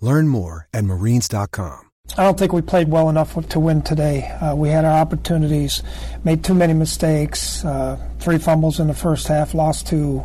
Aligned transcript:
Learn 0.00 0.28
more 0.28 0.66
at 0.72 0.84
marines.com. 0.84 1.90
I 2.18 2.24
don't 2.24 2.38
think 2.38 2.52
we 2.52 2.60
played 2.60 2.88
well 2.88 3.08
enough 3.08 3.34
to 3.50 3.60
win 3.60 3.82
today. 3.82 4.28
Uh, 4.40 4.56
we 4.56 4.68
had 4.68 4.84
our 4.84 4.98
opportunities, 4.98 5.82
made 6.24 6.42
too 6.42 6.54
many 6.54 6.72
mistakes. 6.72 7.64
Uh, 7.64 7.98
three 8.18 8.38
fumbles 8.38 8.80
in 8.80 8.88
the 8.88 8.94
first 8.94 9.28
half, 9.28 9.54
lost 9.54 9.86
two. 9.86 10.24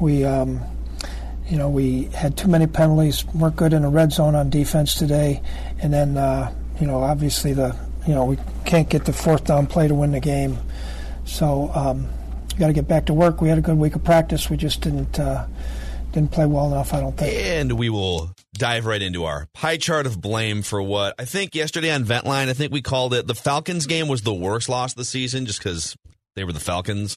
We, 0.00 0.24
um, 0.24 0.60
you 1.46 1.58
know, 1.58 1.68
we 1.68 2.04
had 2.04 2.38
too 2.38 2.48
many 2.48 2.66
penalties. 2.66 3.26
weren't 3.26 3.56
good 3.56 3.74
in 3.74 3.82
the 3.82 3.88
red 3.88 4.12
zone 4.12 4.34
on 4.34 4.48
defense 4.48 4.94
today, 4.94 5.42
and 5.78 5.92
then, 5.92 6.16
uh, 6.16 6.54
you 6.80 6.86
know, 6.86 7.02
obviously 7.02 7.52
the, 7.52 7.76
you 8.06 8.14
know, 8.14 8.24
we 8.24 8.38
can't 8.64 8.88
get 8.88 9.04
the 9.04 9.12
fourth 9.12 9.44
down 9.44 9.66
play 9.66 9.88
to 9.88 9.94
win 9.94 10.12
the 10.12 10.20
game. 10.20 10.56
So, 11.26 11.70
um, 11.74 12.08
got 12.58 12.68
to 12.68 12.72
get 12.72 12.88
back 12.88 13.06
to 13.06 13.14
work. 13.14 13.40
We 13.40 13.48
had 13.48 13.58
a 13.58 13.62
good 13.62 13.76
week 13.76 13.94
of 13.94 14.04
practice. 14.04 14.48
We 14.48 14.56
just 14.56 14.80
didn't 14.80 15.18
uh, 15.18 15.46
didn't 16.12 16.30
play 16.30 16.46
well 16.46 16.72
enough. 16.72 16.94
I 16.94 17.00
don't 17.00 17.16
think. 17.16 17.34
And 17.34 17.72
we 17.72 17.90
will 17.90 18.35
dive 18.58 18.86
right 18.86 19.02
into 19.02 19.24
our 19.24 19.48
pie 19.52 19.76
chart 19.76 20.06
of 20.06 20.20
blame 20.20 20.62
for 20.62 20.82
what 20.82 21.14
I 21.18 21.24
think 21.24 21.54
yesterday 21.54 21.90
on 21.90 22.04
Ventline, 22.04 22.48
I 22.48 22.52
think 22.52 22.72
we 22.72 22.82
called 22.82 23.14
it 23.14 23.26
the 23.26 23.34
Falcons 23.34 23.86
game 23.86 24.08
was 24.08 24.22
the 24.22 24.34
worst 24.34 24.68
loss 24.68 24.92
of 24.92 24.96
the 24.96 25.04
season 25.04 25.46
just 25.46 25.58
because 25.58 25.96
they 26.34 26.44
were 26.44 26.52
the 26.52 26.60
Falcons. 26.60 27.16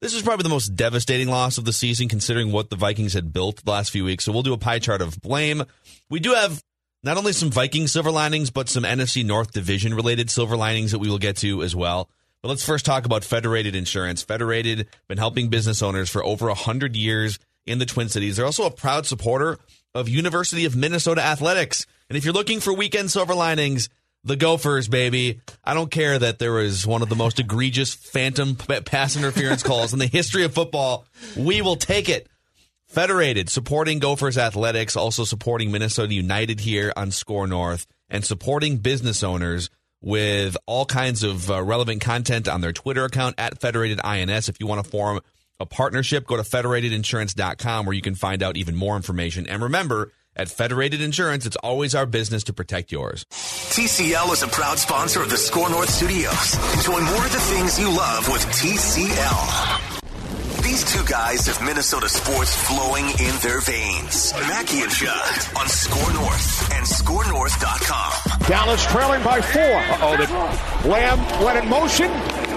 This 0.00 0.14
is 0.14 0.22
probably 0.22 0.42
the 0.42 0.50
most 0.50 0.76
devastating 0.76 1.28
loss 1.28 1.56
of 1.56 1.64
the 1.64 1.72
season 1.72 2.08
considering 2.08 2.52
what 2.52 2.68
the 2.68 2.76
Vikings 2.76 3.14
had 3.14 3.32
built 3.32 3.64
the 3.64 3.70
last 3.70 3.90
few 3.90 4.04
weeks. 4.04 4.24
So 4.24 4.32
we'll 4.32 4.42
do 4.42 4.52
a 4.52 4.58
pie 4.58 4.78
chart 4.78 5.00
of 5.00 5.20
blame. 5.20 5.62
We 6.10 6.20
do 6.20 6.34
have 6.34 6.62
not 7.02 7.16
only 7.16 7.32
some 7.32 7.50
Viking 7.50 7.86
silver 7.86 8.10
linings, 8.10 8.50
but 8.50 8.68
some 8.68 8.82
NFC 8.82 9.24
North 9.24 9.52
division 9.52 9.94
related 9.94 10.30
silver 10.30 10.56
linings 10.56 10.92
that 10.92 10.98
we 10.98 11.08
will 11.08 11.18
get 11.18 11.36
to 11.38 11.62
as 11.62 11.74
well. 11.76 12.10
But 12.42 12.48
let's 12.48 12.64
first 12.64 12.84
talk 12.84 13.06
about 13.06 13.24
Federated 13.24 13.74
Insurance. 13.74 14.22
Federated 14.22 14.88
been 15.08 15.18
helping 15.18 15.48
business 15.48 15.82
owners 15.82 16.10
for 16.10 16.22
over 16.22 16.48
100 16.48 16.96
years 16.96 17.38
in 17.66 17.78
the 17.78 17.86
Twin 17.86 18.08
Cities. 18.08 18.36
They're 18.36 18.46
also 18.46 18.66
a 18.66 18.70
proud 18.70 19.06
supporter 19.06 19.58
of 19.94 20.08
University 20.08 20.64
of 20.64 20.76
Minnesota 20.76 21.22
Athletics. 21.22 21.86
And 22.08 22.18
if 22.18 22.24
you're 22.24 22.34
looking 22.34 22.60
for 22.60 22.72
weekend 22.72 23.10
silver 23.10 23.34
linings, 23.34 23.88
the 24.24 24.36
Gophers, 24.36 24.88
baby. 24.88 25.40
I 25.62 25.74
don't 25.74 25.90
care 25.90 26.18
that 26.18 26.38
there 26.38 26.52
was 26.52 26.86
one 26.86 27.02
of 27.02 27.08
the 27.08 27.16
most 27.16 27.38
egregious 27.38 27.94
phantom 27.94 28.56
pass 28.84 29.16
interference 29.16 29.62
calls 29.62 29.92
in 29.92 29.98
the 29.98 30.06
history 30.06 30.44
of 30.44 30.54
football. 30.54 31.06
We 31.36 31.62
will 31.62 31.76
take 31.76 32.08
it. 32.08 32.28
Federated, 32.86 33.50
supporting 33.50 33.98
Gophers 33.98 34.38
Athletics, 34.38 34.94
also 34.94 35.24
supporting 35.24 35.72
Minnesota 35.72 36.14
United 36.14 36.60
here 36.60 36.92
on 36.96 37.10
Score 37.10 37.46
North, 37.46 37.86
and 38.08 38.24
supporting 38.24 38.76
business 38.76 39.24
owners 39.24 39.68
with 40.00 40.56
all 40.66 40.84
kinds 40.86 41.22
of 41.24 41.50
uh, 41.50 41.60
relevant 41.62 42.02
content 42.02 42.46
on 42.46 42.60
their 42.60 42.72
Twitter 42.72 43.04
account 43.04 43.34
at 43.38 43.58
Federated 43.58 44.00
INS. 44.04 44.48
If 44.48 44.60
you 44.60 44.66
want 44.66 44.84
to 44.84 44.88
form 44.88 45.20
a 45.60 45.66
partnership, 45.66 46.26
go 46.26 46.36
to 46.36 46.42
federatedinsurance.com 46.42 47.86
where 47.86 47.94
you 47.94 48.02
can 48.02 48.14
find 48.14 48.42
out 48.42 48.56
even 48.56 48.74
more 48.74 48.96
information. 48.96 49.46
And 49.46 49.62
remember, 49.62 50.12
at 50.36 50.48
Federated 50.48 51.00
Insurance, 51.00 51.46
it's 51.46 51.56
always 51.56 51.94
our 51.94 52.06
business 52.06 52.44
to 52.44 52.52
protect 52.52 52.90
yours. 52.90 53.24
TCL 53.30 54.32
is 54.32 54.42
a 54.42 54.48
proud 54.48 54.78
sponsor 54.78 55.22
of 55.22 55.30
the 55.30 55.36
Score 55.36 55.70
North 55.70 55.88
Studios. 55.90 56.54
Enjoy 56.74 57.00
more 57.00 57.24
of 57.24 57.32
the 57.32 57.40
things 57.40 57.78
you 57.78 57.88
love 57.88 58.28
with 58.28 58.42
TCL. 58.46 60.02
These 60.64 60.84
two 60.92 61.04
guys 61.04 61.46
have 61.46 61.62
Minnesota 61.64 62.08
sports 62.08 62.56
flowing 62.66 63.04
in 63.04 63.36
their 63.42 63.60
veins. 63.60 64.32
Mackey 64.48 64.80
and 64.80 64.90
Judd 64.90 65.38
on 65.56 65.68
Score 65.68 66.12
North 66.14 66.72
and 66.72 66.86
ScoreNorth.com. 66.86 68.48
Dallas 68.48 68.84
trailing 68.86 69.22
by 69.22 69.40
four. 69.40 69.62
Uh-oh, 69.62 70.16
the 70.16 70.88
Lamb 70.88 71.44
went 71.44 71.62
in 71.62 71.68
motion. 71.68 72.10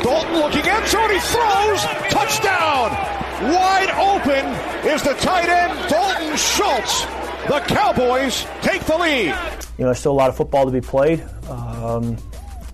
Dalton 0.04 0.34
looking 0.36 0.68
end 0.68 0.88
zone. 0.88 1.10
He 1.10 1.20
throws. 1.20 1.84
Touchdown. 2.10 2.92
Wide 3.40 3.92
open 3.92 4.46
is 4.90 5.04
the 5.04 5.14
tight 5.14 5.48
end, 5.48 5.90
Dalton 5.90 6.36
Schultz. 6.38 7.06
The 7.48 7.60
Cowboys 7.68 8.46
take 8.62 8.84
the 8.86 8.98
lead. 8.98 9.28
You 9.28 9.84
know, 9.84 9.86
there's 9.86 10.00
still 10.00 10.12
a 10.12 10.14
lot 10.14 10.30
of 10.30 10.36
football 10.36 10.66
to 10.66 10.72
be 10.72 10.82
played. 10.82 11.24
Um, 11.48 12.18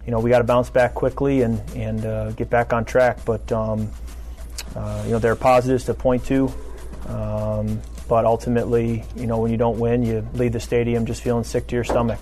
you 0.06 0.12
know, 0.12 0.20
we 0.20 0.30
got 0.30 0.38
to 0.38 0.46
bounce 0.46 0.70
back 0.70 0.94
quickly 0.94 1.42
and 1.42 1.62
and 1.76 2.06
uh, 2.06 2.32
get 2.32 2.50
back 2.50 2.72
on 2.72 2.86
track. 2.86 3.20
But 3.26 3.52
um, 3.52 3.92
uh, 4.76 5.04
you 5.06 5.12
know, 5.12 5.20
there 5.20 5.32
are 5.34 5.36
positives 5.36 5.84
to 5.86 5.94
point 5.94 6.26
to. 6.26 6.52
Um, 7.08 7.82
but 8.08 8.26
ultimately, 8.26 9.04
you 9.16 9.28
know, 9.28 9.40
when 9.40 9.52
you 9.52 9.58
don't 9.58 9.80
win, 9.80 10.04
you 10.04 10.28
leave 10.34 10.54
the 10.54 10.60
stadium 10.60 11.06
just 11.06 11.22
feeling 11.22 11.44
sick 11.44 11.68
to 11.68 11.76
your 11.76 11.84
stomach. 11.84 12.20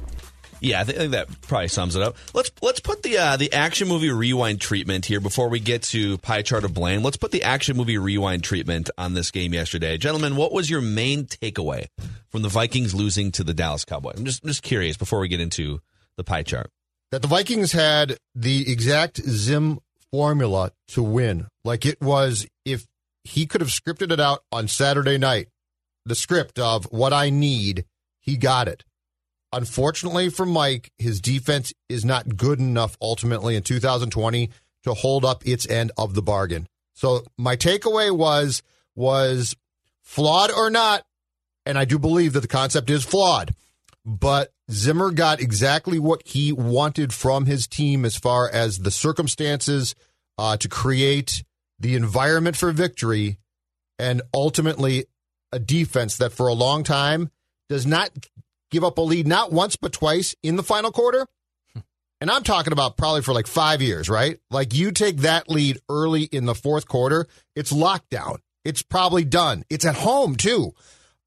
Yeah, 0.62 0.82
I 0.82 0.84
think, 0.84 1.12
that 1.12 1.28
probably 1.42 1.68
sums 1.70 1.96
it 1.96 2.04
up. 2.04 2.16
Let's 2.36 2.52
let's 2.62 2.80
put 2.80 3.02
the 3.02 3.18
uh, 3.18 3.36
the 3.36 3.52
action 3.52 3.88
movie 3.88 4.12
rewind 4.12 4.62
treatment 4.62 5.06
here 5.06 5.20
before 5.20 5.50
we 5.50 5.60
get 5.60 5.82
to 5.84 6.20
pie 6.20 6.44
chart 6.44 6.64
of 6.64 6.74
blame. 6.74 7.02
Let's 7.02 7.18
put 7.18 7.32
the 7.32 7.42
action 7.44 7.76
movie 7.76 7.98
rewind 7.98 8.44
treatment 8.44 8.92
on 8.96 9.16
this 9.16 9.32
game 9.32 9.56
yesterday, 9.56 9.98
gentlemen. 9.98 10.36
What 10.36 10.54
was 10.54 10.70
your 10.70 10.82
main 10.82 11.26
takeaway 11.26 11.88
from 12.30 12.44
the 12.44 12.50
Vikings 12.50 12.94
losing 12.94 13.32
to 13.34 13.44
the 13.44 13.56
Dallas 13.56 13.84
Cowboys? 13.86 14.16
I'm 14.18 14.26
just 14.26 14.44
just 14.44 14.62
curious 14.62 14.98
before 14.98 15.20
we 15.20 15.28
get 15.28 15.42
into 15.42 15.82
the 16.16 16.24
pie 16.24 16.44
chart. 16.44 16.70
That 17.10 17.24
the 17.24 17.28
Vikings 17.28 17.72
had 17.72 18.18
the 18.36 18.72
exact 18.72 19.18
Zim 19.18 19.80
formula 20.12 20.74
to 20.90 21.02
win. 21.02 21.48
Like 21.66 21.88
it 21.88 22.00
was 22.00 22.46
if 22.66 22.86
he 23.24 23.48
could 23.48 23.62
have 23.62 23.72
scripted 23.72 24.12
it 24.12 24.20
out 24.20 24.44
on 24.52 24.68
Saturday 24.68 25.18
night, 25.18 25.48
the 26.06 26.16
script 26.16 26.60
of 26.60 26.86
what 26.92 27.14
I 27.14 27.32
need, 27.32 27.86
he 28.20 28.38
got 28.38 28.68
it. 28.68 28.84
Unfortunately 29.54 30.30
for 30.30 30.46
Mike, 30.46 30.92
his 30.98 31.20
defense 31.20 31.74
is 31.90 32.06
not 32.06 32.38
good 32.38 32.60
enough 32.60 32.98
ultimately 33.02 33.56
in 33.56 33.64
2020 33.64 34.50
to 34.84 34.94
hold 34.94 35.26
up 35.26 35.46
its 35.46 35.68
end 35.68 35.92
of 35.98 36.14
the 36.14 36.22
bargain. 36.22 36.68
So 36.94 37.24
my 37.38 37.56
takeaway 37.56 38.16
was 38.16 38.64
was 38.96 39.56
flawed 40.04 40.52
or 40.52 40.70
not, 40.70 41.04
and 41.66 41.78
I 41.78 41.86
do 41.86 42.00
believe 42.00 42.34
that 42.34 42.42
the 42.42 42.48
concept 42.48 42.90
is 42.90 43.04
flawed, 43.04 43.54
but 44.06 44.52
Zimmer 44.72 45.12
got 45.12 45.42
exactly 45.42 46.00
what 46.00 46.26
he 46.26 46.52
wanted 46.52 47.14
from 47.14 47.46
his 47.46 47.68
team 47.68 48.06
as 48.06 48.16
far 48.16 48.50
as 48.50 48.80
the 48.80 48.92
circumstances 48.92 49.96
uh, 50.38 50.58
to 50.58 50.70
create 50.70 51.44
the 51.80 51.96
environment 51.96 52.56
for 52.56 52.72
victory 52.72 53.38
and 54.00 54.22
ultimately 54.34 55.06
a 55.52 55.60
defense 55.60 56.18
that 56.18 56.32
for 56.32 56.48
a 56.48 56.54
long 56.54 56.84
time 56.84 57.30
does 57.70 57.86
not 57.86 58.10
give 58.72 58.84
up 58.84 58.98
a 58.98 59.02
lead, 59.02 59.28
not 59.28 59.52
once, 59.52 59.76
but 59.76 59.92
twice 59.94 60.36
in 60.42 60.56
the 60.56 60.64
final 60.64 60.92
quarter. 60.92 61.28
And 62.20 62.30
I'm 62.30 62.44
talking 62.44 62.72
about 62.72 62.98
probably 62.98 63.24
for 63.24 63.34
like 63.34 63.48
five 63.48 63.82
years, 63.82 64.08
right? 64.08 64.40
Like 64.52 64.74
you 64.76 64.92
take 64.92 65.18
that 65.18 65.50
lead 65.50 65.80
early 65.90 66.24
in 66.24 66.46
the 66.46 66.54
fourth 66.54 66.88
quarter, 66.88 67.28
it's 67.56 67.74
lockdown. 67.74 68.38
It's 68.64 68.84
probably 68.84 69.24
done. 69.24 69.64
It's 69.72 69.86
at 69.86 69.96
home 69.96 70.36
too. 70.36 70.74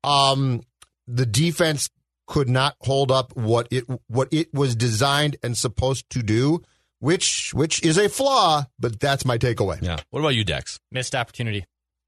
Um, 0.04 0.62
the 1.08 1.26
defense 1.26 1.90
could 2.26 2.48
not 2.48 2.76
hold 2.80 3.10
up 3.10 3.36
what 3.36 3.68
it 3.70 3.84
what 4.06 4.28
it 4.32 4.54
was 4.54 4.76
designed 4.76 5.36
and 5.42 5.58
supposed 5.58 6.08
to 6.10 6.22
do, 6.22 6.62
which 7.00 7.52
which 7.52 7.82
is 7.82 7.98
a 7.98 8.08
flaw, 8.08 8.64
but 8.78 9.00
that's 9.00 9.24
my 9.24 9.36
takeaway. 9.36 9.82
Yeah. 9.82 9.96
What 10.10 10.20
about 10.20 10.36
you, 10.36 10.44
Dex? 10.44 10.78
Missed 10.92 11.14
opportunity. 11.14 11.66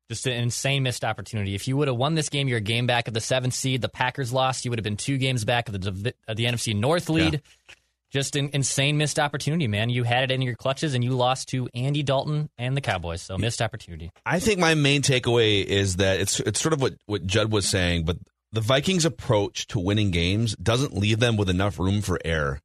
Just 0.08 0.26
an 0.26 0.34
insane 0.34 0.84
missed 0.84 1.04
opportunity. 1.04 1.54
If 1.54 1.66
you 1.66 1.76
would 1.76 1.88
have 1.88 1.96
won 1.96 2.14
this 2.14 2.28
game, 2.28 2.46
you're 2.46 2.58
a 2.58 2.60
game 2.60 2.86
back 2.86 3.08
of 3.08 3.14
the 3.14 3.20
seventh 3.20 3.54
seed. 3.54 3.80
The 3.80 3.88
Packers 3.88 4.32
lost. 4.32 4.64
You 4.64 4.70
would 4.70 4.78
have 4.78 4.84
been 4.84 4.96
two 4.96 5.18
games 5.18 5.44
back 5.44 5.68
of 5.68 5.80
the 5.80 6.14
of 6.28 6.36
the 6.36 6.44
NFC 6.44 6.76
North 6.76 7.08
lead. 7.08 7.34
Yeah. 7.34 7.74
Just 8.12 8.36
an 8.36 8.50
insane 8.52 8.98
missed 8.98 9.18
opportunity, 9.18 9.66
man. 9.66 9.90
You 9.90 10.04
had 10.04 10.30
it 10.30 10.30
in 10.34 10.40
your 10.40 10.54
clutches 10.54 10.94
and 10.94 11.02
you 11.02 11.10
lost 11.10 11.48
to 11.48 11.68
Andy 11.74 12.04
Dalton 12.04 12.48
and 12.56 12.76
the 12.76 12.80
Cowboys. 12.80 13.20
So 13.20 13.36
missed 13.36 13.60
opportunity. 13.60 14.12
I 14.24 14.38
think 14.38 14.60
my 14.60 14.74
main 14.74 15.02
takeaway 15.02 15.64
is 15.64 15.96
that 15.96 16.20
it's 16.20 16.38
it's 16.40 16.60
sort 16.60 16.72
of 16.72 16.80
what 16.80 16.94
what 17.06 17.26
Judd 17.26 17.50
was 17.50 17.68
saying, 17.68 18.04
but 18.04 18.16
the 18.52 18.60
Vikings' 18.60 19.04
approach 19.04 19.66
to 19.68 19.80
winning 19.80 20.12
games 20.12 20.54
doesn't 20.56 20.96
leave 20.96 21.18
them 21.18 21.36
with 21.36 21.50
enough 21.50 21.80
room 21.80 22.00
for 22.00 22.20
error. 22.24 22.60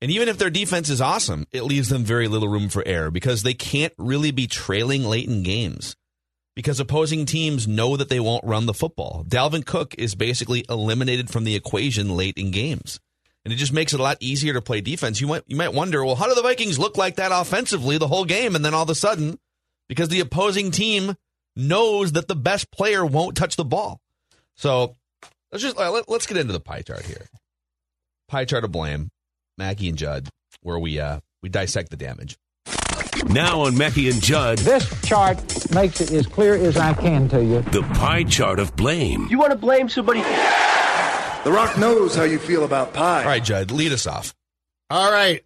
And 0.00 0.10
even 0.10 0.28
if 0.28 0.38
their 0.38 0.48
defense 0.48 0.88
is 0.88 1.02
awesome, 1.02 1.46
it 1.52 1.62
leaves 1.62 1.90
them 1.90 2.04
very 2.04 2.26
little 2.26 2.48
room 2.48 2.70
for 2.70 2.82
error 2.86 3.10
because 3.10 3.42
they 3.42 3.52
can't 3.52 3.92
really 3.98 4.30
be 4.30 4.46
trailing 4.46 5.04
late 5.04 5.28
in 5.28 5.42
games 5.42 5.94
because 6.60 6.78
opposing 6.78 7.24
teams 7.24 7.66
know 7.66 7.96
that 7.96 8.10
they 8.10 8.20
won't 8.20 8.44
run 8.44 8.66
the 8.66 8.74
football. 8.74 9.24
Dalvin 9.26 9.64
Cook 9.64 9.94
is 9.96 10.14
basically 10.14 10.62
eliminated 10.68 11.30
from 11.30 11.44
the 11.44 11.56
equation 11.56 12.14
late 12.18 12.36
in 12.36 12.50
games. 12.50 13.00
And 13.46 13.54
it 13.54 13.56
just 13.56 13.72
makes 13.72 13.94
it 13.94 14.00
a 14.00 14.02
lot 14.02 14.18
easier 14.20 14.52
to 14.52 14.60
play 14.60 14.82
defense. 14.82 15.22
You 15.22 15.26
might 15.26 15.42
you 15.46 15.56
might 15.56 15.72
wonder, 15.72 16.04
well, 16.04 16.16
how 16.16 16.28
do 16.28 16.34
the 16.34 16.42
Vikings 16.42 16.78
look 16.78 16.98
like 16.98 17.16
that 17.16 17.32
offensively 17.32 17.96
the 17.96 18.08
whole 18.08 18.26
game 18.26 18.54
and 18.54 18.62
then 18.62 18.74
all 18.74 18.82
of 18.82 18.90
a 18.90 18.94
sudden 18.94 19.38
because 19.88 20.10
the 20.10 20.20
opposing 20.20 20.70
team 20.70 21.16
knows 21.56 22.12
that 22.12 22.28
the 22.28 22.36
best 22.36 22.70
player 22.70 23.06
won't 23.06 23.38
touch 23.38 23.56
the 23.56 23.64
ball. 23.64 23.98
So, 24.54 24.96
let's 25.50 25.64
just 25.64 25.78
let, 25.78 26.06
us 26.06 26.26
get 26.26 26.36
into 26.36 26.52
the 26.52 26.60
pie 26.60 26.82
chart 26.82 27.06
here. 27.06 27.26
Pie 28.28 28.44
chart 28.44 28.64
of 28.64 28.70
blame. 28.70 29.08
Mackey 29.56 29.88
and 29.88 29.96
Judd, 29.96 30.28
where 30.60 30.78
we 30.78 31.00
uh, 31.00 31.20
we 31.42 31.48
dissect 31.48 31.88
the 31.88 31.96
damage. 31.96 32.36
Now 33.28 33.60
on 33.60 33.76
Mackey 33.76 34.08
and 34.10 34.20
Judd. 34.22 34.58
This 34.58 34.88
chart 35.02 35.38
makes 35.72 36.00
it 36.00 36.10
as 36.12 36.26
clear 36.26 36.54
as 36.54 36.76
I 36.76 36.94
can 36.94 37.28
to 37.28 37.44
you. 37.44 37.60
The 37.62 37.82
pie 37.94 38.24
chart 38.24 38.58
of 38.58 38.74
blame. 38.76 39.26
You 39.30 39.38
want 39.38 39.52
to 39.52 39.58
blame 39.58 39.88
somebody? 39.88 40.20
The 40.20 41.52
Rock 41.52 41.78
knows 41.78 42.14
how 42.14 42.24
you 42.24 42.38
feel 42.38 42.64
about 42.64 42.92
pie. 42.92 43.22
All 43.22 43.28
right, 43.28 43.42
Judd, 43.42 43.70
lead 43.70 43.92
us 43.92 44.06
off. 44.06 44.34
All 44.90 45.10
right. 45.10 45.44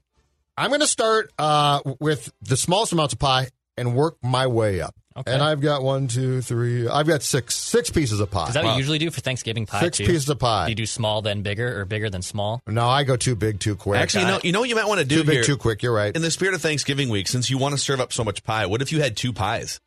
I'm 0.56 0.70
going 0.70 0.80
to 0.80 0.86
start 0.86 1.32
uh, 1.38 1.80
with 2.00 2.32
the 2.42 2.56
smallest 2.56 2.92
amounts 2.92 3.12
of 3.12 3.18
pie 3.18 3.48
and 3.76 3.94
work 3.94 4.16
my 4.22 4.46
way 4.46 4.80
up. 4.80 4.94
Okay. 5.16 5.32
And 5.32 5.42
I've 5.42 5.60
got 5.60 5.84
one, 5.84 6.08
two, 6.08 6.40
three. 6.40 6.88
I've 6.88 7.06
got 7.06 7.22
six 7.22 7.54
six 7.54 7.88
pieces 7.88 8.18
of 8.18 8.32
pie. 8.32 8.48
Is 8.48 8.54
that 8.54 8.64
what 8.64 8.72
you 8.72 8.78
usually 8.78 8.98
do 8.98 9.12
for 9.12 9.20
Thanksgiving 9.20 9.64
pie? 9.64 9.80
Six 9.80 9.98
too? 9.98 10.06
pieces 10.06 10.28
of 10.28 10.40
pie. 10.40 10.66
Do 10.66 10.72
you 10.72 10.76
do 10.76 10.86
small 10.86 11.22
then 11.22 11.42
bigger 11.42 11.80
or 11.80 11.84
bigger 11.84 12.10
than 12.10 12.20
small? 12.20 12.60
No, 12.66 12.88
I 12.88 13.04
go 13.04 13.16
too 13.16 13.36
big 13.36 13.60
too 13.60 13.76
quick. 13.76 14.00
Actually, 14.00 14.22
you 14.22 14.26
know, 14.26 14.40
you 14.42 14.52
know 14.52 14.60
what 14.60 14.68
you 14.68 14.74
might 14.74 14.88
want 14.88 14.98
to 14.98 15.06
do 15.06 15.18
too 15.18 15.24
big 15.24 15.34
here? 15.34 15.44
too 15.44 15.56
quick. 15.56 15.84
You're 15.84 15.94
right. 15.94 16.14
In 16.14 16.20
the 16.20 16.32
spirit 16.32 16.54
of 16.54 16.62
Thanksgiving 16.62 17.10
week, 17.10 17.28
since 17.28 17.48
you 17.48 17.58
want 17.58 17.74
to 17.74 17.78
serve 17.78 18.00
up 18.00 18.12
so 18.12 18.24
much 18.24 18.42
pie, 18.42 18.66
what 18.66 18.82
if 18.82 18.90
you 18.90 19.00
had 19.00 19.16
two 19.16 19.32
pies? 19.32 19.78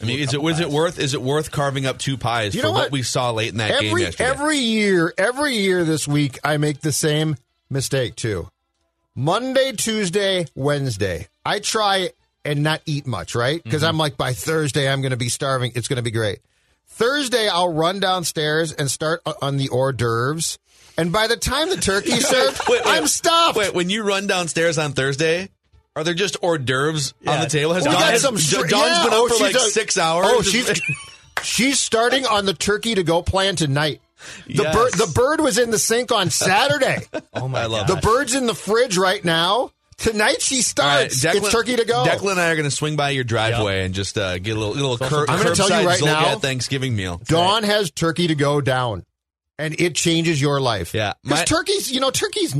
I 0.00 0.06
mean, 0.06 0.20
is 0.20 0.32
it 0.32 0.40
was 0.40 0.58
it 0.58 0.70
worth 0.70 0.98
is 0.98 1.12
it 1.12 1.20
worth 1.20 1.50
carving 1.50 1.84
up 1.84 1.98
two 1.98 2.16
pies 2.16 2.54
you 2.54 2.62
for 2.62 2.68
what? 2.68 2.76
what? 2.76 2.92
we 2.92 3.02
saw 3.02 3.32
late 3.32 3.52
in 3.52 3.58
that 3.58 3.72
every, 3.72 3.88
game 3.88 3.98
yesterday? 3.98 4.30
Every 4.30 4.56
year, 4.56 5.12
every 5.18 5.56
year 5.56 5.84
this 5.84 6.08
week, 6.08 6.38
I 6.42 6.56
make 6.56 6.80
the 6.80 6.92
same 6.92 7.36
mistake 7.68 8.16
too. 8.16 8.48
Monday, 9.14 9.72
Tuesday, 9.72 10.46
Wednesday, 10.54 11.28
I 11.44 11.58
try 11.58 12.12
and 12.44 12.62
not 12.62 12.80
eat 12.86 13.06
much, 13.06 13.34
right? 13.34 13.62
Because 13.62 13.82
Mm-hmm. 13.82 13.88
I'm 13.90 13.98
like, 13.98 14.16
by 14.16 14.32
Thursday, 14.32 14.88
I'm 14.90 15.00
going 15.02 15.10
to 15.10 15.16
be 15.16 15.28
starving. 15.28 15.72
It's 15.74 15.88
going 15.88 15.96
to 15.98 16.02
be 16.02 16.10
great. 16.10 16.40
Thursday, 16.88 17.48
I'll 17.48 17.72
run 17.72 18.00
downstairs 18.00 18.72
and 18.72 18.90
start 18.90 19.22
on 19.40 19.56
the 19.56 19.68
hors 19.68 19.92
d'oeuvres. 19.92 20.58
And 20.98 21.12
by 21.12 21.28
the 21.28 21.36
time 21.36 21.70
the 21.70 21.76
turkey's 21.76 22.26
served, 22.28 22.60
Wait, 22.68 22.84
wait, 22.84 22.94
I'm 22.94 23.06
stuffed. 23.06 23.56
Wait, 23.56 23.74
when 23.74 23.90
you 23.90 24.02
run 24.02 24.26
downstairs 24.26 24.76
on 24.76 24.92
Thursday, 24.92 25.48
are 25.96 26.04
there 26.04 26.14
just 26.14 26.36
hors 26.42 26.58
d'oeuvres 26.58 27.14
on 27.26 27.40
the 27.40 27.46
table? 27.48 27.72
Has 27.74 27.84
We 27.84 27.92
Dawn, 27.92 28.00
got 28.00 28.10
has, 28.12 28.22
some 28.22 28.34
Dawn's 28.34 28.46
str- 28.46 28.60
been 28.62 28.70
yeah, 28.70 28.76
up 29.02 29.08
oh, 29.12 29.28
for 29.28 29.42
like 29.44 29.54
done- 29.54 29.70
six 29.70 29.96
hours. 29.98 30.26
Oh, 30.28 30.42
she's 30.42 30.80
she's 31.42 31.78
starting 31.78 32.26
on 32.26 32.44
the 32.44 32.54
turkey 32.54 32.94
to 32.96 33.02
go 33.02 33.22
plan 33.22 33.56
tonight. 33.56 34.00
The 34.46 34.64
Yes. 34.64 34.74
bird 34.74 34.92
the 34.94 35.12
bird 35.14 35.40
was 35.40 35.56
in 35.58 35.70
the 35.70 35.78
sink 35.78 36.12
on 36.12 36.28
Saturday. 36.30 36.98
Oh 37.32 37.48
my 37.48 37.64
love 37.66 37.86
the 37.86 37.96
bird's 37.96 38.34
in 38.34 38.46
the 38.46 38.54
fridge 38.54 38.98
right 38.98 39.24
now. 39.24 39.70
Tonight 40.00 40.40
she 40.42 40.56
All 40.80 40.86
right, 40.86 41.12
starts. 41.12 41.24
it's 41.36 41.52
turkey 41.52 41.76
to 41.76 41.84
go. 41.84 42.04
Declan 42.04 42.32
and 42.32 42.40
I 42.40 42.50
are 42.50 42.56
going 42.56 42.64
to 42.68 42.70
swing 42.74 42.96
by 42.96 43.10
your 43.10 43.22
driveway 43.24 43.84
and 43.84 43.94
just 43.94 44.16
uh, 44.18 44.38
get 44.38 44.56
a 44.56 44.58
little, 44.58 44.74
little 44.74 44.98
cur- 44.98 45.26
I'm 45.28 45.42
gonna 45.42 45.54
tell 45.54 45.68
you 45.68 45.74
curbside 45.74 45.84
right 45.86 46.02
now- 46.02 46.24
Zulgad 46.36 46.40
Thanksgiving 46.42 46.96
meal. 46.96 47.20
Dawn 47.26 47.62
has 47.64 47.90
turkey 47.90 48.26
to 48.28 48.34
go 48.34 48.60
down, 48.62 49.04
and 49.58 49.78
it 49.78 49.94
changes 49.94 50.40
your 50.40 50.60
life. 50.60 50.94
Yeah, 50.94 51.12
because 51.22 51.44
turkeys, 51.44 51.92
you 51.92 52.00
know, 52.00 52.10
turkeys, 52.10 52.56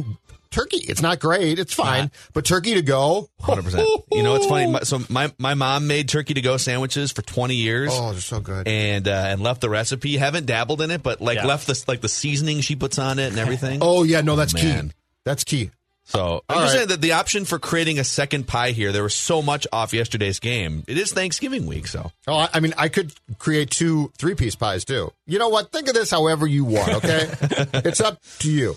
turkey. 0.51 0.79
It's 0.87 1.01
not 1.01 1.19
great. 1.19 1.59
It's 1.59 1.73
fine, 1.73 2.11
but 2.35 2.45
turkey 2.45 2.75
to 2.75 2.83
go, 2.83 3.31
Hundred 3.41 3.65
percent. 3.65 3.89
You 4.13 4.23
know, 4.23 4.35
it's 4.35 4.47
funny. 4.47 4.71
My, 4.71 4.81
so 4.81 5.01
my 5.09 5.33
my 5.39 5.55
mom 5.55 5.87
made 5.87 6.11
turkey 6.11 6.35
to 6.35 6.43
go 6.43 6.59
sandwiches 6.59 7.11
for 7.11 7.23
twenty 7.23 7.55
years. 7.57 7.91
Oh, 7.95 8.13
they're 8.13 8.21
so 8.21 8.41
good. 8.41 8.69
And 8.69 9.09
uh, 9.09 9.13
and 9.29 9.41
left 9.41 9.63
the 9.63 9.71
recipe. 9.71 10.19
Haven't 10.19 10.45
dabbled 10.45 10.83
in 10.83 10.91
it, 10.91 11.03
but 11.03 11.23
like 11.23 11.37
Yeah. 11.39 11.47
left 11.47 11.67
the 11.69 11.83
like 11.89 12.03
the 12.03 12.09
seasoning 12.11 12.61
she 12.61 12.77
puts 12.77 12.99
on 12.99 13.19
it 13.19 13.29
and 13.31 13.39
everything. 13.39 13.79
Oh 13.81 14.03
yeah, 14.03 14.21
no, 14.21 14.37
that's 14.37 14.53
Man. 14.53 14.89
key. 14.91 14.95
That's 15.25 15.45
key. 15.45 15.71
So 16.11 16.43
I'm 16.49 16.57
just 16.57 16.67
right. 16.67 16.77
saying 16.79 16.89
that 16.89 17.01
the 17.01 17.13
option 17.13 17.45
for 17.45 17.61
creating 17.61 18.01
a 18.01 18.05
second 18.05 18.49
pie 18.49 18.73
here, 18.73 18.91
there 18.91 19.05
was 19.05 19.15
so 19.15 19.43
much 19.43 19.65
off 19.73 19.93
yesterday's 19.93 20.41
game. 20.41 20.83
It 20.89 20.99
is 20.99 21.13
Thanksgiving 21.13 21.67
week, 21.67 21.87
so 21.87 22.11
Oh, 22.27 22.35
I, 22.35 22.49
I 22.55 22.61
mean, 22.61 22.75
I 22.77 22.89
could 22.89 23.13
create 23.39 23.71
two 23.71 24.11
three 24.19 24.35
piece 24.35 24.57
pies 24.57 24.85
too. 24.85 25.13
You 25.27 25.39
know 25.39 25.51
what? 25.51 25.71
Think 25.71 25.87
of 25.87 25.95
this 25.95 26.11
however 26.11 26.49
you 26.49 26.65
want. 26.65 26.95
Okay, 26.95 27.29
it's 27.85 28.01
up 28.01 28.21
to 28.41 28.51
you. 28.51 28.77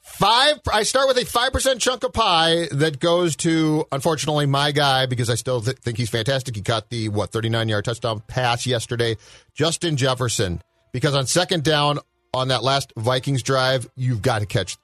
Five. 0.00 0.60
I 0.72 0.84
start 0.84 1.08
with 1.08 1.18
a 1.18 1.26
five 1.26 1.52
percent 1.52 1.80
chunk 1.80 2.04
of 2.04 2.12
pie 2.12 2.68
that 2.70 3.00
goes 3.00 3.34
to, 3.36 3.84
unfortunately, 3.90 4.46
my 4.46 4.70
guy 4.70 5.06
because 5.06 5.28
I 5.30 5.34
still 5.34 5.60
th- 5.60 5.78
think 5.78 5.98
he's 5.98 6.10
fantastic. 6.10 6.54
He 6.54 6.62
caught 6.62 6.90
the 6.90 7.08
what 7.08 7.30
thirty 7.30 7.48
nine 7.48 7.68
yard 7.68 7.84
touchdown 7.86 8.22
pass 8.28 8.66
yesterday, 8.66 9.16
Justin 9.54 9.96
Jefferson. 9.96 10.62
Because 10.92 11.14
on 11.14 11.26
second 11.26 11.64
down 11.64 11.98
on 12.32 12.48
that 12.48 12.62
last 12.62 12.92
Vikings 12.96 13.42
drive, 13.42 13.88
you've 13.96 14.22
got 14.22 14.38
to 14.40 14.46
catch 14.46 14.76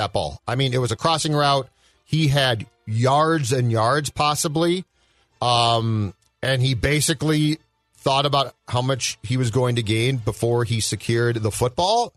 that 0.00 0.12
ball. 0.12 0.40
I 0.48 0.56
mean, 0.56 0.72
it 0.72 0.78
was 0.78 0.90
a 0.90 0.96
crossing 0.96 1.34
route. 1.34 1.68
He 2.04 2.28
had 2.28 2.66
yards 2.86 3.52
and 3.52 3.70
yards 3.70 4.10
possibly. 4.10 4.84
Um, 5.40 6.14
and 6.42 6.60
he 6.60 6.74
basically 6.74 7.58
thought 7.96 8.26
about 8.26 8.54
how 8.66 8.82
much 8.82 9.18
he 9.22 9.36
was 9.36 9.50
going 9.50 9.76
to 9.76 9.82
gain 9.82 10.16
before 10.16 10.64
he 10.64 10.80
secured 10.80 11.36
the 11.36 11.50
football. 11.50 12.12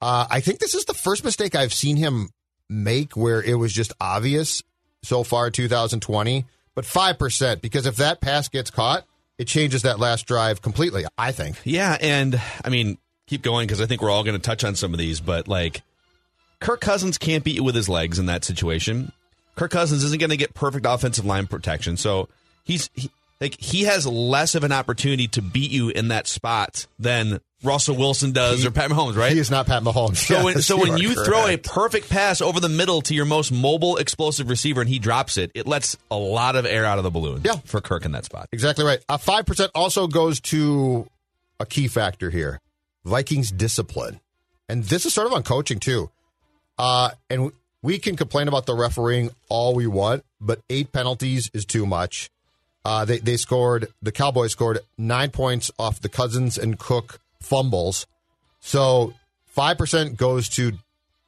Uh, 0.00 0.26
I 0.30 0.40
think 0.40 0.60
this 0.60 0.74
is 0.74 0.84
the 0.84 0.94
first 0.94 1.24
mistake 1.24 1.54
I've 1.54 1.74
seen 1.74 1.96
him 1.96 2.30
make 2.68 3.16
where 3.16 3.42
it 3.42 3.54
was 3.54 3.72
just 3.72 3.92
obvious 4.00 4.62
so 5.02 5.24
far 5.24 5.50
2020. 5.50 6.46
But 6.74 6.84
5%, 6.84 7.60
because 7.60 7.84
if 7.84 7.96
that 7.96 8.20
pass 8.20 8.48
gets 8.48 8.70
caught, 8.70 9.04
it 9.36 9.48
changes 9.48 9.82
that 9.82 9.98
last 9.98 10.26
drive 10.26 10.62
completely, 10.62 11.04
I 11.18 11.32
think. 11.32 11.56
yeah. 11.64 11.98
And 12.00 12.40
I 12.64 12.68
mean, 12.68 12.96
keep 13.26 13.42
going 13.42 13.66
because 13.66 13.80
I 13.80 13.86
think 13.86 14.02
we're 14.02 14.10
all 14.10 14.22
going 14.22 14.36
to 14.36 14.42
touch 14.42 14.64
on 14.64 14.76
some 14.76 14.92
of 14.92 14.98
these, 14.98 15.20
but 15.20 15.48
like 15.48 15.82
Kirk 16.60 16.80
Cousins 16.80 17.18
can't 17.18 17.42
beat 17.44 17.56
you 17.56 17.64
with 17.64 17.74
his 17.74 17.88
legs 17.88 18.18
in 18.18 18.26
that 18.26 18.44
situation. 18.44 19.12
Kirk 19.56 19.70
Cousins 19.70 20.04
isn't 20.04 20.18
going 20.20 20.30
to 20.30 20.36
get 20.36 20.54
perfect 20.54 20.86
offensive 20.88 21.24
line 21.24 21.46
protection, 21.46 21.96
so 21.96 22.28
he's 22.64 22.90
he, 22.94 23.10
like 23.40 23.58
he 23.58 23.84
has 23.84 24.06
less 24.06 24.54
of 24.54 24.64
an 24.64 24.72
opportunity 24.72 25.26
to 25.28 25.42
beat 25.42 25.70
you 25.70 25.88
in 25.88 26.08
that 26.08 26.26
spot 26.26 26.86
than 26.98 27.40
Russell 27.62 27.96
Wilson 27.96 28.32
does 28.32 28.62
He- 28.62 28.68
or 28.68 28.70
Pat 28.70 28.90
Mahomes, 28.90 29.16
right? 29.16 29.32
He 29.32 29.38
is 29.38 29.50
not 29.50 29.66
Pat 29.66 29.82
Mahomes. 29.82 30.16
So 30.16 30.44
when, 30.44 30.54
Yes, 30.56 30.66
so 30.66 30.78
when 30.78 30.92
are 30.92 30.98
you 30.98 31.14
throw 31.14 31.46
a 31.46 31.56
perfect 31.58 32.08
pass 32.08 32.40
over 32.40 32.58
the 32.60 32.68
middle 32.70 33.02
to 33.02 33.14
your 33.14 33.26
most 33.26 33.52
mobile, 33.52 33.96
explosive 33.98 34.48
receiver 34.48 34.80
and 34.80 34.88
he 34.88 34.98
drops 34.98 35.36
it, 35.36 35.50
it 35.54 35.66
lets 35.66 35.96
a 36.10 36.16
lot 36.16 36.56
of 36.56 36.64
air 36.64 36.84
out 36.86 36.96
of 36.98 37.04
the 37.04 37.10
balloon. 37.10 37.42
Yeah. 37.44 37.56
for 37.64 37.80
Kirk 37.82 38.04
in 38.06 38.12
that 38.12 38.24
spot. 38.24 38.48
Exactly 38.52 38.84
right. 38.84 39.00
Uh, 39.08 39.18
5% 39.18 39.68
also 39.74 40.06
goes 40.06 40.40
to 40.40 41.06
a 41.58 41.66
key 41.66 41.88
factor 41.88 42.30
here 42.30 42.60
Vikings 43.04 43.50
discipline. 43.50 44.20
And 44.68 44.84
this 44.84 45.04
is 45.04 45.12
sort 45.12 45.26
of 45.26 45.32
on 45.34 45.42
coaching, 45.42 45.80
too. 45.80 46.10
Uh, 46.80 47.10
and 47.28 47.52
we 47.82 47.98
can 47.98 48.16
complain 48.16 48.48
about 48.48 48.64
the 48.64 48.74
refereeing 48.74 49.28
all 49.50 49.74
we 49.74 49.86
want, 49.86 50.24
but 50.40 50.62
eight 50.70 50.92
penalties 50.92 51.50
is 51.52 51.66
too 51.66 51.84
much. 51.84 52.30
Uh, 52.86 53.04
they, 53.04 53.18
they 53.18 53.36
scored, 53.36 53.88
the 54.00 54.10
Cowboys 54.10 54.52
scored 54.52 54.78
nine 54.96 55.30
points 55.30 55.70
off 55.78 56.00
the 56.00 56.08
Cousins 56.08 56.56
and 56.56 56.78
Cook 56.78 57.20
fumbles. 57.38 58.06
So 58.60 59.12
5% 59.54 60.16
goes 60.16 60.48
to 60.50 60.72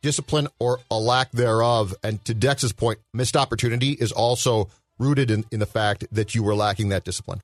discipline 0.00 0.48
or 0.58 0.80
a 0.90 0.98
lack 0.98 1.32
thereof. 1.32 1.94
And 2.02 2.24
to 2.24 2.32
Dex's 2.32 2.72
point, 2.72 3.00
missed 3.12 3.36
opportunity 3.36 3.90
is 3.90 4.10
also 4.10 4.70
rooted 4.98 5.30
in, 5.30 5.44
in 5.52 5.60
the 5.60 5.66
fact 5.66 6.06
that 6.10 6.34
you 6.34 6.42
were 6.42 6.54
lacking 6.54 6.88
that 6.88 7.04
discipline. 7.04 7.42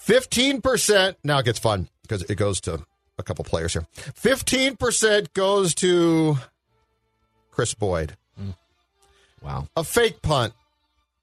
15%, 0.00 1.16
now 1.24 1.40
it 1.40 1.44
gets 1.44 1.58
fun 1.58 1.88
because 2.02 2.22
it 2.22 2.36
goes 2.36 2.60
to 2.60 2.84
a 3.18 3.24
couple 3.24 3.44
players 3.44 3.72
here. 3.72 3.86
15% 3.96 5.32
goes 5.34 5.74
to 5.74 6.38
Kris 7.50 7.74
Boyd. 7.74 8.16
Wow. 9.42 9.68
A 9.74 9.84
fake 9.84 10.20
punt 10.22 10.52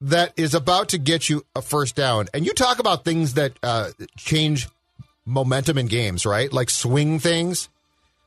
that 0.00 0.32
is 0.36 0.54
about 0.54 0.88
to 0.90 0.98
get 0.98 1.28
you 1.28 1.44
a 1.54 1.62
first 1.62 1.94
down. 1.96 2.28
And 2.34 2.44
you 2.44 2.52
talk 2.52 2.78
about 2.78 3.04
things 3.04 3.34
that 3.34 3.52
uh, 3.62 3.90
change 4.16 4.68
momentum 5.24 5.78
in 5.78 5.86
games, 5.86 6.26
right? 6.26 6.52
Like 6.52 6.70
swing 6.70 7.18
things. 7.18 7.68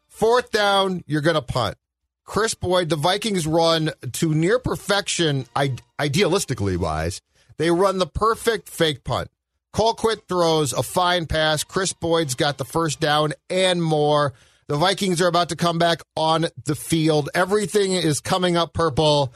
Fourth 0.07 0.51
down, 0.51 1.03
you're 1.07 1.21
going 1.21 1.35
to 1.35 1.41
punt. 1.41 1.77
Kris 2.25 2.53
Boyd, 2.53 2.89
the 2.89 2.95
Vikings 2.95 3.45
run 3.45 3.91
to 4.13 4.33
near 4.33 4.59
perfection, 4.59 5.45
I- 5.55 5.75
idealistically 5.99 6.77
wise. 6.77 7.21
They 7.57 7.71
run 7.71 7.97
the 7.97 8.07
perfect 8.07 8.69
fake 8.69 9.03
punt. 9.03 9.29
Colquitt 9.73 10.27
throws 10.27 10.73
a 10.73 10.83
fine 10.83 11.25
pass. 11.25 11.63
Kris 11.63 11.93
Boyd's 11.93 12.35
got 12.35 12.57
the 12.57 12.65
first 12.65 12.99
down 12.99 13.33
and 13.49 13.81
more. 13.83 14.33
The 14.71 14.77
Vikings 14.77 15.21
are 15.21 15.27
about 15.27 15.49
to 15.49 15.57
come 15.57 15.77
back 15.79 15.99
on 16.15 16.45
the 16.63 16.75
field. 16.75 17.29
Everything 17.35 17.91
is 17.91 18.21
coming 18.21 18.55
up 18.55 18.71
purple. 18.73 19.33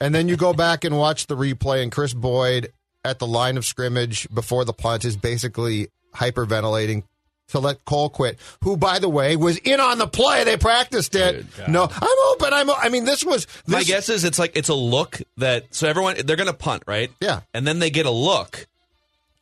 And 0.00 0.14
then 0.14 0.28
you 0.28 0.36
go 0.38 0.54
back 0.54 0.84
and 0.84 0.96
watch 0.96 1.26
the 1.26 1.36
replay, 1.36 1.82
and 1.82 1.92
Kris 1.92 2.14
Boyd 2.14 2.72
at 3.04 3.18
the 3.18 3.26
line 3.26 3.58
of 3.58 3.66
scrimmage 3.66 4.26
before 4.32 4.64
the 4.64 4.72
punt 4.72 5.04
is 5.04 5.14
basically 5.14 5.88
hyperventilating 6.14 7.02
to 7.48 7.58
let 7.58 7.84
Colquitt, 7.84 8.38
who, 8.64 8.78
by 8.78 8.98
the 8.98 9.10
way, 9.10 9.36
was 9.36 9.58
in 9.58 9.78
on 9.78 9.98
the 9.98 10.06
play. 10.06 10.44
They 10.44 10.56
practiced 10.56 11.14
it. 11.16 11.44
no, 11.68 11.82
I'm 11.92 12.18
open. 12.30 12.54
I'm. 12.54 12.70
I 12.70 12.88
mean, 12.88 13.04
this 13.04 13.22
was. 13.22 13.44
This, 13.44 13.68
My 13.68 13.82
guess 13.82 14.08
is 14.08 14.24
it's 14.24 14.38
like 14.38 14.56
it's 14.56 14.70
a 14.70 14.74
look 14.74 15.20
that 15.36 15.66
so 15.74 15.86
everyone 15.86 16.16
they're 16.24 16.36
going 16.36 16.46
to 16.46 16.54
punt 16.54 16.84
right, 16.86 17.10
Yeah. 17.20 17.40
and 17.52 17.66
then 17.66 17.78
they 17.78 17.90
get 17.90 18.06
a 18.06 18.10
look, 18.10 18.66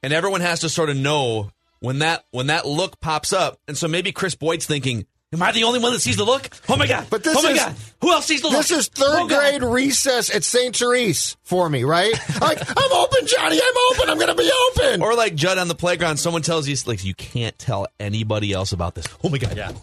and 0.02 0.12
everyone 0.12 0.40
has 0.40 0.58
to 0.62 0.68
sort 0.68 0.90
of 0.90 0.96
know 0.96 1.52
when 1.78 2.00
that 2.00 2.25
when 2.32 2.49
that 2.49 2.66
look 2.66 2.99
pops 3.00 3.32
up, 3.32 3.60
and 3.68 3.78
so 3.78 3.87
maybe 3.87 4.10
Kris 4.10 4.34
Boyd's 4.34 4.66
thinking, 4.66 5.06
"Am 5.32 5.42
I 5.42 5.52
the 5.52 5.64
only 5.64 5.78
one 5.78 5.92
that 5.92 6.00
sees 6.00 6.16
the 6.16 6.25
look? 6.25 6.49
Oh 6.68 6.76
my 6.76 6.87
god! 6.87 7.06
But 7.10 7.22
this 7.22 7.37
oh 7.37 7.42
my 7.42 7.50
is- 7.50 7.58
god! 7.58 7.75
Who 8.00 8.12
else 8.12 8.26
sees 8.26 8.40
the 8.42 8.49
look? 8.49 8.56
This 8.58 8.70
is 8.70 8.88
third 8.88 9.06
Oh, 9.22 9.26
God. 9.28 9.38
grade 9.40 9.62
recess 9.62 10.34
at 10.34 10.42
St. 10.42 10.75
Therese 10.76 11.37
for 11.42 11.68
me, 11.68 11.84
right? 11.84 12.12
Like, 12.40 12.58
I'm 12.68 12.92
open, 12.92 13.26
Johnny. 13.26 13.60
I'm 13.62 13.75
open. 13.92 14.08
I'm 14.10 14.16
going 14.16 14.28
to 14.28 14.34
be 14.34 14.50
open. 14.70 15.02
Or 15.02 15.14
like 15.14 15.34
Judd 15.34 15.58
on 15.58 15.68
the 15.68 15.75
playground, 15.75 16.16
someone 16.16 16.40
tells 16.42 16.66
you 16.66 16.75
like 16.87 17.04
you 17.04 17.14
can't 17.14 17.56
tell 17.58 17.87
anybody 18.00 18.52
else 18.52 18.72
about 18.72 18.94
this. 18.94 19.06
Oh 19.22 19.28
my 19.28 19.38
god! 19.38 19.56
Yeah, 19.56 19.72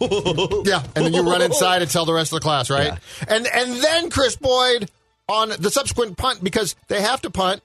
Yeah, 0.64 0.82
and 0.96 1.04
then 1.06 1.14
you 1.14 1.22
run 1.22 1.40
inside 1.42 1.82
and 1.82 1.90
tell 1.90 2.04
the 2.04 2.12
rest 2.12 2.32
of 2.32 2.36
the 2.40 2.42
class, 2.42 2.68
right? 2.70 2.98
And 3.28 3.46
and 3.46 3.76
then 3.82 4.10
Kris 4.10 4.36
Boyd 4.36 4.90
on 5.28 5.50
the 5.58 5.70
subsequent 5.70 6.16
punt 6.16 6.42
because 6.42 6.74
they 6.88 7.00
have 7.02 7.20
to 7.22 7.30
punt 7.30 7.62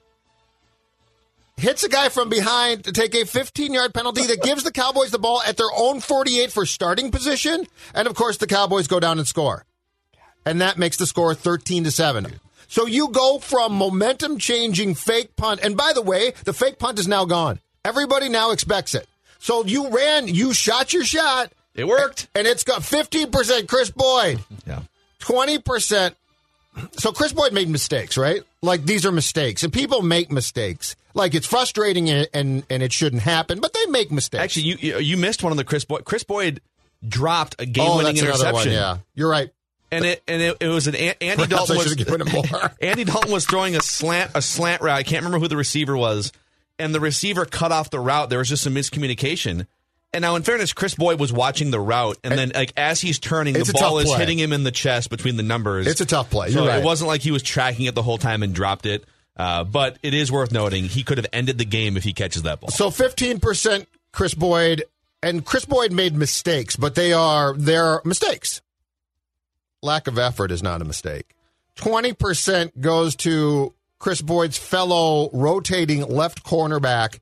hits 1.64 1.84
a 1.84 1.90
guy 1.90 2.10
from 2.10 2.30
behind 2.30 2.84
to 2.84 2.92
take 2.92 3.16
a 3.16 3.26
15 3.26 3.74
yard 3.74 3.94
penalty 3.94 4.28
that 4.28 4.44
gives 4.44 4.64
the 4.64 4.72
Cowboys 4.72 5.12
the 5.12 5.18
ball 5.18 5.42
at 5.48 5.58
their 5.58 5.72
own 5.76 6.02
48 6.02 6.52
for 6.52 6.66
starting 6.66 7.10
position, 7.10 7.66
and 7.96 8.08
of 8.08 8.16
course 8.16 8.38
the 8.38 8.48
Cowboys 8.48 8.88
go 8.88 9.00
down 9.00 9.18
and 9.18 9.28
score, 9.28 9.66
and 10.46 10.62
that 10.62 10.78
makes 10.78 10.98
the 10.98 11.08
score 11.08 11.34
13 11.34 11.86
to 11.86 11.92
seven. 11.92 12.28
So 12.68 12.86
you 12.86 13.10
go 13.10 13.40
from 13.40 13.74
momentum 13.74 14.40
changing 14.40 14.96
fake 14.96 15.36
punt, 15.36 15.62
and 15.64 15.78
by 15.78 15.94
the 15.94 16.02
way, 16.02 16.34
the 16.44 16.54
fake 16.54 16.80
punt 16.80 17.00
is 17.00 17.08
now 17.08 17.24
gone. 17.24 17.60
Everybody 17.86 18.30
now 18.30 18.52
expects 18.52 18.94
it. 18.94 19.08
So 19.40 19.66
you 19.66 19.90
ran, 19.90 20.28
you 20.28 20.54
shot 20.54 20.94
your 20.94 21.04
shot. 21.04 21.52
It 21.76 21.88
worked. 21.88 22.28
And 22.36 22.48
it's 22.48 22.64
got 22.64 22.82
15% 22.82 23.68
Kris 23.68 23.90
Boyd, 23.92 24.40
yeah. 24.66 24.82
20%. 25.20 26.16
So 26.94 27.12
Kris 27.12 27.34
Boyd 27.34 27.54
made 27.54 27.70
mistakes, 27.70 28.18
right? 28.18 28.42
Like 28.64 28.86
these 28.86 29.06
are 29.06 29.12
mistakes, 29.12 29.64
and 29.64 29.74
people 29.74 30.02
make 30.02 30.32
mistakes. 30.32 30.96
Like 31.14 31.36
it's 31.36 31.46
frustrating 31.46 32.10
and 32.10 32.28
and, 32.34 32.64
and 32.70 32.82
it 32.82 32.94
shouldn't 32.94 33.22
happen, 33.22 33.60
but 33.60 33.74
they 33.74 33.86
make 33.88 34.10
mistakes. 34.10 34.42
Actually, 34.42 34.78
you 34.80 34.98
you- 35.00 35.18
missed 35.18 35.44
one 35.44 35.52
of 35.52 35.58
the 35.58 35.66
Kris 35.66 35.84
Boyd. 35.84 36.06
Kris 36.06 36.24
Boyd 36.24 36.62
dropped 37.06 37.56
a 37.60 37.64
oh, 37.64 37.66
game-winning 37.66 38.16
that's 38.16 38.22
another 38.22 38.54
one. 38.54 38.68
interception. 38.68 38.72
Yeah, 38.72 38.98
you're 39.16 39.30
right. 39.30 39.50
and 39.92 40.06
it 40.06 40.24
and 40.30 40.42
it, 40.42 40.58
it 40.62 40.70
was 40.70 40.88
an 40.88 40.96
An- 40.96 41.16
Andy 41.20 41.44
Perhaps 41.44 41.50
Dalton 41.50 41.76
was 41.76 41.88
should've 41.88 41.98
given 42.08 42.22
him 42.22 42.32
more. 42.32 42.72
Andy 42.82 43.04
Dalton 43.04 43.34
was 43.34 43.46
throwing 43.46 43.76
a 43.76 43.82
slant 43.82 44.32
a 44.34 44.42
slant 44.42 44.82
route. 44.82 44.98
I 44.98 45.04
can't 45.04 45.26
remember 45.26 45.40
who 45.40 45.50
the 45.50 45.58
receiver 45.58 45.98
was, 45.98 46.32
and 46.80 46.96
the 46.96 47.02
receiver 47.02 47.44
cut 47.44 47.74
off 47.74 47.90
the 47.90 48.00
route. 48.00 48.30
There 48.30 48.40
was 48.40 48.48
just 48.48 48.64
some 48.64 48.74
miscommunication. 48.74 49.68
And 50.14 50.22
now, 50.22 50.36
in 50.36 50.44
fairness, 50.44 50.74
Kris 50.74 50.94
Boyd 50.94 51.20
was 51.20 51.34
watching 51.34 51.72
the 51.72 51.80
route, 51.80 52.20
and, 52.24 52.38
then 52.38 52.52
like 52.54 52.72
as 52.78 53.02
he's 53.02 53.18
turning, 53.18 53.56
the 53.56 53.74
ball 53.74 53.98
is 53.98 54.06
play. 54.06 54.20
hitting 54.20 54.38
him 54.38 54.54
in 54.54 54.64
the 54.64 54.72
chest 54.72 55.10
between 55.10 55.38
the 55.38 55.44
numbers. 55.44 55.88
It's 55.88 56.02
a 56.02 56.06
tough 56.06 56.30
play. 56.30 56.52
So 56.52 56.68
right. 56.68 56.80
it 56.80 56.86
wasn't 56.86 57.08
like 57.08 57.22
he 57.22 57.32
was 57.32 57.42
tracking 57.42 57.88
it 57.88 57.96
the 57.96 58.04
whole 58.04 58.20
time 58.20 58.44
and 58.44 58.54
dropped 58.54 58.86
it. 58.86 59.06
Uh, 59.36 59.64
but 59.64 59.98
it 60.04 60.14
is 60.14 60.32
worth 60.32 60.52
noting 60.52 60.84
he 60.84 61.04
could 61.04 61.18
have 61.18 61.26
ended 61.34 61.58
the 61.58 61.66
game 61.66 61.98
if 61.98 62.04
he 62.04 62.14
catches 62.14 62.44
that 62.44 62.60
ball. 62.60 62.70
So 62.70 62.90
15% 62.90 63.88
Kris 64.12 64.36
Boyd, 64.36 64.84
and 65.24 65.44
Kris 65.44 65.66
Boyd 65.66 65.92
made 65.92 66.16
mistakes, 66.16 66.76
but 66.76 66.94
they 66.94 67.14
are 67.14 67.54
they're 67.54 68.00
mistakes. 68.06 68.62
Lack 69.82 70.08
of 70.08 70.20
effort 70.20 70.52
is 70.52 70.62
not 70.62 70.82
a 70.82 70.86
mistake. 70.86 71.36
20% 71.78 72.80
goes 72.80 73.16
to 73.18 73.74
Kris 73.98 74.22
Boyd's 74.22 74.58
fellow 74.58 75.30
rotating 75.34 76.08
left 76.08 76.44
cornerback, 76.44 77.20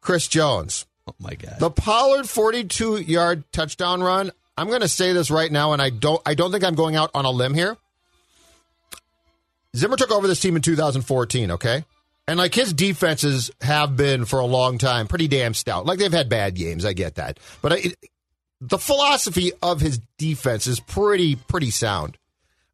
Chris 0.00 0.26
Jones. 0.26 0.86
Oh 1.06 1.14
my 1.18 1.34
god! 1.34 1.56
The 1.58 1.70
Pollard 1.70 2.28
42 2.28 3.02
yard 3.02 3.44
touchdown 3.52 4.02
run. 4.02 4.30
I'm 4.58 4.68
going 4.68 4.80
to 4.80 4.88
say 4.88 5.12
this 5.12 5.30
right 5.30 5.52
now, 5.52 5.72
and 5.72 5.82
I 5.82 5.90
don't. 5.90 6.20
I 6.24 6.34
don't 6.34 6.50
think 6.50 6.64
I'm 6.64 6.74
going 6.74 6.96
out 6.96 7.10
on 7.14 7.24
a 7.24 7.30
limb 7.30 7.54
here. 7.54 7.76
Zimmer 9.76 9.96
took 9.96 10.10
over 10.10 10.26
this 10.26 10.40
team 10.40 10.56
in 10.56 10.62
2014. 10.62 11.50
Okay, 11.52 11.84
and 12.26 12.38
like 12.38 12.54
his 12.54 12.72
defenses 12.72 13.50
have 13.60 13.96
been 13.96 14.24
for 14.24 14.40
a 14.40 14.46
long 14.46 14.78
time 14.78 15.06
pretty 15.06 15.28
damn 15.28 15.54
stout. 15.54 15.86
Like 15.86 15.98
they've 15.98 16.12
had 16.12 16.28
bad 16.28 16.54
games. 16.54 16.84
I 16.84 16.92
get 16.92 17.16
that, 17.16 17.38
but 17.62 17.72
I, 17.72 17.82
the 18.60 18.78
philosophy 18.78 19.52
of 19.62 19.80
his 19.80 20.00
defense 20.18 20.66
is 20.66 20.80
pretty 20.80 21.36
pretty 21.36 21.70
sound. 21.70 22.16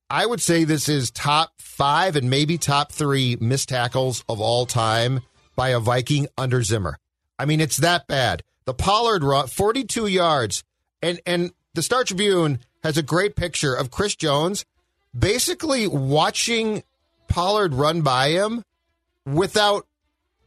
I 0.08 0.26
would 0.26 0.42
say 0.42 0.64
this 0.64 0.88
is 0.88 1.10
top 1.10 1.52
five 1.58 2.16
and 2.16 2.28
maybe 2.28 2.58
top 2.58 2.92
three 2.92 3.36
missed 3.40 3.70
tackles 3.70 4.24
of 4.28 4.40
all 4.40 4.66
time 4.66 5.20
by 5.56 5.70
a 5.70 5.80
Viking 5.80 6.28
under 6.36 6.62
Zimmer. 6.62 6.98
I 7.38 7.44
mean, 7.46 7.60
it's 7.60 7.78
that 7.78 8.06
bad. 8.06 8.42
The 8.64 8.74
Pollard 8.74 9.24
run, 9.24 9.46
42 9.48 10.06
yards, 10.06 10.62
and 11.02 11.20
and 11.26 11.52
the 11.74 11.82
Star 11.82 12.04
Tribune 12.04 12.60
has 12.82 12.96
a 12.96 13.02
great 13.02 13.36
picture 13.36 13.74
of 13.74 13.90
Chris 13.90 14.14
Jones 14.14 14.64
basically 15.16 15.86
watching 15.86 16.82
Pollard 17.28 17.74
run 17.74 18.02
by 18.02 18.30
him 18.30 18.64
without 19.26 19.86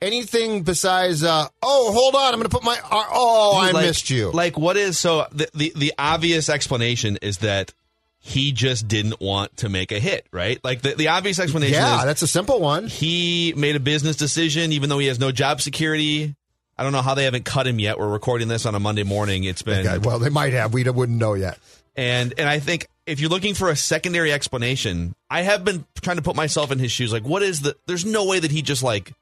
anything 0.02 0.64
besides, 0.64 1.24
uh, 1.24 1.48
oh, 1.64 1.92
hold 1.94 2.16
on, 2.16 2.34
I'm 2.34 2.40
going 2.40 2.44
to 2.44 2.50
put 2.50 2.64
my, 2.64 2.78
oh, 2.92 3.58
I 3.62 3.72
Like- 3.72 3.86
missed 3.86 4.10
you. 4.10 4.32
Like, 4.32 4.58
what 4.58 4.78
is 4.78 4.98
so 5.00 5.28
the, 5.32 5.50
the 5.54 5.74
the 5.76 5.94
obvious 5.98 6.50
explanation 6.50 7.18
is 7.22 7.40
that 7.40 7.74
he 8.20 8.52
just 8.52 8.88
didn't 8.88 9.20
want 9.22 9.56
to 9.58 9.70
make 9.70 9.92
a 9.92 10.00
hit, 10.00 10.26
right? 10.32 10.60
Like 10.64 10.82
the, 10.82 10.96
the 10.96 11.10
obvious 11.10 11.38
explanation 11.40 11.76
yeah, 11.76 12.00
is 12.00 12.06
that's 12.06 12.22
a 12.24 12.28
simple 12.28 12.60
one. 12.60 12.88
he 12.88 13.54
made 13.56 13.76
a 13.76 13.80
business 13.80 14.16
decision, 14.16 14.72
even 14.72 14.90
though 14.90 14.98
he 15.00 15.08
has 15.08 15.20
no 15.20 15.32
job 15.32 15.62
security. 15.62 16.36
I 16.78 16.84
don't 16.84 16.92
know 16.92 17.02
how 17.02 17.14
they 17.14 17.24
haven't 17.24 17.46
cut 17.46 17.66
him 17.68 17.80
yet. 17.80 17.98
We're 17.98 18.10
recording 18.10 18.48
this 18.48 18.66
on 18.66 18.76
a 18.76 18.80
Monday 18.80 19.04
morning. 19.04 19.44
It's 19.46 19.62
been 19.62 19.88
Okay, 19.88 19.98
well, 20.00 20.20
they 20.20 20.30
might 20.30 20.54
have. 20.54 20.74
We 20.74 20.84
wouldn't 20.84 21.18
know 21.18 21.34
yet. 21.34 21.58
and 21.96 22.34
and 22.38 22.50
I 22.50 22.60
think 22.60 22.88
if 23.06 23.20
you're 23.20 23.30
looking 23.30 23.54
for 23.54 23.70
a 23.70 23.76
secondary 23.76 24.34
explanation, 24.34 25.16
I 25.30 25.44
have 25.44 25.64
been 25.64 25.86
trying 26.02 26.18
to 26.18 26.24
put 26.24 26.36
myself 26.36 26.72
in 26.72 26.80
his 26.80 26.92
shoes. 26.92 27.14
Like, 27.14 27.24
what 27.24 27.44
is 27.44 27.62
the? 27.62 27.76
There's 27.86 28.06
no 28.06 28.26
way 28.26 28.40
that 28.40 28.52
he 28.52 28.62
just 28.62 28.84
like 28.84 29.14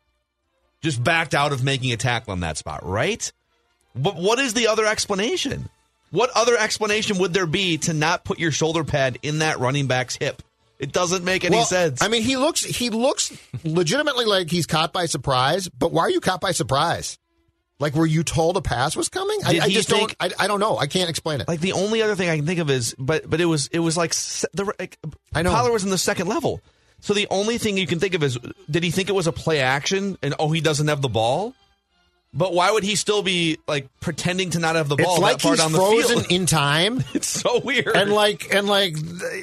just 0.82 1.04
backed 1.04 1.34
out 1.36 1.52
of 1.54 1.64
making 1.64 1.92
a 1.92 1.98
tackle 1.98 2.32
on 2.32 2.40
that 2.42 2.58
spot, 2.58 2.84
right? 2.86 3.32
But 3.96 4.16
what 4.16 4.40
is 4.40 4.54
the 4.56 4.68
other 4.68 4.86
explanation? 4.86 5.70
What 6.10 6.30
other 6.36 6.58
explanation 6.58 7.18
would 7.20 7.34
there 7.34 7.46
be 7.46 7.78
to 7.80 7.94
not 7.94 8.24
put 8.24 8.38
your 8.40 8.52
shoulder 8.52 8.84
pad 8.84 9.18
in 9.22 9.40
that 9.40 9.60
running 9.60 9.88
back's 9.88 10.16
hip? 10.16 10.42
It 10.80 10.92
doesn't 10.92 11.24
make 11.24 11.46
any 11.46 11.58
Well, 11.58 11.66
sense. 11.66 12.02
I 12.02 12.08
mean, 12.08 12.24
he 12.24 12.36
looks 12.38 12.64
he 12.64 12.90
looks 12.90 13.32
legitimately 13.64 14.26
like 14.26 14.50
he's 14.50 14.66
caught 14.66 14.92
by 14.94 15.06
surprise. 15.06 15.70
But 15.70 15.92
why 15.92 16.04
are 16.04 16.10
you 16.10 16.20
caught 16.20 16.42
by 16.42 16.52
surprise? 16.52 17.18
Like, 17.80 17.96
were 17.96 18.06
you 18.06 18.24
told 18.24 18.56
a 18.56 18.62
pass 18.62 18.96
was 18.96 19.10
coming? 19.10 19.40
I, 19.46 19.60
I 19.62 19.70
just 19.70 19.90
think- 19.90 20.18
don't. 20.18 20.34
I, 20.40 20.46
I 20.46 20.48
don't 20.48 20.60
know. 20.60 20.78
I 20.78 20.88
can't 20.88 21.10
explain 21.10 21.42
it. 21.42 21.48
like 21.48 21.60
the 21.60 21.74
only 21.74 22.02
other 22.02 22.16
thing 22.16 22.30
I 22.30 22.36
can 22.38 22.46
think 22.46 22.60
of 22.60 22.70
is, 22.70 22.96
but 22.98 23.30
but 23.30 23.42
it 23.42 23.46
was 23.46 23.68
it 23.68 23.80
was 23.80 23.98
like 23.98 24.12
the 24.54 24.72
like, 24.80 24.98
I 25.34 25.42
know. 25.42 25.52
Pollard 25.52 25.72
was 25.72 25.84
in 25.84 25.90
the 25.90 25.98
second 25.98 26.28
level. 26.28 26.62
So 27.02 27.14
the 27.14 27.28
only 27.30 27.58
thing 27.58 27.78
you 27.78 27.86
can 27.88 28.00
think 28.00 28.14
of 28.14 28.24
is, 28.24 28.38
did 28.72 28.82
he 28.84 28.90
think 28.92 29.10
it 29.10 29.14
was 29.14 29.28
a 29.28 29.34
play 29.34 29.60
action 29.60 30.18
and 30.24 30.34
oh 30.40 30.52
he 30.52 30.62
doesn't 30.62 30.88
have 30.88 31.02
the 31.02 31.10
ball? 31.10 31.54
But 32.36 32.54
why 32.54 32.72
would 32.72 32.84
he 32.84 32.96
still 32.96 33.22
be 33.22 33.58
like 33.68 33.88
pretending 34.00 34.52
to 34.52 34.60
not 34.60 34.76
have 34.76 34.88
the 34.90 34.96
ball 34.96 35.16
it's 35.16 35.22
like 35.22 35.42
he's 35.42 35.62
frozen 35.76 36.20
field? 36.22 36.32
in 36.32 36.46
time, 36.46 37.04
It's 37.14 37.28
so 37.28 37.60
weird. 37.60 37.88
and 37.96 38.12
like 38.14 38.54
and 38.54 38.68
like 38.68 38.96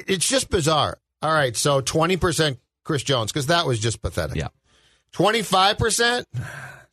it's 0.08 0.26
just 0.26 0.48
bizarre. 0.50 0.98
All 1.22 1.32
right, 1.32 1.54
so 1.54 1.80
twenty 1.82 2.16
percent 2.16 2.58
Chris 2.84 3.02
Jones 3.02 3.30
because 3.30 3.46
that 3.48 3.66
was 3.66 3.78
just 3.78 4.00
pathetic. 4.00 4.36
Yeah. 4.36 4.48
twenty 5.12 5.42
five 5.42 5.76
percent. 5.78 6.26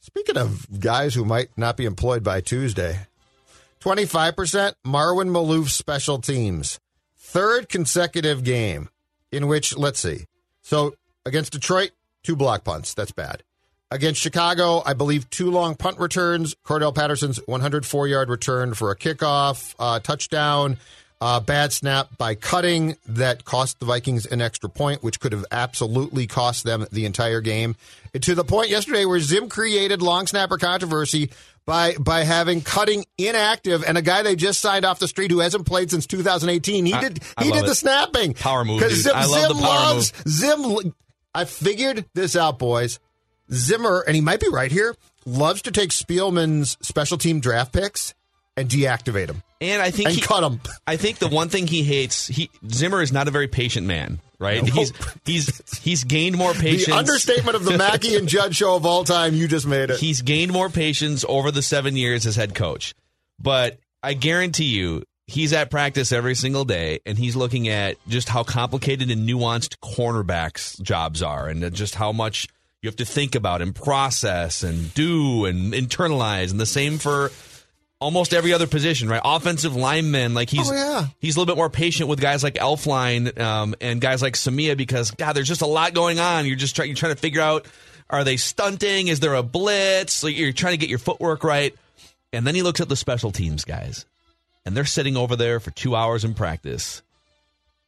Speaking 0.07 0.37
of 0.37 0.79
guys 0.79 1.13
who 1.15 1.25
might 1.25 1.49
not 1.57 1.75
be 1.75 1.83
employed 1.83 2.23
by 2.23 2.39
Tuesday, 2.39 3.07
twenty 3.81 4.05
five 4.05 4.37
percent 4.37 4.77
Marwan 4.85 5.27
Maalouf 5.27 5.67
special 5.67 6.19
teams. 6.19 6.79
Third 7.17 7.67
consecutive 7.67 8.45
game 8.45 8.87
in 9.33 9.47
which 9.47 9.75
let's 9.77 9.99
see. 9.99 10.23
So 10.61 10.95
against 11.25 11.51
Detroit, 11.51 11.91
two 12.23 12.37
block 12.37 12.63
punts. 12.63 12.93
That's 12.93 13.11
bad. 13.11 13.43
Against 13.91 14.21
Chicago, 14.21 14.81
I 14.85 14.93
believe 14.93 15.29
two 15.29 15.51
long 15.51 15.75
punt 15.75 15.99
returns. 15.99 16.55
Cordarrelle 16.65 16.95
Patterson's 16.95 17.41
104 17.45 18.07
yard 18.07 18.29
return 18.29 18.75
for 18.75 18.91
a 18.91 18.95
kickoff, 18.95 19.75
uh, 19.77 19.99
touchdown. 19.99 20.77
Uh, 21.19 21.39
bad 21.39 21.73
snap 21.73 22.15
by 22.19 22.35
Cutting 22.35 22.95
that 23.07 23.43
cost 23.43 23.79
the 23.79 23.87
Vikings 23.87 24.27
an 24.27 24.39
extra 24.39 24.69
point, 24.69 25.01
which 25.01 25.19
could 25.19 25.31
have 25.31 25.45
absolutely 25.49 26.27
cost 26.27 26.63
them 26.63 26.85
the 26.91 27.05
entire 27.05 27.41
game. 27.41 27.75
To 28.21 28.35
the 28.35 28.43
point 28.43 28.69
yesterday 28.69 29.03
where 29.05 29.19
Zim 29.19 29.49
created 29.49 30.03
long 30.03 30.27
snapper 30.27 30.57
controversy 30.57 31.31
by 31.65 31.95
by 31.99 32.23
having 32.23 32.61
Cutting 32.61 33.03
inactive 33.17 33.83
and 33.83 33.97
a 33.97 34.03
guy 34.03 34.21
they 34.21 34.35
just 34.35 34.59
signed 34.59 34.85
off 34.85 34.99
the 34.99 35.07
street 35.07 35.31
who 35.31 35.39
hasn't 35.39 35.65
played 35.65 35.89
since 35.89 36.05
2018. 36.05 36.85
He 36.85 36.93
I- 36.93 37.01
did 37.01 37.23
I 37.35 37.45
he 37.45 37.51
did 37.51 37.65
the 37.65 37.75
snapping 37.75 38.33
Power 38.35 38.63
move, 38.63 38.79
because. 38.79 39.01
Zim, 39.01 39.15
I 39.15 39.25
love 39.25 39.55
Zim 39.55 39.61
loves 39.61 40.13
Zim. 40.27 40.93
I 41.33 41.45
figured 41.45 42.05
this 42.13 42.35
out, 42.35 42.59
boys. 42.59 42.99
Zimmer, 43.51 44.03
and 44.05 44.15
he 44.15 44.21
might 44.21 44.39
be 44.39 44.49
right 44.49 44.71
here, 44.71 44.95
loves 45.25 45.61
to 45.63 45.71
take 45.71 45.91
Spielman's 45.91 46.77
special 46.81 47.17
team 47.17 47.39
draft 47.39 47.73
picks 47.73 48.13
and 48.55 48.69
deactivate 48.69 49.27
them 49.27 49.41
and 49.59 49.81
I 49.81 49.91
think 49.91 50.09
and 50.09 50.15
he, 50.15 50.21
cut 50.21 50.41
them. 50.41 50.61
I 50.85 50.97
think 50.97 51.19
the 51.19 51.27
one 51.27 51.49
thing 51.49 51.67
he 51.67 51.83
hates, 51.83 52.27
he 52.27 52.49
Zimmer 52.69 53.01
is 53.01 53.11
not 53.11 53.27
a 53.27 53.31
very 53.31 53.47
patient 53.47 53.87
man, 53.87 54.19
right? 54.39 54.63
He's 54.63 54.93
he's 55.25 55.79
he's 55.79 56.03
gained 56.03 56.37
more 56.37 56.53
patience. 56.53 56.85
The 56.85 56.95
understatement 56.95 57.55
of 57.55 57.65
the 57.65 57.77
Mackey 57.77 58.15
and 58.15 58.27
Judd 58.27 58.55
show 58.55 58.75
of 58.75 58.85
all 58.85 59.03
time. 59.03 59.33
You 59.33 59.47
just 59.47 59.65
made 59.65 59.89
it. 59.89 59.99
He's 59.99 60.21
gained 60.21 60.51
more 60.51 60.69
patience 60.69 61.25
over 61.27 61.51
the 61.51 61.61
seven 61.61 61.95
years 61.95 62.25
as 62.25 62.35
head 62.35 62.53
coach. 62.53 62.93
But 63.39 63.77
I 64.03 64.13
guarantee 64.13 64.65
you, 64.65 65.03
he's 65.25 65.53
at 65.53 65.71
practice 65.71 66.11
every 66.11 66.35
single 66.35 66.65
day, 66.65 66.99
and 67.05 67.17
he's 67.17 67.35
looking 67.35 67.67
at 67.67 67.97
just 68.07 68.29
how 68.29 68.43
complicated 68.43 69.09
and 69.11 69.27
nuanced 69.27 69.77
cornerbacks 69.79 70.79
jobs 70.81 71.21
are, 71.23 71.47
and 71.47 71.73
just 71.73 71.95
how 71.95 72.11
much 72.11 72.47
you 72.81 72.87
have 72.87 72.97
to 72.97 73.05
think 73.05 73.33
about 73.33 73.61
and 73.61 73.73
process 73.73 74.61
and 74.61 74.93
do 74.93 75.45
and 75.45 75.73
internalize. 75.73 76.51
And 76.51 76.59
the 76.59 76.65
same 76.65 76.99
for 76.99 77.31
almost 77.99 78.33
every 78.33 78.53
other 78.53 78.67
position, 78.67 79.09
right? 79.09 79.21
Offensive 79.23 79.75
linemen, 79.75 80.33
like 80.33 80.49
he's 80.49 80.69
Oh, 80.69 80.73
yeah. 80.73 81.05
he's 81.19 81.35
a 81.35 81.39
little 81.39 81.51
bit 81.53 81.57
more 81.57 81.69
patient 81.69 82.09
with 82.09 82.19
guys 82.21 82.43
like 82.43 82.55
Elflein 82.55 83.39
um, 83.39 83.75
and 83.81 83.99
guys 83.99 84.21
like 84.21 84.33
Samia 84.35 84.77
because 84.77 85.11
God, 85.11 85.33
there's 85.33 85.47
just 85.47 85.61
a 85.61 85.67
lot 85.67 85.93
going 85.93 86.19
on. 86.19 86.45
You're 86.45 86.55
just 86.55 86.75
trying 86.75 86.89
you're 86.89 86.95
trying 86.95 87.15
to 87.15 87.19
figure 87.21 87.41
out 87.41 87.65
are 88.09 88.23
they 88.23 88.37
stunting? 88.37 89.07
Is 89.09 89.19
there 89.19 89.33
a 89.33 89.43
blitz? 89.43 90.23
Like 90.23 90.37
you're 90.37 90.53
trying 90.53 90.73
to 90.73 90.77
get 90.77 90.89
your 90.89 90.99
footwork 90.99 91.43
right. 91.43 91.75
And 92.33 92.45
then 92.45 92.55
he 92.55 92.61
looks 92.61 92.81
at 92.81 92.89
the 92.89 92.95
special 92.95 93.31
teams 93.31 93.63
guys, 93.65 94.05
and 94.65 94.75
they're 94.77 94.85
sitting 94.85 95.17
over 95.17 95.35
there 95.35 95.59
for 95.59 95.71
two 95.71 95.95
hours 95.95 96.23
in 96.25 96.33
practice, 96.33 97.01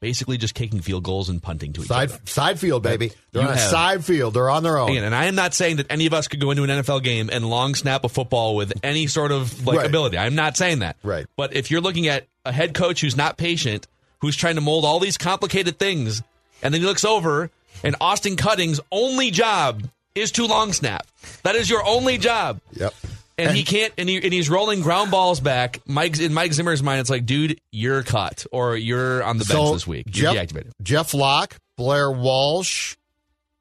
basically 0.01 0.37
just 0.37 0.55
kicking 0.55 0.79
field 0.81 1.03
goals 1.03 1.29
and 1.29 1.41
punting 1.43 1.73
to 1.73 1.81
each 1.81 1.87
Side 1.87 2.09
other. 2.11 2.19
side 2.25 2.59
field, 2.59 2.83
baby. 2.83 3.11
They're 3.31 3.41
You 3.43 3.47
on 3.49 3.53
a 3.55 3.59
side 3.59 4.05
field. 4.05 4.33
They're 4.33 4.49
on 4.49 4.63
their 4.63 4.77
own. 4.77 4.95
And 4.97 5.13
I 5.13 5.25
am 5.25 5.35
not 5.35 5.53
saying 5.53 5.77
that 5.77 5.87
any 5.89 6.05
of 6.05 6.13
us 6.13 6.27
could 6.27 6.39
go 6.39 6.51
into 6.51 6.63
an 6.63 6.69
NFL 6.69 7.03
game 7.03 7.29
and 7.31 7.49
long 7.49 7.75
snap 7.75 8.03
a 8.05 8.09
football 8.09 8.55
with 8.55 8.71
any 8.83 9.07
sort 9.07 9.31
of 9.31 9.65
like 9.67 9.77
Right. 9.79 9.85
ability. 9.87 10.17
I'm 10.17 10.35
not 10.35 10.55
saying 10.57 10.79
that. 10.79 10.95
Right. 11.03 11.25
But 11.35 11.53
if 11.55 11.69
you're 11.71 11.81
looking 11.81 12.07
at 12.07 12.27
a 12.45 12.51
head 12.51 12.73
coach 12.73 13.01
who's 13.01 13.17
not 13.17 13.37
patient, 13.37 13.87
who's 14.21 14.35
trying 14.35 14.55
to 14.55 14.61
mold 14.61 14.85
all 14.85 14.99
these 14.99 15.17
complicated 15.17 15.77
things, 15.79 16.21
and 16.63 16.73
then 16.73 16.81
he 16.81 16.87
looks 16.87 17.03
over 17.05 17.51
and 17.83 17.95
Austin 18.01 18.35
Cutting's 18.37 18.79
only 18.91 19.31
job 19.31 19.83
is 20.15 20.31
to 20.33 20.45
long 20.45 20.73
snap. 20.73 21.05
That 21.43 21.55
is 21.55 21.69
your 21.69 21.85
only 21.85 22.17
job. 22.17 22.59
Yep. 22.73 22.93
And, 23.39 23.55
he 23.57 23.63
can't, 23.63 23.93
and, 23.97 24.07
he, 24.09 24.17
and 24.21 24.33
he's 24.33 24.49
rolling 24.49 24.81
ground 24.81 25.11
balls 25.11 25.39
back. 25.39 25.79
Mike 25.85 26.19
in 26.19 26.33
Mike 26.33 26.53
Zimmer's 26.53 26.83
mind, 26.83 26.99
it's 27.01 27.09
like, 27.09 27.25
dude, 27.25 27.59
you're 27.71 28.03
cut, 28.03 28.45
or 28.51 28.75
you're 28.75 29.23
on 29.23 29.37
the 29.37 29.45
bench 29.45 29.67
So, 29.67 29.73
this 29.73 29.87
week. 29.87 30.05
You're 30.15 30.33
Jeff, 30.33 30.47
deactivated. 30.49 30.71
Jeff 30.81 31.13
Locke, 31.13 31.57
Blair 31.77 32.11
Walsh, 32.11 32.95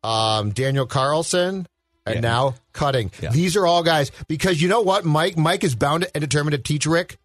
um, 0.03 0.51
Daniel 0.51 0.87
Carlson, 0.87 1.67
and 2.07 2.15
Yeah. 2.17 2.21
now 2.21 2.55
Cutting. 2.73 3.11
Yeah. 3.21 3.31
These 3.31 3.57
are 3.57 3.67
all 3.67 3.83
guys 3.83 4.13
because 4.29 4.63
you 4.63 4.69
know 4.69 4.83
what, 4.83 5.05
Mike. 5.05 5.37
Mike 5.37 5.65
is 5.65 5.75
bound 5.75 6.07
and 6.15 6.21
determined 6.23 6.53
to 6.53 6.59
teach 6.59 6.87
Rick. 6.87 7.19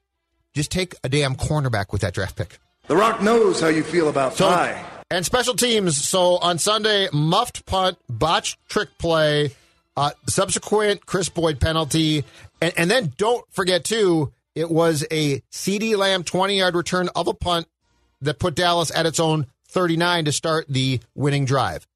Just 0.56 0.72
take 0.72 0.96
a 1.04 1.10
damn 1.10 1.36
cornerback 1.36 1.92
with 1.92 2.02
that 2.02 2.14
draft 2.16 2.36
pick. 2.36 2.58
The 2.88 2.96
Rock 2.96 3.22
knows 3.22 3.62
how 3.62 3.68
you 3.68 3.84
feel 3.84 4.10
about 4.10 4.36
So 4.36 4.48
pie. 4.50 4.84
and 5.12 5.24
special 5.26 5.54
teams. 5.56 5.96
So 6.08 6.38
on 6.38 6.58
Sunday, 6.58 7.08
muffed 7.14 7.66
punt, 7.68 7.98
botched 8.10 8.58
trick 8.68 8.98
play, 8.98 9.52
uh, 9.96 10.10
subsequent 10.28 11.06
Kris 11.06 11.30
Boyd 11.30 11.60
penalty, 11.60 12.24
and, 12.63 12.74
and 12.77 12.91
then 12.91 13.13
don't 13.17 13.46
forget 13.53 13.84
too, 13.84 14.32
it 14.55 14.70
was 14.70 15.05
a 15.12 15.39
CeeDee 15.51 15.98
Lamb 15.98 16.24
twenty 16.24 16.58
yard 16.60 16.75
return 16.75 17.10
of 17.15 17.27
a 17.27 17.34
punt 17.34 17.67
that 18.22 18.39
put 18.39 18.55
Dallas 18.55 18.91
at 18.96 19.05
its 19.05 19.20
own 19.20 19.48
thirty 19.67 19.98
nine 19.98 20.25
to 20.25 20.32
start 20.32 20.65
the 20.70 21.00
winning 21.15 21.46
drive. 21.46 21.88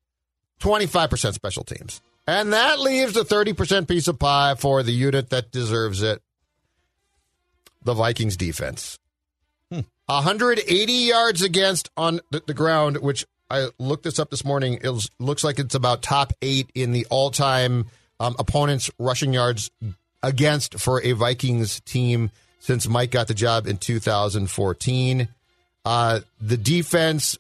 Twenty 0.60 0.86
five 0.88 1.10
percent 1.10 1.36
special 1.36 1.64
teams, 1.64 2.02
and 2.26 2.52
that 2.54 2.80
leaves 2.80 3.16
a 3.16 3.24
thirty 3.24 3.54
percent 3.54 3.88
piece 3.88 4.08
of 4.08 4.18
pie 4.20 4.56
for 4.56 4.84
the 4.84 4.92
unit 4.92 5.30
that 5.30 5.52
deserves 5.52 6.02
it. 6.02 6.22
The 7.84 7.94
Vikings 7.94 8.36
defense. 8.38 9.00
180 10.08 10.94
yards 10.94 11.42
against 11.42 11.90
on 11.98 12.22
the, 12.32 12.42
the 12.48 12.54
ground, 12.54 12.98
which 12.98 13.26
I 13.52 13.68
looked 13.78 14.04
this 14.06 14.20
up 14.20 14.30
this 14.30 14.46
morning. 14.46 14.80
It 14.82 14.90
was- 14.90 15.12
looks 15.20 15.44
like 15.44 15.60
it's 15.60 15.76
about 15.76 16.02
top 16.02 16.32
eight 16.42 16.70
in 16.74 16.94
the 16.94 17.06
all 17.10 17.30
time 17.30 17.88
um, 18.20 18.36
opponents' 18.40 18.90
rushing 18.98 19.34
yards 19.34 19.70
against 20.28 20.78
for 20.80 21.02
a 21.02 21.14
Vikings 21.14 21.80
team 21.82 22.32
since 22.60 22.86
Mike 22.88 23.12
got 23.12 23.28
the 23.30 23.34
job 23.34 23.66
in 23.66 23.78
2014. 23.78 25.30
Uh, 25.86 26.20
the 26.42 26.58
defense 26.58 27.38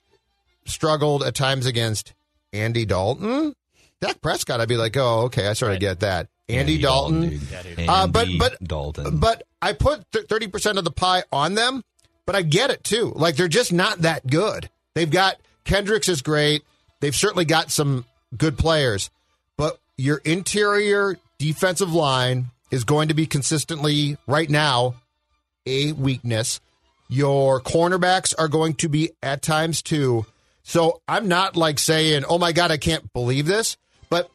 struggled 0.65 1.21
at 1.21 1.35
times 1.35 1.65
against 1.65 2.13
Andy 2.53 2.85
Dalton. 2.85 3.53
Dak 3.99 4.21
Prescott, 4.21 4.61
I'd 4.61 4.69
be 4.69 4.77
like, 4.77 4.95
oh, 4.95 5.23
okay, 5.23 5.47
I 5.47 5.53
sort 5.53 5.73
of 5.73 5.79
get 5.81 5.99
that. 5.99 6.27
Andy, 6.47 6.77
Dalton. 6.77 7.29
dude. 7.29 7.89
Uh, 7.89 8.07
but 8.07 8.29
but 8.39 8.63
Dalton. 8.63 9.19
but 9.19 9.43
I 9.61 9.73
put 9.73 10.05
thirty 10.13 10.47
percent 10.47 10.77
of 10.77 10.85
the 10.85 10.91
pie 10.91 11.23
on 11.29 11.55
them, 11.55 11.83
but 12.25 12.35
I 12.37 12.41
get 12.41 12.69
it 12.69 12.85
too. 12.85 13.11
Like 13.15 13.35
they're 13.35 13.49
just 13.49 13.73
not 13.73 13.99
that 14.03 14.25
good. 14.25 14.69
They've 14.93 15.11
got 15.11 15.41
Kendricks 15.65 16.07
is 16.07 16.21
great. 16.21 16.63
They've 17.01 17.13
certainly 17.15 17.43
got 17.43 17.69
some 17.69 18.05
good 18.37 18.57
players, 18.57 19.09
but 19.57 19.77
your 19.97 20.21
interior 20.23 21.17
defensive 21.37 21.93
line 21.93 22.45
is 22.71 22.83
going 22.83 23.07
to 23.07 23.13
be 23.13 23.25
consistently 23.25 24.17
right 24.27 24.49
now 24.49 24.95
a 25.65 25.91
weakness. 25.93 26.59
Your 27.09 27.61
cornerbacks 27.61 28.33
are 28.37 28.47
going 28.47 28.75
to 28.75 28.89
be 28.89 29.11
at 29.21 29.41
times 29.41 29.81
too. 29.81 30.25
So 30.63 31.01
I'm 31.07 31.27
not 31.27 31.55
like 31.55 31.79
saying, 31.79 32.25
"Oh 32.27 32.37
my 32.37 32.51
god, 32.51 32.71
I 32.71 32.77
can't 32.77 33.11
believe 33.13 33.45
this," 33.45 33.77
but 34.09 34.29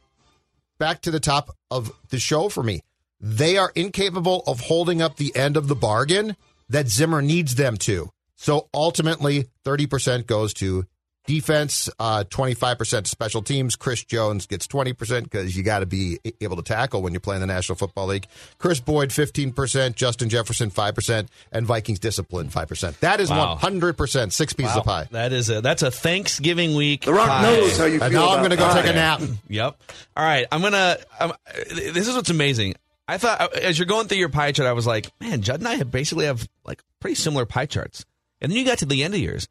back 0.79 1.03
to 1.03 1.11
the 1.11 1.21
top 1.21 1.57
of 1.71 1.92
the 2.09 2.18
show 2.18 2.49
for 2.49 2.62
me. 2.62 2.81
They 3.21 3.57
are 3.57 3.71
incapable 3.75 4.42
of 4.47 4.61
holding 4.61 5.01
up 5.01 5.16
the 5.16 5.35
end 5.37 5.57
of 5.57 5.68
the 5.68 5.77
bargain 5.77 6.37
that 6.68 6.88
Zimmer 6.88 7.23
needs 7.23 7.55
them 7.55 7.77
to. 7.79 8.11
So 8.35 8.68
ultimately, 8.75 9.49
30% 9.64 10.27
goes 10.27 10.53
to 10.55 10.87
defense, 11.26 11.88
uh, 11.98 12.24
25% 12.28 13.06
special 13.06 13.42
teams. 13.42 13.76
Chris 13.76 14.04
Jones 14.04 14.46
gets 14.46 14.66
20% 14.66 15.24
because 15.24 15.56
you 15.56 15.62
got 15.62 15.80
to 15.80 15.87
be 15.87 16.18
able 16.40 16.56
to 16.56 16.62
tackle 16.62 17.02
when 17.02 17.12
you 17.12 17.20
play 17.20 17.37
in 17.37 17.40
the 17.40 17.46
National 17.46 17.76
Football 17.76 18.06
League. 18.08 18.26
Kris 18.58 18.80
Boyd, 18.80 19.11
15%. 19.11 19.94
Justin 19.94 20.28
Jefferson, 20.28 20.70
5%. 20.70 21.28
And 21.52 21.66
Vikings 21.66 21.98
discipline, 21.98 22.48
5%. 22.48 22.98
That 23.00 23.20
is 23.20 23.30
Wow. 23.30 23.56
100%. 23.61 24.32
Six 24.32 24.52
pieces 24.52 24.76
of 24.76 24.85
pie. 24.85 25.08
That 25.11 25.32
is 25.32 25.48
a 25.50 25.61
that's 25.61 25.82
a 25.82 25.90
Thanksgiving 25.90 26.74
week. 26.74 27.04
The 27.04 27.12
Rock 27.12 27.28
pie. 27.28 27.42
knows 27.42 27.78
how 27.78 27.85
you 27.85 27.98
feel 27.98 28.04
And 28.04 28.14
now 28.14 28.28
I'm 28.30 28.38
going 28.38 28.50
to 28.50 28.56
go 28.56 28.66
pie. 28.68 28.82
take 28.82 28.90
a 28.90 28.94
nap. 28.94 29.20
Yep. 29.48 29.80
All 30.16 30.24
right. 30.24 30.46
I'm 30.50 30.62
gonna. 30.62 30.96
Um, 31.20 31.32
this 31.70 32.08
is 32.08 32.14
what's 32.14 32.30
amazing. 32.30 32.74
I 33.06 33.18
thought 33.18 33.40
uh, 33.40 33.48
as 33.61 33.78
you're 33.78 33.87
going 33.87 34.08
through 34.08 34.18
your 34.18 34.28
pie 34.30 34.52
chart, 34.52 34.66
I 34.68 34.72
was 34.72 34.87
like, 34.87 35.11
man, 35.20 35.42
Judd 35.42 35.61
and 35.61 35.68
I 35.68 35.74
have 35.74 35.90
basically 35.90 36.26
have 36.26 36.48
like 36.64 36.82
pretty 37.00 37.14
similar 37.16 37.44
pie 37.44 37.66
charts. 37.66 38.04
And 38.40 38.50
then 38.50 38.58
you 38.58 38.64
got 38.64 38.78
to 38.78 38.87
the 38.87 39.02
end 39.04 39.14
of 39.14 39.20
yours. 39.20 39.48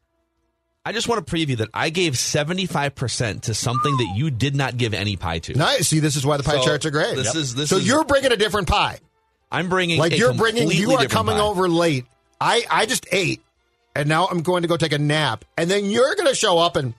I 0.83 0.93
just 0.93 1.07
want 1.07 1.25
to 1.25 1.31
preview 1.35 1.57
that 1.57 1.69
I 1.73 1.89
gave 1.91 2.13
75% 2.13 3.41
to 3.41 3.53
something 3.53 3.97
that 3.97 4.13
you 4.15 4.31
did 4.31 4.55
not 4.55 4.77
give 4.77 4.93
any 4.93 5.15
pie 5.15 5.39
to. 5.39 5.53
Nice. 5.55 5.87
See, 5.89 5.99
this 5.99 6.15
is 6.15 6.25
why 6.25 6.37
the 6.37 6.43
pie 6.43 6.57
So, 6.57 6.63
charts 6.65 6.85
are 6.85 6.91
great. 6.91 7.15
this 7.15 7.35
is- 7.35 7.53
this 7.55 7.69
so 7.69 7.77
is- 7.77 7.85
you're 7.87 8.03
bringing 8.03 8.31
a 8.31 8.35
different 8.37 8.67
pie. 8.67 8.99
I'm 9.51 9.69
bringing 9.69 9.99
Like 9.99 10.17
you're 10.17 10.33
bringing, 10.33 10.71
you 10.71 10.91
are 10.93 11.05
coming 11.07 11.35
pie. 11.35 11.41
over 11.41 11.67
late. 11.67 12.05
I, 12.39 12.63
I 12.71 12.85
just 12.87 13.05
ate, 13.11 13.41
and 13.95 14.07
now 14.09 14.27
I'm 14.27 14.41
going 14.41 14.61
to 14.63 14.67
go 14.67 14.77
take 14.77 14.93
a 14.93 14.97
nap, 14.97 15.45
and 15.57 15.69
then 15.69 15.85
you're 15.85 16.15
going 16.15 16.29
to 16.29 16.33
show 16.35 16.57
up 16.57 16.75
and 16.77 16.93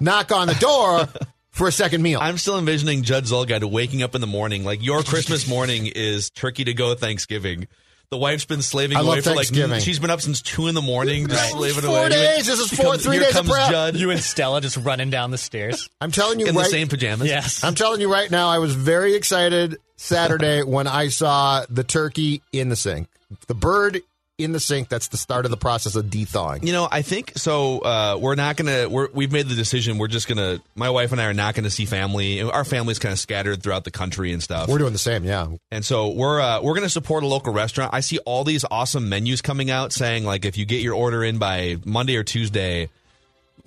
knock 0.00 0.30
on 0.30 0.46
the 0.46 0.54
door 0.54 1.08
for 1.50 1.66
a 1.66 1.72
second 1.72 2.02
meal. 2.02 2.20
I'm 2.22 2.38
still 2.38 2.58
envisioning 2.58 3.02
Judd 3.02 3.24
Zulgad 3.24 3.64
waking 3.64 4.02
up 4.02 4.14
in 4.14 4.20
the 4.20 4.26
morning. 4.28 4.62
Like 4.62 4.84
your 4.84 5.02
Christmas 5.04 5.48
morning 5.48 5.86
is 5.86 6.30
turkey 6.30 6.64
to 6.64 6.74
go 6.74 6.94
Thanksgiving. 6.94 7.66
The 8.10 8.16
wife's 8.18 8.44
been 8.44 8.60
slaving 8.60 8.96
I 8.96 9.00
away 9.02 9.08
love 9.16 9.18
for 9.24 9.30
like 9.30 9.36
Thanksgiving. 9.46 9.78
she's 9.80 10.00
been 10.00 10.10
up 10.10 10.20
since 10.20 10.42
two 10.42 10.66
in 10.66 10.74
the 10.74 10.82
morning, 10.82 11.28
just 11.28 11.50
slaving 11.52 11.82
Four 11.82 11.98
away. 12.00 12.08
days. 12.08 12.44
This 12.46 12.58
is 12.58 12.68
Here 12.70 12.76
four- 12.84 12.92
comes- 12.94 13.04
three 13.04 13.16
here 13.18 13.24
days 13.26 13.36
of 13.36 13.46
prep. 13.46 13.70
Judd 13.70 13.96
You 13.96 14.10
and 14.10 14.20
Stella 14.20 14.60
just 14.60 14.76
running 14.78 15.10
down 15.10 15.30
the 15.30 15.38
stairs. 15.38 15.88
I'm 16.00 16.10
telling 16.10 16.40
you 16.40 16.46
in 16.46 16.56
right. 16.56 16.64
the 16.64 16.70
same 16.70 16.88
pajamas. 16.88 17.28
Yes. 17.28 17.62
I'm 17.62 17.76
telling 17.76 18.00
you 18.00 18.12
right 18.12 18.28
now. 18.28 18.48
I 18.48 18.58
was 18.58 18.74
very 18.74 19.14
excited 19.14 19.76
Saturday 19.96 20.62
when 20.64 20.88
I 20.88 21.06
saw 21.06 21.64
the 21.70 21.84
turkey 21.84 22.42
in 22.52 22.68
the 22.68 22.74
sink, 22.74 23.06
the 23.46 23.54
bird 23.54 24.00
in 24.40 24.52
the 24.52 24.60
sink. 24.60 24.88
That's 24.88 25.08
the 25.08 25.16
start 25.16 25.44
of 25.44 25.50
the 25.50 25.56
process 25.56 25.96
of 25.96 26.10
de-thawing. 26.10 26.66
You 26.66 26.72
know, 26.72 26.88
I 26.90 27.02
think 27.02 27.32
so. 27.36 27.78
Uh, 27.80 28.18
we're 28.20 28.34
not 28.34 28.56
gonna. 28.56 28.88
We're, 28.88 29.08
we've 29.12 29.32
made 29.32 29.48
the 29.48 29.54
decision. 29.54 29.98
We're 29.98 30.08
just 30.08 30.28
gonna. 30.28 30.60
My 30.74 30.90
wife 30.90 31.12
and 31.12 31.20
I 31.20 31.26
are 31.26 31.34
not 31.34 31.54
gonna 31.54 31.70
see 31.70 31.84
family. 31.84 32.42
Our 32.42 32.64
family's 32.64 32.98
kind 32.98 33.12
of 33.12 33.18
scattered 33.18 33.62
throughout 33.62 33.84
the 33.84 33.90
country 33.90 34.32
and 34.32 34.42
stuff. 34.42 34.68
We're 34.68 34.78
doing 34.78 34.92
the 34.92 34.98
same. 34.98 35.24
Yeah. 35.24 35.48
And 35.70 35.84
so 35.84 36.08
we're 36.10 36.40
uh, 36.40 36.60
we're 36.62 36.74
going 36.74 36.84
to 36.84 36.90
support 36.90 37.22
a 37.22 37.26
local 37.26 37.52
restaurant. 37.52 37.92
I 37.94 38.00
see 38.00 38.18
all 38.18 38.44
these 38.44 38.64
awesome 38.70 39.08
menus 39.08 39.42
coming 39.42 39.70
out 39.70 39.92
saying 39.92 40.24
like 40.24 40.44
if 40.44 40.56
you 40.58 40.64
get 40.64 40.82
your 40.82 40.94
order 40.94 41.22
in 41.24 41.38
by 41.38 41.76
Monday 41.84 42.16
or 42.16 42.24
Tuesday, 42.24 42.88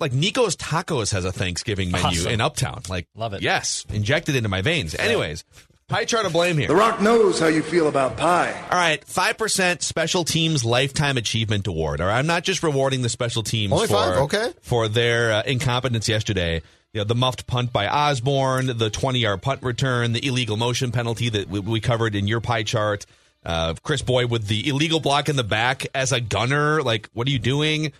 like 0.00 0.12
Nico's 0.12 0.56
Tacos 0.56 1.12
has 1.12 1.24
a 1.24 1.32
Thanksgiving 1.32 1.90
menu 1.90 2.06
Awesome. 2.06 2.32
in 2.32 2.40
Uptown. 2.40 2.82
Like 2.88 3.06
Love 3.14 3.34
it. 3.34 3.42
Yes, 3.42 3.84
injected 3.92 4.34
into 4.36 4.48
my 4.48 4.62
veins. 4.62 4.94
Anyways, 4.94 5.44
pie 5.88 6.04
chart 6.04 6.26
of 6.26 6.32
blame 6.32 6.56
here. 6.58 6.68
The 6.68 6.74
Rock 6.76 7.00
knows 7.00 7.38
how 7.38 7.46
you 7.46 7.62
feel 7.62 7.88
about 7.88 8.16
pie. 8.16 8.52
All 8.70 8.78
right, 8.78 9.04
five 9.04 9.38
percent 9.38 9.82
special 9.82 10.24
teams 10.24 10.64
lifetime 10.64 11.16
achievement 11.16 11.66
award. 11.66 12.00
All 12.00 12.06
right, 12.06 12.18
I'm 12.18 12.26
not 12.26 12.44
just 12.44 12.62
rewarding 12.62 13.02
the 13.02 13.08
special 13.08 13.42
teams 13.42 13.72
Only 13.72 13.86
for 13.86 13.94
five? 13.94 14.18
Okay. 14.18 14.52
for 14.62 14.88
their 14.88 15.32
uh, 15.32 15.42
incompetence 15.42 16.08
yesterday. 16.08 16.62
You 16.92 17.00
know, 17.00 17.04
the 17.04 17.16
muffed 17.16 17.48
punt 17.48 17.72
by 17.72 17.88
Osborn, 17.88 18.66
the 18.78 18.88
20 18.88 19.18
yard 19.18 19.42
punt 19.42 19.62
return, 19.64 20.12
the 20.12 20.24
illegal 20.24 20.56
motion 20.56 20.92
penalty 20.92 21.28
that 21.28 21.48
we, 21.48 21.58
we 21.58 21.80
covered 21.80 22.14
in 22.14 22.28
your 22.28 22.40
pie 22.40 22.62
chart. 22.62 23.04
Uh, 23.44 23.74
Kris 23.82 24.00
Boyd 24.00 24.30
with 24.30 24.46
the 24.46 24.68
illegal 24.68 25.00
block 25.00 25.28
in 25.28 25.34
the 25.34 25.44
back 25.44 25.86
as 25.92 26.12
a 26.12 26.20
gunner. 26.20 26.82
Like, 26.82 27.10
what 27.12 27.26
are 27.26 27.30
you 27.32 27.40
doing? 27.40 27.92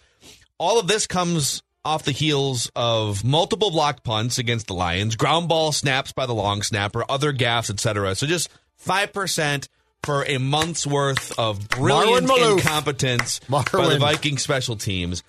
All 0.59 0.79
of 0.79 0.87
this 0.87 1.09
comes 1.09 1.64
off 1.85 2.05
the 2.05 2.13
heels 2.13 2.71
of 2.75 3.25
multiple 3.25 3.71
blocked 3.71 4.05
punts 4.05 4.39
against 4.39 4.67
the 4.67 4.75
Lions, 4.75 5.17
ground 5.17 5.49
ball 5.49 5.73
snaps 5.73 6.13
by 6.13 6.27
the 6.27 6.35
long 6.35 6.63
snapper, 6.63 7.05
other 7.09 7.33
gaffes, 7.33 7.71
etc. 7.71 8.15
So 8.15 8.27
just 8.27 8.49
5% 8.85 9.69
for 10.03 10.25
a 10.27 10.39
month's 10.39 10.87
worth 10.87 11.39
of 11.39 11.69
brilliant 11.69 12.31
incompetence 12.31 13.41
by 13.49 13.63
the 13.63 13.99
Viking 13.99 14.39
special 14.39 14.77
teams. 14.77 15.23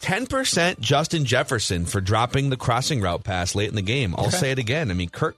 10% 0.00 0.80
Justin 0.80 1.24
Jefferson 1.24 1.86
for 1.86 2.00
dropping 2.00 2.50
the 2.50 2.56
crossing 2.56 3.00
route 3.00 3.22
pass 3.22 3.54
late 3.54 3.68
in 3.68 3.76
the 3.76 3.82
game. 3.82 4.14
I'll 4.18 4.30
say 4.30 4.50
it 4.50 4.58
again. 4.58 4.90
I 4.90 4.94
mean, 4.94 5.08
Kirk 5.08 5.36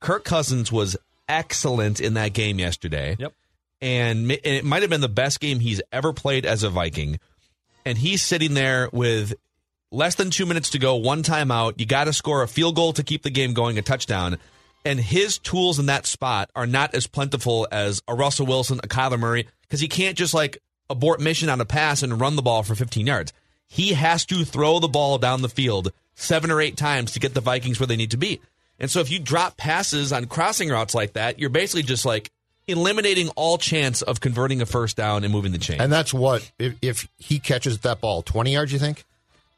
Kirk 0.00 0.24
Cousins 0.24 0.70
was 0.70 0.96
excellent 1.28 2.00
in 2.00 2.14
that 2.14 2.32
game 2.32 2.58
yesterday. 2.58 3.16
Yep. 3.18 3.32
And 3.80 4.30
it 4.30 4.64
might 4.64 4.82
have 4.82 4.90
been 4.90 5.00
the 5.00 5.08
best 5.08 5.40
game 5.40 5.60
he's 5.60 5.82
ever 5.92 6.12
played 6.12 6.46
as 6.46 6.62
a 6.62 6.70
Viking. 6.70 7.18
And 7.84 7.98
he's 7.98 8.22
sitting 8.22 8.54
there 8.54 8.88
with 8.92 9.34
less 9.94 10.16
than 10.16 10.30
two 10.30 10.46
minutes 10.46 10.70
to 10.70 10.78
go, 10.78 10.96
one 10.96 11.22
timeout. 11.22 11.78
You 11.78 11.86
got 11.86 12.04
to 12.04 12.12
score 12.12 12.42
a 12.42 12.48
field 12.48 12.76
goal 12.76 12.92
to 12.94 13.02
keep 13.02 13.22
the 13.22 13.30
game 13.30 13.54
going, 13.54 13.78
a 13.78 13.82
touchdown. 13.82 14.38
And 14.84 15.00
his 15.00 15.38
tools 15.38 15.78
in 15.78 15.86
that 15.86 16.06
spot 16.06 16.50
are 16.54 16.66
not 16.66 16.94
as 16.94 17.06
plentiful 17.06 17.66
as 17.72 18.02
a 18.06 18.14
Russell 18.14 18.46
Wilson, 18.46 18.80
a 18.82 18.88
Kyler 18.88 19.18
Murray, 19.18 19.48
because 19.62 19.80
he 19.80 19.88
can't 19.88 20.18
just 20.18 20.34
like 20.34 20.58
abort 20.90 21.20
mission 21.20 21.48
on 21.48 21.60
a 21.60 21.64
pass 21.64 22.02
and 22.02 22.20
run 22.20 22.36
the 22.36 22.42
ball 22.42 22.62
for 22.62 22.74
15 22.74 23.06
yards. 23.06 23.32
He 23.66 23.94
has 23.94 24.26
to 24.26 24.44
throw 24.44 24.78
the 24.80 24.88
ball 24.88 25.16
down 25.16 25.40
the 25.40 25.48
field 25.48 25.92
seven 26.14 26.50
or 26.50 26.60
eight 26.60 26.76
times 26.76 27.12
to 27.12 27.20
get 27.20 27.32
the 27.32 27.40
Vikings 27.40 27.80
where 27.80 27.86
they 27.86 27.96
need 27.96 28.10
to 28.10 28.16
be. 28.16 28.40
And 28.78 28.90
so 28.90 29.00
if 29.00 29.10
you 29.10 29.18
drop 29.18 29.56
passes 29.56 30.12
on 30.12 30.26
crossing 30.26 30.68
routes 30.68 30.94
like 30.94 31.14
that, 31.14 31.38
you're 31.38 31.50
basically 31.50 31.82
just 31.82 32.04
like 32.04 32.30
eliminating 32.66 33.28
all 33.30 33.58
chance 33.58 34.02
of 34.02 34.20
converting 34.20 34.60
a 34.60 34.66
first 34.66 34.96
down 34.96 35.24
and 35.24 35.32
moving 35.32 35.52
the 35.52 35.58
chain. 35.58 35.80
And 35.80 35.92
that's 35.92 36.12
what 36.12 36.50
if, 36.58 36.74
if 36.82 37.08
he 37.18 37.38
catches 37.38 37.78
that 37.80 38.00
ball, 38.00 38.22
twenty 38.22 38.52
yards. 38.52 38.72
You 38.72 38.78
think 38.78 39.04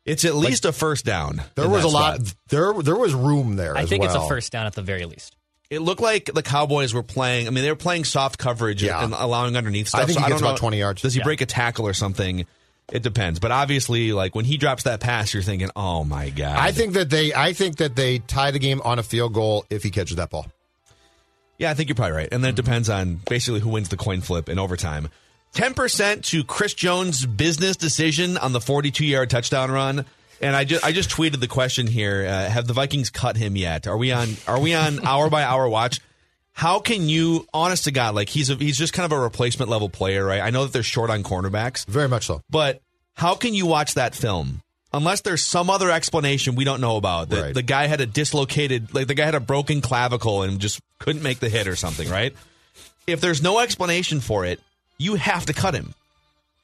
It's 0.07 0.25
at 0.25 0.35
least 0.37 0.65
a 0.65 0.73
first 0.73 1.05
down. 1.05 1.43
there 1.57 1.69
was 1.69 1.83
that 1.83 1.89
a 1.89 1.91
lot? 1.91 2.35
There 2.49 2.73
there 2.75 2.97
was 2.97 3.13
room 3.13 3.57
there. 3.57 3.77
I 3.77 3.83
as 3.83 3.89
think 3.89 4.05
it's 4.05 4.15
a 4.15 4.27
first 4.29 4.53
down 4.53 4.67
at 4.67 4.75
the 4.75 4.83
very 4.83 5.05
least. 5.05 5.37
It 5.69 5.81
looked 5.81 6.01
like 6.01 6.31
the 6.33 6.45
Cowboys 6.45 6.95
were 6.95 7.03
playing. 7.03 7.49
I 7.49 7.51
mean, 7.51 7.65
they 7.65 7.71
were 7.71 7.77
playing 7.77 8.05
soft 8.05 8.39
coverage 8.39 8.85
Yeah. 8.85 9.03
and 9.03 9.13
allowing 9.13 9.57
underneath 9.57 9.89
stuff. 9.89 10.03
I 10.03 10.05
think 10.05 10.15
so 10.15 10.21
he 10.21 10.27
I 10.27 10.29
gets 10.29 10.41
don't 10.41 10.47
know, 10.47 10.51
about 10.53 10.61
20 10.61 10.79
yards. 10.79 11.03
Does 11.03 11.15
he 11.15 11.19
Yeah. 11.19 11.25
break 11.25 11.41
a 11.41 11.47
tackle 11.47 11.89
or 11.89 11.93
something? 11.93 12.47
It 12.93 13.03
depends. 13.03 13.41
But 13.41 13.51
obviously, 13.51 14.13
like 14.13 14.37
when 14.37 14.45
he 14.45 14.59
drops 14.59 14.85
that 14.85 15.01
pass, 15.01 15.35
you're 15.35 15.43
thinking, 15.43 15.71
"Oh 15.75 16.05
my 16.05 16.31
god!" 16.31 16.57
I 16.57 16.71
think 16.71 16.93
that 16.93 17.11
they 17.11 17.35
I 17.35 17.53
think 17.53 17.79
that 17.79 17.97
they 17.97 18.19
tie 18.21 18.53
the 18.53 18.61
game 18.61 18.81
on 18.85 19.01
a 19.01 19.03
field 19.03 19.35
goal 19.35 19.65
if 19.71 19.83
he 19.83 19.91
catches 19.91 20.19
that 20.19 20.31
ball. 20.31 20.47
Yeah, 21.59 21.71
I 21.71 21.75
think 21.75 21.89
you're 21.89 21.97
probably 21.97 22.17
right. 22.17 22.29
And 22.31 22.45
then 22.45 22.51
it 22.51 22.53
mm-hmm. 22.53 22.65
depends 22.65 22.89
on 22.89 23.21
basically 23.29 23.61
who 23.61 23.71
wins 23.71 23.89
the 23.89 23.97
coin 23.97 24.21
flip 24.21 24.49
in 24.49 24.61
overtime. 24.61 25.09
10% 25.57 26.23
to 26.31 26.45
Chris 26.45 26.75
Jones' 26.75 27.25
business 27.27 27.77
decision 27.77 28.37
on 28.39 28.53
the 28.53 28.61
42 28.61 29.05
yard 29.05 29.31
touchdown 29.31 29.71
run. 29.71 30.05
And 30.41 30.55
I 30.55 30.65
just 30.65 30.85
I 30.85 30.93
just 30.93 31.09
tweeted 31.09 31.41
the 31.41 31.49
question 31.49 31.87
here: 31.87 32.27
uh, 32.29 32.49
Have 32.51 32.67
the 32.67 32.75
Vikings 32.75 33.09
cut 33.09 33.39
him 33.39 33.57
yet? 33.57 33.87
Are 33.87 33.97
we 33.97 34.13
on 34.13 34.37
Are 34.47 34.61
we 34.61 34.75
on 34.75 35.05
hour 35.07 35.31
by 35.31 35.43
hour 35.43 35.67
watch? 35.69 36.01
How 36.53 36.79
can 36.79 37.09
you, 37.09 37.47
honest 37.53 37.85
to 37.85 37.91
God, 37.91 38.15
like 38.15 38.29
he's 38.31 38.49
a, 38.51 38.55
he's 38.55 38.77
just 38.79 38.93
kind 38.95 39.05
of 39.11 39.13
a 39.17 39.21
replacement 39.21 39.71
level 39.71 39.89
player, 39.91 40.25
right? 40.25 40.41
I 40.43 40.51
know 40.51 40.65
that 40.65 40.73
they're 40.73 40.83
short 40.83 41.11
on 41.11 41.23
cornerbacks, 41.23 41.85
Very 41.87 42.09
much 42.09 42.27
so. 42.27 42.41
but 42.51 42.81
how 43.15 43.35
can 43.35 43.53
you 43.55 43.67
watch 43.67 43.95
that 43.95 44.15
film 44.15 44.63
unless 44.93 45.21
there's 45.23 45.43
some 45.43 45.69
other 45.69 45.91
explanation 45.91 46.55
we 46.55 46.65
don't 46.65 46.81
know 46.81 46.97
about? 46.97 47.29
That 47.31 47.43
Right. 47.43 47.55
the 47.55 47.63
guy 47.63 47.87
had 47.89 48.01
a 48.01 48.07
dislocated, 48.07 48.95
like 48.95 49.07
the 49.07 49.15
guy 49.15 49.25
had 49.27 49.35
a 49.35 49.41
broken 49.41 49.81
clavicle 49.83 50.43
and 50.43 50.59
just 50.59 50.81
couldn't 50.99 51.23
make 51.23 51.41
the 51.41 51.49
hit 51.51 51.67
or 51.69 51.77
something, 51.77 52.09
right? 52.09 52.35
If 53.07 53.21
there's 53.21 53.43
no 53.43 53.59
explanation 53.59 54.21
for 54.21 54.47
it, 54.47 54.59
you 54.99 55.15
have 55.17 55.47
to 55.47 55.53
cut 55.53 55.75
him. 55.75 55.95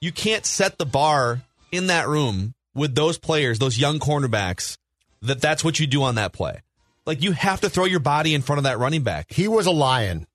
You 0.00 0.12
can't 0.12 0.44
set 0.44 0.78
the 0.78 0.86
bar 0.86 1.42
in 1.70 1.86
that 1.88 2.08
room 2.08 2.54
with 2.74 2.94
those 2.94 3.18
players, 3.18 3.58
those 3.58 3.78
young 3.78 3.98
cornerbacks, 3.98 4.76
that 5.22 5.40
that's 5.40 5.62
what 5.64 5.78
you 5.78 5.86
do 5.86 6.02
on 6.02 6.16
that 6.16 6.32
play. 6.32 6.60
Like 7.06 7.22
you 7.22 7.32
have 7.32 7.60
to 7.62 7.70
throw 7.70 7.84
your 7.84 8.00
body 8.00 8.34
in 8.34 8.42
front 8.42 8.58
of 8.58 8.64
that 8.64 8.78
running 8.78 9.02
back. 9.02 9.26
He 9.30 9.48
was 9.48 9.66
a 9.66 9.70
lion. 9.70 10.26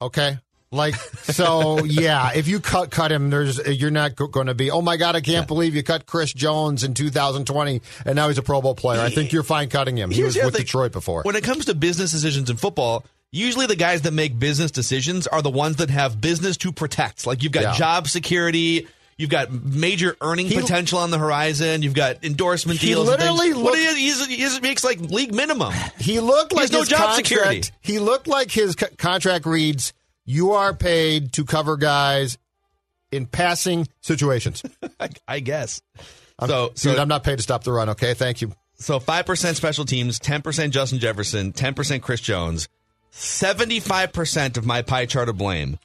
Okay. 0.00 0.38
Like 0.72 0.94
so, 0.94 1.84
yeah. 1.84 2.32
If 2.34 2.48
you 2.48 2.60
cut 2.60 2.90
cut 2.90 3.12
him, 3.12 3.30
there's 3.30 3.64
you're 3.66 3.90
not 3.92 4.16
going 4.16 4.48
to 4.48 4.54
be. 4.54 4.70
Oh 4.70 4.82
my 4.82 4.96
God! 4.96 5.14
I 5.14 5.20
can't 5.20 5.46
believe 5.46 5.76
you 5.76 5.82
cut 5.84 6.06
Chris 6.06 6.32
Jones 6.32 6.82
in 6.82 6.92
2020, 6.92 7.80
and 8.04 8.16
now 8.16 8.26
he's 8.28 8.36
a 8.38 8.42
Pro 8.42 8.60
Bowl 8.60 8.74
player. 8.74 9.00
I 9.00 9.10
think 9.10 9.32
you're 9.32 9.44
fine 9.44 9.68
cutting 9.68 9.96
him. 9.96 10.10
He 10.10 10.16
Here's 10.16 10.34
was 10.34 10.44
with 10.44 10.54
thing. 10.54 10.64
Detroit 10.64 10.92
before. 10.92 11.22
When 11.22 11.36
it 11.36 11.44
comes 11.44 11.66
to 11.66 11.74
business 11.74 12.10
decisions 12.10 12.50
in 12.50 12.56
football, 12.56 13.04
usually 13.36 13.66
the 13.66 13.76
guys 13.76 14.02
that 14.02 14.12
make 14.12 14.38
business 14.38 14.70
decisions 14.70 15.26
are 15.26 15.42
the 15.42 15.50
ones 15.50 15.76
that 15.76 15.90
have 15.90 16.20
business 16.20 16.56
to 16.58 16.72
protect. 16.72 17.26
Like 17.26 17.42
you've 17.42 17.52
got 17.52 17.62
Yeah. 17.62 17.74
job 17.74 18.08
security, 18.08 18.86
you've 19.18 19.30
got 19.30 19.50
major 19.52 20.16
earning 20.20 20.46
He- 20.46 20.60
potential 20.60 20.98
on 20.98 21.10
the 21.10 21.18
horizon, 21.18 21.82
you've 21.82 21.94
got 21.94 22.24
endorsement 22.24 22.80
He 22.80 22.88
deals. 22.88 23.06
literally 23.08 23.52
what 23.54 23.78
looked- 23.78 23.96
he, 23.96 24.10
he's, 24.36 24.60
makes 24.60 24.82
like 24.84 25.00
league 25.00 25.34
minimum. 25.34 25.72
He 25.98 26.20
looked 26.20 26.52
He 26.52 26.58
like 26.58 26.72
no 26.72 26.80
his 26.80 26.88
job 26.88 26.98
contract, 26.98 27.26
security. 27.28 27.62
He 27.80 27.98
looked 27.98 28.26
like 28.26 28.50
his 28.50 28.74
co- 28.74 28.88
contract 28.98 29.46
reads: 29.46 29.92
"You 30.24 30.52
are 30.52 30.74
paid 30.74 31.32
to 31.34 31.44
cover 31.44 31.76
guys 31.76 32.38
in 33.12 33.26
passing 33.26 33.86
situations." 34.00 34.62
I, 35.00 35.08
I 35.28 35.40
guess. 35.40 35.80
I'm, 36.38 36.48
So, 36.48 36.68
dude, 36.68 36.78
so 36.78 36.96
I'm 36.96 37.08
not 37.08 37.24
paid 37.24 37.36
to 37.36 37.42
stop 37.42 37.64
the 37.64 37.72
run. 37.72 37.88
Okay, 37.90 38.12
thank 38.14 38.40
you. 38.42 38.52
So 38.78 38.98
five 39.00 39.24
percent 39.24 39.56
special 39.56 39.84
teams, 39.86 40.18
ten 40.18 40.42
percent 40.42 40.74
Justin 40.74 40.98
Jefferson, 40.98 41.52
ten 41.52 41.72
percent 41.74 42.02
Chris 42.02 42.20
Jones. 42.20 42.68
Seventy-five 43.10 44.12
percent 44.12 44.56
of 44.56 44.66
my 44.66 44.82
pie 44.82 45.06
chart 45.06 45.28
of 45.28 45.38
blame 45.38 45.78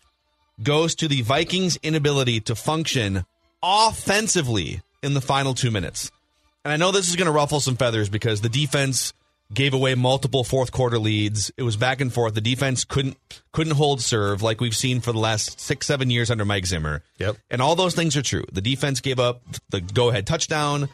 goes 0.61 0.95
to 0.95 1.07
the 1.07 1.21
Vikings' 1.21 1.77
inability 1.81 2.39
to 2.41 2.55
function 2.55 3.25
offensively 3.63 4.81
in 5.01 5.13
the 5.13 5.21
final 5.21 5.53
two 5.53 5.71
minutes. 5.71 6.11
And 6.63 6.71
I 6.71 6.77
know 6.77 6.91
this 6.91 7.09
is 7.09 7.15
going 7.15 7.25
to 7.25 7.31
ruffle 7.31 7.59
some 7.59 7.75
feathers 7.75 8.09
because 8.09 8.41
the 8.41 8.49
defense 8.49 9.13
gave 9.53 9.73
away 9.73 9.95
multiple 9.95 10.43
fourth 10.43 10.71
quarter 10.71 10.99
leads. 10.99 11.51
It 11.57 11.63
was 11.63 11.75
back 11.75 11.99
and 12.01 12.13
forth. 12.13 12.35
The 12.35 12.41
defense 12.41 12.83
couldn't 12.83 13.17
couldn't 13.51 13.75
hold 13.75 14.01
serve 14.01 14.41
like 14.41 14.61
we've 14.61 14.75
seen 14.75 15.01
for 15.01 15.11
the 15.11 15.19
last 15.19 15.59
six 15.59 15.87
seven 15.87 16.09
years 16.09 16.29
under 16.29 16.45
Mike 16.45 16.65
Zimmer. 16.65 17.03
Yep. 17.17 17.37
And 17.49 17.61
all 17.61 17.75
those 17.75 17.95
things 17.95 18.15
are 18.15 18.21
true. 18.21 18.45
The 18.51 18.61
defense 18.61 19.01
gave 19.01 19.19
up 19.19 19.41
the 19.69 19.81
go 19.81 20.09
ahead 20.09 20.27
touchdown 20.27 20.89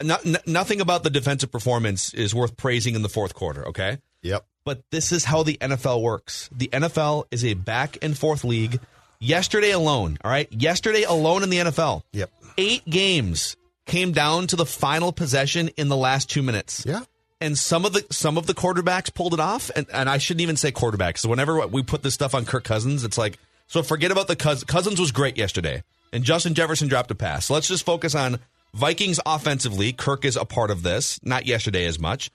n- 0.00 0.36
nothing 0.46 0.80
about 0.80 1.02
the 1.02 1.10
defensive 1.10 1.50
performance 1.50 2.12
is 2.14 2.34
worth 2.34 2.56
praising 2.56 2.94
in 2.94 3.02
the 3.02 3.08
fourth 3.08 3.34
quarter, 3.34 3.68
okay? 3.68 3.98
Yep. 4.22 4.44
But 4.64 4.82
this 4.90 5.10
is 5.12 5.24
how 5.24 5.42
the 5.42 5.56
NFL 5.60 6.02
works. 6.02 6.48
The 6.56 6.68
NFL 6.68 7.24
is 7.30 7.44
a 7.44 7.54
back 7.54 7.98
and 8.02 8.16
forth 8.16 8.44
league. 8.44 8.80
Yesterday 9.18 9.70
alone, 9.70 10.18
all 10.24 10.30
right? 10.30 10.52
Yesterday 10.52 11.02
alone 11.04 11.42
in 11.44 11.50
the 11.50 11.58
NFL, 11.58 12.02
Yep. 12.12 12.30
eight 12.58 12.84
games 12.88 13.56
came 13.86 14.12
down 14.12 14.46
to 14.48 14.56
the 14.56 14.66
final 14.66 15.12
possession 15.12 15.68
in 15.76 15.88
the 15.88 15.96
last 15.96 16.28
two 16.30 16.42
minutes. 16.42 16.84
Yeah. 16.86 17.02
And 17.40 17.56
some 17.58 17.84
of 17.84 17.92
the 17.92 18.04
some 18.10 18.36
of 18.38 18.46
the 18.46 18.54
quarterbacks 18.54 19.12
pulled 19.12 19.34
it 19.34 19.40
off, 19.40 19.70
and, 19.74 19.86
and 19.92 20.08
I 20.08 20.18
shouldn't 20.18 20.42
even 20.42 20.56
say 20.56 20.70
quarterbacks. 20.72 21.18
So 21.18 21.28
whenever 21.28 21.66
we 21.66 21.82
put 21.82 22.02
this 22.04 22.14
stuff 22.14 22.34
on 22.34 22.44
Kirk 22.44 22.62
Cousins, 22.64 23.02
it's 23.04 23.18
like 23.18 23.38
so 23.66 23.82
forget 23.82 24.10
about 24.12 24.28
the 24.28 24.36
Cousins. 24.36 24.64
Cousins 24.64 25.00
was 25.00 25.10
great 25.12 25.36
yesterday, 25.36 25.82
and 26.12 26.22
Justin 26.24 26.54
Jefferson 26.54 26.86
dropped 26.88 27.10
a 27.10 27.16
pass. 27.16 27.46
So 27.46 27.54
let's 27.54 27.66
just 27.68 27.84
focus 27.84 28.14
on 28.14 28.38
Vikings 28.74 29.18
offensively. 29.26 29.92
Kirk 29.92 30.24
is 30.24 30.36
a 30.36 30.44
part 30.44 30.70
of 30.70 30.82
this, 30.84 31.18
not 31.24 31.46
yesterday 31.46 31.84
as 31.86 31.98
much. 31.98 32.30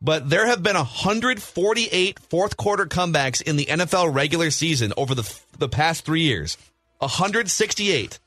But 0.00 0.30
there 0.30 0.46
have 0.46 0.62
been 0.62 0.76
148 0.76 2.18
fourth 2.30 2.56
quarter 2.56 2.86
comebacks 2.86 3.42
in 3.42 3.56
the 3.56 3.66
NFL 3.66 4.14
regular 4.14 4.50
season 4.50 4.92
over 4.96 5.14
the 5.14 5.38
the 5.58 5.68
past 5.68 6.04
three 6.04 6.22
years. 6.22 6.56
168. 6.98 8.18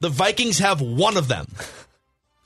The 0.00 0.08
Vikings 0.08 0.58
have 0.58 0.80
one 0.80 1.16
of 1.16 1.28
them. 1.28 1.46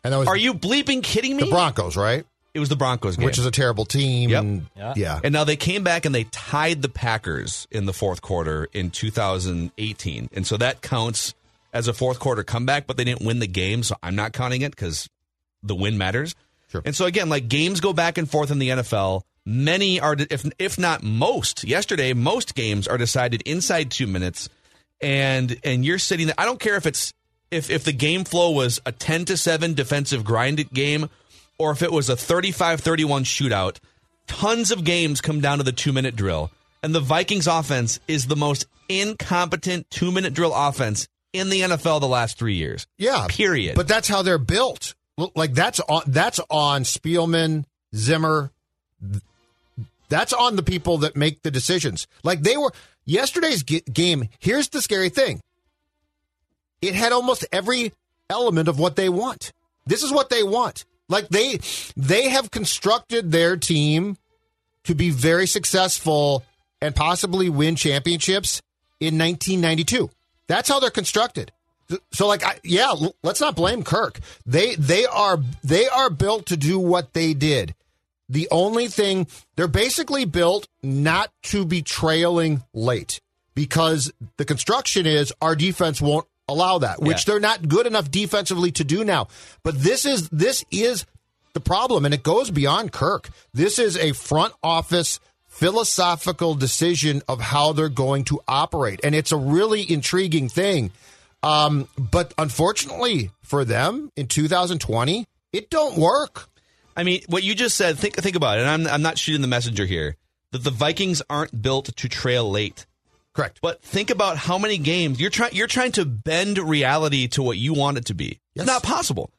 And 0.05 0.13
that 0.13 0.19
was 0.19 0.29
Are 0.29 0.37
you 0.37 0.55
bleeping 0.55 1.03
kidding 1.03 1.37
me? 1.37 1.43
the 1.43 1.51
Broncos, 1.51 1.97
right? 1.97 2.25
It 2.55 2.61
was 2.61 2.69
the 2.69 2.77
Broncos 2.77 3.17
game. 3.17 3.27
Which 3.27 3.37
is 3.37 3.47
a 3.47 3.51
terrible 3.51 3.85
team. 3.85 4.31
Yep. 4.31 4.43
And, 4.43 4.67
Yeah. 4.77 4.95
yeah. 4.97 5.21
And 5.25 5.33
now 5.33 5.43
they 5.43 5.57
came 5.57 5.83
back 5.83 6.07
and 6.07 6.15
they 6.15 6.23
tied 6.25 6.83
the 6.83 6.89
Packers 6.89 7.67
in 7.73 7.85
the 7.85 7.93
fourth 7.93 8.23
quarter 8.23 8.69
in 8.73 8.91
2018. 8.93 10.29
And 10.33 10.47
so 10.47 10.57
that 10.57 10.83
counts 10.83 11.35
as 11.73 11.89
a 11.89 11.93
fourth 11.93 12.21
quarter 12.21 12.45
comeback, 12.45 12.87
but 12.87 12.97
they 12.97 13.03
didn't 13.05 13.27
win 13.27 13.41
the 13.41 13.49
game. 13.49 13.83
So 13.83 13.97
I'm 14.01 14.15
not 14.15 14.33
counting 14.33 14.63
it 14.63 14.71
because 14.71 15.09
the 15.65 15.75
win 15.75 15.99
matters. 15.99 16.37
Sure. 16.71 16.83
And 16.85 16.95
so 16.95 17.07
again, 17.07 17.29
like 17.29 17.49
games 17.49 17.81
go 17.81 17.93
back 17.93 18.19
and 18.19 18.31
forth 18.31 18.51
in 18.51 18.59
the 18.59 18.69
NFL. 18.69 19.23
Many 19.45 20.01
are, 20.01 20.15
if 20.19 20.45
if 20.59 20.79
not 20.79 21.03
most, 21.03 21.65
yesterday 21.65 22.13
most 22.13 22.55
games 22.55 22.87
are 22.87 22.99
decided 22.99 23.43
inside 23.43 23.91
two 23.91 24.07
minutes, 24.07 24.49
and 25.01 25.59
and 25.65 25.85
you're 25.85 25.99
sitting 25.99 26.27
there. 26.27 26.35
I 26.37 26.45
don't 26.45 26.61
care 26.61 26.77
if 26.77 26.85
it's 26.85 27.15
if 27.51 27.71
if 27.71 27.85
the 27.85 27.93
game 27.93 28.25
flow 28.25 28.51
was 28.51 28.79
a 28.85 28.93
ten 28.93 29.25
to 29.25 29.39
seven 29.39 29.73
defensive 29.73 30.23
grind 30.23 30.71
game, 30.71 31.09
or 31.59 31.71
if 31.71 31.83
it 31.83 31.91
was 31.91 32.11
a 32.11 32.15
35-31 32.15 33.23
shootout. 33.25 33.79
Tons 34.27 34.71
of 34.71 34.85
games 34.85 35.23
come 35.23 35.41
down 35.41 35.57
to 35.57 35.65
the 35.65 35.73
two 35.73 35.95
minute 35.95 36.15
drill, 36.15 36.51
and 36.83 36.95
the 36.95 37.01
Vikings 37.01 37.47
offense 37.47 37.99
is 38.07 38.27
the 38.27 38.37
most 38.37 38.67
incompetent 38.91 39.89
two 39.91 40.13
minute 40.13 40.35
drill 40.35 40.53
offense 40.55 41.09
in 41.33 41.49
the 41.49 41.63
NFL 41.63 42.01
the 42.01 42.09
last 42.09 42.39
three 42.39 42.55
years. 42.55 42.87
Yeah. 42.99 43.27
Period. 43.29 43.77
But 43.77 43.89
that's 43.89 44.09
how 44.09 44.23
they're 44.23 44.39
built. 44.39 44.95
Like 45.35 45.53
that's 45.53 45.81
on 45.81 46.03
that's 46.07 46.41
on 46.49 46.85
Spielman, 46.85 47.65
Zimmer. 47.95 48.51
That's 50.09 50.33
on 50.33 50.57
the 50.57 50.63
people 50.63 50.99
that 50.99 51.17
make 51.17 51.43
the 51.43 51.51
decisions. 51.51 52.07
Like 52.23 52.43
they 52.43 52.57
were 52.57 52.73
yesterday's 53.05 53.63
game. 53.63 54.29
Here's 54.39 54.69
the 54.69 54.81
scary 54.81 55.09
thing. 55.09 55.41
It 56.81 56.95
had 56.95 57.13
almost 57.13 57.45
every 57.53 57.93
element 58.31 58.69
of 58.69 58.79
what 58.79 58.97
they 58.97 59.09
want. 59.09 59.53
This 59.87 60.03
is 60.03 60.13
what 60.13 60.31
they 60.31 60.43
want. 60.43 60.85
Like 61.09 61.29
they 61.29 61.59
they 61.97 62.29
have 62.29 62.51
constructed 62.51 63.33
their 63.33 63.57
team 63.57 64.17
to 64.85 64.95
be 64.95 65.11
very 65.11 65.47
successful 65.47 66.45
and 66.81 66.95
possibly 66.95 67.49
win 67.49 67.75
championships 67.75 68.63
in 69.01 69.19
1992. 69.19 70.11
That's 70.47 70.69
how 70.69 70.79
they're 70.79 70.91
constructed. 70.91 71.53
So, 72.13 72.27
like, 72.27 72.45
I, 72.45 72.59
yeah, 72.65 72.95
let's 73.23 73.41
not 73.41 73.57
blame 73.57 73.83
Kirk. 73.83 74.21
They 74.45 74.75
they 74.75 75.07
are 75.07 75.39
they 75.65 75.89
are 75.89 76.11
built 76.11 76.47
to 76.47 76.57
do 76.57 76.79
what 76.79 77.13
they 77.15 77.35
did. 77.35 77.75
The 78.29 78.47
only 78.51 78.89
thing 78.89 79.27
they're 79.57 79.69
basically 79.69 80.27
built 80.27 80.69
not 80.83 81.31
to 81.45 81.65
be 81.65 81.81
trailing 81.83 82.63
late 82.75 83.21
because 83.55 84.13
the 84.37 84.45
construction 84.45 85.07
is 85.07 85.33
our 85.41 85.57
defense 85.57 86.01
won't 86.01 86.27
allow 86.47 86.79
that, 86.79 87.01
which 87.01 87.19
Yeah. 87.27 87.33
they're 87.33 87.41
not 87.41 87.69
good 87.69 87.87
enough 87.87 88.11
defensively 88.11 88.71
to 88.73 88.85
do 88.85 89.03
now. 89.05 89.29
But 89.63 89.81
this 89.83 90.05
is 90.05 90.29
this 90.29 90.65
is 90.71 91.07
the 91.55 91.61
problem, 91.61 92.05
and 92.05 92.13
it 92.13 92.23
goes 92.23 92.51
beyond 92.51 92.93
Kirk. 92.93 93.31
This 93.55 93.79
is 93.79 93.97
a 93.97 94.13
front 94.13 94.53
office 94.63 95.21
philosophical 95.47 96.55
decision 96.55 97.23
of 97.29 97.41
how 97.41 97.73
they're 97.73 97.89
going 97.89 98.25
to 98.25 98.41
operate, 98.47 99.01
and 99.03 99.15
it's 99.15 99.33
a 99.33 99.37
really 99.37 99.91
intriguing 99.91 100.49
thing. 100.49 100.91
Um, 101.43 101.89
but 101.97 102.35
unfortunately 102.37 103.31
for 103.43 103.65
them 103.65 104.11
in 104.17 104.27
2020, 104.27 105.27
it 105.53 105.71
don't 105.71 105.97
work. 105.97 106.49
I 106.97 107.05
mean, 107.05 107.23
what 107.29 107.43
you 107.43 107.55
just 107.55 107.77
said, 107.77 107.97
think 107.99 108.17
think 108.17 108.37
about 108.37 108.59
it. 108.59 108.63
And 108.63 108.71
I'm 108.71 108.93
I'm 108.93 109.03
not 109.03 109.19
shooting 109.19 109.43
the 109.43 109.49
messenger 109.49 109.85
here. 109.87 110.17
That 110.51 110.65
the 110.65 110.71
Vikings 110.71 111.23
aren't 111.29 111.61
built 111.63 111.95
to 111.97 112.09
trail 112.09 112.51
late. 112.51 112.87
Correct. 113.35 113.61
But 113.63 113.83
think 113.83 114.11
about 114.11 114.37
how 114.37 114.59
many 114.59 114.79
games 114.79 115.21
you're 115.21 115.31
trying 115.31 115.55
you're 115.55 115.69
trying 115.69 115.93
to 115.93 116.05
bend 116.05 116.59
reality 116.59 117.29
to 117.29 117.43
what 117.43 117.57
you 117.57 117.73
want 117.73 117.99
it 117.99 118.07
to 118.07 118.15
be. 118.15 118.41
It's 118.57 118.67
not 118.67 118.83
possible. 118.83 119.31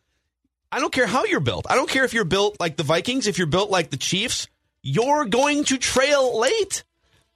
I 0.72 0.80
don't 0.80 0.94
care 0.94 1.08
how 1.08 1.26
you're 1.26 1.40
built. 1.40 1.66
I 1.70 1.76
don't 1.76 1.90
care 1.90 2.06
if 2.06 2.14
you're 2.14 2.26
built 2.26 2.60
like 2.60 2.78
the 2.78 2.84
Vikings, 2.84 3.28
if 3.28 3.38
you're 3.38 3.48
built 3.48 3.72
like 3.72 3.90
the 3.90 3.98
Chiefs, 3.98 4.48
you're 4.82 5.26
going 5.26 5.64
to 5.66 5.78
trail 5.78 6.40
late. 6.40 6.84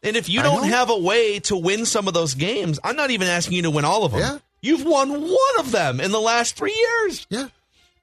And 0.03 0.15
if 0.15 0.29
you 0.29 0.41
don't 0.41 0.67
have 0.67 0.89
a 0.89 0.97
way 0.97 1.39
to 1.41 1.55
win 1.55 1.85
some 1.85 2.07
of 2.07 2.13
those 2.13 2.33
games, 2.33 2.79
I'm 2.83 2.95
not 2.95 3.11
even 3.11 3.27
asking 3.27 3.55
you 3.55 3.61
to 3.63 3.71
win 3.71 3.85
all 3.85 4.03
of 4.03 4.11
them. 4.11 4.21
Yeah. 4.21 4.37
You've 4.63 4.85
won 4.85 5.11
one 5.11 5.59
of 5.59 5.71
them 5.71 5.99
in 5.99 6.11
the 6.11 6.21
last 6.21 6.55
3 6.55 6.73
years. 6.73 7.27
Yeah. 7.29 7.49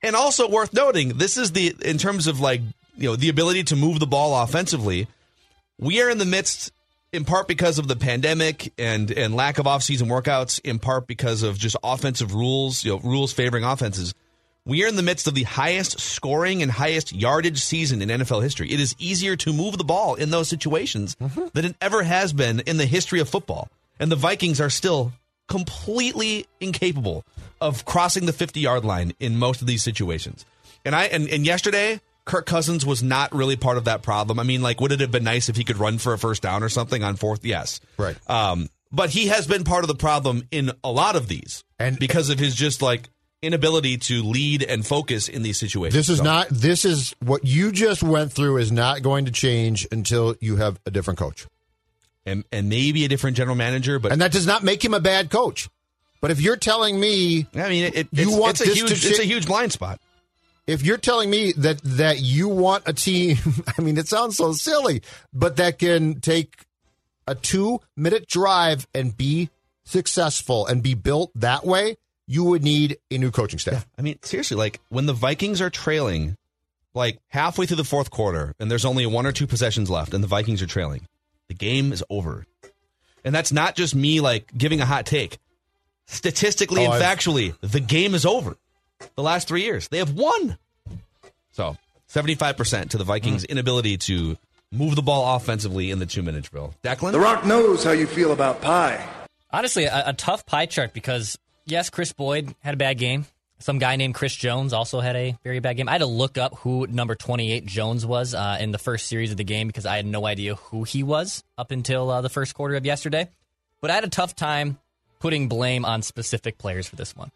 And 0.02 0.14
also 0.14 0.48
worth 0.48 0.74
noting, 0.74 1.16
this 1.16 1.36
is 1.36 1.52
the 1.52 1.74
in 1.82 1.98
terms 1.98 2.26
of 2.26 2.38
like 2.38 2.60
you 2.96 3.08
know 3.08 3.16
the 3.16 3.30
ability 3.30 3.64
to 3.64 3.76
move 3.76 3.98
the 3.98 4.06
ball 4.06 4.40
offensively. 4.42 5.08
We 5.78 6.02
are 6.02 6.10
in 6.10 6.18
the 6.18 6.26
midst, 6.26 6.70
in 7.12 7.24
part 7.24 7.48
because 7.48 7.78
of 7.78 7.88
the 7.88 7.96
pandemic 7.96 8.72
and 8.78 9.10
and 9.10 9.34
lack 9.34 9.58
of 9.58 9.66
offseason 9.66 10.08
workouts, 10.08 10.60
in 10.62 10.78
part 10.78 11.06
because 11.06 11.42
of 11.42 11.58
just 11.58 11.76
offensive 11.82 12.34
rules, 12.34 12.84
you 12.84 12.92
know, 12.92 12.98
rules 13.00 13.32
favoring 13.32 13.64
offenses. 13.64 14.14
We 14.66 14.84
are 14.84 14.88
in 14.88 14.96
the 14.96 15.02
midst 15.02 15.26
of 15.26 15.34
the 15.34 15.44
highest 15.44 15.98
scoring 15.98 16.62
and 16.62 16.70
highest 16.70 17.14
yardage 17.14 17.62
season 17.62 18.02
in 18.02 18.08
NFL 18.10 18.42
history. 18.42 18.70
It 18.70 18.80
is 18.80 18.94
easier 18.98 19.34
to 19.36 19.52
move 19.52 19.78
the 19.78 19.84
ball 19.84 20.14
in 20.14 20.30
those 20.30 20.48
situations 20.48 21.16
mm-hmm. 21.16 21.46
than 21.54 21.64
it 21.64 21.76
ever 21.80 22.02
has 22.02 22.34
been 22.34 22.60
in 22.60 22.76
the 22.76 22.84
history 22.84 23.20
of 23.20 23.28
football. 23.28 23.68
And 23.98 24.12
the 24.12 24.16
Vikings 24.16 24.60
are 24.60 24.70
still 24.70 25.12
completely 25.50 26.46
incapable 26.60 27.24
of 27.60 27.84
crossing 27.84 28.24
the 28.24 28.32
50 28.32 28.60
yard 28.60 28.84
line 28.84 29.12
in 29.20 29.36
most 29.38 29.60
of 29.60 29.66
these 29.66 29.82
situations. 29.82 30.46
And 30.84 30.94
I 30.94 31.04
and, 31.04 31.28
and 31.28 31.44
yesterday, 31.44 32.00
Kirk 32.24 32.46
Cousins 32.46 32.86
was 32.86 33.02
not 33.02 33.34
really 33.34 33.56
part 33.56 33.76
of 33.76 33.84
that 33.84 34.02
problem. 34.02 34.38
I 34.38 34.44
mean, 34.44 34.62
like, 34.62 34.80
would 34.80 34.92
it 34.92 35.00
have 35.00 35.10
been 35.10 35.24
nice 35.24 35.48
if 35.50 35.56
he 35.56 35.64
could 35.64 35.76
run 35.78 35.98
for 35.98 36.12
a 36.14 36.18
first 36.18 36.40
down 36.42 36.62
or 36.62 36.68
something 36.70 37.02
on 37.02 37.16
fourth? 37.16 37.44
Yes. 37.44 37.80
Right. 37.98 38.16
Um, 38.30 38.68
but 38.92 39.10
he 39.10 39.26
has 39.26 39.46
been 39.46 39.64
part 39.64 39.84
of 39.84 39.88
the 39.88 39.94
problem 39.94 40.44
in 40.50 40.72
a 40.82 40.90
lot 40.90 41.16
of 41.16 41.28
these. 41.28 41.64
And- 41.78 41.98
because 41.98 42.30
of 42.30 42.38
his 42.38 42.54
just 42.54 42.80
like 42.82 43.08
inability 43.42 43.96
to 43.96 44.22
lead 44.22 44.62
and 44.62 44.86
focus 44.86 45.28
in 45.28 45.42
these 45.42 45.58
situations. 45.58 45.94
This 45.94 46.08
is 46.08 46.18
So- 46.18 46.24
not. 46.24 46.48
This 46.50 46.84
is 46.84 47.14
what 47.20 47.44
you 47.44 47.72
just 47.72 48.02
went 48.02 48.32
through 48.32 48.58
is 48.58 48.70
not 48.70 49.02
going 49.02 49.24
to 49.26 49.32
change 49.32 49.86
until 49.90 50.36
you 50.40 50.56
have 50.56 50.78
a 50.86 50.90
different 50.90 51.18
coach, 51.18 51.46
and 52.30 52.44
and 52.52 52.68
maybe 52.68 53.04
a 53.04 53.08
different 53.08 53.36
general 53.36 53.56
manager, 53.56 53.98
but 53.98 54.12
and 54.12 54.20
that 54.22 54.32
does 54.32 54.46
not 54.46 54.62
make 54.62 54.84
him 54.84 54.94
a 54.94 55.00
bad 55.00 55.30
coach. 55.30 55.68
But 56.20 56.30
if 56.30 56.40
you're 56.40 56.56
telling 56.56 57.00
me, 57.00 57.46
I 57.54 57.68
mean, 57.68 57.84
it, 57.84 57.96
it, 57.96 58.08
You 58.12 58.28
it's, 58.28 58.36
want 58.36 58.50
it's 58.52 58.60
a 58.60 58.64
this 58.64 58.78
huge 58.78 59.04
it's 59.06 59.18
a 59.18 59.24
huge 59.24 59.46
blind 59.46 59.72
spot. 59.72 60.00
if 60.66 60.82
you're 60.84 60.98
telling 60.98 61.30
me 61.30 61.52
that 61.58 61.80
that 61.82 62.20
you 62.20 62.48
want 62.48 62.84
a 62.86 62.92
team, 62.92 63.36
I 63.78 63.82
mean, 63.82 63.96
it 63.98 64.08
sounds 64.08 64.36
so 64.36 64.52
silly, 64.52 65.02
but 65.32 65.56
that 65.56 65.78
can 65.78 66.20
take 66.20 66.64
a 67.26 67.34
two 67.34 67.80
minute 67.96 68.26
drive 68.26 68.86
and 68.94 69.16
be 69.16 69.50
successful 69.84 70.66
and 70.66 70.82
be 70.82 70.94
built 70.94 71.30
that 71.34 71.64
way, 71.64 71.96
you 72.26 72.44
would 72.44 72.62
need 72.62 72.98
a 73.10 73.18
new 73.18 73.30
coaching 73.30 73.58
staff. 73.58 73.86
I 73.98 74.02
mean, 74.02 74.18
seriously, 74.22 74.56
like 74.56 74.80
when 74.88 75.06
the 75.06 75.12
Vikings 75.12 75.60
are 75.60 75.70
trailing, 75.70 76.36
like 76.94 77.18
halfway 77.28 77.66
through 77.66 77.76
the 77.78 77.84
fourth 77.84 78.10
quarter, 78.10 78.54
and 78.60 78.70
there's 78.70 78.84
only 78.84 79.06
one 79.06 79.26
or 79.26 79.32
two 79.32 79.46
possessions 79.46 79.88
left, 79.90 80.12
and 80.14 80.22
the 80.22 80.28
Vikings 80.28 80.60
are 80.62 80.66
trailing, 80.66 81.06
the 81.50 81.54
game 81.54 81.92
is 81.92 82.04
over. 82.08 82.46
And 83.24 83.34
that's 83.34 83.50
not 83.50 83.74
just 83.74 83.92
me 83.92 84.20
like 84.20 84.56
giving 84.56 84.80
a 84.80 84.86
hot 84.86 85.04
take. 85.04 85.38
Statistically 86.06 86.86
Oh, 86.86 86.92
and 86.92 87.02
I've- 87.02 87.04
factually, 87.04 87.56
the 87.60 87.80
game 87.80 88.14
is 88.14 88.24
over. 88.24 88.56
The 89.16 89.22
last 89.22 89.48
three 89.48 89.64
years, 89.64 89.88
they 89.88 89.98
have 89.98 90.12
won. 90.12 90.58
So, 91.50 91.76
75% 92.08 92.90
to 92.90 92.98
the 92.98 93.04
Vikings' 93.04 93.42
hmm. 93.42 93.50
inability 93.50 93.96
to 93.98 94.36
move 94.70 94.94
the 94.94 95.02
ball 95.02 95.34
offensively 95.34 95.90
in 95.90 95.98
the 95.98 96.06
two 96.06 96.22
minute 96.22 96.48
drill. 96.48 96.72
Declan? 96.84 97.10
The 97.10 97.18
Rock 97.18 97.44
knows 97.44 97.82
how 97.82 97.90
you 97.90 98.06
feel 98.06 98.30
about 98.30 98.60
pie. 98.60 99.04
Honestly, 99.50 99.86
a, 99.86 100.04
a 100.06 100.12
tough 100.12 100.46
pie 100.46 100.66
chart 100.66 100.92
because 100.92 101.36
yes, 101.66 101.90
Kris 101.90 102.12
Boyd 102.12 102.54
had 102.60 102.74
a 102.74 102.76
bad 102.76 102.96
game. 102.96 103.26
Some 103.60 103.78
guy 103.78 103.96
named 103.96 104.14
Chris 104.14 104.34
Jones 104.34 104.72
also 104.72 105.00
had 105.00 105.16
a 105.16 105.36
very 105.44 105.60
bad 105.60 105.76
game. 105.76 105.86
I 105.86 105.92
had 105.92 105.98
to 105.98 106.06
look 106.06 106.38
up 106.38 106.56
who 106.56 106.86
number 106.86 107.14
28 107.14 107.66
Jones 107.66 108.06
was 108.06 108.34
uh, 108.34 108.56
in 108.58 108.72
the 108.72 108.78
first 108.78 109.06
series 109.06 109.30
of 109.32 109.36
the 109.36 109.44
game 109.44 109.66
because 109.66 109.84
I 109.84 109.96
had 109.96 110.06
no 110.06 110.24
idea 110.26 110.54
who 110.54 110.84
he 110.84 111.02
was 111.02 111.44
up 111.58 111.70
until 111.70 112.10
uh, 112.10 112.22
the 112.22 112.30
first 112.30 112.54
quarter 112.54 112.74
of 112.74 112.86
yesterday. 112.86 113.28
But 113.82 113.90
I 113.90 113.94
had 113.94 114.04
a 114.04 114.08
tough 114.08 114.34
time 114.34 114.78
putting 115.18 115.48
blame 115.48 115.84
on 115.84 116.00
specific 116.00 116.56
players 116.56 116.88
for 116.88 116.96
this 116.96 117.14
one. 117.14 117.30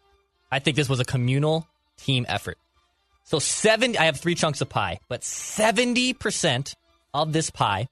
I 0.51 0.57
think 0.57 0.75
this 0.75 0.89
was 0.89 0.99
a 0.99 1.05
communal 1.05 1.67
team 1.97 2.25
effort. 2.27 2.57
So 3.23 3.37
seven, 3.37 3.95
I 3.95 4.05
have 4.05 4.19
three 4.19 4.35
chunks 4.35 4.61
of 4.61 4.69
pie, 4.69 4.99
but 5.07 5.23
seventy 5.23 6.13
percent 6.13 6.75
of 7.13 7.33
this 7.33 7.51
pie 7.51 7.87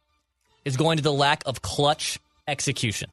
is 0.65 0.75
going 0.75 0.97
to 0.97 1.03
the 1.03 1.13
lack 1.13 1.43
of 1.45 1.61
clutch 1.61 2.19
execution. 2.47 3.11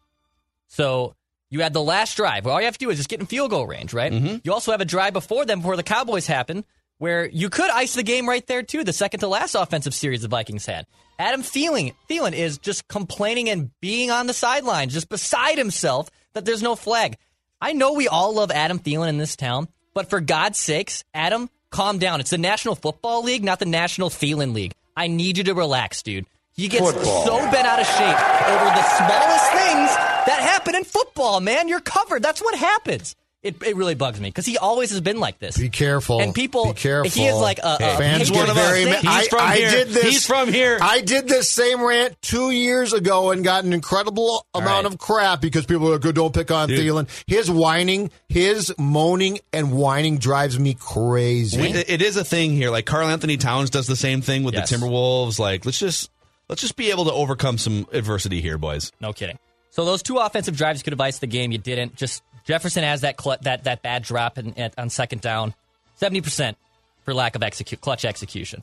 So 0.69 1.15
you 1.51 1.61
had 1.61 1.73
the 1.73 1.83
last 1.83 2.17
drive. 2.17 2.45
Where 2.45 2.55
all 2.55 2.61
you 2.61 2.67
have 2.67 2.79
to 2.79 2.85
do 2.85 2.91
is 2.91 2.99
just 2.99 3.09
get 3.09 3.21
in 3.21 3.27
field 3.27 3.51
goal 3.51 3.67
range, 3.67 3.93
right? 3.93 4.13
Mm-hmm. 4.13 4.37
You 4.45 4.53
also 4.53 4.71
have 4.71 4.81
a 4.81 4.87
drive 4.87 5.13
before 5.13 5.45
them, 5.45 5.61
before 5.61 5.77
the 5.77 5.83
Cowboys 5.83 6.27
happen, 6.27 6.65
where 6.99 7.29
you 7.29 7.51
could 7.51 7.71
ice 7.71 7.95
the 7.95 8.03
game 8.03 8.29
right 8.29 8.47
there 8.47 8.63
too. 8.63 8.85
The 8.85 8.93
second 8.93 9.21
to 9.21 9.29
last 9.29 9.55
offensive 9.55 9.95
series 9.95 10.23
the 10.23 10.29
Vikings 10.29 10.67
had. 10.67 10.87
Adam 11.19 11.43
Thielen, 11.43 11.95
Thielen 12.09 12.33
is 12.33 12.59
just 12.59 12.89
complaining 12.89 13.51
and 13.51 13.71
being 13.81 14.11
on 14.11 14.27
the 14.27 14.33
sidelines, 14.33 14.95
just 14.95 15.09
beside 15.09 15.59
himself 15.59 16.09
that 16.33 16.45
there's 16.45 16.63
no 16.63 16.77
flag. 16.77 17.17
I 17.61 17.73
know 17.73 17.93
we 17.93 18.09
all 18.09 18.35
love 18.35 18.51
Adam 18.51 18.79
Thielen 18.79 19.09
in 19.09 19.19
this 19.19 19.37
town, 19.37 19.69
but 19.93 20.09
for 20.09 20.21
God's 20.21 20.59
sakes, 20.59 21.05
Adam, 21.13 21.51
calm 21.71 21.99
down. 21.99 22.21
It's 22.21 22.31
the 22.31 22.39
National 22.39 22.75
Football 22.75 23.23
League, 23.23 23.45
not 23.45 23.59
the 23.59 23.67
National 23.67 24.09
Thielen 24.09 24.55
League. 24.55 24.73
I 24.97 25.09
need 25.09 25.37
you 25.37 25.45
to 25.45 25.55
relax, 25.55 26.03
dude. 26.03 26.27
He 26.57 26.69
gets 26.69 26.85
so 26.91 27.37
bent 27.51 27.67
out 27.67 27.81
of 27.81 27.87
shape 27.87 28.21
over 28.49 28.65
the 28.65 28.83
smallest 28.83 29.51
things 29.53 29.97
that 30.27 30.39
happen 30.41 30.75
in 30.75 30.85
football, 30.85 31.41
man. 31.41 31.69
You're 31.69 31.81
covered. 31.81 32.23
That's 32.23 32.41
what 32.43 32.55
happens. 32.55 33.17
It, 33.43 33.63
it 33.63 33.75
really 33.75 33.95
bugs 33.95 34.21
me 34.21 34.29
because 34.29 34.45
he 34.45 34.59
always 34.59 34.91
has 34.91 35.01
been 35.01 35.19
like 35.19 35.39
this. 35.39 35.57
Be 35.57 35.71
careful. 35.71 36.21
And 36.21 36.35
people, 36.35 36.67
be 36.67 36.73
careful. 36.75 37.11
he 37.11 37.27
is 37.27 37.35
like 37.37 37.59
a, 37.59 37.77
a 37.77 37.79
fans 37.97 38.29
patriot 38.29 38.47
get 38.49 38.55
very. 38.55 38.85
saint. 38.85 39.03
ma- 39.05 39.11
He's 39.15 39.27
I, 39.27 39.29
from 39.31 39.41
I 39.41 39.57
here. 39.57 39.71
did 39.71 39.89
this. 39.89 40.03
He's 40.05 40.27
from 40.27 40.53
here. 40.53 40.79
I 40.83 41.01
did 41.01 41.27
this 41.27 41.49
same 41.51 41.83
rant 41.83 42.21
two 42.21 42.51
years 42.51 42.93
ago 42.93 43.31
and 43.31 43.43
got 43.43 43.65
an 43.65 43.73
incredible 43.73 44.45
amount 44.53 44.85
right. 44.85 44.93
of 44.93 44.99
crap 44.99 45.41
because 45.41 45.65
people 45.65 45.89
are 45.89 45.93
like, 45.93 46.05
oh, 46.05 46.13
"Don't 46.13 46.35
pick 46.35 46.51
on 46.51 46.69
Dude. 46.69 46.81
Thielen." 46.81 47.09
His 47.27 47.51
whining, 47.51 48.11
his 48.29 48.75
moaning 48.79 49.39
and 49.55 49.73
whining 49.73 50.19
drives 50.19 50.59
me 50.59 50.75
crazy. 50.75 51.63
We- 51.63 51.69
it 51.69 52.03
is 52.03 52.19
a 52.19 52.25
thing 52.25 52.53
here. 52.53 52.69
Like 52.69 52.85
Karl-Anthony 52.85 53.39
Towns 53.39 53.71
does 53.71 53.87
the 53.87 53.97
same 53.97 54.21
thing 54.21 54.43
with 54.43 54.53
Yes. 54.53 54.69
the 54.69 54.77
Timberwolves. 54.77 55.39
Like 55.39 55.65
let's 55.65 55.79
just 55.79 56.11
let's 56.51 56.61
just 56.61 56.77
be 56.77 56.91
able 56.91 57.07
to 57.07 57.13
overcome 57.13 57.57
some 57.57 57.87
adversity 57.93 58.43
here, 58.43 58.59
boys. 58.59 58.93
No 59.01 59.13
kidding. 59.15 59.39
So 59.71 59.85
those 59.85 60.03
two 60.03 60.19
offensive 60.19 60.57
drives 60.57 60.83
could 60.83 60.93
have 60.93 61.01
iced 61.01 61.21
the 61.21 61.29
game. 61.29 61.53
You 61.53 61.59
didn't. 61.59 61.95
Just 61.95 62.23
Jefferson 62.45 62.83
has 62.83 63.03
that 63.03 63.19
cl- 63.21 63.39
that 63.43 63.65
that 63.65 63.83
bad 63.83 64.03
drop 64.03 64.37
in, 64.37 64.71
on 64.77 64.91
second 64.91 65.23
down. 65.23 65.55
Seventy 65.95 66.21
percent 66.21 66.59
for 67.05 67.15
lack 67.15 67.37
of 67.37 67.43
execute 67.43 67.81
clutch 67.81 68.05
execution. 68.05 68.63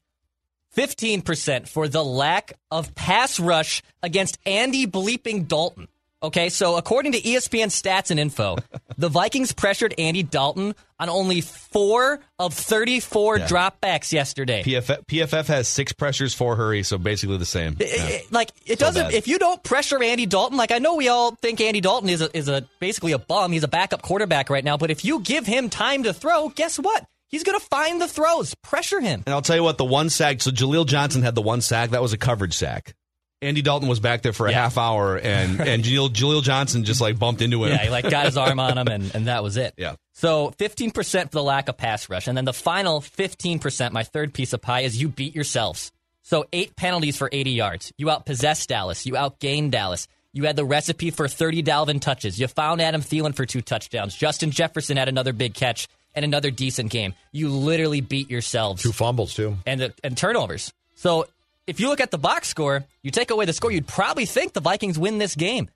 Fifteen 0.70 1.22
percent 1.22 1.70
for 1.70 1.88
the 1.88 2.04
lack 2.04 2.54
of 2.70 2.94
pass 2.94 3.40
rush 3.40 3.82
against 4.04 4.38
Andy 4.46 4.86
bleeping 4.86 5.48
Dalton. 5.48 5.88
Okay, 6.24 6.50
so 6.50 6.78
according 6.78 7.12
to 7.12 7.22
ESPN 7.22 7.68
stats 7.68 8.10
and 8.10 8.20
info, 8.20 8.58
the 8.98 9.08
Vikings 9.08 9.52
pressured 9.52 9.94
Andy 10.00 10.24
Dalton 10.24 10.74
on 11.00 11.10
only 11.10 11.42
four 11.42 12.20
of 12.40 12.56
34 12.56 13.38
Yeah. 13.38 13.48
dropbacks 13.48 14.12
yesterday. 14.12 14.64
PFF, 14.64 15.06
PFF 15.06 15.46
has 15.46 15.68
six 15.68 15.94
pressures 15.94 16.34
for 16.34 16.56
hurry, 16.56 16.82
so 16.82 16.98
basically 16.98 17.38
the 17.38 17.46
same. 17.46 17.78
It- 17.80 17.88
Yeah. 17.96 18.06
it- 18.08 18.32
like 18.32 18.52
it 18.66 18.80
So 18.80 18.86
doesn't. 18.88 19.04
bad. 19.04 19.14
if 19.14 19.28
you 19.28 19.38
don't 19.38 19.62
pressure 19.64 20.02
Andy 20.02 20.26
Dalton, 20.26 20.58
like 20.58 20.72
I 20.72 20.80
know 20.80 20.96
we 20.96 21.08
all 21.08 21.36
think 21.36 21.62
Andy 21.62 21.82
Dalton 21.82 22.10
is 22.10 22.22
a, 22.22 22.36
is 22.36 22.48
a 22.50 22.68
basically 22.80 23.12
a 23.12 23.20
bum. 23.20 23.52
He's 23.52 23.64
a 23.64 23.68
backup 23.68 24.02
quarterback 24.02 24.50
right 24.50 24.64
now. 24.64 24.76
But 24.76 24.90
if 24.90 25.06
you 25.06 25.20
give 25.20 25.46
him 25.46 25.70
time 25.70 26.02
to 26.04 26.14
throw, 26.14 26.50
guess 26.50 26.78
what? 26.80 27.06
He's 27.30 27.44
going 27.44 27.60
to 27.60 27.66
find 27.68 28.02
the 28.02 28.08
throws. 28.08 28.56
Pressure 28.64 29.02
him. 29.02 29.22
And 29.28 29.36
I'll 29.36 29.42
tell 29.44 29.56
you 29.58 29.64
what, 29.64 29.78
the 29.78 29.86
one 29.86 30.10
sack. 30.10 30.42
So 30.42 30.50
Jaleel 30.50 30.88
Johnson 30.88 31.22
had 31.22 31.36
the 31.36 31.42
one 31.42 31.62
sack. 31.62 31.92
That 31.92 32.02
was 32.02 32.14
a 32.14 32.18
coverage 32.18 32.54
sack. 32.56 32.96
Andy 33.42 33.62
Dalton 33.62 33.88
was 33.88 34.00
back 34.00 34.24
there 34.24 34.34
for 34.34 34.48
a 34.48 34.52
Yeah. 34.52 34.64
half 34.64 34.78
hour, 34.78 35.18
and 35.18 35.60
and 35.68 35.84
Jaleel, 35.84 36.10
Jaleel 36.10 36.42
Johnson 36.44 36.84
just 36.84 37.02
like 37.02 37.20
bumped 37.20 37.42
into 37.42 37.64
him. 37.64 37.72
Yeah, 37.72 37.84
he 37.84 37.90
like 37.90 38.10
got 38.10 38.26
his 38.26 38.38
arm 38.38 38.60
on 38.60 38.78
him, 38.78 38.88
and, 38.88 39.14
and 39.16 39.28
that 39.28 39.44
was 39.44 39.58
it. 39.58 39.74
Yeah. 39.78 39.96
So 40.14 40.52
15% 40.58 40.94
for 41.26 41.30
the 41.30 41.44
lack 41.44 41.70
of 41.70 41.78
pass 41.78 42.10
rush. 42.10 42.28
And 42.28 42.36
then 42.36 42.46
the 42.46 42.54
final 42.54 43.02
15%, 43.02 43.92
my 43.92 44.04
third 44.04 44.34
piece 44.34 44.54
of 44.54 44.62
pie, 44.62 44.82
is 44.82 45.00
you 45.00 45.10
beat 45.10 45.36
yourselves. 45.36 45.92
So 46.24 46.46
eight 46.52 46.76
penalties 46.76 47.16
for 47.18 47.30
80 47.32 47.52
yards. 47.52 47.92
You 47.98 48.08
outpossessed 48.08 48.68
Dallas. 48.68 49.06
You 49.06 49.14
outgained 49.14 49.72
Dallas. 49.72 50.08
You 50.34 50.44
had 50.46 50.56
the 50.56 50.66
recipe 50.66 51.12
for 51.12 51.28
30 51.28 51.64
Dalvin 51.64 52.02
touches. 52.02 52.40
You 52.40 52.48
found 52.48 52.82
Adam 52.82 53.02
Thielen 53.02 53.36
for 53.36 53.46
two 53.46 53.62
touchdowns. 53.62 54.16
Justin 54.16 54.52
Jefferson 54.52 54.98
had 54.98 55.08
another 55.08 55.32
big 55.34 55.54
catch 55.54 55.88
and 56.16 56.26
another 56.26 56.50
decent 56.52 56.90
game. 56.92 57.14
You 57.32 57.50
literally 57.50 58.02
beat 58.02 58.30
yourselves. 58.30 58.82
Two 58.82 58.92
fumbles, 58.92 59.36
too. 59.36 59.56
and 59.66 59.80
the, 59.80 59.94
and 60.04 60.18
turnovers. 60.18 60.74
So 60.96 61.28
if 61.68 61.82
you 61.82 61.90
look 61.90 62.00
at 62.00 62.12
the 62.12 62.18
box 62.18 62.48
score, 62.48 62.86
you 63.04 63.12
take 63.12 63.30
away 63.30 63.46
the 63.46 63.54
score, 63.54 63.72
you'd 63.72 63.88
probably 63.88 64.26
think 64.26 64.54
the 64.54 64.62
Vikings 64.62 64.98
win 64.98 65.18
this 65.18 65.36
game. 65.36 65.70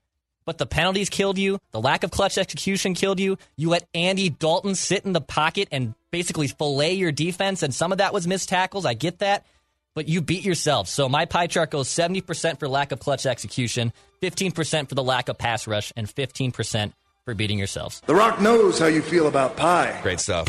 But 0.45 0.57
the 0.57 0.65
penalties 0.65 1.09
killed 1.09 1.37
you. 1.37 1.59
The 1.71 1.81
lack 1.81 2.03
of 2.03 2.09
clutch 2.09 2.37
execution 2.37 2.95
killed 2.95 3.19
you. 3.19 3.37
You 3.57 3.69
let 3.69 3.87
Andy 3.93 4.29
Dalton 4.29 4.73
sit 4.73 5.05
in 5.05 5.13
the 5.13 5.21
pocket 5.21 5.67
and 5.71 5.93
basically 6.09 6.47
fillet 6.47 6.93
your 6.93 7.11
defense, 7.11 7.61
and 7.61 7.75
some 7.75 7.91
of 7.91 7.99
that 7.99 8.13
was 8.13 8.25
missed 8.27 8.49
tackles. 8.49 8.85
I 8.85 8.95
get 8.95 9.19
that. 9.19 9.45
But 9.93 10.07
you 10.07 10.21
beat 10.21 10.45
yourselves. 10.45 10.89
So 10.89 11.09
my 11.09 11.25
pie 11.25 11.47
chart 11.47 11.69
goes 11.69 11.89
70% 11.89 12.59
for 12.59 12.69
lack 12.69 12.93
of 12.93 12.99
clutch 12.99 13.25
execution, 13.25 13.91
15% 14.21 14.87
for 14.87 14.95
the 14.95 15.03
lack 15.03 15.27
of 15.27 15.37
pass 15.37 15.67
rush, 15.67 15.91
and 15.97 16.07
15% 16.07 16.93
for 17.25 17.33
beating 17.33 17.57
yourselves. 17.57 18.01
The 18.05 18.15
Rock 18.15 18.39
knows 18.39 18.79
how 18.79 18.85
you 18.85 19.01
feel 19.01 19.27
about 19.27 19.57
pie. 19.57 19.99
Great 20.01 20.21
stuff. 20.21 20.47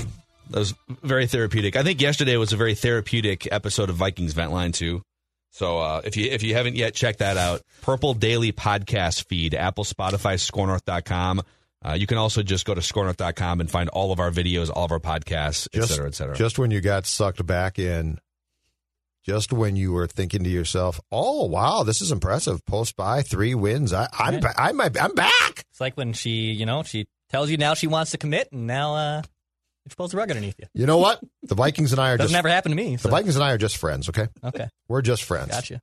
That 0.51 0.61
was 0.61 0.75
very 0.89 1.27
therapeutic. 1.27 1.75
I 1.75 1.83
think 1.83 2.01
yesterday 2.01 2.37
was 2.37 2.53
a 2.53 2.57
very 2.57 2.75
therapeutic 2.75 3.49
episode 3.51 3.91
of 3.91 3.97
Vikings 3.97 4.33
Vent 4.33 4.53
Line 4.53 4.71
too. 4.71 5.03
So 5.53 5.79
uh, 5.79 6.01
if 6.05 6.17
you 6.17 6.31
if 6.31 6.43
you 6.43 6.55
haven't 6.55 6.77
yet, 6.77 6.95
check 6.95 7.19
that 7.19 7.37
out. 7.37 7.63
Purple 7.83 8.15
Daily 8.15 8.53
Podcast 8.53 9.27
feed, 9.29 9.55
Apple, 9.55 9.85
Spotify, 9.85 10.35
ScoreNorth.com. 10.41 11.43
Uh, 11.85 11.93
you 11.95 12.07
can 12.07 12.17
also 12.19 12.43
just 12.43 12.65
go 12.65 12.75
to 12.75 12.81
ScoreNorth.com 12.81 13.61
and 13.61 13.71
find 13.71 13.89
all 13.91 14.13
of 14.13 14.21
our 14.21 14.31
videos, 14.31 14.71
all 14.75 14.85
of 14.87 14.93
our 14.93 15.01
podcasts, 15.01 15.67
et 15.75 15.79
Just, 15.79 15.89
cetera, 15.91 16.07
et 16.09 16.15
cetera. 16.15 16.35
just 16.37 16.59
when 16.59 16.71
you 16.71 16.81
got 16.81 17.07
sucked 17.07 17.45
back 17.45 17.79
in, 17.79 18.19
just 19.25 19.53
when 19.53 19.77
you 19.77 19.93
were 19.93 20.07
thinking 20.07 20.43
to 20.45 20.51
yourself, 20.51 21.01
"Oh 21.13 21.47
wow, 21.47 21.83
this 21.83 22.01
is 22.01 22.11
impressive." 22.11 22.65
Post 22.67 22.97
by 22.97 23.23
three 23.23 23.55
wins. 23.55 23.93
I, 23.93 24.09
I'm 24.19 24.35
Right. 24.35 24.43
ba- 24.43 24.55
I'm 24.61 24.81
I'm 24.81 25.15
back. 25.15 25.65
It's 25.71 25.81
like 25.81 25.97
when 25.97 26.13
she, 26.13 26.53
you 26.53 26.67
know, 26.67 26.83
she 26.83 27.07
tells 27.31 27.51
you 27.51 27.57
now 27.57 27.75
she 27.75 27.87
wants 27.89 28.11
to 28.13 28.19
commit, 28.19 28.49
and 28.53 28.67
now 28.67 28.95
uh, 28.95 29.23
she 29.89 29.95
pulls 29.97 30.11
the 30.13 30.17
rug 30.17 30.31
underneath 30.31 30.55
you. 30.59 30.67
You 30.75 30.87
know 30.87 30.99
what? 30.99 31.21
The 31.43 31.55
Vikings 31.55 31.93
and 31.93 32.01
I 32.01 32.11
are 32.13 32.17
Doesn't 32.17 32.33
just 32.33 32.39
ever 32.39 32.49
happen 32.49 32.71
to 32.71 32.77
me. 32.77 32.97
the 32.97 33.03
So. 33.03 33.11
Vikings 33.11 33.37
and 33.37 33.45
I 33.45 33.53
are 33.53 33.59
just 33.59 33.77
friends. 33.77 34.09
Okay, 34.09 34.29
Okay, 34.45 34.69
we're 34.89 35.03
just 35.03 35.25
friends. 35.25 35.49
gotcha. 35.51 35.81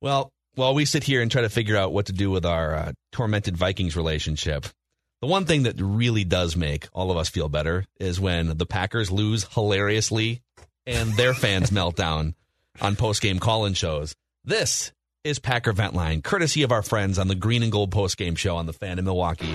Well, 0.00 0.32
while 0.54 0.74
we 0.74 0.84
sit 0.84 1.04
here 1.04 1.20
and 1.22 1.30
try 1.30 1.42
to 1.42 1.48
figure 1.50 1.76
out 1.76 1.92
what 1.92 2.06
to 2.06 2.12
do 2.12 2.30
with 2.30 2.44
our 2.46 2.74
uh, 2.74 2.92
tormented 3.12 3.56
Vikings 3.56 3.96
relationship, 3.96 4.66
the 5.20 5.26
one 5.26 5.44
thing 5.44 5.64
that 5.64 5.74
really 5.78 6.24
does 6.24 6.56
make 6.56 6.88
all 6.92 7.10
of 7.10 7.16
us 7.18 7.28
feel 7.28 7.48
better 7.48 7.84
is 7.98 8.18
when 8.18 8.56
the 8.56 8.66
Packers 8.66 9.10
lose 9.10 9.44
hilariously 9.52 10.40
and 10.86 11.12
their 11.14 11.34
fans 11.34 11.70
melt 11.72 11.96
down 11.96 12.34
on 12.80 12.96
post-game 12.96 13.38
call-in 13.38 13.74
shows. 13.74 14.14
This 14.44 14.92
is 15.22 15.38
Packer 15.38 15.72
Vent 15.74 15.92
Line, 15.94 16.22
courtesy 16.22 16.62
of 16.62 16.72
our 16.72 16.82
friends 16.82 17.18
on 17.18 17.28
the 17.28 17.34
Green 17.34 17.62
and 17.62 17.70
Gold 17.70 17.92
post-game 17.92 18.34
show 18.36 18.56
on 18.56 18.64
the 18.64 18.72
Fan 18.72 18.98
in 18.98 19.04
Milwaukee. 19.04 19.54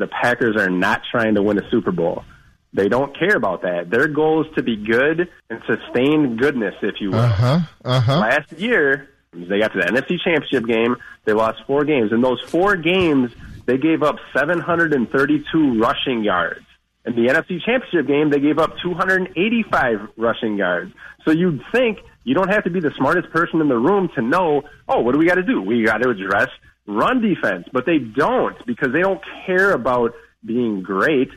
The 0.00 0.08
Packers 0.08 0.56
are 0.56 0.70
not 0.70 1.02
trying 1.10 1.34
to 1.34 1.42
win 1.42 1.58
a 1.58 1.70
Super 1.70 1.92
Bowl. 1.92 2.24
They 2.72 2.88
don't 2.88 3.16
care 3.18 3.36
about 3.36 3.62
that. 3.62 3.90
Their 3.90 4.08
goal 4.08 4.44
is 4.46 4.54
to 4.56 4.62
be 4.62 4.76
good 4.76 5.28
and 5.50 5.60
sustain 5.66 6.36
goodness, 6.36 6.74
if 6.82 6.94
you 7.00 7.10
will. 7.10 7.18
Uh-huh, 7.18 7.60
Uh 7.84 8.00
huh. 8.00 8.18
Last 8.20 8.52
year, 8.52 9.10
they 9.32 9.58
got 9.58 9.72
to 9.74 9.80
the 9.80 9.86
NFC 9.86 10.16
Championship 10.24 10.66
game. 10.66 10.96
They 11.26 11.32
lost 11.34 11.58
four 11.66 11.84
games. 11.84 12.12
In 12.12 12.22
those 12.22 12.40
four 12.48 12.76
games, 12.76 13.30
they 13.66 13.76
gave 13.76 14.02
up 14.02 14.16
732 14.34 15.78
rushing 15.78 16.24
yards. 16.24 16.64
In 17.04 17.14
the 17.14 17.28
NFC 17.32 17.60
Championship 17.62 18.06
game, 18.06 18.30
they 18.30 18.40
gave 18.40 18.58
up 18.58 18.74
285 18.82 20.08
rushing 20.16 20.56
yards. 20.56 20.92
So 21.24 21.30
you'd 21.32 21.60
think 21.72 21.98
you 22.24 22.34
don't 22.34 22.48
have 22.48 22.64
to 22.64 22.70
be 22.70 22.80
the 22.80 22.92
smartest 22.96 23.30
person 23.30 23.60
in 23.60 23.68
the 23.68 23.76
room 23.76 24.08
to 24.14 24.22
know, 24.22 24.62
oh, 24.88 25.00
what 25.00 25.12
do 25.12 25.18
we 25.18 25.26
got 25.26 25.36
to 25.36 25.42
do? 25.42 25.60
We 25.60 25.84
got 25.84 25.98
to 26.02 26.10
address 26.10 26.48
run 26.90 27.20
defense. 27.22 27.66
But 27.72 27.86
they 27.86 27.98
don't 27.98 28.56
because 28.66 28.92
they 28.92 29.00
don't 29.00 29.20
care 29.46 29.72
about 29.72 30.12
being 30.44 30.82
great. 30.82 31.30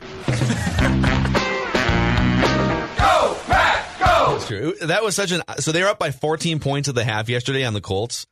Go, 2.96 3.36
Pat, 3.46 3.98
go! 3.98 4.32
That's 4.32 4.46
true. 4.46 4.74
That 4.82 5.02
was 5.02 5.14
such 5.14 5.30
an 5.30 5.42
so 5.58 5.72
they 5.72 5.82
were 5.82 5.88
up 5.88 5.98
by 5.98 6.10
14 6.10 6.58
points 6.60 6.88
at 6.88 6.94
the 6.94 7.04
half 7.04 7.28
yesterday 7.28 7.64
on 7.64 7.74
the 7.74 7.80
Colts. 7.80 8.26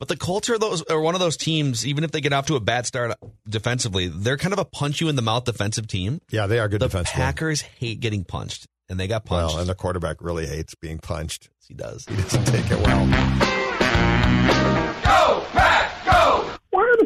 But 0.00 0.08
the 0.08 0.16
Colts 0.16 0.50
are 0.50 0.58
those 0.58 0.82
are 0.82 1.00
one 1.00 1.14
of 1.14 1.20
those 1.20 1.36
teams. 1.36 1.86
Even 1.86 2.02
if 2.04 2.10
they 2.10 2.20
get 2.20 2.32
off 2.32 2.46
to 2.46 2.56
a 2.56 2.60
bad 2.60 2.84
start 2.86 3.16
defensively, 3.48 4.08
they're 4.08 4.36
kind 4.36 4.52
of 4.52 4.58
a 4.58 4.64
punch 4.64 5.00
you 5.00 5.08
in 5.08 5.16
the 5.16 5.22
mouth 5.22 5.44
defensive 5.44 5.86
team. 5.86 6.20
Yeah, 6.30 6.46
they 6.46 6.58
are 6.58 6.68
good 6.68 6.80
The 6.80 6.86
defensively. 6.86 7.22
Packers 7.22 7.60
hate 7.62 8.00
getting 8.00 8.24
punched, 8.24 8.66
and 8.88 8.98
they 8.98 9.06
got 9.06 9.24
punched. 9.24 9.54
Well, 9.54 9.60
and 9.60 9.68
the 9.68 9.74
quarterback 9.74 10.16
really 10.20 10.46
hates 10.46 10.74
being 10.74 10.98
punched. 10.98 11.48
he 11.68 11.74
does. 11.74 12.04
He 12.06 12.16
doesn't 12.16 12.44
take 12.46 12.70
it 12.70 12.78
well. 12.80 13.06
Why 15.04 15.20
are 15.20 15.23
the 15.23 15.23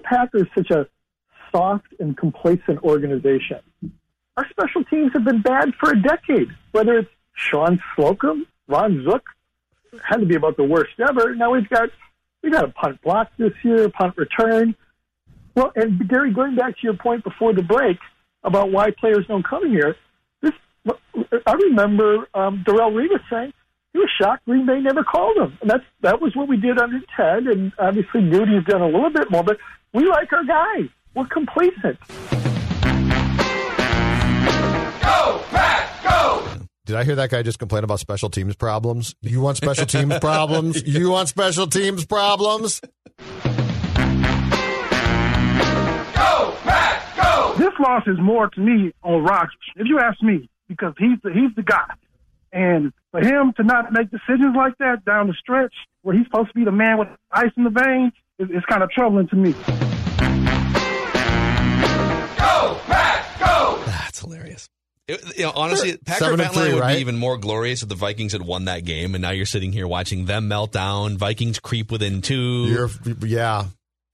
Packers 0.08 0.46
such 0.56 0.70
a 0.70 0.86
soft 1.52 1.86
and 1.98 2.16
complacent 2.16 2.82
organization? 2.82 3.60
Our 4.36 4.48
special 4.50 4.84
teams 4.84 5.12
have 5.14 5.24
been 5.24 5.42
bad 5.42 5.74
for 5.80 5.90
a 5.90 6.00
decade. 6.00 6.48
Whether 6.72 6.98
it's 6.98 7.10
Shawn 7.34 7.80
Slocum, 7.94 8.46
Ron 8.68 9.04
Zook, 9.04 9.24
had 10.02 10.18
to 10.18 10.26
be 10.26 10.36
about 10.36 10.56
the 10.56 10.64
worst 10.64 10.92
ever. 11.00 11.34
Now 11.34 11.52
we've 11.52 11.68
got 11.68 11.88
we've 12.42 12.52
got 12.52 12.64
a 12.64 12.68
punt 12.68 13.00
block 13.02 13.30
this 13.36 13.52
year, 13.62 13.88
punt 13.88 14.16
return. 14.16 14.74
Well, 15.54 15.72
and 15.74 16.08
Gary, 16.08 16.32
going 16.32 16.54
back 16.54 16.76
to 16.76 16.82
your 16.82 16.94
point 16.94 17.24
before 17.24 17.52
the 17.52 17.62
break 17.62 17.98
about 18.44 18.70
why 18.70 18.90
players 18.92 19.26
don't 19.26 19.44
come 19.44 19.68
here, 19.68 19.96
this 20.40 20.52
I 21.46 21.52
remember 21.52 22.28
um, 22.34 22.64
Darrelle 22.66 22.92
Revis 22.92 23.22
saying 23.28 23.52
he 23.92 23.98
was 23.98 24.10
shocked 24.20 24.44
Green 24.44 24.66
Bay 24.66 24.80
never 24.80 25.02
called 25.02 25.36
him. 25.36 25.58
And 25.60 25.70
that's 25.70 25.84
that 26.02 26.20
was 26.20 26.36
what 26.36 26.48
we 26.48 26.56
did 26.56 26.78
under 26.78 27.00
Ted, 27.16 27.44
and 27.44 27.72
obviously 27.78 28.20
Moody's 28.20 28.64
done 28.66 28.82
a 28.82 28.86
little 28.86 29.10
bit 29.10 29.30
more, 29.30 29.42
but 29.42 29.58
we 29.92 30.06
like 30.06 30.32
our 30.32 30.44
guys. 30.44 30.88
We're 31.14 31.26
complacent. 31.26 31.98
Go, 35.00 35.42
Pack, 35.50 36.02
go! 36.02 36.46
Did 36.84 36.96
I 36.96 37.04
hear 37.04 37.16
that 37.16 37.30
guy 37.30 37.42
just 37.42 37.58
complain 37.58 37.84
about 37.84 38.00
special 38.00 38.30
teams 38.30 38.54
problems? 38.56 39.14
You 39.22 39.40
want 39.40 39.56
special 39.56 39.86
teams 39.86 40.18
problems? 40.20 40.86
You 40.86 41.10
want 41.10 41.28
special 41.28 41.66
teams 41.66 42.04
problems? 42.06 42.80
Go, 46.14 46.54
Pack, 46.64 47.16
go! 47.16 47.54
This 47.56 47.72
loss 47.80 48.04
is 48.06 48.18
more 48.20 48.48
to 48.48 48.60
me 48.60 48.92
on 49.02 49.24
Rodgers, 49.24 49.56
if 49.76 49.86
you 49.86 49.98
ask 49.98 50.22
me, 50.22 50.48
because 50.68 50.94
he's 50.98 51.18
the, 51.22 51.32
he's 51.32 51.54
the 51.56 51.62
guy. 51.62 51.88
And 52.52 52.92
for 53.10 53.20
him 53.20 53.52
to 53.56 53.62
not 53.62 53.92
make 53.92 54.10
decisions 54.10 54.54
like 54.56 54.76
that 54.78 55.04
down 55.04 55.26
the 55.26 55.34
stretch, 55.34 55.74
where 56.02 56.16
he's 56.16 56.26
supposed 56.26 56.48
to 56.48 56.54
be 56.54 56.64
the 56.64 56.72
man 56.72 56.98
with 56.98 57.08
ice 57.32 57.50
in 57.56 57.64
the 57.64 57.70
veins, 57.70 58.12
is, 58.38 58.48
is 58.50 58.64
kind 58.68 58.82
of 58.82 58.90
troubling 58.90 59.26
to 59.28 59.36
me. 59.36 59.52
Go 62.38 62.78
Pack, 62.86 63.38
go! 63.38 63.82
That's 63.86 64.20
hilarious. 64.20 64.68
It- 65.08 65.38
you 65.38 65.44
know, 65.44 65.52
honestly, 65.54 65.96
Packer 66.04 66.24
Seven 66.24 66.40
and 66.40 66.50
three, 66.52 66.74
would 66.74 66.80
right? 66.80 66.94
be 66.96 67.00
even 67.00 67.16
more 67.16 67.36
glorious 67.38 67.82
if 67.82 67.88
the 67.88 67.94
Vikings 67.94 68.32
had 68.32 68.42
won 68.42 68.66
that 68.66 68.84
game, 68.84 69.14
and 69.14 69.22
now 69.22 69.30
you're 69.30 69.46
sitting 69.46 69.72
here 69.72 69.86
watching 69.88 70.26
them 70.26 70.48
melt 70.48 70.72
down. 70.72 71.16
Vikings 71.18 71.58
creep 71.58 71.90
within 71.90 72.20
2 72.22 72.66
You're 72.68 72.90
yeah, 73.26 73.64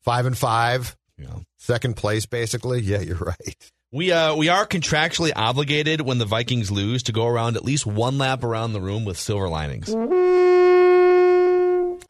five 0.02 0.26
and 0.26 0.36
five, 0.38 0.96
Yeah. 1.18 1.26
second 1.58 1.96
place 1.96 2.26
basically. 2.26 2.80
Yeah, 2.80 3.00
you're 3.00 3.16
right. 3.18 3.56
We 3.92 4.10
uh 4.12 4.34
we 4.36 4.48
are 4.48 4.66
contractually 4.66 5.32
obligated 5.36 6.00
when 6.00 6.18
the 6.18 6.24
Vikings 6.24 6.70
lose 6.70 7.04
to 7.04 7.12
go 7.12 7.26
around 7.26 7.56
at 7.56 7.64
least 7.64 7.86
one 7.86 8.18
lap 8.18 8.42
around 8.42 8.72
the 8.72 8.80
room 8.80 9.04
with 9.04 9.18
silver 9.18 9.48
linings. 9.48 9.94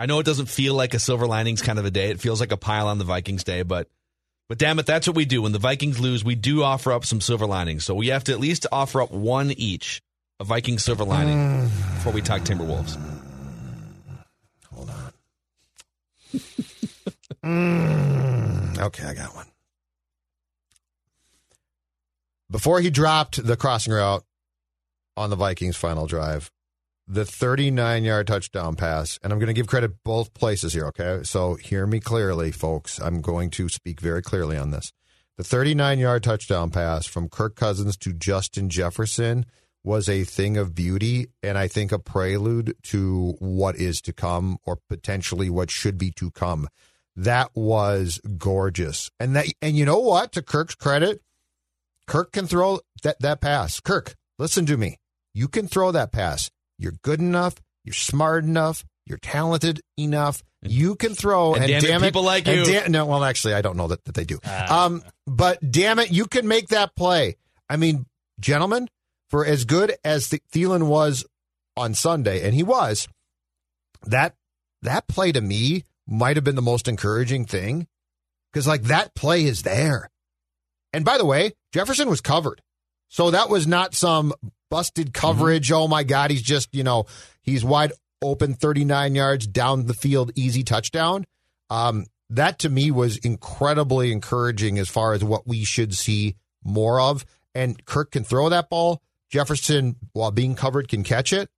I 0.04 0.06
know 0.06 0.18
it 0.18 0.26
doesn't 0.26 0.50
feel 0.50 0.74
like 0.74 0.92
a 0.92 0.98
silver 0.98 1.26
linings 1.26 1.62
kind 1.62 1.78
of 1.78 1.86
a 1.86 1.90
day. 1.90 2.10
It 2.10 2.20
feels 2.20 2.38
like 2.38 2.52
a 2.52 2.58
pile 2.58 2.88
on 2.88 2.98
the 2.98 3.04
Vikings 3.04 3.42
day, 3.42 3.62
but 3.62 3.88
but 4.50 4.58
damn 4.58 4.78
it, 4.78 4.84
that's 4.84 5.06
what 5.06 5.16
we 5.16 5.24
do. 5.24 5.40
When 5.40 5.52
the 5.52 5.58
Vikings 5.58 5.98
lose, 5.98 6.22
we 6.22 6.34
do 6.34 6.62
offer 6.62 6.92
up 6.92 7.06
some 7.06 7.22
silver 7.22 7.46
linings. 7.46 7.86
So 7.86 7.94
we 7.94 8.08
have 8.08 8.22
to 8.24 8.32
at 8.32 8.38
least 8.38 8.66
offer 8.70 9.00
up 9.00 9.10
one 9.12 9.52
each, 9.52 10.02
a 10.38 10.44
Viking 10.44 10.78
silver 10.78 11.04
lining 11.04 11.70
before 11.94 12.12
we 12.12 12.20
talk 12.20 12.42
Timberwolves. 12.42 12.98
Hold 14.74 14.90
on. 14.90 15.12
Mm, 17.42 18.78
okay, 18.78 19.04
I 19.04 19.12
got 19.14 19.34
one. 19.34 19.46
Before 22.50 22.80
he 22.80 22.88
dropped 22.88 23.44
the 23.44 23.56
crossing 23.56 23.92
route 23.92 24.24
on 25.16 25.28
the 25.28 25.36
Vikings' 25.36 25.76
final 25.76 26.06
drive, 26.06 26.50
the 27.06 27.24
39 27.24 28.04
yard 28.04 28.26
touchdown 28.26 28.76
pass, 28.76 29.18
and 29.22 29.32
I'm 29.32 29.38
going 29.38 29.48
to 29.48 29.52
give 29.52 29.66
credit 29.66 30.02
both 30.04 30.34
places 30.34 30.72
here, 30.72 30.86
okay? 30.86 31.20
So 31.22 31.54
hear 31.54 31.86
me 31.86 32.00
clearly, 32.00 32.50
folks. 32.50 33.00
I'm 33.00 33.20
going 33.20 33.50
to 33.50 33.68
speak 33.68 34.00
very 34.00 34.22
clearly 34.22 34.56
on 34.56 34.70
this. 34.70 34.92
The 35.36 35.44
39 35.44 35.98
yard 35.98 36.22
touchdown 36.22 36.70
pass 36.70 37.06
from 37.06 37.28
Kirk 37.28 37.56
Cousins 37.56 37.96
to 37.98 38.12
Justin 38.12 38.70
Jefferson 38.70 39.46
was 39.82 40.08
a 40.08 40.24
thing 40.24 40.56
of 40.56 40.74
beauty 40.74 41.26
and 41.42 41.58
I 41.58 41.68
think 41.68 41.92
a 41.92 41.98
prelude 41.98 42.74
to 42.84 43.34
what 43.38 43.76
is 43.76 44.00
to 44.02 44.12
come 44.12 44.56
or 44.64 44.78
potentially 44.88 45.50
what 45.50 45.70
should 45.70 45.98
be 45.98 46.10
to 46.12 46.30
come. 46.30 46.68
That 47.16 47.50
was 47.54 48.20
gorgeous. 48.38 49.10
And 49.20 49.36
that 49.36 49.46
and 49.60 49.76
you 49.76 49.84
know 49.84 49.98
what? 49.98 50.32
To 50.32 50.42
Kirk's 50.42 50.74
credit, 50.74 51.20
Kirk 52.06 52.32
can 52.32 52.46
throw 52.46 52.80
that, 53.02 53.20
that 53.20 53.40
pass. 53.40 53.78
Kirk, 53.80 54.14
listen 54.38 54.66
to 54.66 54.76
me. 54.76 54.96
You 55.34 55.48
can 55.48 55.68
throw 55.68 55.90
that 55.90 56.12
pass. 56.12 56.50
You're 56.78 56.94
good 57.02 57.20
enough. 57.20 57.54
You're 57.84 57.94
smart 57.94 58.44
enough. 58.44 58.84
You're 59.06 59.18
talented 59.18 59.80
enough. 59.98 60.42
You 60.62 60.94
can 60.96 61.14
throw, 61.14 61.54
And 61.54 61.64
and, 61.64 61.70
damn 61.70 61.84
it, 61.84 61.86
damn 61.86 62.02
it, 62.02 62.06
people 62.06 62.22
like 62.22 62.46
you. 62.46 62.64
da- 62.64 62.88
no, 62.88 63.04
well, 63.04 63.22
actually, 63.22 63.52
I 63.54 63.60
don't 63.60 63.76
know 63.76 63.88
that, 63.88 64.02
that 64.06 64.14
they 64.14 64.24
do. 64.24 64.38
Ah. 64.44 64.86
um, 64.86 65.02
but 65.26 65.58
damn 65.70 65.98
it, 65.98 66.10
you 66.10 66.24
can 66.26 66.48
make 66.48 66.68
that 66.68 66.96
play. 66.96 67.36
I 67.68 67.76
mean, 67.76 68.06
gentlemen, 68.40 68.88
for 69.28 69.44
as 69.44 69.66
good 69.66 69.94
as 70.04 70.28
the, 70.28 70.40
Thielen 70.52 70.86
was 70.86 71.26
on 71.76 71.92
Sunday, 71.92 72.46
and 72.46 72.54
he 72.54 72.62
was, 72.62 73.08
that 74.06 74.34
that 74.82 75.06
play 75.06 75.32
to 75.32 75.40
me 75.40 75.84
might 76.06 76.36
have 76.36 76.44
been 76.44 76.56
the 76.56 76.62
most 76.62 76.88
encouraging 76.88 77.44
thing 77.46 77.86
because 78.52 78.66
like 78.66 78.84
that 78.84 79.14
play 79.14 79.44
is 79.44 79.62
there. 79.62 80.10
And 80.92 81.04
by 81.04 81.18
the 81.18 81.24
way, 81.24 81.52
Jefferson 81.72 82.08
was 82.08 82.20
covered. 82.20 82.60
So 83.08 83.30
that 83.30 83.48
was 83.48 83.66
not 83.66 83.94
some 83.94 84.32
busted 84.74 85.14
coverage. 85.14 85.70
Oh 85.70 85.86
my 85.86 86.02
God, 86.02 86.32
he's 86.32 86.42
just, 86.42 86.74
you 86.74 86.82
know, 86.82 87.06
he's 87.42 87.64
wide 87.64 87.92
open 88.20 88.54
39 88.54 89.14
yards 89.14 89.46
down 89.46 89.86
the 89.86 89.94
field, 89.94 90.32
easy 90.34 90.64
touchdown. 90.64 91.24
Um, 91.70 92.06
that 92.28 92.58
to 92.58 92.68
me 92.68 92.90
was 92.90 93.16
incredibly 93.18 94.10
encouraging 94.10 94.80
as 94.80 94.88
far 94.88 95.12
as 95.12 95.22
what 95.22 95.46
we 95.46 95.62
should 95.62 95.94
see 95.94 96.34
more 96.64 97.00
of. 97.00 97.24
And 97.54 97.84
Kirk 97.84 98.10
can 98.10 98.24
throw 98.24 98.48
that 98.48 98.68
ball. 98.68 99.00
Jefferson, 99.30 99.94
while 100.12 100.32
being 100.32 100.56
covered, 100.56 100.88
can 100.88 101.04
catch 101.04 101.32
it. 101.32 101.48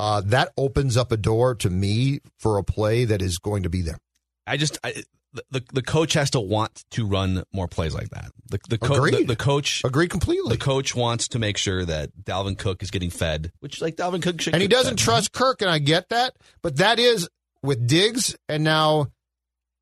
Uh, 0.00 0.20
that 0.22 0.50
opens 0.56 0.96
up 0.96 1.12
a 1.12 1.16
door 1.16 1.54
to 1.54 1.70
me 1.70 2.18
for 2.40 2.58
a 2.58 2.64
play 2.64 3.04
that 3.04 3.22
is 3.22 3.38
going 3.38 3.62
to 3.62 3.70
be 3.70 3.80
there. 3.82 3.98
I 4.44 4.56
just 4.56 4.76
I, 4.82 5.04
the 5.50 5.62
the 5.72 5.82
coach 5.82 6.12
has 6.14 6.30
to 6.30 6.40
want 6.40 6.84
to 6.92 7.06
run 7.06 7.42
more 7.52 7.66
plays 7.68 7.94
like 7.94 8.10
that. 8.10 8.30
The 8.50 8.58
the, 8.68 8.78
co- 8.78 9.04
the, 9.10 9.24
the 9.24 9.36
coach 9.36 9.82
Agree 9.84 10.06
completely. 10.08 10.50
the 10.50 10.58
coach 10.62 10.94
wants 10.94 11.28
to 11.28 11.38
make 11.38 11.56
sure 11.56 11.84
that 11.84 12.10
Dalvin 12.22 12.56
Cook 12.56 12.82
is 12.82 12.90
getting 12.90 13.10
fed, 13.10 13.50
which 13.60 13.80
like 13.82 13.96
Dalvin 13.96 14.22
Cook 14.22 14.40
should. 14.40 14.54
and 14.54 14.62
he 14.62 14.68
doesn't 14.68 14.98
fed. 15.00 15.04
trust 15.04 15.32
Kirk, 15.32 15.60
and 15.62 15.70
I 15.70 15.78
get 15.78 16.10
that. 16.10 16.34
But 16.62 16.76
that 16.76 16.98
is 16.98 17.28
with 17.62 17.86
Diggs 17.88 18.36
and 18.48 18.62
now 18.64 19.08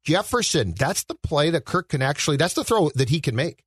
Jefferson. 0.04 0.74
That's 0.78 1.04
the 1.04 1.14
play 1.16 1.50
that 1.50 1.64
Kirk 1.64 1.88
can 1.90 2.02
actually. 2.02 2.36
That's 2.38 2.54
the 2.54 2.64
throw 2.64 2.90
that 2.94 3.08
he 3.10 3.20
can 3.20 3.36
make. 3.36 3.62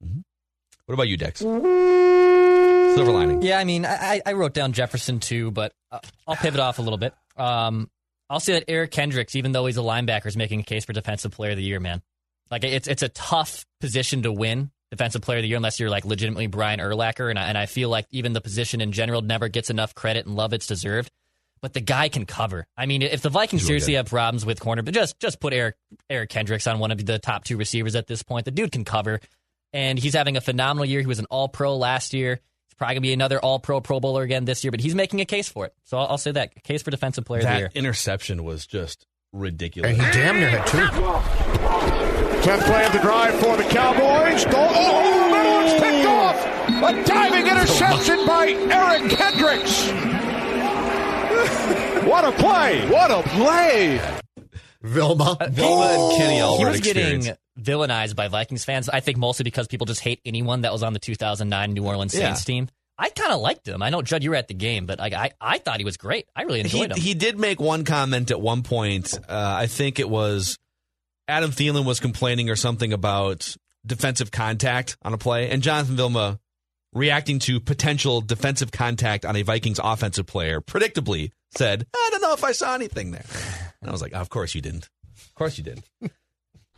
What 0.85 0.93
about 0.93 1.07
you, 1.07 1.17
Dex? 1.17 1.39
Silver 1.39 3.11
lining. 3.11 3.41
Yeah, 3.41 3.59
I 3.59 3.63
mean, 3.65 3.85
I, 3.85 3.95
I 4.15 4.21
I 4.27 4.33
wrote 4.33 4.53
down 4.53 4.71
Jefferson 4.71 5.19
too, 5.19 5.51
but 5.51 5.73
uh, 5.91 5.99
I'll 6.27 6.35
pivot 6.35 6.59
off 6.61 6.79
a 6.79 6.81
little 6.81 6.97
bit. 6.97 7.13
Um, 7.35 7.89
I'll 8.29 8.39
say 8.39 8.53
that 8.53 8.65
Eric 8.67 8.91
Kendricks, 8.91 9.35
even 9.35 9.51
though 9.51 9.65
he's 9.65 9.77
a 9.77 9.81
linebacker, 9.81 10.25
is 10.27 10.37
making 10.37 10.61
a 10.61 10.63
case 10.63 10.85
for 10.85 10.93
Defensive 10.93 11.31
Player 11.31 11.51
of 11.51 11.57
the 11.57 11.63
Year. 11.63 11.79
Man, 11.79 12.01
like 12.49 12.63
it's 12.63 12.87
it's 12.87 13.03
a 13.03 13.09
tough 13.09 13.65
position 13.79 14.23
to 14.23 14.31
win 14.31 14.71
Defensive 14.91 15.21
Player 15.21 15.39
of 15.39 15.43
the 15.43 15.49
Year 15.49 15.57
unless 15.57 15.79
you're 15.79 15.89
like 15.89 16.05
legitimately 16.05 16.47
Brian 16.47 16.79
Urlacher, 16.79 17.29
and 17.29 17.37
I, 17.37 17.47
and 17.47 17.57
I 17.57 17.65
feel 17.65 17.89
like 17.89 18.07
even 18.11 18.33
the 18.33 18.41
position 18.41 18.81
in 18.81 18.91
general 18.91 19.21
never 19.21 19.47
gets 19.47 19.69
enough 19.69 19.93
credit 19.93 20.25
and 20.25 20.35
love 20.35 20.53
it's 20.53 20.67
deserved. 20.67 21.11
But 21.61 21.73
the 21.73 21.81
guy 21.81 22.09
can 22.09 22.25
cover. 22.25 22.67
I 22.77 22.85
mean, 22.85 23.01
if 23.01 23.21
the 23.21 23.29
Vikings 23.29 23.65
seriously 23.65 23.93
have 23.95 24.07
problems 24.07 24.45
with 24.45 24.59
corner, 24.59 24.83
but 24.83 24.93
just 24.93 25.19
just 25.19 25.39
put 25.39 25.53
Eric 25.53 25.75
Eric 26.09 26.29
Kendricks 26.29 26.67
on 26.67 26.79
one 26.79 26.91
of 26.91 27.03
the 27.03 27.17
top 27.19 27.43
two 27.43 27.57
receivers 27.57 27.95
at 27.95 28.07
this 28.07 28.23
point. 28.23 28.45
The 28.45 28.51
dude 28.51 28.71
can 28.71 28.85
cover, 28.85 29.19
and 29.73 29.97
he's 29.97 30.13
having 30.13 30.37
a 30.37 30.41
phenomenal 30.41 30.85
year. 30.85 30.99
He 30.99 31.07
was 31.07 31.19
an 31.19 31.25
All 31.29 31.47
Pro 31.47 31.75
last 31.77 32.13
year. 32.13 32.39
He's 32.75 32.79
probably 32.79 32.95
gonna 32.95 33.01
be 33.03 33.13
another 33.13 33.39
All 33.39 33.59
Pro 33.59 33.79
Pro 33.79 34.01
Bowler 34.01 34.23
again 34.23 34.43
this 34.43 34.65
year. 34.65 34.71
But 34.71 34.81
he's 34.81 34.95
making 34.95 35.21
a 35.21 35.25
case 35.25 35.47
for 35.47 35.65
it. 35.65 35.73
So 35.85 35.97
I'll, 35.97 36.07
I'll 36.07 36.17
say 36.17 36.31
that 36.31 36.61
case 36.61 36.83
for 36.83 36.91
Defensive 36.91 37.23
Player 37.23 37.39
of 37.39 37.45
the 37.47 37.57
Year. 37.57 37.69
That 37.73 37.79
interception 37.79 38.43
was 38.43 38.67
just 38.67 39.07
ridiculous. 39.31 39.97
And 39.97 40.05
he 40.05 40.11
damn 40.11 40.41
near 40.41 40.49
had 40.49 40.67
two. 40.67 40.79
Tenth 42.43 42.65
play 42.65 42.85
of 42.85 42.91
the 42.91 42.99
drive 42.99 43.33
for 43.35 43.55
the 43.55 43.63
Cowboys. 43.63 44.43
Don't, 44.43 44.55
oh, 44.55 44.73
oh, 44.75 45.29
middle, 45.31 45.61
it's 45.61 45.73
picked 45.81 46.05
off. 46.05 46.35
A 46.83 47.01
diving 47.05 47.47
interception 47.47 48.25
by 48.27 48.49
Eric 48.49 49.09
Kendricks. 49.09 49.89
what 52.05 52.25
a 52.25 52.33
play! 52.33 52.85
What 52.89 53.09
a 53.09 53.23
play! 53.29 54.01
Vilma. 54.81 55.37
Uh, 55.39 55.47
Vilma 55.49 55.85
and 55.85 56.17
Kenny 56.17 56.33
he 56.35 56.39
Albert 56.41 56.67
was 56.67 56.77
experience. 56.79 57.29
Villainized 57.59 58.15
by 58.15 58.27
Vikings 58.27 58.65
fans. 58.65 58.89
I 58.89 58.99
think 58.99 59.17
mostly 59.17 59.43
because 59.43 59.67
people 59.67 59.85
just 59.85 60.01
hate 60.01 60.19
anyone 60.25 60.61
that 60.61 60.71
was 60.71 60.83
on 60.83 60.93
the 60.93 60.99
2009 60.99 61.73
New 61.73 61.85
Orleans 61.85 62.13
Yeah. 62.13 62.27
Saints 62.27 62.45
team. 62.45 62.69
I 62.97 63.09
kind 63.09 63.33
of 63.33 63.41
liked 63.41 63.67
him. 63.67 63.81
I 63.81 63.89
know 63.89 64.01
Judd, 64.01 64.23
you 64.23 64.29
were 64.29 64.35
at 64.37 64.47
the 64.47 64.53
game, 64.53 64.85
but 64.85 64.99
like 64.99 65.13
I, 65.13 65.31
I 65.41 65.57
thought 65.57 65.79
he 65.79 65.85
was 65.85 65.97
great. 65.97 66.27
I 66.35 66.43
really 66.43 66.59
he, 66.63 66.65
enjoyed 66.65 66.91
him. 66.91 66.97
he 67.03 67.13
did 67.13 67.37
make 67.39 67.59
one 67.59 67.83
comment 67.83 68.31
at 68.31 68.39
one 68.39 68.63
point. 68.63 69.13
Uh, 69.17 69.21
I 69.59 69.67
think 69.67 69.99
it 69.99 70.09
was 70.09 70.57
Adam 71.27 71.51
Thielen 71.51 71.85
was 71.85 71.99
complaining 71.99 72.49
or 72.49 72.55
something 72.55 72.93
about 72.93 73.55
defensive 73.85 74.31
contact 74.31 74.95
on 75.03 75.13
a 75.13 75.17
play, 75.17 75.49
and 75.49 75.61
Jonathan 75.61 75.95
Vilma 75.97 76.39
reacting 76.93 77.39
to 77.39 77.59
potential 77.59 78.21
defensive 78.21 78.71
contact 78.71 79.25
on 79.25 79.35
a 79.35 79.41
Vikings 79.41 79.79
offensive 79.83 80.25
player, 80.25 80.61
predictably 80.61 81.31
said, 81.57 81.85
"I 81.93 82.07
don't 82.11 82.21
know 82.21 82.33
if 82.33 82.43
I 82.45 82.53
saw 82.53 82.75
anything 82.75 83.11
there." 83.11 83.25
And 83.81 83.89
I 83.89 83.91
was 83.91 84.01
like, 84.01 84.13
"Of 84.13 84.29
course 84.29 84.55
you 84.55 84.61
didn't. 84.61 84.89
Of 85.27 85.35
course 85.35 85.57
you 85.57 85.65
didn't." 85.65 85.83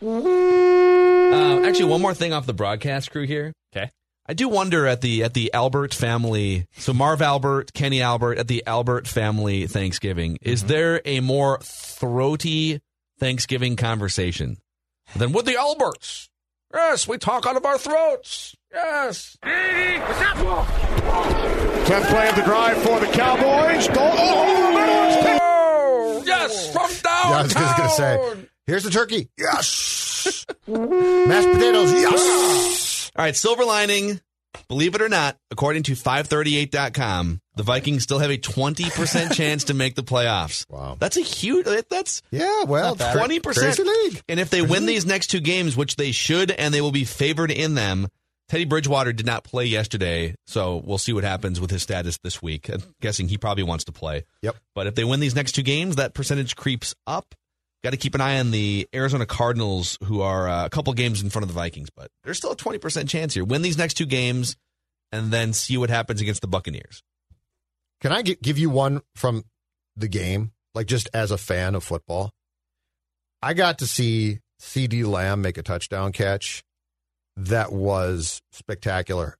Uh, 0.02 1.62
actually, 1.68 1.90
one 1.90 2.02
more 2.02 2.14
thing 2.14 2.32
off 2.34 2.46
the 2.46 2.54
broadcast 2.54 3.12
crew 3.12 3.26
here. 3.26 3.52
okay. 3.76 3.90
I 4.30 4.34
do 4.34 4.50
wonder 4.50 4.86
at 4.86 5.00
the 5.02 5.24
at 5.24 5.34
the 5.34 5.54
Albert 5.54 5.94
family. 5.94 6.66
So 6.78 6.92
Marv 6.94 7.22
Albert, 7.22 7.72
Kenny 7.74 8.02
Albert 8.02 8.38
at 8.38 8.48
the 8.50 8.62
Albert 8.68 9.08
family 9.08 9.68
Thanksgiving. 9.68 10.38
Is 10.42 10.66
there 10.66 11.02
a 11.06 11.22
more 11.22 11.60
throaty 11.62 12.82
Thanksgiving 13.20 13.78
conversation 13.78 14.58
than 15.16 15.32
with 15.32 15.46
the 15.46 15.56
Alberts? 15.58 16.28
Yes, 16.74 17.08
we 17.08 17.18
talk 17.18 17.46
out 17.48 17.56
of 17.56 17.66
our 17.66 17.78
throats. 17.78 18.54
Yes. 18.74 19.38
Tenth 19.42 20.04
play 22.10 22.28
of 22.30 22.36
the 22.36 22.42
drive 22.44 22.76
for 22.84 23.00
the 23.00 23.08
Cowboys. 23.08 23.88
Don't, 23.88 23.98
oh, 24.20 24.74
middle, 24.74 25.04
it's 25.08 25.16
picked 25.26 25.40
Oh, 25.42 26.22
yes, 26.26 26.74
from 26.74 26.90
downtown. 26.90 27.32
Yeah, 27.32 27.38
I 27.38 27.42
was 27.44 27.54
just 27.54 27.78
going 27.78 27.90
to 27.90 27.96
say, 27.96 28.18
here's 28.68 28.84
the 28.84 28.92
turkey. 28.92 29.30
Yes. 29.38 30.46
Mashed 30.68 31.52
potatoes. 31.52 31.92
Yes. 31.94 33.12
All 33.16 33.26
right, 33.26 33.36
silver 33.36 33.66
lining. 33.66 34.22
Believe 34.68 34.96
it 34.96 35.02
or 35.02 35.10
not, 35.10 35.38
according 35.52 35.84
to 35.84 35.94
538.com, 35.94 37.40
the 37.56 37.64
Vikings 37.64 38.04
still 38.04 38.20
have 38.20 38.32
a 38.32 38.38
20% 38.38 39.34
chance 39.36 39.66
to 39.66 39.74
make 39.74 39.96
the 39.96 40.04
playoffs. 40.04 40.66
Wow. 40.70 40.98
That's 41.00 41.16
a 41.18 41.22
huge 41.22 41.66
that's 41.90 42.22
Yeah, 42.32 42.64
well, 42.64 42.90
Not 42.96 43.00
bad. 43.00 43.18
Twenty 43.18 43.40
percent 43.40 43.76
Crazy 43.76 43.84
league. 43.84 44.22
And 44.28 44.40
if 44.40 44.50
they 44.50 44.62
win 44.62 44.86
these 44.86 45.06
next 45.06 45.28
two 45.28 45.40
games, 45.40 45.78
which 45.78 45.96
they 45.96 46.12
should, 46.12 46.52
and 46.52 46.74
they 46.74 46.82
will 46.82 46.92
be 46.92 47.06
favored 47.06 47.52
in 47.52 47.76
them, 47.76 48.08
Teddy 48.50 48.66
Bridgewater 48.66 49.14
did 49.14 49.26
not 49.26 49.44
play 49.44 49.66
yesterday, 49.66 50.34
so 50.48 50.82
we'll 50.84 50.98
see 50.98 51.12
what 51.14 51.24
happens 51.26 51.60
with 51.60 51.70
his 51.70 51.84
status 51.84 52.18
this 52.24 52.42
week. 52.42 52.70
I'm 52.70 52.82
guessing 53.02 53.28
he 53.28 53.38
probably 53.38 53.64
wants 53.64 53.84
to 53.86 53.92
play. 53.92 54.24
Yep. 54.42 54.56
But 54.74 54.88
if 54.88 54.96
they 54.96 55.04
win 55.04 55.20
these 55.20 55.36
next 55.36 55.52
two 55.54 55.64
games, 55.64 55.98
that 55.98 56.14
percentage 56.14 56.56
creeps 56.56 56.96
up. 57.06 57.36
Got 57.88 57.92
to 57.92 57.98
keep 57.98 58.16
an 58.16 58.22
eye 58.22 58.38
on 58.40 58.52
the 58.52 58.86
Arizona 58.94 59.26
Cardinals, 59.26 59.98
who 60.04 60.20
are 60.20 60.50
uh, 60.50 60.66
a 60.66 60.70
couple 60.70 60.92
games 60.92 61.24
in 61.24 61.30
front 61.30 61.44
of 61.44 61.48
the 61.48 61.54
Vikings, 61.54 61.90
but 61.90 62.12
there's 62.26 62.38
still 62.38 62.52
a 62.52 62.56
20% 62.58 63.08
chance 63.08 63.34
here. 63.34 63.46
Win 63.46 63.62
these 63.62 63.78
next 63.78 63.94
two 63.94 64.06
games, 64.06 64.58
and 65.14 65.32
then 65.32 65.54
see 65.54 65.78
what 65.78 65.90
happens 65.90 66.20
against 66.20 66.42
the 66.42 66.50
Buccaneers. 66.50 67.02
Can 68.02 68.12
I 68.12 68.24
give 68.24 68.58
you 68.58 68.70
one 68.70 69.04
from 69.16 69.46
the 69.96 70.10
game? 70.10 70.52
Like 70.76 70.88
just 70.88 71.08
as 71.14 71.32
a 71.32 71.38
fan 71.38 71.76
of 71.76 71.84
football, 71.86 72.34
I 73.42 73.54
got 73.54 73.78
to 73.78 73.88
see 73.88 74.40
CeeDee 74.60 75.06
Lamb 75.06 75.42
make 75.42 75.58
a 75.58 75.64
touchdown 75.64 76.12
catch 76.12 76.66
that 77.38 77.72
was 77.72 78.42
spectacular. 78.52 79.38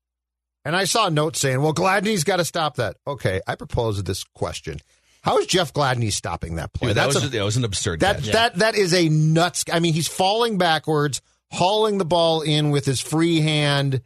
And 0.64 0.74
I 0.74 0.86
saw 0.86 1.08
a 1.08 1.12
note 1.12 1.36
saying, 1.36 1.62
well, 1.62 1.74
Gladney's 1.74 2.24
got 2.24 2.38
to 2.38 2.46
stop 2.46 2.78
that. 2.78 2.96
Okay, 3.06 3.42
I 3.46 3.56
propose 3.56 4.02
this 4.04 4.24
question. 4.24 4.80
How 5.28 5.38
is 5.40 5.46
Jeff 5.48 5.74
Gladney 5.74 6.12
stopping 6.12 6.56
that 6.56 6.72
play? 6.74 6.90
Dude, 6.90 6.98
that, 6.98 7.08
was, 7.08 7.24
a- 7.24 7.28
that 7.28 7.44
was 7.44 7.58
an 7.58 7.66
absurd 7.66 8.00
that 8.00 8.18
catch. 8.18 8.32
that 8.32 8.56
that 8.56 8.76
is 8.76 8.94
a 8.94 9.10
nuts. 9.10 9.66
I 9.72 9.80
mean, 9.80 9.94
he's 9.94 10.08
falling 10.08 10.58
backwards, 10.58 11.22
hauling 11.52 11.98
the 11.98 12.06
ball 12.06 12.42
in 12.42 12.72
with 12.72 12.86
his 12.86 13.02
free 13.02 13.42
hand 13.42 14.02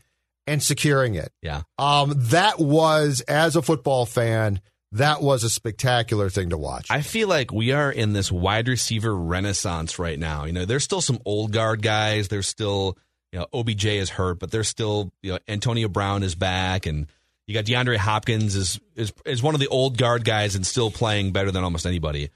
and 0.47 0.61
securing 0.63 1.15
it. 1.15 1.31
Yeah. 1.41 1.61
Um, 1.77 2.13
that 2.15 2.59
was 2.59 3.21
as 3.21 3.55
a 3.55 3.61
football 3.61 4.05
fan, 4.05 4.59
that 4.93 5.21
was 5.21 5.43
a 5.43 5.49
spectacular 5.49 6.29
thing 6.29 6.49
to 6.49 6.57
watch. 6.57 6.87
I 6.89 7.01
feel 7.01 7.27
like 7.27 7.51
we 7.53 7.71
are 7.71 7.91
in 7.91 8.13
this 8.13 8.31
wide 8.31 8.67
receiver 8.67 9.15
renaissance 9.15 9.99
right 9.99 10.17
now. 10.19 10.45
You 10.45 10.53
know, 10.53 10.65
there's 10.65 10.83
still 10.83 11.01
some 11.01 11.19
old 11.25 11.51
guard 11.51 11.81
guys. 11.81 12.27
There's 12.27 12.47
still, 12.47 12.97
you 13.31 13.39
know, 13.39 13.45
OBJ 13.53 13.85
is 13.85 14.09
hurt, 14.09 14.39
but 14.39 14.51
there's 14.51 14.67
still, 14.67 15.11
you 15.21 15.33
know, 15.33 15.39
Antonio 15.47 15.87
Brown 15.87 16.23
is 16.23 16.35
back, 16.35 16.87
and 16.87 17.07
you 17.47 17.53
got 17.53 17.65
DeAndre 17.65 17.97
Hopkins 17.97 18.55
is 18.55 18.79
is 18.95 19.11
is 19.25 19.41
one 19.43 19.53
of 19.55 19.59
the 19.61 19.67
old 19.67 19.97
guard 19.97 20.23
guys 20.25 20.55
and 20.55 20.65
still 20.65 20.91
playing 20.91 21.31
better 21.31 21.51
than 21.51 21.63
almost 21.63 21.85
anybody. 21.85 22.29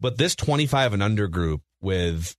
But 0.00 0.18
this 0.18 0.34
25 0.34 0.92
and 0.94 1.02
under 1.02 1.26
group 1.28 1.62
with 1.80 2.36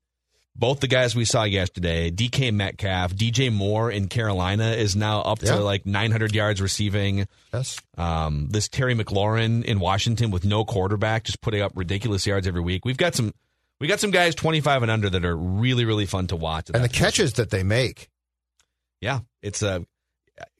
both 0.55 0.80
the 0.80 0.88
guys 0.88 1.15
we 1.15 1.24
saw 1.26 1.43
yesterday, 1.43 2.09
DK 2.11 2.51
Metcalf, 2.51 3.13
DJ 3.13 3.53
Moore 3.53 3.91
in 3.91 4.07
Carolina 4.07 4.72
is 4.72 4.95
now 4.95 5.22
up 5.22 5.41
Yeah. 5.41 5.55
to 5.55 5.63
like 5.63 5.86
900 5.86 6.34
yards 6.34 6.61
receiving. 6.61 7.28
Yes. 7.53 7.78
Um, 7.97 8.47
this 8.49 8.68
Terry 8.68 8.95
McLaurin 8.95 9.63
in 9.63 9.80
Washington 9.80 10.32
with 10.32 10.45
no 10.45 10.65
quarterback, 10.65 11.26
just 11.26 11.41
putting 11.41 11.61
up 11.61 11.74
ridiculous 11.76 12.26
yards 12.26 12.47
every 12.47 12.61
week. 12.61 12.86
We've 12.86 12.97
got 12.97 13.13
some, 13.13 13.34
we 13.80 13.88
got 13.88 13.99
some 13.99 14.09
guys 14.09 14.34
25 14.34 14.82
and 14.82 14.89
under 14.91 15.09
that 15.11 15.24
are 15.24 15.38
really, 15.38 15.86
really 15.86 16.07
fun 16.07 16.26
to 16.28 16.36
watch. 16.36 16.72
And 16.74 16.84
the 16.84 16.88
position. 16.89 17.05
catches 17.05 17.34
that 17.34 17.51
they 17.51 17.61
make. 17.61 18.09
Yeah, 18.99 19.20
it's 19.43 19.61
uh, 19.61 19.82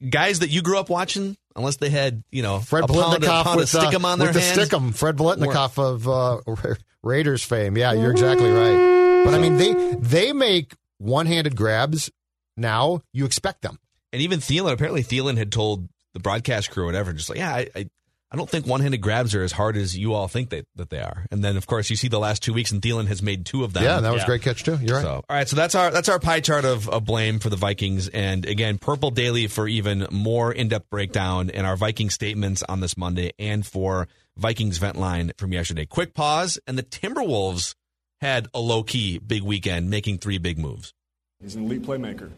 guys 0.08 0.38
that 0.40 0.50
you 0.50 0.62
grew 0.62 0.78
up 0.78 0.88
watching, 0.88 1.36
unless 1.58 1.76
they 1.76 1.90
had 1.90 2.22
you 2.30 2.42
know 2.42 2.60
Fred 2.60 2.84
a 2.84 2.86
pound, 2.86 3.22
a 3.22 3.26
Biletnikoff 3.26 3.56
with, 3.56 3.74
uh, 3.74 3.80
stickum 3.80 4.04
on 4.04 4.18
their 4.18 4.28
with 4.28 4.36
the 4.36 4.40
hands. 4.40 4.58
stickum. 4.58 4.94
Fred 4.94 5.16
Biletnikoff 5.16 5.78
of 5.78 6.08
uh, 6.08 6.74
Raiders 7.02 7.44
fame. 7.44 7.76
Yeah, 7.76 7.92
you're 7.92 8.10
exactly 8.10 8.50
right. 8.50 9.24
But 9.24 9.34
I 9.34 9.38
mean, 9.38 9.56
they 9.56 9.74
they 9.98 10.32
make 10.32 10.74
one-handed 10.98 11.54
grabs 11.56 12.10
now. 12.56 13.02
You 13.12 13.24
expect 13.24 13.62
them. 13.62 13.78
And 14.12 14.22
even 14.22 14.40
Thielen, 14.40 14.72
apparently 14.72 15.02
Thielen 15.02 15.36
had 15.36 15.52
told 15.52 15.88
the 16.14 16.20
broadcast 16.20 16.70
crew 16.70 16.84
or 16.84 16.86
whatever, 16.86 17.12
just 17.12 17.28
like, 17.28 17.38
yeah, 17.38 17.54
I, 17.54 17.68
I, 17.76 17.90
I 18.30 18.36
don't 18.36 18.48
think 18.48 18.66
one-handed 18.66 18.98
grabs 18.98 19.34
are 19.34 19.42
as 19.42 19.52
hard 19.52 19.76
as 19.76 19.96
you 19.96 20.12
all 20.12 20.28
think 20.28 20.50
that, 20.50 20.66
that 20.76 20.90
they 20.90 21.00
are. 21.00 21.24
And 21.30 21.42
then 21.42 21.56
of 21.56 21.66
course 21.66 21.88
you 21.88 21.96
see 21.96 22.08
the 22.08 22.18
last 22.18 22.42
two 22.42 22.52
weeks, 22.52 22.70
and 22.70 22.82
Thielen 22.82 23.06
has 23.06 23.22
made 23.22 23.46
two 23.46 23.64
of 23.64 23.72
them. 23.72 23.84
Yeah, 23.84 24.00
that 24.00 24.12
was 24.12 24.22
a 24.22 24.26
great 24.26 24.42
catch 24.42 24.64
too. 24.64 24.78
You're 24.82 24.96
right. 24.96 25.02
So, 25.02 25.24
all 25.28 25.36
right, 25.36 25.48
so 25.48 25.56
that's 25.56 25.74
our 25.74 25.90
that's 25.90 26.08
our 26.08 26.18
pie 26.18 26.40
chart 26.40 26.64
of, 26.64 26.88
of 26.88 27.04
blame 27.04 27.38
for 27.38 27.48
the 27.48 27.56
Vikings, 27.56 28.08
and 28.08 28.44
again, 28.44 28.78
Purple 28.78 29.10
Daily 29.10 29.46
for 29.46 29.66
even 29.66 30.06
more 30.10 30.52
in 30.52 30.68
depth 30.68 30.90
breakdown 30.90 31.50
in 31.50 31.64
our 31.64 31.76
Viking 31.76 32.10
statements 32.10 32.62
on 32.68 32.80
this 32.80 32.96
Monday, 32.96 33.32
and 33.38 33.66
for 33.66 34.08
Vikings 34.36 34.78
vent 34.78 34.96
line 34.96 35.32
from 35.38 35.52
yesterday. 35.52 35.86
Quick 35.86 36.14
pause, 36.14 36.58
and 36.66 36.76
the 36.76 36.82
Timberwolves 36.82 37.74
had 38.20 38.48
a 38.52 38.60
low 38.60 38.82
key 38.82 39.18
big 39.18 39.42
weekend, 39.42 39.90
making 39.90 40.18
three 40.18 40.38
big 40.38 40.58
moves. 40.58 40.92
He's 41.40 41.54
an 41.54 41.64
elite 41.64 41.82
playmaker. 41.82 42.30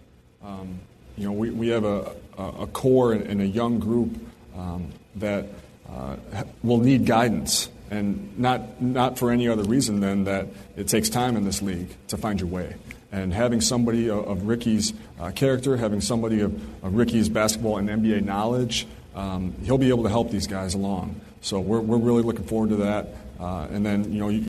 Um, 0.43 0.79
you 1.17 1.27
know, 1.27 1.33
we, 1.33 1.51
we 1.51 1.69
have 1.69 1.85
a, 1.85 2.13
a, 2.39 2.45
a 2.61 2.67
core 2.67 3.13
and, 3.13 3.27
and 3.27 3.41
a 3.41 3.47
young 3.47 3.79
group 3.79 4.19
um, 4.57 4.91
that 5.17 5.47
uh, 5.91 6.17
will 6.63 6.79
need 6.79 7.07
guidance, 7.07 7.69
and 7.91 8.39
not 8.39 8.81
not 8.81 9.19
for 9.19 9.31
any 9.31 9.49
other 9.49 9.65
reason 9.65 10.01
than 10.01 10.25
that 10.25 10.47
it 10.77 10.89
takes 10.89 11.09
time 11.09 11.37
in 11.37 11.45
this 11.45 11.63
league 11.63 11.89
to 12.09 12.17
find 12.17 12.41
your 12.41 12.49
way. 12.49 12.77
And 13.13 13.35
having 13.35 13.61
somebody 13.61 14.09
of, 14.09 14.27
of 14.27 14.47
Ricky's 14.47 14.93
uh, 15.19 15.33
character, 15.33 15.77
having 15.77 16.01
somebody 16.01 16.41
of, 16.43 16.55
of 16.85 16.95
Ricky's 16.95 17.29
basketball 17.29 17.79
and 17.79 17.89
NBA 17.89 18.25
knowledge, 18.25 18.87
um, 19.17 19.53
he'll 19.65 19.79
be 19.79 19.89
able 19.89 20.05
to 20.05 20.09
help 20.09 20.31
these 20.31 20.47
guys 20.47 20.75
along. 20.75 21.21
So 21.41 21.59
we're, 21.61 21.81
we're 21.81 21.99
really 21.99 22.23
looking 22.23 22.45
forward 22.45 22.71
to 22.71 22.77
that. 22.77 23.09
Uh, 23.39 23.67
and 23.71 23.85
then, 23.85 24.13
you 24.13 24.21
know, 24.21 24.29
you, 24.29 24.47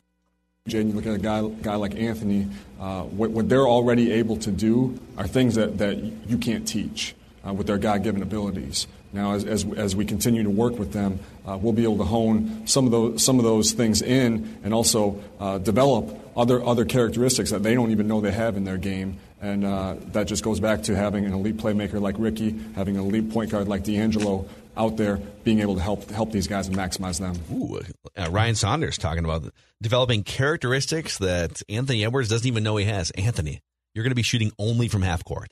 Jay, 0.68 0.82
you 0.84 0.92
look 0.92 1.08
at 1.08 1.16
a 1.16 1.18
guy, 1.18 1.48
guy 1.62 1.76
like 1.76 1.96
Anthony, 1.96 2.48
uh, 2.80 3.04
what, 3.04 3.32
what 3.32 3.50
they're 3.50 3.68
already 3.68 4.12
able 4.12 4.38
to 4.38 4.52
do 4.52 5.00
are 5.18 5.28
things 5.28 5.56
that, 5.56 5.80
that 5.80 5.98
you 5.98 6.38
can't 6.38 6.68
teach 6.68 7.16
uh, 7.48 7.54
with 7.54 7.66
their 7.68 7.78
God 7.78 8.04
given 8.04 8.22
abilities. 8.22 8.86
Now, 9.14 9.34
as, 9.34 9.44
as, 9.44 9.66
as 9.74 9.96
we 9.96 10.06
continue 10.06 10.44
to 10.44 10.50
work 10.50 10.80
with 10.80 10.94
them, 10.94 11.20
uh, 11.46 11.58
we'll 11.62 11.74
be 11.74 11.84
able 11.84 11.98
to 11.98 12.06
hone 12.06 12.66
some 12.66 12.86
of 12.86 12.92
those, 12.92 13.24
some 13.24 13.40
of 13.40 13.44
those 13.44 13.74
things 13.74 14.02
in 14.02 14.60
and 14.64 14.74
also 14.74 15.22
uh, 15.40 15.58
develop 15.58 16.18
other, 16.36 16.64
other 16.64 16.86
characteristics 16.86 17.52
that 17.52 17.62
they 17.62 17.76
don't 17.76 17.92
even 17.92 18.08
know 18.08 18.22
they 18.22 18.32
have 18.32 18.56
in 18.56 18.64
their 18.64 18.78
game. 18.78 19.18
And 19.42 19.66
uh, 19.66 19.96
that 20.12 20.28
just 20.28 20.44
goes 20.44 20.60
back 20.60 20.84
to 20.84 20.96
having 20.96 21.26
an 21.26 21.34
elite 21.34 21.58
playmaker 21.58 22.00
like 22.00 22.16
Ricky, 22.20 22.58
having 22.76 22.96
an 22.96 23.04
elite 23.04 23.32
point 23.32 23.52
guard 23.52 23.68
like 23.68 23.84
D'Angelo 23.84 24.48
out 24.78 24.98
there, 24.98 25.18
being 25.44 25.60
able 25.60 25.76
to 25.76 25.82
help, 25.82 26.10
help 26.12 26.32
these 26.32 26.48
guys 26.48 26.68
and 26.68 26.78
maximize 26.78 27.20
them. 27.20 27.36
Ooh, 27.52 27.82
uh, 28.16 28.30
Ryan 28.30 28.56
Saunders 28.56 28.98
talking 28.98 29.26
about 29.26 29.52
developing 29.82 30.24
characteristics 30.24 31.18
that 31.18 31.62
Anthony 31.68 32.06
Edwards 32.06 32.30
doesn't 32.30 32.48
even 32.48 32.64
know 32.64 32.78
he 32.78 32.86
has. 32.86 33.12
Anthony, 33.12 33.60
you're 33.94 34.04
going 34.04 34.12
to 34.12 34.16
be 34.16 34.22
shooting 34.22 34.52
only 34.58 34.88
from 34.88 35.02
half 35.02 35.26
court. 35.26 35.52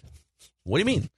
What 0.63 0.77
do 0.77 0.79
you 0.79 0.85
mean? 0.85 1.09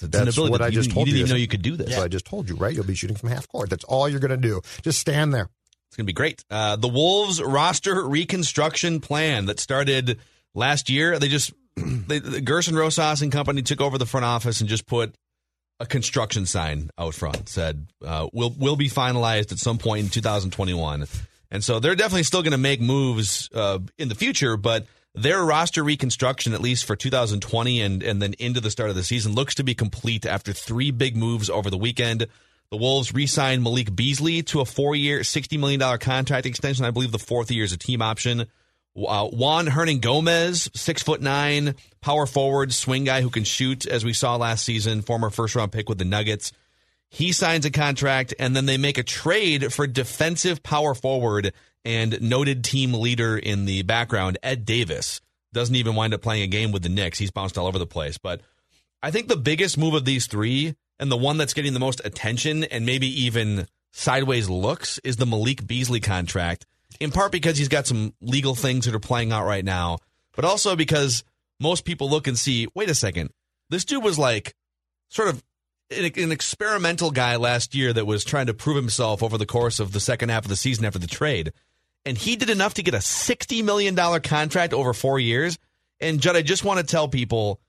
That's 0.00 0.38
what 0.38 0.60
I 0.62 0.70
just 0.70 0.88
didn't- 0.88 0.94
told 0.94 1.08
you. 1.08 1.12
you. 1.12 1.18
didn't 1.18 1.28
even 1.28 1.36
know 1.36 1.40
you 1.40 1.48
could 1.48 1.62
do 1.62 1.76
this. 1.76 1.86
That's 1.86 1.98
what 1.98 2.04
I 2.04 2.08
just 2.08 2.24
told 2.24 2.48
you, 2.48 2.56
right? 2.56 2.74
You'll 2.74 2.84
be 2.84 2.94
shooting 2.94 3.16
from 3.16 3.28
half 3.30 3.48
court. 3.48 3.70
That's 3.70 3.84
all 3.84 4.08
you're 4.08 4.20
going 4.20 4.30
to 4.30 4.36
do. 4.36 4.60
Just 4.82 4.98
stand 4.98 5.32
there. 5.34 5.48
It's 5.88 5.96
going 5.96 6.04
to 6.04 6.08
be 6.08 6.12
great. 6.12 6.44
Uh, 6.50 6.76
the 6.76 6.88
Wolves 6.88 7.42
roster 7.42 8.06
reconstruction 8.06 9.00
plan 9.00 9.46
that 9.46 9.58
started 9.58 10.18
last 10.54 10.90
year. 10.90 11.18
They 11.18 11.28
just 11.28 11.52
they, 11.76 12.18
the 12.18 12.40
Gerson 12.40 12.76
Rosas 12.76 13.22
and 13.22 13.32
company 13.32 13.62
took 13.62 13.80
over 13.80 13.96
the 13.98 14.06
front 14.06 14.26
office 14.26 14.60
and 14.60 14.68
just 14.68 14.86
put 14.86 15.14
a 15.80 15.86
construction 15.86 16.44
sign 16.44 16.90
out 16.98 17.14
front. 17.14 17.48
Said 17.48 17.86
uh, 18.04 18.28
will 18.32 18.50
will 18.58 18.76
be 18.76 18.90
finalized 18.90 19.52
at 19.52 19.58
some 19.58 19.78
point 19.78 20.04
in 20.04 20.10
2021. 20.10 21.06
And 21.50 21.64
so 21.64 21.80
they're 21.80 21.94
definitely 21.94 22.24
still 22.24 22.42
going 22.42 22.52
to 22.52 22.58
make 22.58 22.80
moves 22.80 23.48
uh, 23.54 23.78
in 23.96 24.08
the 24.08 24.14
future, 24.14 24.58
but 24.58 24.86
their 25.14 25.42
roster 25.42 25.82
reconstruction, 25.82 26.52
at 26.52 26.60
least 26.60 26.84
for 26.84 26.96
2020 26.96 27.80
and 27.80 28.02
and 28.02 28.22
then 28.22 28.34
into 28.38 28.60
the 28.60 28.70
start 28.70 28.90
of 28.90 28.96
the 28.96 29.02
season, 29.02 29.34
looks 29.34 29.54
to 29.56 29.64
be 29.64 29.74
complete 29.74 30.26
after 30.26 30.52
three 30.52 30.90
big 30.90 31.16
moves 31.16 31.50
over 31.50 31.70
the 31.70 31.78
weekend. 31.78 32.26
The 32.70 32.76
Wolves 32.76 33.14
re-signed 33.14 33.62
Malik 33.62 33.96
Beasley 33.96 34.42
to 34.42 34.60
a 34.60 34.66
four-year, 34.66 35.20
$60 35.20 35.58
million 35.58 35.98
contract 35.98 36.44
extension. 36.44 36.84
I 36.84 36.90
believe 36.90 37.12
the 37.12 37.18
fourth 37.18 37.50
year 37.50 37.64
is 37.64 37.72
a 37.72 37.78
team 37.78 38.02
option. 38.02 38.44
Uh, 38.94 39.26
Juan 39.28 39.66
Hernangomez, 39.66 40.76
six 40.76 41.02
foot 41.02 41.22
nine, 41.22 41.76
power 42.00 42.26
forward, 42.26 42.74
swing 42.74 43.04
guy 43.04 43.22
who 43.22 43.30
can 43.30 43.44
shoot, 43.44 43.86
as 43.86 44.04
we 44.04 44.12
saw 44.12 44.36
last 44.36 44.64
season, 44.64 45.02
former 45.02 45.30
first 45.30 45.54
round 45.54 45.72
pick 45.72 45.88
with 45.88 45.98
the 45.98 46.04
Nuggets. 46.04 46.52
He 47.08 47.32
signs 47.32 47.64
a 47.64 47.70
contract, 47.70 48.34
and 48.38 48.54
then 48.54 48.66
they 48.66 48.76
make 48.76 48.98
a 48.98 49.02
trade 49.02 49.72
for 49.72 49.86
defensive 49.86 50.62
power 50.62 50.94
forward 50.94 51.54
and 51.88 52.20
noted 52.20 52.62
team 52.62 52.92
leader 52.92 53.38
in 53.38 53.64
the 53.64 53.80
background, 53.80 54.36
Ed 54.42 54.66
Davis. 54.66 55.22
Doesn't 55.54 55.74
even 55.74 55.94
wind 55.94 56.12
up 56.12 56.20
playing 56.20 56.42
a 56.42 56.46
game 56.46 56.70
with 56.70 56.82
the 56.82 56.90
Knicks. 56.90 57.18
He's 57.18 57.30
bounced 57.30 57.56
all 57.56 57.66
over 57.66 57.78
the 57.78 57.86
place. 57.86 58.18
But 58.18 58.42
I 59.02 59.10
think 59.10 59.26
the 59.26 59.36
biggest 59.38 59.78
move 59.78 59.94
of 59.94 60.04
these 60.04 60.26
three, 60.26 60.76
and 61.00 61.10
the 61.10 61.16
one 61.16 61.38
that's 61.38 61.54
getting 61.54 61.72
the 61.72 61.80
most 61.80 62.02
attention 62.04 62.64
and 62.64 62.84
maybe 62.84 63.06
even 63.24 63.66
sideways 63.90 64.50
looks, 64.50 64.98
is 64.98 65.16
the 65.16 65.24
Malik 65.24 65.66
Beasley 65.66 66.00
contract. 66.00 66.66
In 67.00 67.10
part 67.10 67.32
because 67.32 67.56
he's 67.56 67.68
got 67.68 67.86
some 67.86 68.12
legal 68.20 68.54
things 68.54 68.84
that 68.84 68.94
are 68.94 69.00
playing 69.00 69.32
out 69.32 69.46
right 69.46 69.64
now, 69.64 69.98
but 70.36 70.44
also 70.44 70.76
because 70.76 71.24
most 71.58 71.86
people 71.86 72.10
look 72.10 72.26
and 72.26 72.38
see, 72.38 72.68
wait 72.74 72.90
a 72.90 72.94
second, 72.94 73.30
this 73.70 73.86
dude 73.86 74.04
was 74.04 74.18
like 74.18 74.54
sort 75.08 75.28
of 75.28 75.42
an, 75.90 76.32
experimental 76.32 77.10
guy 77.10 77.36
last 77.36 77.74
year 77.74 77.94
that 77.94 78.06
was 78.06 78.24
trying 78.24 78.46
to 78.46 78.54
prove 78.54 78.76
himself 78.76 79.22
over 79.22 79.38
the 79.38 79.46
course 79.46 79.80
of 79.80 79.92
the 79.92 80.00
second 80.00 80.28
half 80.28 80.44
of 80.44 80.50
the 80.50 80.56
season 80.56 80.84
after 80.84 80.98
the 80.98 81.06
trade. 81.06 81.52
And 82.04 82.16
he 82.16 82.36
did 82.36 82.50
enough 82.50 82.74
to 82.74 82.82
get 82.82 82.94
a 82.94 82.98
$60 82.98 83.64
million 83.64 83.94
contract 84.22 84.72
over 84.72 84.92
four 84.94 85.18
years. 85.18 85.58
And 86.00 86.20
Judd, 86.20 86.36
I 86.36 86.42
just 86.42 86.64
want 86.64 86.80
to 86.80 86.86
tell 86.86 87.08
people 87.08 87.60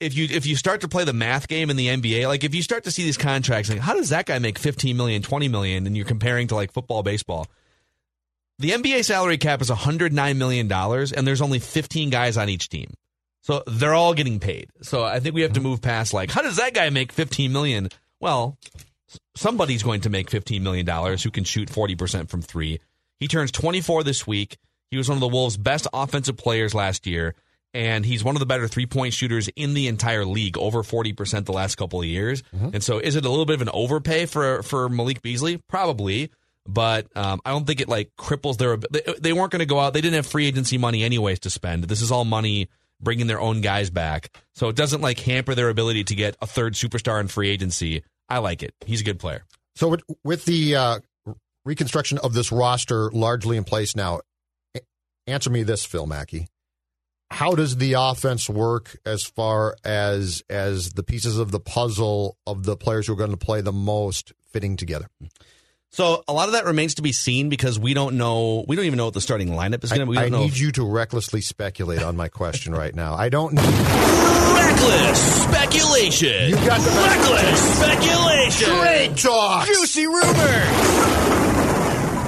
if 0.00 0.16
you 0.16 0.26
if 0.30 0.46
you 0.46 0.56
start 0.56 0.80
to 0.80 0.88
play 0.88 1.04
the 1.04 1.12
math 1.12 1.46
game 1.46 1.70
in 1.70 1.76
the 1.76 1.88
NBA, 1.88 2.26
like 2.26 2.42
if 2.42 2.54
you 2.54 2.62
start 2.62 2.84
to 2.84 2.90
see 2.90 3.04
these 3.04 3.18
contracts, 3.18 3.68
like 3.68 3.78
how 3.78 3.94
does 3.94 4.08
that 4.08 4.26
guy 4.26 4.38
make 4.38 4.58
15 4.58 4.96
million, 4.96 5.22
20 5.22 5.48
million, 5.48 5.86
and 5.86 5.96
you're 5.96 6.06
comparing 6.06 6.48
to 6.48 6.54
like 6.54 6.72
football, 6.72 7.02
baseball? 7.02 7.46
The 8.58 8.70
NBA 8.70 9.04
salary 9.04 9.38
cap 9.38 9.62
is 9.62 9.70
109 9.70 10.38
million 10.38 10.68
dollars, 10.68 11.12
and 11.12 11.26
there's 11.26 11.40
only 11.40 11.58
15 11.58 12.10
guys 12.10 12.36
on 12.36 12.48
each 12.48 12.68
team, 12.68 12.92
so 13.42 13.62
they're 13.66 13.94
all 13.94 14.14
getting 14.14 14.40
paid. 14.40 14.70
So 14.82 15.04
I 15.04 15.20
think 15.20 15.34
we 15.34 15.42
have 15.42 15.52
to 15.52 15.60
mm-hmm. 15.60 15.68
move 15.68 15.82
past 15.82 16.12
like 16.14 16.30
how 16.30 16.42
does 16.42 16.56
that 16.56 16.74
guy 16.74 16.90
make 16.90 17.12
15 17.12 17.52
million? 17.52 17.90
Well, 18.20 18.58
somebody's 19.36 19.82
going 19.82 20.02
to 20.02 20.10
make 20.10 20.30
15 20.30 20.62
million 20.62 20.86
dollars 20.86 21.22
who 21.22 21.30
can 21.30 21.44
shoot 21.44 21.68
40 21.68 21.94
percent 21.96 22.30
from 22.30 22.40
three. 22.42 22.80
He 23.20 23.28
turns 23.28 23.52
24 23.52 24.02
this 24.02 24.26
week. 24.26 24.58
He 24.90 24.96
was 24.96 25.08
one 25.08 25.16
of 25.16 25.20
the 25.20 25.28
Wolves' 25.28 25.56
best 25.56 25.86
offensive 25.92 26.36
players 26.36 26.74
last 26.74 27.06
year 27.06 27.36
and 27.72 28.04
he's 28.04 28.24
one 28.24 28.34
of 28.34 28.40
the 28.40 28.46
better 28.46 28.68
three 28.68 28.86
point 28.86 29.14
shooters 29.14 29.48
in 29.48 29.74
the 29.74 29.88
entire 29.88 30.24
league, 30.24 30.58
over 30.58 30.82
forty 30.82 31.12
percent 31.12 31.46
the 31.46 31.52
last 31.52 31.76
couple 31.76 32.00
of 32.00 32.06
years. 32.06 32.42
And 32.72 32.82
so, 32.82 32.98
is 32.98 33.16
it 33.16 33.24
a 33.24 33.28
little 33.30 33.46
bit 33.46 33.54
of 33.54 33.62
an 33.62 33.70
overpay 33.72 34.26
for 34.26 34.62
for 34.62 34.88
Malik 34.88 35.22
Beasley? 35.22 35.58
Probably, 35.58 36.30
but 36.66 37.06
um, 37.16 37.40
I 37.44 37.50
don't 37.50 37.66
think 37.66 37.80
it 37.80 37.88
like 37.88 38.10
cripples 38.18 38.58
their. 38.58 38.76
They, 38.76 39.02
they 39.20 39.32
weren't 39.32 39.52
going 39.52 39.60
to 39.60 39.66
go 39.66 39.78
out. 39.78 39.92
They 39.92 40.00
didn't 40.00 40.16
have 40.16 40.26
free 40.26 40.46
agency 40.46 40.78
money 40.78 41.04
anyways 41.04 41.40
to 41.40 41.50
spend. 41.50 41.84
This 41.84 42.02
is 42.02 42.10
all 42.10 42.24
money 42.24 42.68
bringing 43.00 43.28
their 43.28 43.40
own 43.40 43.60
guys 43.60 43.88
back, 43.88 44.36
so 44.54 44.68
it 44.68 44.76
doesn't 44.76 45.00
like 45.00 45.18
hamper 45.20 45.54
their 45.54 45.68
ability 45.68 46.04
to 46.04 46.14
get 46.14 46.36
a 46.42 46.46
third 46.46 46.74
superstar 46.74 47.20
in 47.20 47.28
free 47.28 47.50
agency. 47.50 48.02
I 48.28 48.38
like 48.38 48.62
it. 48.62 48.74
He's 48.84 49.00
a 49.00 49.04
good 49.04 49.18
player. 49.18 49.44
So 49.76 49.88
with, 49.88 50.02
with 50.24 50.44
the 50.44 50.76
uh, 50.76 50.98
reconstruction 51.64 52.18
of 52.18 52.32
this 52.34 52.50
roster 52.52 53.10
largely 53.10 53.56
in 53.56 53.64
place 53.64 53.94
now, 53.96 54.20
answer 55.26 55.50
me 55.50 55.62
this, 55.62 55.84
Phil 55.84 56.06
Mackey. 56.06 56.48
How 57.30 57.54
does 57.54 57.76
the 57.76 57.92
offense 57.92 58.48
work 58.50 58.98
as 59.06 59.22
far 59.22 59.76
as 59.84 60.42
as 60.50 60.94
the 60.94 61.04
pieces 61.04 61.38
of 61.38 61.52
the 61.52 61.60
puzzle 61.60 62.36
of 62.46 62.64
the 62.64 62.76
players 62.76 63.06
who 63.06 63.12
are 63.12 63.16
going 63.16 63.30
to 63.30 63.36
play 63.36 63.60
the 63.60 63.72
most 63.72 64.32
fitting 64.52 64.76
together? 64.76 65.06
So 65.92 66.22
a 66.28 66.32
lot 66.32 66.48
of 66.48 66.52
that 66.52 66.64
remains 66.66 66.94
to 66.96 67.02
be 67.02 67.12
seen 67.12 67.48
because 67.48 67.78
we 67.78 67.94
don't 67.94 68.16
know. 68.16 68.64
We 68.66 68.74
don't 68.76 68.84
even 68.84 68.96
know 68.96 69.04
what 69.06 69.14
the 69.14 69.20
starting 69.20 69.48
lineup 69.50 69.82
is 69.84 69.90
going 69.90 70.06
to 70.06 70.06
be. 70.06 70.12
We 70.12 70.18
I 70.18 70.28
know 70.28 70.40
need 70.40 70.52
if- 70.52 70.60
you 70.60 70.72
to 70.72 70.84
recklessly 70.84 71.40
speculate 71.40 72.02
on 72.02 72.16
my 72.16 72.28
question 72.28 72.72
right 72.74 72.94
now. 72.94 73.14
I 73.14 73.28
don't 73.28 73.54
need 73.54 73.64
Reckless 73.64 75.42
speculation. 75.44 76.50
You 76.50 76.56
got 76.56 76.80
the 76.80 76.90
reckless 76.90 77.76
speculation. 77.76 78.68
Trade 78.78 79.16
talks. 79.16 79.68
Juicy 79.68 80.06
rumors. 80.06 81.49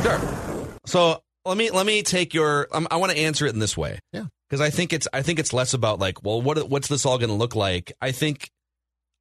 Sure. 0.03 0.21
So 0.87 1.23
let 1.45 1.57
me 1.57 1.71
let 1.71 1.87
me 1.87 2.03
take 2.03 2.35
your. 2.35 2.69
Um, 2.73 2.89
I 2.91 2.97
want 2.97 3.13
to 3.13 3.19
answer 3.19 3.47
it 3.47 3.53
in 3.55 3.59
this 3.59 3.77
way. 3.77 3.99
Yeah. 4.13 4.25
because 4.49 4.61
I 4.61 4.71
think 4.71 4.93
it's 4.93 5.09
I 5.13 5.23
think 5.23 5.39
it's 5.39 5.53
less 5.53 5.75
about 5.75 5.99
like, 5.99 6.23
well, 6.23 6.43
what 6.43 6.69
what's 6.69 6.89
this 6.89 7.07
all 7.07 7.19
going 7.19 7.31
to 7.31 7.37
look 7.37 7.55
like? 7.55 7.93
I 8.01 8.13
think 8.13 8.51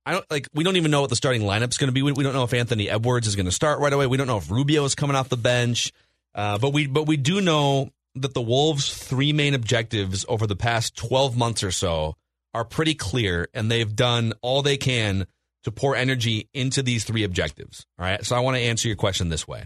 I 0.06 0.14
don't 0.14 0.26
like 0.30 0.48
we 0.54 0.64
don't 0.64 0.78
even 0.78 0.92
know 0.92 1.02
what 1.02 1.10
the 1.10 1.16
starting 1.16 1.44
lineup's 1.44 1.78
going 1.78 1.88
to 1.88 1.94
be. 1.94 2.02
We, 2.02 2.12
we 2.12 2.24
don't 2.24 2.34
know 2.34 2.44
if 2.44 2.54
Anthony 2.54 2.90
Edwards 2.90 3.28
is 3.28 3.36
going 3.36 3.46
to 3.46 3.52
start 3.52 3.80
right 3.80 3.94
away. 3.94 4.08
We 4.08 4.18
don't 4.18 4.28
know 4.28 4.38
if 4.38 4.50
Rubio 4.50 4.84
is 4.86 4.96
coming 4.96 5.16
off 5.16 5.30
the 5.30 5.38
bench. 5.38 5.92
Uh, 6.34 6.58
but 6.58 6.74
we 6.74 6.88
but 6.88 7.08
we 7.08 7.18
do 7.18 7.42
know 7.42 7.92
that 8.16 8.34
the 8.34 8.42
Wolves' 8.42 8.94
three 8.94 9.34
main 9.34 9.54
objectives 9.54 10.26
over 10.28 10.48
the 10.48 10.56
past 10.56 10.96
12 10.98 11.38
months 11.38 11.64
or 11.64 11.72
so 11.72 12.16
are 12.54 12.66
pretty 12.66 12.94
clear, 12.94 13.48
and 13.54 13.72
they've 13.72 13.96
done 13.96 14.34
all 14.42 14.62
they 14.62 14.78
can 14.78 15.26
to 15.64 15.72
pour 15.72 15.96
energy 15.96 16.50
into 16.54 16.82
these 16.82 17.04
three 17.04 17.24
objectives. 17.24 17.86
All 18.00 18.06
right. 18.06 18.26
So 18.26 18.36
I 18.36 18.40
want 18.40 18.58
to 18.58 18.62
answer 18.62 18.88
your 18.88 18.98
question 18.98 19.30
this 19.30 19.48
way. 19.48 19.66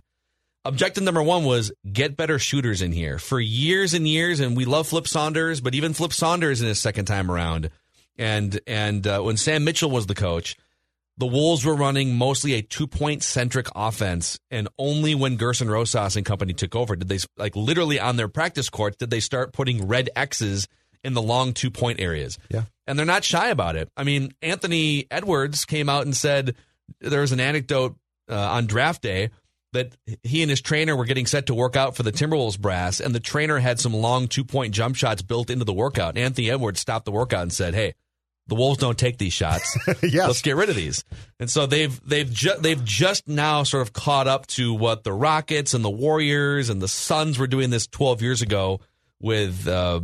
Objective 0.65 1.03
number 1.03 1.21
one 1.21 1.43
was 1.43 1.71
get 1.91 2.17
better 2.17 2.39
shooters 2.39 2.81
in 2.81 2.91
here 2.91 3.19
for 3.19 3.39
years 3.39 3.93
and 3.93 4.07
years, 4.07 4.39
and 4.39 4.57
we 4.57 4.65
love 4.65 4.87
Flip 4.87 5.07
Saunders, 5.07 5.61
but 5.61 5.75
even 5.75 5.93
Flip 5.93 6.11
Saunders 6.11 6.59
in 6.59 6.67
his 6.67 6.81
second 6.81 7.05
time 7.05 7.29
around, 7.29 7.69
and 8.17 8.59
and 8.65 9.05
uh, 9.05 9.21
when 9.21 9.37
Sam 9.37 9.63
Mitchell 9.63 9.91
was 9.91 10.07
the 10.07 10.15
coach, 10.15 10.57
the 11.17 11.27
Wolves 11.27 11.63
were 11.63 11.75
running 11.75 12.15
mostly 12.15 12.53
a 12.53 12.63
two 12.63 12.87
point 12.87 13.21
centric 13.21 13.67
offense, 13.75 14.39
and 14.49 14.67
only 14.79 15.13
when 15.13 15.37
Gerson 15.37 15.69
Rosas 15.69 16.15
and 16.15 16.25
company 16.25 16.53
took 16.53 16.75
over 16.75 16.95
did 16.95 17.09
they 17.09 17.19
like 17.37 17.55
literally 17.55 17.99
on 17.99 18.15
their 18.15 18.27
practice 18.27 18.69
courts 18.69 18.97
did 18.97 19.11
they 19.11 19.19
start 19.19 19.53
putting 19.53 19.87
red 19.87 20.09
X's 20.15 20.67
in 21.03 21.13
the 21.13 21.21
long 21.21 21.53
two 21.53 21.69
point 21.69 21.99
areas. 21.99 22.39
Yeah, 22.49 22.63
and 22.87 22.97
they're 22.97 23.05
not 23.05 23.23
shy 23.23 23.49
about 23.49 23.75
it. 23.75 23.89
I 23.95 24.03
mean, 24.03 24.33
Anthony 24.41 25.05
Edwards 25.11 25.65
came 25.65 25.89
out 25.89 26.05
and 26.05 26.15
said 26.15 26.55
there 26.99 27.21
was 27.21 27.33
an 27.33 27.39
anecdote 27.39 27.95
uh, 28.27 28.35
on 28.35 28.65
draft 28.65 29.03
day 29.03 29.29
that 29.75 29.95
he 30.23 30.41
and 30.41 30.49
his 30.49 30.61
trainer 30.61 30.95
were 30.95 31.05
getting 31.05 31.25
set 31.25 31.45
to 31.45 31.53
work 31.53 31.75
out 31.75 31.95
for 31.95 32.03
the 32.03 32.11
Timberwolves 32.11 32.59
brass, 32.59 32.99
and 32.99 33.15
the 33.15 33.19
trainer 33.19 33.59
had 33.59 33.79
some 33.79 33.93
long 33.93 34.27
two 34.27 34.43
point 34.43 34.73
jump 34.73 34.95
shots 34.95 35.21
built 35.21 35.49
into 35.49 35.65
the 35.65 35.73
workout. 35.73 36.17
Anthony 36.17 36.49
Edwards 36.49 36.79
stopped 36.79 37.05
the 37.05 37.11
workout 37.11 37.43
and 37.43 37.53
said, 37.53 37.73
"Hey." 37.73 37.93
The 38.47 38.53
Wolves 38.53 38.77
don't 38.77 38.95
take 38.95 39.17
these 39.17 39.33
shots. 39.33 39.75
yes. 40.03 40.27
Let's 40.27 40.43
get 40.43 40.55
rid 40.55 40.69
of 40.69 40.75
these. 40.75 41.03
And 41.39 41.49
so 41.49 41.65
they've 41.65 41.99
they've 42.07 42.31
ju- 42.31 42.53
they've 42.59 42.83
just 42.85 43.27
now 43.27 43.63
sort 43.63 43.81
of 43.81 43.91
caught 43.91 44.27
up 44.27 44.45
to 44.47 44.71
what 44.71 45.03
the 45.03 45.11
Rockets 45.11 45.73
and 45.73 45.83
the 45.83 45.89
Warriors 45.89 46.69
and 46.69 46.79
the 46.79 46.87
Suns 46.87 47.39
were 47.39 47.47
doing 47.47 47.71
this 47.71 47.87
12 47.87 48.21
years 48.21 48.43
ago 48.43 48.81
with 49.19 49.67
uh, 49.67 50.01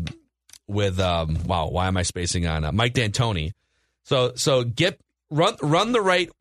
with 0.68 1.00
um, 1.00 1.38
wow 1.46 1.68
why 1.68 1.88
am 1.88 1.98
I 1.98 2.02
spacing 2.02 2.48
on 2.48 2.66
uh, 2.66 2.72
Mike 2.72 2.94
D'Antoni. 2.94 3.52
So 4.06 4.34
so 4.36 4.64
get 4.64 5.00
run 5.30 5.56
run 5.62 5.92
the 5.92 6.02
right 6.02 6.32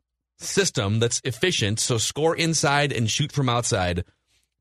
system 0.43 0.99
that's 0.99 1.21
efficient. 1.23 1.79
So 1.79 1.97
score 1.97 2.35
inside 2.35 2.91
and 2.91 3.09
shoot 3.09 3.31
from 3.31 3.49
outside. 3.49 4.03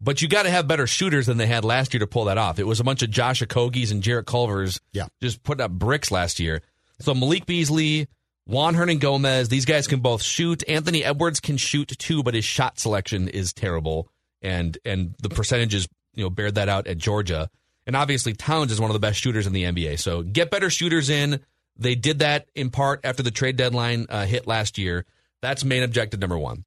But 0.00 0.22
you 0.22 0.28
got 0.28 0.44
to 0.44 0.50
have 0.50 0.66
better 0.66 0.86
shooters 0.86 1.26
than 1.26 1.36
they 1.36 1.46
had 1.46 1.64
last 1.64 1.92
year 1.92 1.98
to 1.98 2.06
pull 2.06 2.24
that 2.24 2.38
off. 2.38 2.58
It 2.58 2.66
was 2.66 2.80
a 2.80 2.84
bunch 2.84 3.02
of 3.02 3.10
Josh 3.10 3.42
Okogies 3.42 3.90
and 3.90 4.02
Jarrett 4.02 4.26
Culvers 4.26 4.80
yeah. 4.92 5.06
just 5.20 5.42
putting 5.42 5.62
up 5.62 5.72
bricks 5.72 6.10
last 6.10 6.40
year. 6.40 6.62
So 7.00 7.14
Malik 7.14 7.44
Beasley, 7.44 8.08
Juan 8.46 8.74
Hernangomez, 8.74 9.48
these 9.48 9.66
guys 9.66 9.86
can 9.86 10.00
both 10.00 10.22
shoot. 10.22 10.64
Anthony 10.66 11.04
Edwards 11.04 11.40
can 11.40 11.56
shoot 11.56 11.88
too, 11.98 12.22
but 12.22 12.34
his 12.34 12.44
shot 12.44 12.78
selection 12.78 13.28
is 13.28 13.52
terrible, 13.52 14.08
and 14.42 14.76
and 14.84 15.14
the 15.22 15.28
percentages 15.28 15.86
you 16.14 16.24
know 16.24 16.30
bear 16.30 16.50
that 16.50 16.68
out 16.68 16.86
at 16.86 16.98
Georgia. 16.98 17.50
And 17.86 17.96
obviously 17.96 18.34
Towns 18.34 18.72
is 18.72 18.80
one 18.80 18.90
of 18.90 18.94
the 18.94 19.00
best 19.00 19.20
shooters 19.20 19.46
in 19.46 19.52
the 19.52 19.64
NBA. 19.64 19.98
So 19.98 20.22
get 20.22 20.50
better 20.50 20.70
shooters 20.70 21.10
in. 21.10 21.40
They 21.76 21.94
did 21.94 22.18
that 22.20 22.48
in 22.54 22.70
part 22.70 23.00
after 23.04 23.22
the 23.22 23.30
trade 23.30 23.56
deadline 23.56 24.06
uh, 24.08 24.26
hit 24.26 24.46
last 24.46 24.78
year. 24.78 25.06
That's 25.42 25.64
main 25.64 25.82
objective 25.82 26.20
number 26.20 26.38
one. 26.38 26.64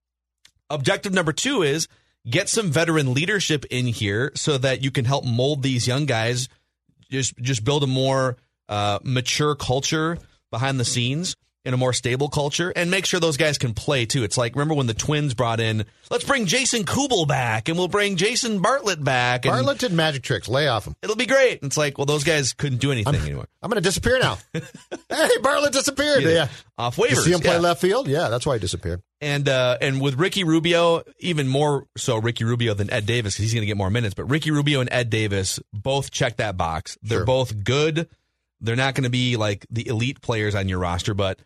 Objective 0.70 1.14
number 1.14 1.34
two 1.34 1.62
is 1.62 1.88
get 2.30 2.50
some 2.50 2.72
veteran 2.72 3.14
leadership 3.14 3.66
in 3.70 3.86
here 3.88 4.32
so 4.36 4.58
that 4.58 4.84
you 4.84 4.92
can 4.92 5.06
help 5.06 5.26
mold 5.26 5.62
these 5.62 5.88
young 5.88 6.06
guys. 6.06 6.50
Just 7.12 7.38
just 7.38 7.64
build 7.64 7.84
a 7.84 7.88
more 7.88 8.38
uh, 8.70 9.00
mature 9.04 9.56
culture 9.56 10.18
behind 10.50 10.80
the 10.80 10.86
scenes 10.86 11.36
in 11.66 11.74
a 11.74 11.78
more 11.78 11.94
stable 11.94 12.28
culture 12.28 12.72
and 12.76 12.92
make 12.92 13.06
sure 13.06 13.20
those 13.20 13.38
guys 13.38 13.58
can 13.58 13.74
play 13.74 14.06
too. 14.06 14.24
It's 14.24 14.38
like 14.38 14.56
remember 14.56 14.74
when 14.74 14.88
the 14.88 14.94
Twins 14.94 15.34
brought 15.34 15.60
in, 15.60 15.86
let's 16.12 16.26
bring 16.26 16.46
Jason 16.46 16.84
Kubel 16.84 17.26
back 17.26 17.70
and 17.70 17.78
we'll 17.78 17.88
bring 17.88 18.18
Jason 18.18 18.62
Bartlett 18.62 19.04
back. 19.04 19.46
And 19.46 19.54
Bartlett 19.54 19.80
did 19.80 19.94
magic 19.94 20.24
tricks. 20.24 20.50
Lay 20.50 20.68
off 20.68 20.86
him. 20.86 20.96
It'll 21.02 21.16
be 21.16 21.26
great. 21.26 21.60
It's 21.64 21.78
like, 21.78 21.98
well, 21.98 22.06
those 22.06 22.24
guys 22.24 22.54
couldn't 22.54 22.80
do 22.80 22.92
anything 22.92 23.16
I'm, 23.16 23.22
anymore. 23.22 23.48
I'm 23.62 23.70
going 23.70 23.82
to 23.82 23.88
disappear 23.88 24.20
now. 24.20 24.38
hey, 24.54 25.30
Bartlett 25.42 25.74
disappeared. 25.74 26.24
Yeah. 26.24 26.30
Yeah. 26.30 26.48
Off 26.78 26.98
waivers. 26.98 27.10
You 27.10 27.16
see 27.16 27.32
him 27.32 27.40
play 27.40 27.54
yeah. 27.54 27.60
left 27.60 27.80
field? 27.82 28.08
Yeah, 28.08 28.30
that's 28.30 28.46
why 28.46 28.56
he 28.56 28.60
disappeared. 28.60 29.02
And 29.22 29.48
uh, 29.48 29.78
and 29.80 30.02
with 30.02 30.16
Ricky 30.16 30.44
Rubio, 30.44 31.04
even 31.20 31.48
more 31.48 31.86
so 31.96 32.18
Ricky 32.18 32.44
Rubio 32.44 32.74
than 32.74 32.90
Ed 32.90 33.06
Davis 33.06 33.36
because 33.36 33.44
he's 33.44 33.54
going 33.54 33.62
to 33.62 33.68
get 33.68 33.78
more 33.78 33.90
minutes. 33.90 34.16
But 34.16 34.26
Ricky 34.26 34.52
Rubio 34.52 34.82
and 34.82 34.90
Ed 34.92 35.10
Davis 35.10 35.62
both 35.72 36.12
check 36.12 36.38
that 36.38 36.58
box. 36.58 36.98
They're 37.02 37.20
Sure. 37.20 37.26
both 37.26 37.64
good. 37.64 38.10
They're 38.60 38.76
not 38.76 38.96
going 38.96 39.04
to 39.04 39.10
be 39.10 39.38
like 39.38 39.66
the 39.70 39.88
elite 39.88 40.22
players 40.22 40.56
on 40.56 40.68
your 40.68 40.80
roster, 40.80 41.14
but 41.14 41.40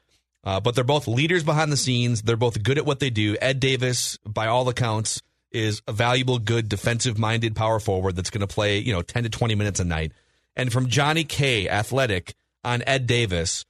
uh, 0.47 0.61
but 0.61 0.75
they're 0.75 0.85
both 0.85 1.09
leaders 1.09 1.43
behind 1.43 1.73
the 1.73 1.77
scenes. 1.77 2.21
They're 2.21 2.37
both 2.37 2.63
good 2.63 2.77
at 2.77 2.85
what 2.85 3.01
they 3.01 3.09
do. 3.09 3.35
Ed 3.41 3.59
Davis, 3.59 4.17
by 4.25 4.47
all 4.47 4.69
accounts, 4.69 5.21
is 5.51 5.81
a 5.89 5.91
valuable, 5.91 6.39
good 6.39 6.69
defensive-minded 6.69 7.53
power 7.53 7.81
forward 7.81 8.15
that's 8.15 8.29
going 8.29 8.39
to 8.39 8.47
play 8.47 8.77
you 8.77 8.93
know 8.93 9.01
ten 9.01 9.23
to 9.23 9.29
twenty 9.29 9.55
minutes 9.55 9.81
a 9.81 9.83
night. 9.83 10.13
And 10.55 10.71
from 10.71 10.87
Johnny 10.87 11.25
K, 11.25 11.67
athletic, 11.67 12.33
on 12.63 12.81
Ed 12.87 13.07
Davis, 13.07 13.65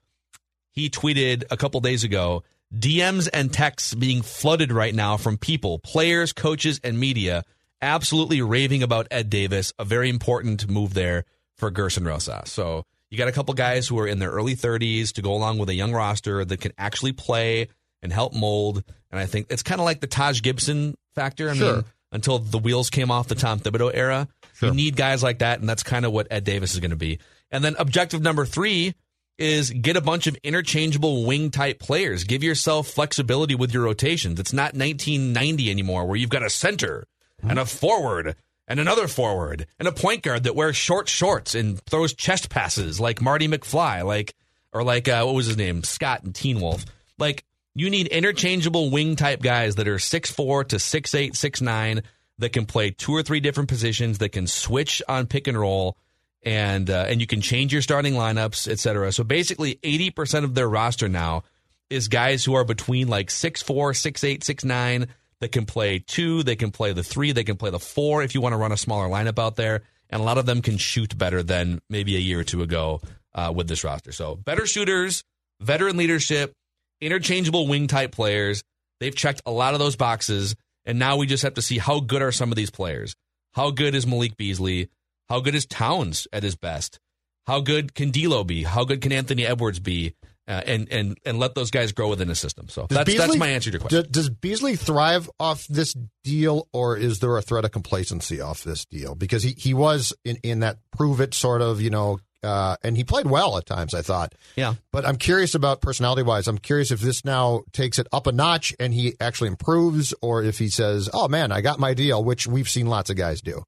he 0.69 0.87
tweeted 0.87 1.45
a 1.49 1.57
couple 1.57 1.81
days 1.81 2.03
ago 2.03 2.43
DMs 2.71 3.27
and 3.33 3.51
texts 3.51 3.95
being 3.95 4.21
flooded 4.21 4.71
right 4.71 4.93
now 4.93 5.17
from 5.17 5.35
people, 5.39 5.79
players, 5.79 6.31
coaches, 6.31 6.79
and 6.83 6.99
media, 6.99 7.43
absolutely 7.81 8.43
raving 8.43 8.83
about 8.83 9.07
Ed 9.09 9.31
Davis. 9.31 9.73
A 9.79 9.83
very 9.83 10.09
important 10.09 10.69
move 10.69 10.93
there 10.93 11.25
for 11.55 11.71
Gerson 11.71 12.05
Rosas. 12.05 12.51
So 12.51 12.85
you 13.09 13.17
got 13.17 13.27
a 13.27 13.31
couple 13.31 13.53
guys 13.53 13.87
who 13.87 13.97
are 13.99 14.07
in 14.07 14.19
their 14.19 14.31
early 14.31 14.55
30s 14.55 15.13
to 15.13 15.21
go 15.21 15.33
along 15.33 15.57
with 15.57 15.69
a 15.69 15.73
young 15.73 15.93
roster 15.93 16.43
that 16.43 16.59
can 16.61 16.73
actually 16.77 17.13
play 17.13 17.67
and 18.01 18.11
help 18.11 18.33
mold. 18.33 18.83
And 19.11 19.19
I 19.19 19.25
think 19.25 19.47
it's 19.49 19.63
kind 19.63 19.79
of 19.81 19.85
like 19.85 20.01
the 20.01 20.07
Taj 20.07 20.41
Gibson 20.41 20.95
factor. 21.15 21.49
I 21.49 21.55
Sure. 21.55 21.75
mean, 21.77 21.85
until 22.11 22.39
the 22.39 22.57
wheels 22.57 22.89
came 22.89 23.11
off 23.11 23.27
the 23.27 23.35
Tom 23.35 23.59
Thibodeau 23.59 23.91
era, 23.93 24.27
you 24.61 24.73
need 24.73 24.95
guys 24.95 25.21
like 25.23 25.39
that, 25.39 25.59
and 25.59 25.67
that's 25.69 25.83
kind 25.83 26.05
of 26.05 26.11
what 26.11 26.27
Ed 26.31 26.43
Davis 26.43 26.73
is 26.73 26.79
going 26.79 26.91
to 26.91 26.95
be. 26.97 27.19
And 27.51 27.63
then 27.63 27.75
objective 27.79 28.21
number 28.21 28.45
three 28.45 28.93
is 29.37 29.69
get 29.69 29.95
a 29.97 30.01
bunch 30.01 30.25
of 30.27 30.35
interchangeable 30.43 31.25
wing 31.25 31.51
type 31.51 31.79
players. 31.79 32.23
Give 32.23 32.43
yourself 32.43 32.87
flexibility 32.87 33.55
with 33.55 33.73
your 33.73 33.83
rotations. 33.83 34.39
It's 34.39 34.53
not 34.53 34.73
1990 34.73 35.69
anymore 35.69 36.05
where 36.07 36.15
you've 36.15 36.29
got 36.31 36.43
a 36.43 36.49
center 36.49 37.05
and 37.43 37.59
a 37.59 37.65
forward 37.65 38.35
and 38.67 38.79
another 38.79 39.07
forward 39.07 39.65
and 39.79 39.87
a 39.87 39.91
point 39.91 40.23
guard 40.23 40.43
that 40.43 40.55
wears 40.55 40.75
short 40.75 41.07
shorts 41.07 41.55
and 41.55 41.79
throws 41.85 42.13
chest 42.13 42.49
passes 42.49 42.99
like 42.99 43.21
Marty 43.21 43.47
McFly, 43.47 44.05
like 44.05 44.35
or 44.73 44.83
like 44.83 45.07
uh, 45.07 45.23
what 45.23 45.35
was 45.35 45.47
his 45.47 45.57
name, 45.57 45.83
Scott 45.83 46.23
and 46.23 46.35
Teen 46.35 46.59
Wolf. 46.59 46.85
Like 47.17 47.43
you 47.73 47.89
need 47.89 48.07
interchangeable 48.07 48.89
wing 48.89 49.15
type 49.15 49.41
guys 49.41 49.75
that 49.75 49.87
are 49.87 49.99
six 49.99 50.29
four 50.31 50.63
to 50.65 50.79
six 50.79 51.15
eight, 51.15 51.35
six 51.35 51.61
nine 51.61 52.03
that 52.39 52.53
can 52.53 52.65
play 52.65 52.91
two 52.91 53.13
or 53.13 53.23
three 53.23 53.39
different 53.39 53.69
positions 53.69 54.17
that 54.19 54.29
can 54.29 54.47
switch 54.47 55.01
on 55.07 55.25
pick 55.25 55.47
and 55.47 55.57
roll 55.57 55.97
and 56.43 56.89
uh, 56.89 57.05
and 57.07 57.19
you 57.19 57.27
can 57.27 57.41
change 57.41 57.73
your 57.73 57.81
starting 57.81 58.13
lineups, 58.13 58.69
et 58.69 58.79
cetera. 58.79 59.11
So 59.11 59.23
basically, 59.23 59.79
eighty 59.83 60.11
percent 60.11 60.45
of 60.45 60.55
their 60.55 60.69
roster 60.69 61.09
now 61.09 61.43
is 61.89 62.07
guys 62.07 62.45
who 62.45 62.53
are 62.53 62.63
between 62.63 63.07
like 63.07 63.31
six 63.31 63.61
four, 63.61 63.93
six 63.93 64.23
eight, 64.23 64.43
six 64.43 64.63
nine 64.63 65.07
that 65.41 65.51
can 65.51 65.65
play 65.65 65.99
two, 65.99 66.43
they 66.43 66.55
can 66.55 66.71
play 66.71 66.93
the 66.93 67.03
three, 67.03 67.31
they 67.31 67.43
can 67.43 67.57
play 67.57 67.69
the 67.69 67.79
four 67.79 68.23
if 68.23 68.33
you 68.33 68.41
want 68.41 68.53
to 68.53 68.57
run 68.57 68.71
a 68.71 68.77
smaller 68.77 69.07
lineup 69.07 69.39
out 69.39 69.55
there, 69.55 69.83
and 70.09 70.21
a 70.21 70.25
lot 70.25 70.37
of 70.37 70.45
them 70.45 70.61
can 70.61 70.77
shoot 70.77 71.17
better 71.17 71.43
than 71.43 71.79
maybe 71.89 72.15
a 72.15 72.19
year 72.19 72.39
or 72.39 72.43
two 72.43 72.61
ago 72.61 73.01
uh, 73.35 73.51
with 73.55 73.67
this 73.67 73.83
roster. 73.83 74.11
So 74.11 74.35
better 74.35 74.65
shooters, 74.65 75.23
veteran 75.61 75.97
leadership, 75.97 76.53
interchangeable 77.01 77.67
wing 77.67 77.87
type 77.87 78.11
players. 78.11 78.63
They've 78.99 79.15
checked 79.15 79.41
a 79.45 79.51
lot 79.51 79.73
of 79.73 79.79
those 79.79 79.95
boxes, 79.95 80.55
and 80.85 80.97
now 80.97 81.17
we 81.17 81.27
just 81.27 81.43
have 81.43 81.55
to 81.55 81.61
see 81.61 81.77
how 81.77 81.99
good 81.99 82.21
are 82.21 82.31
some 82.31 82.51
of 82.51 82.55
these 82.55 82.71
players. 82.71 83.15
How 83.53 83.71
good 83.71 83.95
is 83.95 84.07
Malik 84.07 84.37
Beasley? 84.37 84.89
How 85.29 85.39
good 85.39 85.55
is 85.55 85.65
Towns 85.65 86.27
at 86.31 86.43
his 86.43 86.55
best? 86.55 86.99
How 87.45 87.59
good 87.59 87.93
can 87.93 88.11
D'Lo 88.11 88.43
be? 88.43 88.63
How 88.63 88.85
good 88.85 89.01
can 89.01 89.11
Anthony 89.11 89.45
Edwards 89.45 89.79
be? 89.79 90.13
Uh, 90.47 90.61
and 90.65 90.87
and 90.93 91.17
and 91.25 91.39
let 91.39 91.55
those 91.55 91.71
guys 91.71 91.91
grow 91.91 92.07
within 92.07 92.29
a 92.29 92.35
system. 92.35 92.69
So 92.69 92.87
Does 92.87 92.97
that's 92.97 93.17
that's 93.17 93.35
my 93.35 93.49
answer 93.49 93.69
to 93.69 93.73
your 93.75 93.81
question. 93.81 94.03
do- 94.03 94.09
Does 94.09 94.29
Beasley 94.29 94.77
thrive 94.77 95.29
off 95.41 95.67
this 95.67 95.93
deal, 96.23 96.69
or 96.71 96.95
is 96.95 97.19
there 97.19 97.35
a 97.35 97.41
threat 97.41 97.65
of 97.65 97.71
complacency 97.71 98.39
off 98.39 98.63
this 98.63 98.85
deal? 98.85 99.13
Because 99.13 99.43
he, 99.43 99.51
he 99.57 99.73
was 99.73 100.13
in, 100.23 100.37
in 100.43 100.61
that 100.61 100.77
prove 100.95 101.19
it 101.19 101.33
sort 101.33 101.61
of, 101.61 101.81
you 101.81 101.89
know, 101.89 102.19
uh, 102.43 102.77
and 102.81 102.95
he 102.95 103.03
played 103.03 103.25
well 103.25 103.57
at 103.57 103.65
times, 103.65 103.93
I 103.93 104.01
thought. 104.01 104.35
Yeah. 104.55 104.75
But 104.93 105.05
I'm 105.05 105.17
curious 105.17 105.53
about 105.53 105.81
personality 105.81 106.23
wise. 106.23 106.47
I'm 106.47 106.59
curious 106.59 106.91
if 106.91 107.01
this 107.01 107.25
now 107.25 107.63
takes 107.73 107.99
it 107.99 108.07
up 108.13 108.25
a 108.25 108.31
notch 108.31 108.73
and 108.79 108.93
he 108.93 109.15
actually 109.19 109.49
improves, 109.49 110.13
or 110.21 110.43
if 110.43 110.59
he 110.59 110.69
says, 110.69 111.09
oh 111.11 111.27
man, 111.27 111.51
I 111.51 111.59
got 111.59 111.77
my 111.77 111.93
deal, 111.93 112.23
which 112.23 112.47
we've 112.47 112.69
seen 112.69 112.87
lots 112.87 113.09
of 113.09 113.17
guys 113.17 113.41
do. 113.41 113.63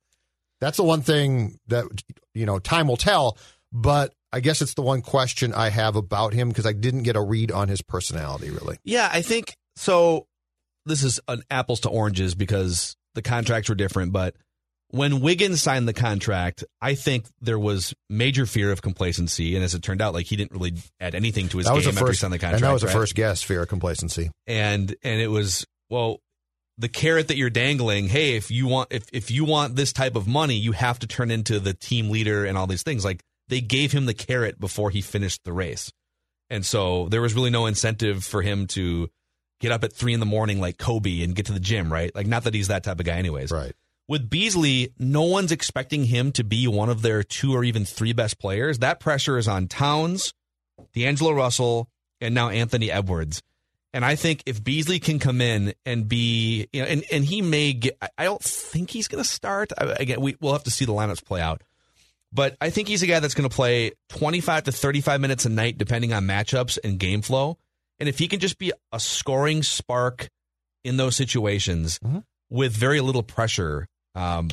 That's 0.62 0.78
the 0.78 0.84
one 0.84 1.02
thing 1.02 1.60
that, 1.68 1.86
you 2.34 2.46
know, 2.46 2.60
time 2.60 2.88
will 2.88 2.96
tell. 2.96 3.38
But 3.74 4.14
I 4.32 4.40
guess 4.42 4.62
it's 4.62 4.74
the 4.76 4.82
one 4.82 5.02
question 5.02 5.54
I 5.54 5.70
have 5.70 5.96
about 5.96 6.34
him 6.34 6.50
because 6.50 6.66
I 6.66 6.74
didn't 6.74 7.04
get 7.04 7.16
a 7.16 7.22
read 7.22 7.52
on 7.52 7.68
his 7.68 7.82
personality, 7.82 8.50
really. 8.50 8.78
Yeah, 8.84 9.10
I 9.12 9.22
think 9.22 9.56
so. 9.76 10.28
This 10.86 11.04
is 11.04 11.20
an 11.28 11.44
apples 11.50 11.82
to 11.82 11.90
oranges 11.90 12.36
because 12.36 12.96
the 13.16 13.22
contracts 13.22 13.70
were 13.70 13.76
different, 13.76 14.12
but 14.14 14.36
when 14.92 15.20
Wiggins 15.22 15.62
signed 15.62 15.88
the 15.88 15.94
contract, 15.94 16.64
I 16.82 16.96
think 16.96 17.26
there 17.42 17.60
was 17.60 17.94
major 18.10 18.46
fear 18.48 18.72
of 18.72 18.82
complacency, 18.82 19.56
and 19.56 19.64
as 19.64 19.76
it 19.76 19.84
turned 19.84 20.02
out, 20.02 20.14
like 20.16 20.26
he 20.26 20.36
didn't 20.36 20.52
really 20.52 20.74
add 21.00 21.14
anything 21.14 21.48
to 21.50 21.58
his 21.58 21.68
That 21.68 21.72
game 21.74 21.76
was 21.76 21.86
the 21.86 21.90
after 21.92 22.00
he 22.00 22.08
first, 22.08 22.22
signed 22.22 22.34
the 22.34 22.40
contract. 22.40 22.64
and 22.64 22.70
that 22.70 22.74
was 22.74 22.82
the 22.82 22.88
first 22.88 23.14
guess, 23.16 23.44
fear 23.44 23.62
of 23.62 23.68
complacency. 23.68 24.32
and 24.48 24.96
and 25.04 25.22
it 25.22 25.28
was 25.28 25.66
well 25.92 26.20
the 26.80 26.88
carrot 26.90 27.28
that 27.28 27.36
you're 27.36 27.50
dangling 27.50 28.08
hey 28.08 28.36
if 28.38 28.50
you 28.52 28.66
want 28.66 28.88
if, 28.92 29.04
if 29.12 29.30
you 29.32 29.44
want 29.44 29.76
this 29.76 29.92
type 29.92 30.16
of 30.16 30.28
money 30.28 30.56
you 30.56 30.72
have 30.72 30.98
to 30.98 31.08
turn 31.08 31.30
into 31.30 31.60
the 31.60 31.74
team 31.74 32.10
leader 32.10 32.46
and 32.46 32.58
all 32.58 32.68
these 32.68 32.84
things 32.84 33.04
like 33.04 33.22
they 33.50 33.62
gave 33.62 33.92
him 33.92 34.06
the 34.06 34.14
carrot 34.14 34.60
before 34.60 34.90
he 34.90 35.02
finished 35.02 35.44
the 35.44 35.54
race. 35.54 35.92
And 36.50 36.66
so 36.66 37.08
there 37.10 37.22
was 37.22 37.34
really 37.36 37.50
no 37.52 37.66
incentive 37.66 38.24
for 38.24 38.42
him 38.42 38.66
to 38.68 39.10
get 39.60 39.72
up 39.72 39.84
at 39.84 39.94
three 39.94 40.14
in 40.14 40.20
the 40.20 40.26
morning 40.26 40.60
like 40.62 40.78
kobe 40.78 41.22
and 41.22 41.36
get 41.36 41.46
to 41.48 41.52
the 41.54 41.60
gym 41.60 41.92
right? 41.92 42.16
Like 42.16 42.28
not 42.28 42.46
that 42.46 42.54
he's 42.54 42.70
that 42.70 42.84
type 42.84 43.00
of 43.00 43.06
guy 43.06 43.18
anyways. 43.18 43.52
Right. 43.52 43.74
With 44.08 44.30
beasley 44.30 44.94
no 44.98 45.24
one's 45.24 45.52
expecting 45.52 46.06
him 46.06 46.32
to 46.32 46.44
be 46.44 46.68
one 46.68 46.90
of 46.90 47.02
their 47.02 47.22
two 47.24 47.54
or 47.54 47.64
even 47.64 47.84
three 47.86 48.14
best 48.14 48.40
players. 48.40 48.80
That 48.80 49.00
pressure 49.00 49.38
is 49.38 49.48
on 49.48 49.68
towns 49.68 50.34
d'angelo 50.94 51.32
russell 51.34 51.90
and 52.22 52.34
now 52.34 52.50
anthony 52.50 52.90
edwards. 52.92 53.42
And 53.94 54.06
I 54.06 54.16
think 54.16 54.44
if 54.46 54.64
Beasley 54.64 55.00
can 55.00 55.18
come 55.18 55.42
in 55.42 55.74
and 55.84 56.08
be, 56.08 56.68
you 56.72 56.82
know, 56.84 56.88
and, 56.88 57.04
and 57.12 57.26
he 57.26 57.42
may 57.42 57.74
get, 57.74 57.98
I- 58.18 58.24
don't 58.24 58.42
think 58.42 58.92
he's 58.92 59.08
going 59.08 59.24
to 59.24 59.28
start. 59.30 59.72
I- 59.76 59.96
Again, 60.00 60.22
we, 60.22 60.36
we'll 60.40 60.54
have 60.54 60.64
to 60.66 60.72
see 60.72 60.86
the 60.86 60.94
lineups 60.94 61.26
play 61.26 61.42
out. 61.42 61.64
But 62.32 62.56
I 62.62 62.70
think 62.70 62.88
he's 62.88 63.02
a 63.02 63.08
guy 63.08 63.20
that's 63.20 63.34
going 63.34 63.50
to 63.50 63.56
play 63.56 63.92
25 64.10 64.66
to 64.66 64.72
35 64.72 65.20
minutes 65.20 65.46
a 65.46 65.50
night, 65.50 65.78
depending 65.78 66.14
on 66.14 66.26
matchups 66.26 66.78
and 66.84 67.00
game 67.00 67.22
flow. 67.22 67.58
And 68.00 68.08
if 68.08 68.20
he 68.20 68.28
can 68.28 68.40
just 68.40 68.58
be 68.58 68.72
a 68.92 69.00
scoring 69.00 69.64
spark 69.64 70.30
in 70.84 70.98
those 70.98 71.16
situations 71.16 72.00
with 72.50 72.72
very 72.72 73.02
little 73.02 73.24
pressure, 73.24 73.88
um, 74.16 74.50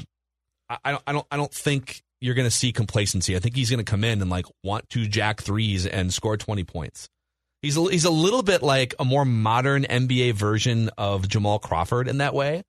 I, 0.69 0.79
I 0.85 0.91
don't, 0.93 1.03
I 1.07 1.13
don't, 1.13 1.27
I 1.33 1.37
don't 1.37 1.53
think 1.53 2.03
you're 2.21 2.35
going 2.35 2.49
to 2.49 2.55
see 2.55 2.73
complacency. 2.73 3.37
I 3.37 3.41
think 3.41 3.55
he's 3.55 3.71
going 3.71 3.85
to 3.85 3.91
come 3.91 4.05
in 4.05 4.21
and 4.23 4.31
like 4.31 4.47
want 4.65 4.89
to 4.91 5.07
jack 5.07 5.43
threes 5.43 5.87
and 5.87 6.13
score 6.13 6.37
20 6.37 6.65
points. 6.65 7.09
He's 7.63 7.77
a, 7.77 7.83
he's 7.83 8.05
a 8.05 8.11
little 8.11 8.43
bit 8.43 8.63
like 8.63 8.95
a 8.99 9.05
more 9.05 9.25
modern 9.25 9.85
NBA 9.85 10.33
version 10.33 10.91
of 10.97 11.29
Jamal 11.29 11.59
Crawford 11.59 12.09
in 12.09 12.19
that 12.19 12.35
way, 12.35 12.63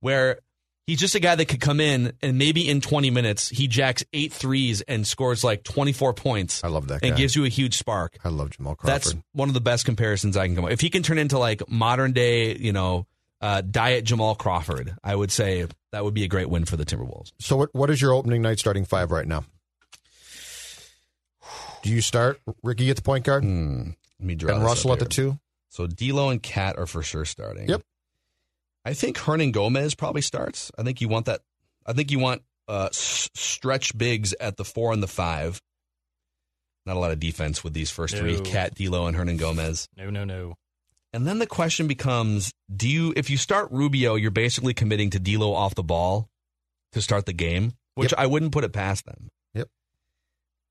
where 0.00 0.40
he's 0.86 0.98
just 0.98 1.14
a 1.14 1.20
guy 1.20 1.34
that 1.34 1.46
could 1.46 1.60
come 1.60 1.80
in 1.80 2.12
and 2.22 2.38
maybe 2.38 2.68
in 2.68 2.80
20 2.80 3.10
minutes 3.10 3.48
he 3.48 3.66
jacks 3.66 4.04
eight 4.12 4.32
threes 4.32 4.80
and 4.82 5.06
scores 5.06 5.42
like 5.44 5.64
24 5.64 6.14
points. 6.14 6.62
I 6.64 6.68
love 6.68 6.88
that 6.88 7.02
and 7.02 7.12
guy. 7.12 7.16
gives 7.16 7.34
you 7.36 7.44
a 7.44 7.48
huge 7.48 7.76
spark. 7.76 8.18
I 8.24 8.28
love 8.28 8.50
Jamal 8.50 8.74
Crawford. 8.74 8.94
That's 8.94 9.14
one 9.32 9.48
of 9.48 9.54
the 9.54 9.60
best 9.60 9.84
comparisons 9.84 10.36
I 10.36 10.46
can 10.46 10.54
come 10.56 10.64
up. 10.64 10.70
If 10.70 10.80
he 10.80 10.90
can 10.90 11.02
turn 11.02 11.18
into 11.18 11.38
like 11.38 11.68
modern 11.68 12.12
day, 12.12 12.56
you 12.56 12.72
know, 12.72 13.06
uh, 13.40 13.60
diet 13.60 14.04
Jamal 14.04 14.34
Crawford, 14.34 14.96
I 15.04 15.14
would 15.14 15.30
say 15.30 15.66
that 15.92 16.04
would 16.04 16.14
be 16.14 16.24
a 16.24 16.28
great 16.28 16.48
win 16.48 16.64
for 16.64 16.76
the 16.76 16.84
Timberwolves. 16.84 17.32
So 17.38 17.56
what 17.56 17.74
what 17.74 17.90
is 17.90 18.00
your 18.00 18.12
opening 18.12 18.42
night 18.42 18.58
starting 18.58 18.84
five 18.84 19.10
right 19.10 19.26
now? 19.26 19.44
Do 21.82 21.90
you 21.92 22.00
start 22.00 22.40
Ricky 22.62 22.90
at 22.90 22.96
the 22.96 23.02
point 23.02 23.24
guard? 23.24 23.44
Hmm. 23.44 23.90
Let 24.18 24.26
me 24.26 24.34
draw 24.34 24.52
and 24.54 24.62
this 24.62 24.66
Russell 24.66 24.92
up 24.92 25.02
at 25.02 25.08
the 25.08 25.14
two. 25.14 25.38
So 25.68 25.86
D'Lo 25.86 26.30
and 26.30 26.42
Cat 26.42 26.78
are 26.78 26.86
for 26.86 27.02
sure 27.02 27.24
starting. 27.24 27.68
Yep. 27.68 27.82
I 28.86 28.94
think 28.94 29.16
Hernangomez 29.18 29.96
probably 29.96 30.22
starts. 30.22 30.70
I 30.78 30.82
think 30.84 31.00
you 31.00 31.08
want 31.08 31.26
that. 31.26 31.40
I 31.84 31.92
think 31.92 32.10
you 32.12 32.18
want 32.20 32.42
uh, 32.68 32.86
s- 32.90 33.28
stretch 33.34 33.96
bigs 33.98 34.32
at 34.40 34.56
the 34.56 34.64
four 34.64 34.92
and 34.92 35.02
the 35.02 35.08
five. 35.08 35.60
Not 36.86 36.96
a 36.96 37.00
lot 37.00 37.10
of 37.10 37.18
defense 37.18 37.64
with 37.64 37.72
these 37.74 37.90
first 37.90 38.16
three: 38.16 38.36
No. 38.36 38.42
Cat, 38.42 38.76
D'Lo, 38.76 39.06
and 39.08 39.16
Hernangomez. 39.16 39.88
No, 39.96 40.08
no, 40.10 40.24
no. 40.24 40.54
And 41.12 41.26
then 41.26 41.40
the 41.40 41.46
question 41.48 41.88
becomes: 41.88 42.52
Do 42.74 42.88
you, 42.88 43.12
if 43.16 43.28
you 43.28 43.36
start 43.36 43.68
Rubio, 43.72 44.14
you're 44.14 44.30
basically 44.30 44.72
committing 44.72 45.10
to 45.10 45.18
D'Lo 45.18 45.52
off 45.52 45.74
the 45.74 45.82
ball 45.82 46.28
to 46.92 47.02
start 47.02 47.26
the 47.26 47.32
game, 47.32 47.72
which 47.96 48.14
I 48.16 48.26
wouldn't 48.26 48.52
put 48.52 48.62
it 48.62 48.72
past 48.72 49.04
them. 49.04 49.28
Yep. 49.54 49.68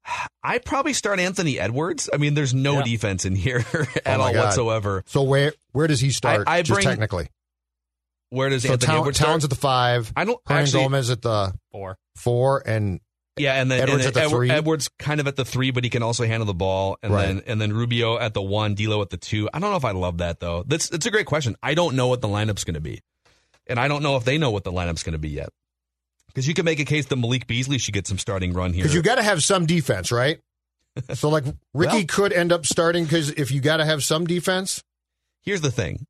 I 0.44 0.60
probably 0.60 0.94
start 0.94 1.20
Anthony 1.20 1.60
Edwards. 1.60 2.10
I 2.14 2.18
mean, 2.18 2.34
there's 2.34 2.54
no 2.54 2.82
defense 2.82 3.26
in 3.26 3.36
here 3.36 3.66
at 4.06 4.20
Oh 4.20 4.22
all 4.24 4.34
God. 4.34 4.46
whatsoever. 4.46 5.04
So 5.08 5.24
where 5.24 5.52
where 5.74 5.88
does 5.88 6.00
he 6.00 6.12
start? 6.12 6.48
I- 6.48 6.58
I 6.58 6.62
just 6.62 6.78
bring- 6.78 6.88
technically. 6.88 7.28
Where 8.36 8.50
does 8.50 8.64
so 8.64 8.74
Anthony 8.74 8.88
Town- 8.88 9.00
Edwards 9.00 9.18
Towns 9.20 9.44
start? 9.44 9.44
at 9.46 9.50
the 9.50 9.56
five. 9.56 10.14
I 10.16 10.26
don't 10.26 10.40
Hernan 10.46 10.64
actually- 10.64 10.84
Gomez 10.84 11.10
at 11.10 11.22
the 11.22 11.54
four. 11.72 11.98
Four 12.16 12.64
and 12.66 13.00
Yeah, 13.38 13.54
and 13.62 13.70
then 13.70 13.82
Edwards 13.82 14.06
and 14.06 14.08
at 14.08 14.14
the 14.14 14.22
Ed- 14.24 14.30
three? 14.30 14.50
Edwards 14.50 14.90
kind 15.00 15.20
of 15.20 15.28
at 15.28 15.36
the 15.36 15.44
three, 15.44 15.72
but 15.72 15.84
he 15.84 15.90
can 15.90 16.04
also 16.04 16.26
handle 16.26 16.46
the 16.46 16.54
ball, 16.54 16.98
and 17.04 17.14
Right. 17.14 17.26
then 17.28 17.44
and 17.48 17.60
then 17.60 17.74
Rubio 17.74 18.18
at 18.18 18.34
the 18.34 18.42
one, 18.42 18.76
D'Lo 18.76 19.02
at 19.02 19.10
the 19.10 19.18
two. 19.18 19.50
I 19.54 19.60
don't 19.60 19.72
know 19.72 19.78
if 19.78 19.84
I 19.86 19.92
love 19.92 20.20
that 20.20 20.40
though. 20.40 20.64
That's 20.68 20.88
that's 20.90 21.06
a 21.06 21.12
great 21.12 21.26
question. 21.26 21.56
I 21.62 21.74
don't 21.74 21.96
know 21.96 22.08
what 22.08 22.22
the 22.22 22.28
lineup's 22.30 22.64
going 22.64 22.76
to 22.76 22.80
be, 22.82 23.02
and 23.68 23.80
I 23.80 23.88
don't 23.88 24.04
know 24.04 24.16
if 24.16 24.24
they 24.24 24.38
know 24.38 24.52
what 24.52 24.64
the 24.64 24.72
lineup's 24.72 25.04
going 25.04 25.14
to 25.14 25.20
be 25.20 25.30
yet. 25.30 25.50
Because 26.28 26.48
you 26.48 26.54
can 26.54 26.66
make 26.66 26.80
a 26.80 26.86
case 26.86 27.06
that 27.08 27.16
Malik 27.18 27.48
Beasley 27.48 27.78
should 27.78 27.94
get 27.94 28.08
some 28.08 28.18
starting 28.18 28.52
run 28.54 28.74
here. 28.74 28.84
because 28.84 28.94
you 28.96 29.02
got 29.02 29.16
to 29.16 29.24
have 29.24 29.42
some 29.44 29.66
defense, 29.66 30.12
right? 30.12 30.40
So 31.16 31.28
like 31.28 31.44
Ricky 31.74 31.94
Well- 31.98 32.06
could 32.08 32.32
end 32.34 32.54
up 32.54 32.66
starting 32.66 33.04
because 33.04 33.30
if 33.32 33.52
you 33.52 33.60
got 33.60 33.78
to 33.78 33.86
have 33.86 34.02
some 34.04 34.26
defense, 34.26 34.82
Here's 35.42 35.60
the 35.62 35.72
thing: 35.72 36.08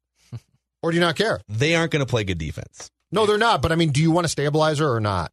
or 0.86 0.91
do 0.91 0.95
you 0.97 1.01
not 1.01 1.15
care? 1.15 1.41
they 1.49 1.75
aren't 1.75 1.91
going 1.91 2.05
to 2.05 2.09
play 2.09 2.23
good 2.23 2.38
defense. 2.38 2.91
No, 3.11 3.25
they're 3.25 3.38
not. 3.38 3.61
But 3.61 3.71
I 3.71 3.75
mean, 3.75 3.89
do 3.91 4.01
you 4.01 4.11
want 4.11 4.25
a 4.25 4.29
stabilizer 4.29 4.88
or 4.91 4.99
not? 4.99 5.31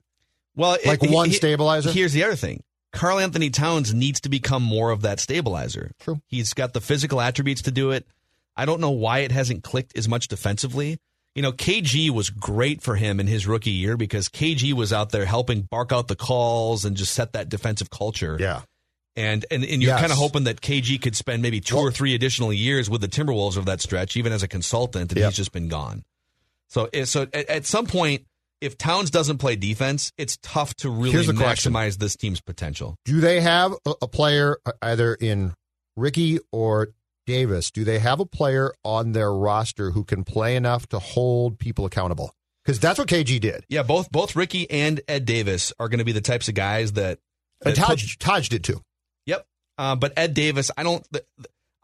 Well, 0.57 0.79
Like 0.85 1.03
it- 1.03 1.11
one 1.11 1.31
stabilizer? 1.31 1.91
Here's 1.91 2.13
the 2.13 2.25
other 2.25 2.37
thing: 2.37 2.63
Karl-Anthony 2.93 3.51
Towns 3.51 3.93
needs 3.93 4.21
to 4.23 4.29
become 4.29 4.63
more 4.63 4.91
of 4.91 5.03
that 5.03 5.21
stabilizer. 5.21 5.93
True. 6.01 6.21
He's 6.27 6.55
got 6.55 6.73
the 6.73 6.81
physical 6.81 7.21
attributes 7.21 7.63
to 7.63 7.71
do 7.71 7.91
it. 7.91 8.07
I 8.57 8.65
don't 8.65 8.81
know 8.81 8.91
why 8.91 9.21
it 9.21 9.33
hasn't 9.33 9.63
clicked 9.65 9.97
as 9.97 10.09
much 10.09 10.29
defensively. 10.29 10.99
You 11.35 11.41
know, 11.43 11.53
KG 11.53 12.11
was 12.11 12.29
great 12.29 12.83
for 12.83 12.97
him 12.97 13.19
in 13.19 13.27
his 13.27 13.47
rookie 13.47 13.71
year 13.71 13.97
because 13.97 14.29
KG 14.29 14.75
was 14.75 14.93
out 14.93 15.11
there 15.11 15.25
helping 15.25 15.63
bark 15.63 15.91
out 15.91 16.09
the 16.09 16.17
calls 16.17 16.85
and 16.85 16.95
just 16.97 17.15
set 17.15 17.33
that 17.33 17.49
defensive 17.49 17.89
culture. 17.89 18.37
Yeah. 18.39 18.61
And 19.15 19.45
and, 19.51 19.63
and 19.65 19.83
you're 19.83 19.91
Yes. 19.93 20.01
kind 20.01 20.13
of 20.13 20.19
hoping 20.19 20.45
that 20.45 20.61
KG 20.63 21.01
could 21.01 21.15
spend 21.15 21.43
maybe 21.43 21.61
two 21.61 21.77
or 21.77 21.91
three 21.91 22.15
additional 22.15 22.53
years 22.53 22.89
with 22.89 23.01
the 23.03 23.09
Timberwolves 23.09 23.57
of 23.57 23.67
that 23.67 23.81
stretch, 23.83 24.17
even 24.17 24.33
as 24.33 24.43
a 24.43 24.49
consultant, 24.49 25.13
and 25.13 25.19
Yep. 25.21 25.29
he's 25.31 25.37
just 25.37 25.53
been 25.53 25.69
gone. 25.69 26.03
So 26.69 26.89
so 27.05 27.23
at, 27.35 27.49
at 27.51 27.67
some 27.67 27.87
point, 27.87 28.25
if 28.63 28.79
Towns 28.79 29.11
doesn't 29.11 29.39
play 29.39 29.57
defense, 29.57 30.13
it's 30.17 30.39
tough 30.43 30.75
to 30.77 30.89
really 30.89 31.27
the 31.27 31.35
question. 31.35 31.73
maximize 31.73 31.99
this 31.99 32.17
team's 32.17 32.41
potential. 32.41 32.97
Do 33.05 33.21
they 33.21 33.41
have 33.43 33.75
a, 33.85 33.93
a 34.03 34.09
player 34.09 34.57
uh, 34.65 34.73
either 34.81 35.15
in 35.15 35.53
Ricky 35.97 36.39
or 36.51 36.89
Davis? 37.27 37.71
Do 37.71 37.85
they 37.85 37.99
have 37.99 38.19
a 38.21 38.25
player 38.27 38.73
on 38.85 39.13
their 39.13 39.33
roster 39.33 39.91
who 39.91 40.05
can 40.05 40.25
play 40.25 40.57
enough 40.57 40.89
to 40.89 40.99
hold 40.99 41.59
people 41.59 41.85
accountable? 41.85 42.33
Because 42.65 42.79
that's 42.81 42.99
what 42.99 43.09
KG 43.09 43.41
did. 43.41 43.65
Yeah, 43.69 43.83
both 43.83 44.11
both 44.11 44.35
Ricky 44.37 44.71
and 44.71 45.01
Ed 45.09 45.25
Davis 45.27 45.73
are 45.79 45.89
going 45.89 45.99
to 45.99 46.05
be 46.05 46.13
the 46.13 46.21
types 46.23 46.49
of 46.49 46.55
guys 46.55 46.93
that. 46.93 47.19
And 47.65 47.77
that 47.77 47.87
put- 47.87 47.99
Taj, 47.99 48.17
Taj 48.17 48.49
did 48.49 48.65
too. 48.65 48.81
Uh, 49.79 49.97
but 49.97 50.13
Ed 50.17 50.35
Davis, 50.35 50.71
I 50.77 50.83
don't. 50.83 51.07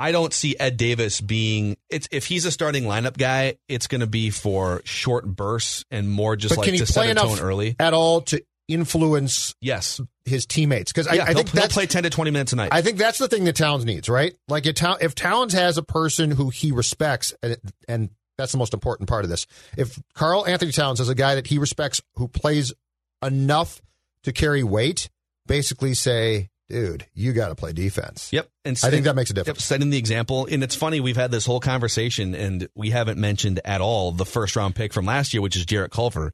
I 0.01 0.13
don't 0.13 0.33
see 0.33 0.55
Ed 0.59 0.77
Davis 0.77 1.21
being. 1.21 1.77
It's 1.91 2.09
if 2.13 2.27
he's 2.27 2.45
a 2.45 2.53
starting 2.53 2.85
lineup 2.85 3.17
guy, 3.19 3.57
it's 3.69 3.89
going 3.89 4.01
to 4.01 4.07
be 4.07 4.31
for 4.31 4.81
short 4.85 5.27
bursts 5.27 5.85
and 5.91 6.09
more 6.09 6.37
just 6.37 6.53
but 6.53 6.59
like 6.59 6.67
can 6.67 6.75
he 6.75 6.81
to 6.81 6.93
play 6.93 7.09
set 7.09 7.17
a 7.17 7.21
tone 7.21 7.41
early. 7.41 7.75
at 7.81 7.95
all 7.95 8.21
to 8.23 8.41
influence 8.69 9.57
Yes, 9.61 10.01
his 10.25 10.47
teammates? 10.47 10.93
Because 10.93 11.13
yeah, 11.13 11.25
I, 11.25 11.31
I 11.31 11.35
think 11.35 11.51
he'll 11.51 11.67
play 11.69 11.87
ten 11.87 12.05
to 12.05 12.11
twenty 12.11 12.31
minutes 12.31 12.53
a 12.53 12.57
night. 12.57 12.69
I 12.71 12.83
think 12.83 12.99
that's 12.99 13.19
the 13.19 13.27
thing 13.27 13.45
that 13.45 13.57
Towns 13.57 13.85
needs, 13.85 14.09
right? 14.09 14.35
Like 14.47 14.67
if, 14.67 14.77
Town, 14.77 14.99
if 15.01 15.17
Towns 15.17 15.53
has 15.55 15.79
a 15.79 15.83
person 15.83 16.31
who 16.31 16.51
he 16.51 16.71
respects, 16.71 17.35
and, 17.43 17.57
and 17.89 18.11
that's 18.37 18.53
the 18.53 18.59
most 18.59 18.75
important 18.75 19.09
part 19.09 19.25
of 19.25 19.31
this. 19.31 19.47
If 19.77 20.01
Karl-Anthony 20.15 20.71
Towns 20.71 21.01
is 21.01 21.09
a 21.09 21.15
guy 21.17 21.35
that 21.35 21.49
he 21.49 21.59
respects 21.59 22.01
who 22.15 22.29
plays 22.29 22.73
enough 23.21 23.83
to 24.23 24.33
carry 24.33 24.63
weight, 24.63 25.11
basically 25.47 25.95
say, 25.95 26.51
dude, 26.69 27.07
you 27.15 27.33
got 27.33 27.49
to 27.49 27.55
play 27.55 27.73
defense. 27.73 28.33
Yep. 28.33 28.49
And 28.65 28.79
I 28.83 28.91
think 28.91 29.05
that 29.05 29.17
makes 29.17 29.31
a 29.31 29.35
difference. 29.35 29.59
Yep, 29.59 29.63
setting 29.63 29.91
the 29.91 29.99
example. 29.99 30.47
And 30.51 30.63
it's 30.63 30.75
funny, 30.75 31.01
we've 31.01 31.17
had 31.17 31.31
this 31.31 31.47
whole 31.47 31.61
conversation 31.61 32.35
and 32.35 32.69
we 32.75 32.91
haven't 32.91 33.19
mentioned 33.19 33.61
at 33.65 33.81
all 33.81 34.13
the 34.13 34.27
first 34.27 34.57
round 34.57 34.75
pick 34.75 34.93
from 34.93 35.07
last 35.07 35.33
year, 35.33 35.41
which 35.41 35.57
is 35.57 35.65
Jarrett 35.65 35.93
Culver. 35.93 36.33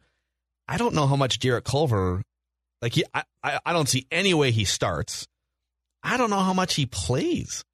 I 0.66 0.76
don't 0.76 0.95
know 0.95 1.07
how 1.07 1.16
much 1.16 1.39
Jarrett 1.39 1.64
Culver, 1.64 2.22
like, 2.80 2.95
he, 2.95 3.05
I, 3.12 3.22
I, 3.43 3.61
I 3.66 3.72
don't 3.72 3.89
see 3.89 4.07
any 4.11 4.35
way 4.35 4.51
he 4.51 4.64
starts. 4.64 5.26
I 6.03 6.16
don't 6.16 6.30
know 6.30 6.41
how 6.41 6.55
much 6.55 6.74
he 6.74 6.87
plays. 6.87 7.64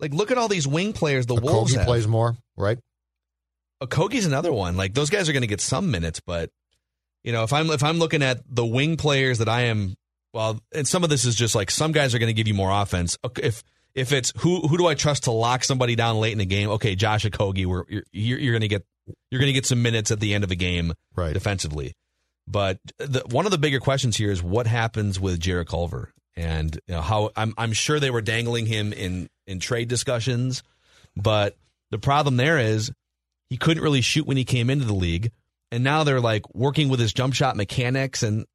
Like, 0.00 0.12
look 0.12 0.30
at 0.30 0.38
all 0.38 0.48
these 0.48 0.66
wing 0.66 0.92
players 0.92 1.26
the 1.26 1.34
Wolves 1.34 1.74
have. 1.74 1.86
plays 1.86 2.06
more, 2.06 2.36
right? 2.56 2.78
Okogie's 3.82 4.26
another 4.26 4.52
one. 4.52 4.76
Like 4.76 4.94
those 4.94 5.10
guys 5.10 5.28
are 5.28 5.32
going 5.32 5.42
to 5.42 5.48
get 5.48 5.60
some 5.60 5.90
minutes, 5.90 6.20
but 6.20 6.50
you 7.22 7.32
know, 7.32 7.44
if 7.44 7.52
I'm 7.52 7.70
if 7.70 7.82
I'm 7.82 7.98
looking 7.98 8.22
at 8.22 8.40
the 8.48 8.66
wing 8.66 8.96
players 8.96 9.38
that 9.38 9.48
I 9.48 9.62
am, 9.62 9.94
well, 10.38 10.60
and 10.72 10.86
some 10.86 11.02
of 11.02 11.10
this 11.10 11.24
is 11.24 11.34
just 11.34 11.56
like 11.56 11.68
some 11.68 11.90
guys 11.90 12.14
are 12.14 12.20
going 12.20 12.28
to 12.28 12.32
give 12.32 12.46
you 12.46 12.54
more 12.54 12.70
offense. 12.70 13.18
If 13.42 13.64
if 13.92 14.12
it's 14.12 14.32
who 14.38 14.60
who 14.68 14.78
do 14.78 14.86
I 14.86 14.94
trust 14.94 15.24
to 15.24 15.32
lock 15.32 15.64
somebody 15.64 15.96
down 15.96 16.20
late 16.20 16.30
in 16.30 16.38
the 16.38 16.46
game? 16.46 16.70
Okay, 16.70 16.94
Josh 16.94 17.24
Okogie, 17.24 17.66
we're 17.66 17.82
you're, 17.88 18.04
you're, 18.12 18.38
you're 18.38 18.52
going 18.52 18.60
to 18.60 18.68
get 18.68 18.86
you're 19.32 19.40
going 19.40 19.48
to 19.48 19.52
get 19.52 19.66
some 19.66 19.82
minutes 19.82 20.12
at 20.12 20.20
the 20.20 20.34
end 20.34 20.44
of 20.44 20.48
the 20.48 20.54
game 20.54 20.92
right. 21.16 21.34
defensively. 21.34 21.92
But 22.46 22.78
the, 22.98 23.24
one 23.28 23.46
of 23.46 23.50
the 23.50 23.58
bigger 23.58 23.80
questions 23.80 24.16
here 24.16 24.30
is 24.30 24.40
what 24.40 24.68
happens 24.68 25.18
with 25.18 25.40
Jarrett 25.40 25.66
Culver, 25.66 26.12
and 26.36 26.72
you 26.86 26.94
know, 26.94 27.00
how 27.00 27.30
I'm 27.34 27.52
I'm 27.58 27.72
sure 27.72 27.98
they 27.98 28.10
were 28.10 28.22
dangling 28.22 28.66
him 28.66 28.92
in 28.92 29.28
in 29.48 29.58
trade 29.58 29.88
discussions, 29.88 30.62
but 31.16 31.56
the 31.90 31.98
problem 31.98 32.36
there 32.36 32.58
is 32.58 32.92
he 33.50 33.56
couldn't 33.56 33.82
really 33.82 34.02
shoot 34.02 34.24
when 34.24 34.36
he 34.36 34.44
came 34.44 34.70
into 34.70 34.84
the 34.84 34.94
league. 34.94 35.32
and 35.72 35.82
now 35.82 36.04
they're 36.04 36.20
like 36.20 36.54
working 36.54 36.88
with 36.88 37.00
his 37.00 37.12
jump 37.12 37.34
shot 37.34 37.56
mechanics, 37.56 38.22
and 38.22 38.46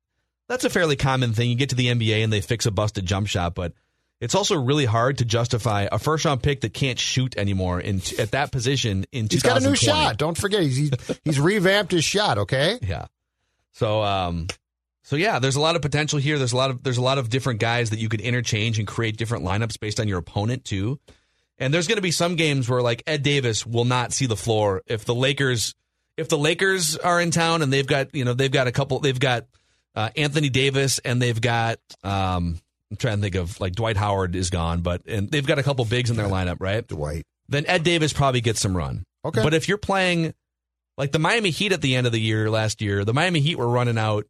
that's 0.47 0.65
a 0.65 0.69
fairly 0.69 0.95
common 0.95 1.33
thing. 1.33 1.49
You 1.49 1.55
get 1.55 1.69
to 1.69 1.75
the 1.75 1.87
NBA 1.87 2.23
and 2.23 2.31
they 2.31 2.41
fix 2.41 2.65
a 2.65 2.71
busted 2.71 3.05
jump 3.05 3.27
shot, 3.27 3.55
but 3.55 3.73
it's 4.19 4.35
also 4.35 4.55
really 4.55 4.85
hard 4.85 5.17
to 5.17 5.25
justify 5.25 5.87
a 5.91 5.99
first 5.99 6.25
round 6.25 6.41
pick 6.41 6.61
that 6.61 6.73
can't 6.73 6.99
shoot 6.99 7.37
anymore 7.37 7.79
in 7.79 8.01
at 8.19 8.31
that 8.31 8.51
position 8.51 9.05
in 9.11 9.27
He's 9.29 9.43
got 9.43 9.61
a 9.61 9.67
new 9.67 9.75
shot. 9.75 10.17
Don't 10.17 10.37
forget, 10.37 10.61
he's 10.63 10.77
he's, 10.77 10.91
he's 11.25 11.39
revamped 11.39 11.91
his 11.91 12.03
shot. 12.03 12.37
Okay. 12.37 12.79
Yeah. 12.87 13.07
So 13.73 14.03
um 14.03 14.47
so 15.03 15.15
yeah, 15.17 15.39
there's 15.39 15.55
a 15.55 15.59
lot 15.59 15.75
of 15.75 15.81
potential 15.81 16.19
here. 16.19 16.37
There's 16.37 16.53
a 16.53 16.57
lot 16.57 16.69
of 16.69 16.83
there's 16.83 16.97
a 16.97 17.01
lot 17.01 17.17
of 17.17 17.29
different 17.29 17.59
guys 17.59 17.89
that 17.89 17.99
you 17.99 18.07
could 18.07 18.21
interchange 18.21 18.79
and 18.79 18.87
create 18.87 19.17
different 19.17 19.43
lineups 19.43 19.79
based 19.79 19.99
on 19.99 20.07
your 20.07 20.19
opponent 20.19 20.63
too. 20.63 20.99
And 21.57 21.73
there's 21.73 21.87
going 21.87 21.97
to 21.97 22.01
be 22.01 22.11
some 22.11 22.35
games 22.35 22.69
where 22.69 22.81
like 22.81 23.03
Ed 23.05 23.23
Davis 23.23 23.65
will 23.65 23.85
not 23.85 24.13
see 24.13 24.25
the 24.25 24.37
floor 24.37 24.83
if 24.87 25.05
the 25.05 25.15
Lakers 25.15 25.75
if 26.17 26.29
the 26.29 26.37
Lakers 26.37 26.95
are 26.97 27.19
in 27.19 27.31
town 27.31 27.61
and 27.61 27.73
they've 27.73 27.87
got, 27.87 28.13
you 28.15 28.23
know, 28.23 28.33
they've 28.33 28.51
got 28.51 28.67
a 28.67 28.71
couple 28.71 28.99
they've 28.99 29.19
got 29.19 29.45
uh, 29.95 30.09
Anthony 30.15 30.49
Davis 30.49 30.99
and 30.99 31.21
they've 31.21 31.39
got 31.39 31.79
um 32.03 32.59
I'm 32.91 32.97
trying 32.97 33.17
to 33.17 33.21
think 33.21 33.35
of 33.35 33.59
like 33.59 33.73
Dwight 33.73 33.97
Howard 33.97 34.35
is 34.35 34.51
gone, 34.51 34.81
but 34.81 35.01
and 35.07 35.29
they've 35.31 35.45
got 35.45 35.57
a 35.57 35.63
couple 35.63 35.83
bigs 35.85 36.11
in 36.11 36.15
their 36.15 36.27
lineup, 36.27 36.57
right? 36.59 36.87
Dwight. 36.87 37.23
Then 37.49 37.65
Ed 37.67 37.83
Davis 37.83 38.13
probably 38.13 38.41
gets 38.41 38.59
some 38.59 38.77
run. 38.77 39.03
Okay. 39.25 39.41
But 39.41 39.53
if 39.53 39.67
you're 39.67 39.79
playing 39.79 40.33
like 40.97 41.11
the 41.11 41.19
Miami 41.19 41.49
Heat 41.49 41.71
at 41.71 41.81
the 41.81 41.95
end 41.95 42.05
of 42.05 42.13
the 42.13 42.19
year 42.19 42.49
last 42.51 42.81
year, 42.81 43.03
the 43.03 43.13
Miami 43.13 43.39
Heat 43.39 43.57
were 43.57 43.67
running 43.67 43.97
out 43.97 44.25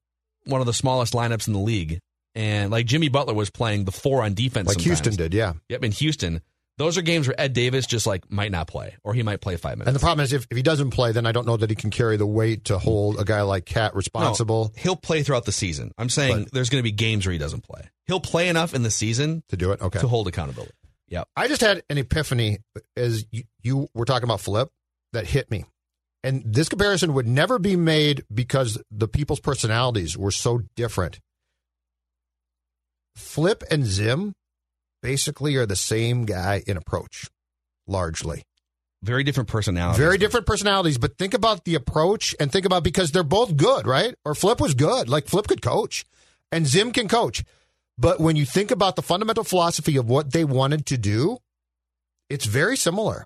one 0.45 0.61
of 0.61 0.67
the 0.67 0.73
smallest 0.73 1.13
lineups 1.13 1.47
in 1.47 1.53
the 1.53 1.59
league. 1.59 1.99
And 2.35 2.71
like 2.71 2.85
Jimmy 2.85 3.09
Butler 3.09 3.33
was 3.33 3.49
playing 3.49 3.85
the 3.85 3.91
four 3.91 4.23
on 4.23 4.33
defense. 4.33 4.67
Like 4.67 4.75
sometimes. 4.75 4.99
Houston 4.99 5.15
did, 5.15 5.33
yeah. 5.33 5.53
Yep, 5.69 5.83
in 5.83 5.91
Houston. 5.91 6.41
Those 6.77 6.97
are 6.97 7.03
games 7.03 7.27
where 7.27 7.39
Ed 7.39 7.53
Davis 7.53 7.85
just 7.85 8.07
like 8.07 8.31
might 8.31 8.51
not 8.51 8.67
play, 8.67 8.95
or 9.03 9.13
he 9.13 9.21
might 9.21 9.41
play 9.41 9.55
five 9.57 9.77
minutes. 9.77 9.89
And 9.89 9.95
the 9.95 9.99
problem 9.99 10.23
is, 10.23 10.33
if, 10.33 10.47
if 10.49 10.57
he 10.57 10.63
doesn't 10.63 10.89
play, 10.89 11.11
then 11.11 11.27
I 11.27 11.31
don't 11.31 11.45
know 11.45 11.57
that 11.57 11.69
he 11.69 11.75
can 11.75 11.91
carry 11.91 12.17
the 12.17 12.25
weight 12.25 12.65
to 12.65 12.79
hold 12.79 13.19
a 13.19 13.23
guy 13.23 13.41
like 13.43 13.65
Cat 13.65 13.95
responsible 13.95 14.71
No, 14.75 14.81
he'll 14.81 14.95
play 14.95 15.21
throughout 15.21 15.45
the 15.45 15.51
season. 15.51 15.91
I'm 15.97 16.09
saying 16.09 16.47
there's 16.51 16.69
going 16.69 16.79
to 16.79 16.83
be 16.83 16.91
games 16.91 17.25
where 17.25 17.33
he 17.33 17.39
doesn't 17.39 17.61
play. 17.61 17.89
He'll 18.07 18.19
play 18.19 18.49
enough 18.49 18.73
in 18.73 18.81
the 18.81 18.91
season 18.91 19.43
to 19.49 19.57
do 19.57 19.71
it. 19.71 19.81
Okay. 19.81 19.99
to 19.99 20.07
hold 20.07 20.27
accountability. 20.27 20.73
Yeah, 21.07 21.25
I 21.35 21.47
just 21.47 21.61
had 21.61 21.83
an 21.91 21.99
epiphany 21.99 22.59
as 22.97 23.25
you, 23.29 23.43
you 23.61 23.87
were 23.93 24.05
talking 24.05 24.23
about 24.23 24.41
Flip 24.41 24.69
that 25.11 25.27
hit 25.27 25.51
me. 25.51 25.65
And 26.23 26.41
this 26.45 26.69
comparison 26.69 27.13
would 27.13 27.27
never 27.27 27.59
be 27.59 27.75
made 27.75 28.23
because 28.33 28.81
the 28.89 29.07
people's 29.07 29.41
personalities 29.41 30.17
were 30.17 30.31
so 30.31 30.61
different. 30.75 31.19
Flip 33.15 33.63
and 33.69 33.85
Zim 33.85 34.33
basically 35.03 35.57
are 35.57 35.67
the 35.67 35.75
same 35.75 36.25
guy 36.25 36.63
in 36.65 36.77
approach, 36.77 37.29
largely. 37.85 38.41
Very 39.03 39.23
different 39.23 39.49
personalities. 39.49 39.99
Very 39.99 40.17
different 40.17 40.47
personalities, 40.47 40.97
but 40.97 41.17
think 41.17 41.33
about 41.33 41.65
the 41.65 41.75
approach 41.75 42.33
and 42.39 42.51
think 42.51 42.65
about 42.65 42.83
because 42.83 43.11
they're 43.11 43.21
both 43.21 43.57
good, 43.57 43.85
right? 43.85 44.15
Or 44.23 44.33
Flip 44.33 44.61
was 44.61 44.73
good. 44.73 45.09
Like 45.09 45.27
Flip 45.27 45.45
could 45.45 45.61
coach 45.61 46.05
and 46.51 46.65
Zim 46.65 46.91
can 46.91 47.09
coach. 47.09 47.43
But 47.97 48.21
when 48.21 48.37
you 48.37 48.45
think 48.45 48.71
about 48.71 48.95
the 48.95 49.01
fundamental 49.01 49.43
philosophy 49.43 49.97
of 49.97 50.09
what 50.09 50.31
they 50.31 50.45
wanted 50.45 50.85
to 50.87 50.97
do, 50.97 51.37
it's 52.29 52.45
very 52.45 52.77
similar. 52.77 53.25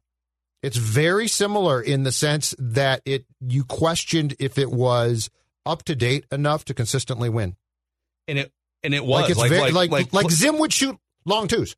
It's 0.63 0.77
very 0.77 1.27
similar 1.27 1.79
in 1.79 2.03
the 2.03 2.11
sense 2.11 2.55
that 2.57 3.01
it 3.05 3.25
you 3.39 3.63
questioned 3.63 4.35
if 4.39 4.57
it 4.57 4.71
was 4.71 5.29
up 5.63 5.83
to 5.83 5.95
date 5.95 6.25
enough 6.31 6.65
to 6.65 6.73
consistently 6.73 7.29
win. 7.29 7.55
And 8.27 8.39
it 8.39 8.51
and 8.83 8.95
it 8.95 9.05
was 9.05 9.21
Like 9.21 9.29
it's 9.29 9.39
like 9.39 9.49
very, 9.51 9.71
like, 9.71 9.91
like, 9.91 10.11
like, 10.11 10.31
Zim 10.31 10.57
would 10.57 10.73
shoot 10.73 10.97
long 11.27 11.47
twos. 11.47 11.75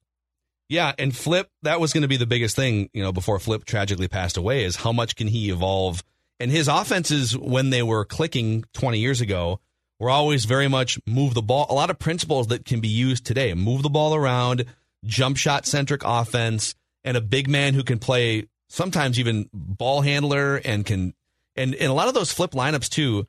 Yeah, 0.70 0.94
and 1.00 1.16
Flip, 1.16 1.50
that 1.64 1.80
was 1.80 1.94
going 1.94 2.04
to 2.04 2.08
be 2.08 2.18
the 2.18 2.28
biggest 2.28 2.56
thing, 2.56 2.90
you 2.94 3.02
know, 3.02 3.12
before 3.12 3.40
Flip 3.40 3.66
tragically 3.66 4.08
passed 4.08 4.38
away 4.38 4.64
is 4.64 4.78
how 4.78 4.92
much 4.92 5.16
can 5.16 5.28
he 5.28 5.50
evolve? 5.50 6.04
And 6.40 6.52
his 6.52 6.68
offenses 6.68 7.36
when 7.36 7.72
they 7.72 7.82
were 7.82 8.06
clicking 8.06 8.64
20 8.74 9.00
years 9.00 9.20
ago 9.20 9.60
were 10.00 10.12
always 10.12 10.46
very 10.46 10.68
much 10.68 11.00
move 11.06 11.34
the 11.34 11.42
ball. 11.42 11.66
A 11.70 11.74
lot 11.74 11.90
of 11.90 11.98
principles 12.00 12.48
that 12.48 12.66
can 12.66 12.80
be 12.80 12.88
used 12.88 13.26
today. 13.26 13.54
Move 13.56 13.82
the 13.82 13.90
ball 13.90 14.16
around, 14.16 14.66
jump 15.04 15.38
shot 15.38 15.66
centric 15.66 16.04
offense, 16.06 16.76
and 17.04 17.18
a 17.18 17.22
big 17.22 17.50
man 17.50 17.74
who 17.74 17.84
can 17.84 18.00
play 18.00 18.48
sometimes 18.70 19.20
even 19.20 19.50
ball 19.52 20.02
handler 20.02 20.58
and 20.58 20.86
can 20.86 21.14
and 21.56 21.76
and 21.76 21.92
a 21.92 21.94
lot 21.94 22.08
of 22.08 22.14
those 22.14 22.32
flip 22.32 22.52
lineups 22.52 22.90
too, 22.90 23.28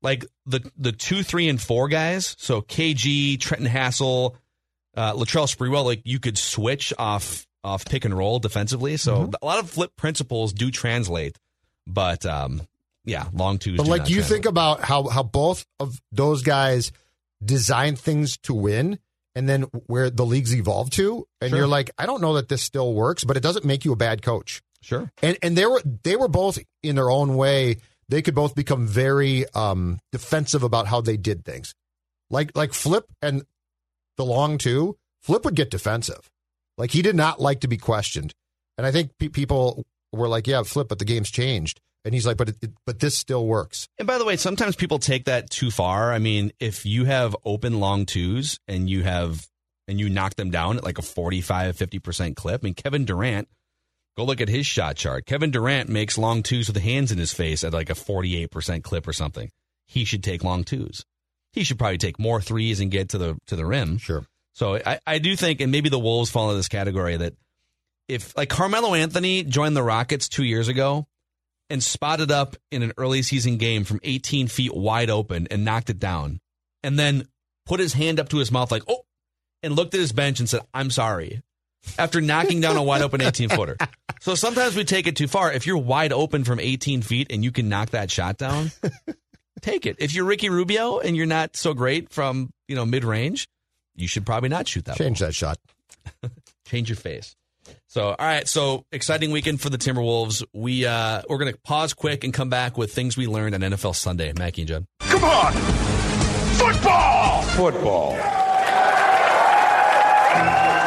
like 0.00 0.24
the 0.46 0.70
the 0.76 0.92
two, 0.92 1.22
three, 1.22 1.48
and 1.48 1.60
four 1.60 1.88
guys. 1.88 2.34
So 2.38 2.62
KG, 2.62 3.38
Trenton 3.38 3.68
Hassell, 3.68 4.36
uh, 4.98 5.14
Latrell 5.14 5.46
Sprewell, 5.54 5.84
like 5.84 6.02
you 6.04 6.18
could 6.18 6.36
switch 6.36 6.92
off 6.98 7.46
off 7.64 7.84
pick 7.84 8.04
and 8.04 8.16
roll 8.16 8.38
defensively. 8.38 8.96
So 8.96 9.30
a 9.40 9.46
lot 9.46 9.58
of 9.58 9.70
flip 9.70 9.94
principles 9.96 10.52
do 10.52 10.70
translate, 10.70 11.38
but 11.86 12.24
um, 12.26 12.62
yeah, 13.04 13.26
long 13.32 13.58
twos. 13.58 13.76
But 13.76 13.86
like 13.86 14.08
you 14.08 14.16
translate. 14.16 14.36
think 14.36 14.46
about 14.46 14.80
how 14.80 15.08
how 15.08 15.22
both 15.22 15.64
of 15.78 16.00
those 16.12 16.42
guys 16.42 16.92
design 17.44 17.94
things 17.96 18.36
to 18.38 18.54
win 18.54 18.98
and 19.34 19.48
then 19.48 19.62
where 19.86 20.10
the 20.10 20.26
league's 20.26 20.54
evolved 20.54 20.92
to 20.94 21.26
and 21.40 21.50
Sure. 21.50 21.58
you're 21.60 21.68
like 21.68 21.90
I 21.96 22.04
don't 22.06 22.20
know 22.20 22.34
that 22.34 22.48
this 22.48 22.62
still 22.62 22.92
works 22.92 23.22
but 23.22 23.36
it 23.36 23.42
doesn't 23.42 23.64
make 23.64 23.84
you 23.84 23.92
a 23.92 23.96
bad 23.96 24.22
coach. 24.22 24.60
Sure. 24.82 25.10
And 25.22 25.38
and 25.42 25.56
they 25.56 25.66
were 25.66 25.80
they 26.02 26.16
were 26.16 26.28
both 26.28 26.58
in 26.82 26.96
their 26.96 27.10
own 27.10 27.36
way 27.36 27.76
they 28.08 28.22
could 28.22 28.34
both 28.34 28.54
become 28.54 28.86
very 28.88 29.44
um 29.54 30.00
defensive 30.10 30.62
about 30.64 30.86
how 30.88 31.00
they 31.00 31.16
did 31.16 31.44
things. 31.44 31.74
Like 32.30 32.56
like 32.56 32.72
Flip 32.72 33.04
and 33.22 33.44
the 34.18 34.24
long 34.24 34.58
two, 34.58 34.98
Flip 35.22 35.44
would 35.44 35.54
get 35.54 35.70
defensive. 35.70 36.30
Like 36.76 36.90
he 36.90 37.00
did 37.00 37.16
not 37.16 37.40
like 37.40 37.60
to 37.60 37.68
be 37.68 37.78
questioned. 37.78 38.34
And 38.76 38.86
I 38.86 38.92
think 38.92 39.10
pe- 39.18 39.28
people 39.28 39.84
were 40.12 40.28
like, 40.28 40.46
yeah, 40.46 40.62
Flip 40.62 40.88
but 40.88 40.98
the 40.98 41.04
game's 41.06 41.30
changed. 41.30 41.80
And 42.04 42.14
he's 42.14 42.26
like, 42.26 42.36
but 42.36 42.50
it, 42.50 42.56
it, 42.62 42.70
but 42.86 43.00
this 43.00 43.16
still 43.16 43.46
works. 43.46 43.88
And 43.98 44.06
by 44.06 44.18
the 44.18 44.24
way, 44.24 44.36
sometimes 44.36 44.76
people 44.76 44.98
take 44.98 45.24
that 45.24 45.50
too 45.50 45.70
far. 45.70 46.12
I 46.12 46.18
mean, 46.18 46.52
if 46.60 46.86
you 46.86 47.04
have 47.06 47.34
open 47.44 47.80
long 47.80 48.06
twos 48.06 48.58
and 48.68 48.88
you 48.88 49.02
have 49.02 49.46
and 49.88 49.98
you 49.98 50.08
knock 50.08 50.36
them 50.36 50.50
down 50.50 50.76
at 50.76 50.84
like 50.84 50.98
a 50.98 51.02
45 51.02 51.76
50% 51.76 52.36
clip, 52.36 52.60
I 52.62 52.64
mean, 52.64 52.74
Kevin 52.74 53.04
Durant, 53.04 53.48
go 54.16 54.24
look 54.24 54.40
at 54.40 54.48
his 54.48 54.66
shot 54.66 54.96
chart. 54.96 55.26
Kevin 55.26 55.50
Durant 55.50 55.88
makes 55.88 56.16
long 56.16 56.42
twos 56.42 56.68
with 56.68 56.82
hands 56.82 57.10
in 57.10 57.18
his 57.18 57.32
face 57.32 57.64
at 57.64 57.72
like 57.72 57.90
a 57.90 57.94
48% 57.94 58.82
clip 58.82 59.08
or 59.08 59.12
something. 59.12 59.50
He 59.86 60.04
should 60.04 60.22
take 60.22 60.44
long 60.44 60.64
twos. 60.64 61.04
He 61.52 61.64
should 61.64 61.78
probably 61.78 61.98
take 61.98 62.18
more 62.18 62.40
threes 62.40 62.80
and 62.80 62.90
get 62.90 63.10
to 63.10 63.18
the 63.18 63.38
to 63.46 63.56
the 63.56 63.66
rim. 63.66 63.98
Sure. 63.98 64.24
So 64.54 64.76
I, 64.84 64.98
I 65.06 65.18
do 65.18 65.36
think, 65.36 65.60
and 65.60 65.70
maybe 65.70 65.88
the 65.88 65.98
Wolves 65.98 66.30
fall 66.30 66.48
into 66.50 66.56
this 66.56 66.68
category 66.68 67.16
that 67.16 67.34
if 68.08 68.36
like 68.36 68.48
Carmelo 68.48 68.94
Anthony 68.94 69.44
joined 69.44 69.76
the 69.76 69.82
Rockets 69.82 70.28
two 70.28 70.44
years 70.44 70.68
ago 70.68 71.06
and 71.70 71.82
spotted 71.82 72.30
up 72.30 72.56
in 72.70 72.82
an 72.82 72.92
early 72.96 73.22
season 73.22 73.56
game 73.58 73.84
from 73.84 74.00
18 74.02 74.48
feet 74.48 74.74
wide 74.74 75.10
open 75.10 75.46
and 75.50 75.64
knocked 75.64 75.90
it 75.90 75.98
down, 75.98 76.40
and 76.82 76.98
then 76.98 77.28
put 77.66 77.78
his 77.78 77.92
hand 77.92 78.18
up 78.18 78.30
to 78.30 78.38
his 78.38 78.50
mouth 78.50 78.70
like, 78.70 78.82
oh, 78.88 79.04
and 79.62 79.76
looked 79.76 79.94
at 79.94 80.00
his 80.00 80.12
bench 80.12 80.40
and 80.40 80.48
said, 80.48 80.62
I'm 80.72 80.90
sorry, 80.90 81.42
after 81.98 82.20
knocking 82.20 82.60
down 82.60 82.76
a 82.76 82.82
wide 82.82 83.02
open 83.02 83.20
18 83.20 83.50
footer. 83.50 83.76
So 84.20 84.34
sometimes 84.34 84.74
we 84.74 84.82
take 84.82 85.06
it 85.06 85.14
too 85.14 85.28
far. 85.28 85.52
If 85.52 85.64
you're 85.64 85.78
wide 85.78 86.12
open 86.12 86.42
from 86.42 86.58
18 86.58 87.02
feet 87.02 87.28
and 87.30 87.44
you 87.44 87.52
can 87.52 87.68
knock 87.68 87.90
that 87.90 88.10
shot 88.10 88.36
down, 88.36 88.72
take 89.58 89.86
it. 89.86 89.96
If 89.98 90.14
you're 90.14 90.24
Ricky 90.24 90.48
Rubio 90.48 90.98
and 90.98 91.16
you're 91.16 91.26
not 91.26 91.56
so 91.56 91.74
great 91.74 92.10
from, 92.10 92.50
you 92.66 92.76
know, 92.76 92.86
mid 92.86 93.04
range, 93.04 93.48
you 93.96 94.08
should 94.08 94.24
probably 94.26 94.48
not 94.48 94.68
shoot 94.68 94.84
that 94.86 94.96
Change 94.96 95.18
that 95.20 95.34
shot. 95.34 95.58
change 96.66 96.88
your 96.88 96.96
face. 96.96 97.34
So, 97.86 98.08
all 98.08 98.16
right. 98.18 98.48
So, 98.48 98.84
exciting 98.92 99.30
weekend 99.30 99.60
for 99.60 99.70
the 99.70 99.78
Timberwolves. 99.78 100.44
We 100.54 100.86
uh, 100.86 101.22
we're 101.28 101.38
gonna 101.38 101.56
pause 101.64 101.94
quick 101.94 102.24
and 102.24 102.32
come 102.32 102.48
back 102.48 102.78
with 102.78 102.92
things 102.92 103.16
we 103.16 103.26
learned 103.26 103.54
on 103.54 103.60
NFL 103.60 103.94
Sunday. 103.94 104.32
Mackey 104.36 104.62
and 104.62 104.68
Judd. 104.68 104.86
Come 105.00 105.24
on! 105.24 105.52
Football! 106.54 107.42
Football. 107.42 108.12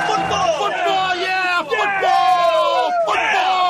Football! 0.08 0.54
Football, 0.58 1.16
yeah! 1.18 1.64
Football! 1.64 2.92
Football! 3.06 3.62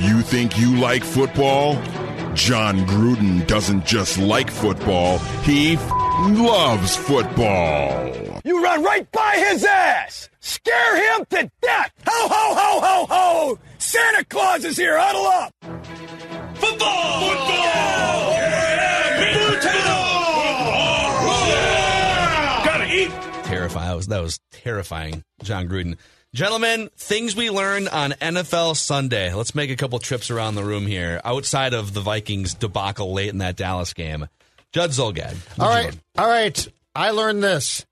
You 0.00 0.22
think 0.22 0.58
you 0.58 0.76
like 0.78 1.04
football? 1.04 1.74
Jon 2.36 2.80
Gruden 2.86 3.46
doesn't 3.46 3.86
just 3.86 4.18
like 4.18 4.50
football, 4.50 5.18
he 5.42 5.72
f- 5.74 5.90
loves 6.36 6.94
football. 6.94 8.12
You 8.44 8.62
run 8.62 8.84
right 8.84 9.10
by 9.10 9.36
his 9.48 9.64
ass! 9.64 10.28
Scare 10.40 11.16
him 11.18 11.24
to 11.30 11.50
death! 11.62 11.92
Ho, 12.06 12.28
ho, 12.28 12.54
ho, 12.54 12.80
ho, 12.80 13.06
ho! 13.08 13.58
Santa 13.78 14.22
Claus 14.26 14.66
is 14.66 14.76
here! 14.76 14.98
Huddle 15.00 15.26
up! 15.26 15.54
Football! 16.58 17.20
Football! 17.20 18.32
Yeah! 18.32 19.32
Football! 21.22 22.64
Gotta 22.64 22.94
eat! 22.94 23.10
Terrifying. 23.44 23.88
That 23.88 23.96
was, 23.96 24.06
that 24.08 24.22
was 24.22 24.40
terrifying, 24.52 25.24
Jon 25.42 25.68
Gruden. 25.68 25.96
Gentlemen, 26.36 26.90
things 26.98 27.34
we 27.34 27.48
learned 27.48 27.88
on 27.88 28.10
NFL 28.10 28.76
Sunday. 28.76 29.32
Let's 29.32 29.54
make 29.54 29.70
a 29.70 29.76
couple 29.76 29.98
trips 29.98 30.30
around 30.30 30.54
the 30.54 30.64
room 30.64 30.86
here, 30.86 31.18
outside 31.24 31.72
of 31.72 31.94
the 31.94 32.02
Vikings 32.02 32.52
debacle 32.52 33.14
late 33.14 33.30
in 33.30 33.38
that 33.38 33.56
Dallas 33.56 33.94
game. 33.94 34.28
Judd 34.70 34.90
Zulgad. 34.90 35.34
All 35.58 35.70
right. 35.70 35.98
All 36.18 36.28
right. 36.28 36.68
I 36.94 37.12
learned 37.12 37.42
this. 37.42 37.86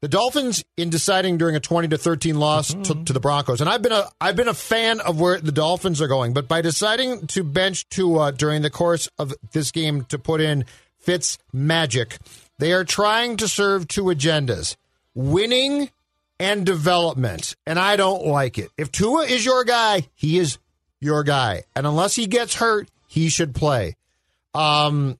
The 0.00 0.08
Dolphins, 0.08 0.64
in 0.76 0.90
deciding 0.90 1.38
during 1.38 1.54
a 1.54 1.60
twenty 1.60 1.86
to 1.86 1.96
thirteen 1.96 2.40
loss 2.40 2.70
to, 2.70 2.74
mm-hmm. 2.74 3.04
to 3.04 3.12
the 3.12 3.20
Broncos, 3.20 3.60
and 3.60 3.70
I've 3.70 3.80
been 3.80 3.92
a 3.92 4.08
I've 4.20 4.34
been 4.34 4.48
a 4.48 4.54
fan 4.54 4.98
of 4.98 5.20
where 5.20 5.40
the 5.40 5.52
Dolphins 5.52 6.02
are 6.02 6.08
going, 6.08 6.32
but 6.32 6.48
by 6.48 6.62
deciding 6.62 7.28
to 7.28 7.44
bench 7.44 7.88
Tua 7.90 8.32
during 8.32 8.62
the 8.62 8.70
course 8.70 9.08
of 9.20 9.32
this 9.52 9.70
game 9.70 10.04
to 10.06 10.18
put 10.18 10.40
in 10.40 10.64
Fitz 10.98 11.38
magic, 11.52 12.18
they 12.58 12.72
are 12.72 12.82
trying 12.82 13.36
to 13.36 13.46
serve 13.46 13.86
two 13.86 14.06
agendas: 14.06 14.74
winning 15.14 15.90
and 16.38 16.66
development. 16.66 17.56
And 17.66 17.78
I 17.78 17.96
don't 17.96 18.26
like 18.26 18.58
it. 18.58 18.70
If 18.76 18.92
Tua 18.92 19.24
is 19.24 19.44
your 19.44 19.64
guy, 19.64 20.08
he 20.14 20.38
is 20.38 20.58
your 21.00 21.24
guy, 21.24 21.64
and 21.74 21.86
unless 21.86 22.14
he 22.14 22.26
gets 22.26 22.54
hurt, 22.54 22.88
he 23.06 23.28
should 23.28 23.54
play. 23.54 23.96
Um, 24.54 25.18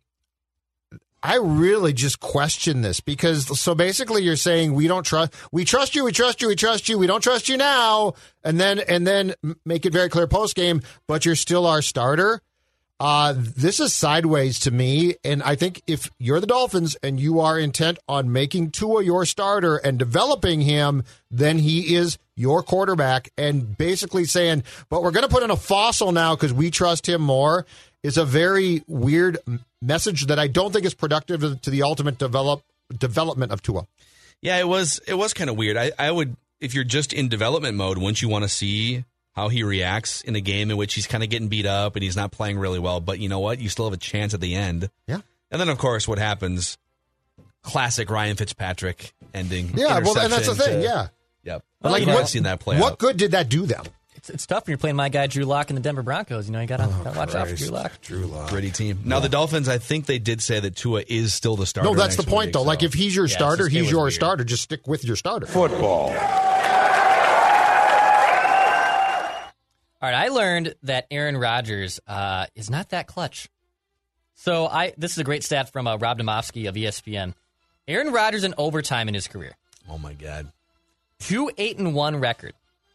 I 1.23 1.39
really 1.39 1.93
just 1.93 2.21
question 2.21 2.83
this 2.83 3.01
because 3.01 3.59
so 3.59 3.75
basically 3.75 4.23
you're 4.23 4.37
saying 4.37 4.75
we 4.75 4.87
don't 4.87 5.03
trust 5.03 5.35
we 5.51 5.65
trust 5.65 5.97
you 5.97 6.05
we 6.05 6.13
trust 6.13 6.41
you 6.41 6.47
we 6.47 6.55
trust 6.55 6.89
you 6.89 6.99
we 6.99 7.09
don't 7.09 7.21
trust 7.21 7.49
you 7.49 7.57
now 7.57 8.15
and 8.45 8.61
then 8.61 8.79
and 8.79 9.05
then 9.05 9.35
make 9.65 9.85
it 9.87 9.93
very 9.93 10.09
clear 10.09 10.29
post 10.29 10.55
game 10.55 10.83
but 11.09 11.27
you're 11.27 11.35
still 11.35 11.67
our 11.67 11.83
starter. 11.83 12.41
Uh, 12.99 13.35
this 13.37 13.79
is 13.79 13.93
sideways 13.93 14.59
to 14.61 14.71
me, 14.71 15.17
and 15.23 15.43
I 15.43 15.55
think 15.55 15.83
if 15.87 16.11
you're 16.19 16.41
the 16.41 16.47
Dolphins 16.47 16.97
and 17.03 17.21
you 17.21 17.41
are 17.41 17.59
intent 17.59 17.99
on 18.09 18.33
making 18.33 18.71
Tua 18.71 19.05
your 19.05 19.27
starter 19.27 19.77
and 19.77 19.99
developing 19.99 20.63
him, 20.63 21.05
then 21.31 21.59
he 21.59 21.95
is 21.95 22.17
your 22.37 22.63
quarterback. 22.63 23.31
And 23.37 23.77
basically 23.77 24.25
saying, 24.25 24.65
but 24.89 25.03
we're 25.03 25.11
going 25.11 25.29
to 25.29 25.33
put 25.33 25.43
in 25.43 25.51
a 25.51 25.57
fossil 25.57 26.11
now 26.13 26.35
because 26.35 26.55
we 26.55 26.71
trust 26.71 27.07
him 27.07 27.21
more 27.21 27.67
is 28.03 28.17
a 28.17 28.25
very 28.25 28.83
weird 28.87 29.39
message 29.83 30.27
that 30.27 30.39
I 30.39 30.47
don't 30.47 30.73
think 30.73 30.87
is 30.87 30.95
productive 30.95 31.61
to 31.61 31.71
the 31.71 31.83
ultimate 31.83 32.17
develop 32.19 32.63
development 32.97 33.53
of 33.53 33.61
Tua. 33.63 33.87
Yeah, 34.41 34.59
it 34.59 34.69
was 34.69 35.01
it 35.07 35.15
was 35.15 35.35
kind 35.35 35.51
of 35.51 35.57
weird. 35.57 35.77
I, 35.77 35.93
I 35.99 36.11
would 36.11 36.37
if 36.61 36.75
you're 36.75 36.85
just 36.85 37.13
in 37.13 37.29
development 37.29 37.77
mode, 37.77 37.99
wouldn't 37.99 38.23
you 38.23 38.29
want 38.29 38.45
to 38.45 38.49
see 38.49 39.05
how 39.37 39.49
he 39.51 39.63
reacts 39.63 40.23
in 40.23 40.35
a 40.35 40.41
game 40.41 40.71
in 40.71 40.77
which 40.79 40.95
he's 40.95 41.07
kind 41.07 41.23
of 41.23 41.29
getting 41.31 41.47
beat 41.49 41.67
up 41.67 41.95
and 41.95 42.03
he's 42.03 42.17
not 42.17 42.33
playing 42.33 42.59
really 42.59 42.79
well, 42.81 43.01
but 43.01 43.19
you 43.21 43.29
know 43.29 43.39
what? 43.39 43.61
You 43.61 43.69
still 43.69 43.85
have 43.85 43.93
a 43.93 43.99
chance 43.99 44.33
at 44.35 44.41
the 44.41 44.55
end. 44.57 44.89
Yeah. 45.07 45.21
And 45.53 45.61
then 45.61 45.69
of 45.69 45.77
course 45.79 46.09
what 46.09 46.19
happens 46.19 46.79
classic 47.63 48.09
Ryan 48.11 48.37
Fitzpatrick 48.37 49.13
ending. 49.35 49.73
Yeah, 49.77 49.99
well 50.01 50.19
and 50.19 50.33
that's 50.33 50.47
the 50.49 50.55
thing, 50.55 50.79
to- 50.79 50.83
yeah. 50.83 51.09
Yep. 51.45 51.63
Well, 51.83 51.93
like 51.93 52.01
you 52.01 52.07
you 52.07 52.13
know, 52.13 52.19
have 52.19 52.29
seen 52.29 52.45
that 52.45 52.59
play 52.61 52.81
What 52.81 52.93
out. 52.95 52.99
good 52.99 53.17
did 53.19 53.33
that 53.33 53.49
do 53.49 53.67
them? 53.67 53.85
It's, 54.17 54.31
it's 54.31 54.47
tough 54.47 54.67
when 54.67 54.73
you're 54.73 54.79
playing 54.79 54.97
my 54.97 55.11
guy 55.11 55.27
Drew 55.27 55.45
Lock 55.45 55.69
in 55.69 55.77
the 55.77 55.83
Denver 55.83 56.03
Broncos. 56.03 56.47
You 56.47 56.53
know, 56.53 56.61
you 56.63 56.67
gotta, 56.67 56.85
oh, 56.85 57.01
gotta 57.05 57.19
watch 57.19 57.35
out 57.35 57.49
for 57.49 57.55
Drew 57.55 57.69
Lock. 57.69 58.01
Drew 58.01 58.27
Lock. 58.27 58.49
Gritty 58.49 58.71
team. 58.71 59.01
Now 59.05 59.21
the 59.21 59.29
Dolphins, 59.29 59.69
I 59.69 59.77
think 59.79 60.07
they 60.07 60.19
did 60.19 60.41
say 60.43 60.59
that 60.59 60.75
Tua 60.75 61.03
is 61.07 61.35
still 61.35 61.55
the 61.55 61.67
starter. 61.67 61.91
No, 61.91 61.95
that's 61.95 62.17
the 62.17 62.23
point 62.23 62.47
week, 62.47 62.53
though. 62.55 62.61
so- 62.61 62.67
Like 62.67 62.83
if 62.83 62.95
he's 62.95 63.15
your 63.15 63.27
Yeah, 63.27 63.37
starter, 63.37 63.69
he's 63.69 63.91
your 63.91 64.05
weird. 64.05 64.15
starter. 64.15 64.43
Just 64.45 64.63
stick 64.63 64.89
with 64.89 65.05
your 65.05 65.17
starter. 65.17 65.47
Football. 65.47 66.09
All 70.07 70.13
right, 70.13 70.25
I 70.25 70.29
learned 70.29 70.77
that 70.85 71.09
Aaron 71.11 71.37
Rodgers 71.37 71.99
uh, 72.07 72.47
is 72.55 72.71
not 72.71 72.91
that 72.91 73.09
clutch. 73.09 73.49
So 74.37 74.69
I 74.69 74.93
this 74.97 75.11
is 75.11 75.19
a 75.19 75.25
great 75.25 75.43
stat 75.43 75.73
from 75.73 75.89
uh, 75.89 75.97
Rob 75.97 76.21
Demovsky 76.21 76.69
of 76.69 76.77
ESPN. 76.77 77.35
Aaron 77.89 78.13
Rodgers 78.13 78.45
in 78.45 78.55
overtime 78.57 79.09
in 79.09 79.15
his 79.15 79.27
career, 79.27 79.57
Oh 79.91 79.99
my 79.99 80.13
god. 80.13 80.53
two 81.19 81.51
eight 81.59 81.79
and 81.79 81.93
one 81.93 82.21
record. 82.21 82.53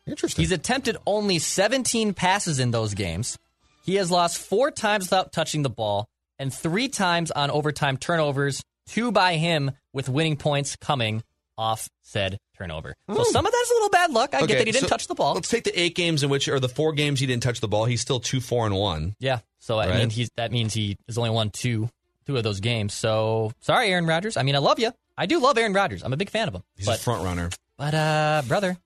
Interesting. 0.08 0.42
He's 0.42 0.54
attempted 0.54 0.96
only 1.06 1.40
17 1.40 2.14
passes 2.14 2.62
in 2.62 2.72
those 2.72 2.94
games. 2.94 3.38
He 3.84 3.96
has 3.96 4.10
lost 4.10 4.38
four 4.38 4.72
times 4.72 5.08
without 5.08 5.34
touching 5.34 5.64
the 5.64 5.70
ball 5.70 6.08
and 6.40 6.54
three 6.54 6.88
times 6.88 7.30
on 7.30 7.52
overtime 7.52 7.98
turnovers, 7.98 8.64
two 8.88 9.12
by 9.12 9.36
him 9.36 9.72
with 9.92 10.08
winning 10.08 10.38
points 10.38 10.78
coming 10.78 11.24
off 11.58 11.90
said 12.04 12.40
turnover. 12.62 12.96
So 13.08 13.24
some 13.24 13.46
of 13.46 13.52
that's 13.52 13.72
a 13.72 13.74
little 13.74 13.90
bad 13.90 14.12
luck. 14.12 14.34
I 14.34 14.40
get 14.46 14.58
that 14.60 14.68
he 14.68 14.72
didn't 14.72 14.82
so 14.84 14.88
touch 14.88 15.08
the 15.08 15.16
ball. 15.16 15.34
Let's 15.34 15.50
take 15.50 15.64
the 15.64 15.80
eight 15.80 15.96
games 15.96 16.24
in 16.24 16.30
which, 16.30 16.48
or 16.48 16.60
the 16.60 16.70
four 16.70 16.94
games 16.94 17.20
he 17.20 17.26
didn't 17.26 17.44
touch 17.44 17.60
the 17.60 17.68
ball. 17.68 17.86
He's 17.86 18.02
still 18.02 18.20
two, 18.20 18.40
four, 18.42 18.66
and 18.66 18.76
one. 18.76 19.16
Yeah. 19.20 19.40
So 19.60 19.78
I 19.80 19.88
Right. 19.90 19.98
mean, 20.00 20.10
he's 20.10 20.30
that 20.38 20.52
means 20.52 20.74
he 20.74 20.98
has 21.08 21.18
only 21.18 21.30
won 21.32 21.50
two 21.50 21.90
two 22.28 22.38
of 22.38 22.44
those 22.44 22.60
games. 22.60 22.94
So 22.94 23.52
sorry, 23.62 23.90
Aaron 23.90 24.06
Rodgers. 24.06 24.38
I 24.38 24.44
mean, 24.44 24.56
I 24.56 24.60
love 24.60 24.80
you. 24.80 24.92
I 25.18 25.26
do 25.26 25.40
love 25.40 25.58
Aaron 25.58 25.74
Rodgers. 25.74 26.04
I'm 26.04 26.14
a 26.14 26.18
big 26.18 26.30
fan 26.30 26.48
of 26.48 26.54
him. 26.56 26.64
He's 26.76 26.86
but 26.86 26.98
a 27.00 27.02
front 27.02 27.24
runner. 27.24 27.50
but 27.78 27.94
uh, 27.94 28.42
brother, 28.48 28.78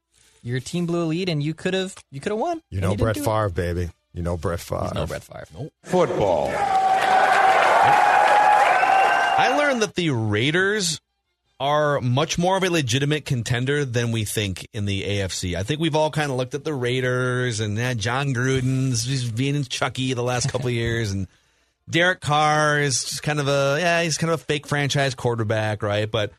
your 0.41 0.59
team 0.59 0.85
blew 0.85 1.03
a 1.03 1.05
lead, 1.07 1.29
and 1.29 1.41
you 1.43 1.53
could 1.53 1.73
have 1.73 1.95
you 2.11 2.19
could 2.19 2.31
have 2.31 2.39
won. 2.39 2.61
You 2.69 2.81
know 2.81 2.89
didn't 2.91 3.01
Brett 3.01 3.15
do 3.15 3.21
it. 3.21 3.25
Favre, 3.25 3.49
baby. 3.49 3.89
You 4.13 4.21
know 4.23 4.37
Brett 4.37 4.59
Favre. 4.61 4.91
No 4.95 5.05
Brett 5.05 5.23
Favre. 5.23 5.45
Nope. 5.53 5.73
Football. 5.83 6.51
I 9.37 9.55
learned 9.57 9.81
that 9.81 9.95
the 9.95 10.09
Raiders 10.11 10.99
are 11.59 12.01
much 12.01 12.37
more 12.37 12.57
of 12.57 12.63
a 12.63 12.69
legitimate 12.69 13.25
contender 13.25 13.85
than 13.85 14.11
we 14.11 14.25
think 14.25 14.67
in 14.73 14.85
the 14.85 15.03
AFC. 15.03 15.55
I 15.55 15.63
think 15.63 15.79
we've 15.79 15.95
all 15.95 16.11
kind 16.11 16.29
of 16.29 16.37
looked 16.37 16.53
at 16.53 16.63
the 16.63 16.73
Raiders 16.73 17.59
and 17.59 17.77
Jon 17.99 18.33
Gruden's 18.33 19.05
just 19.05 19.35
being 19.35 19.63
Chucky 19.63 20.13
the 20.13 20.23
last 20.23 20.49
couple 20.51 20.67
of 20.67 20.73
years, 20.73 21.11
and 21.11 21.27
Derek 21.89 22.19
Carr 22.19 22.79
is 22.79 23.03
just 23.03 23.23
kind 23.23 23.39
of 23.39 23.47
a 23.47 23.77
yeah, 23.79 24.03
he's 24.03 24.17
kind 24.17 24.31
of 24.33 24.41
a 24.41 24.43
fake 24.43 24.67
franchise 24.67 25.15
quarterback, 25.15 25.81
right? 25.81 26.09
But 26.09 26.31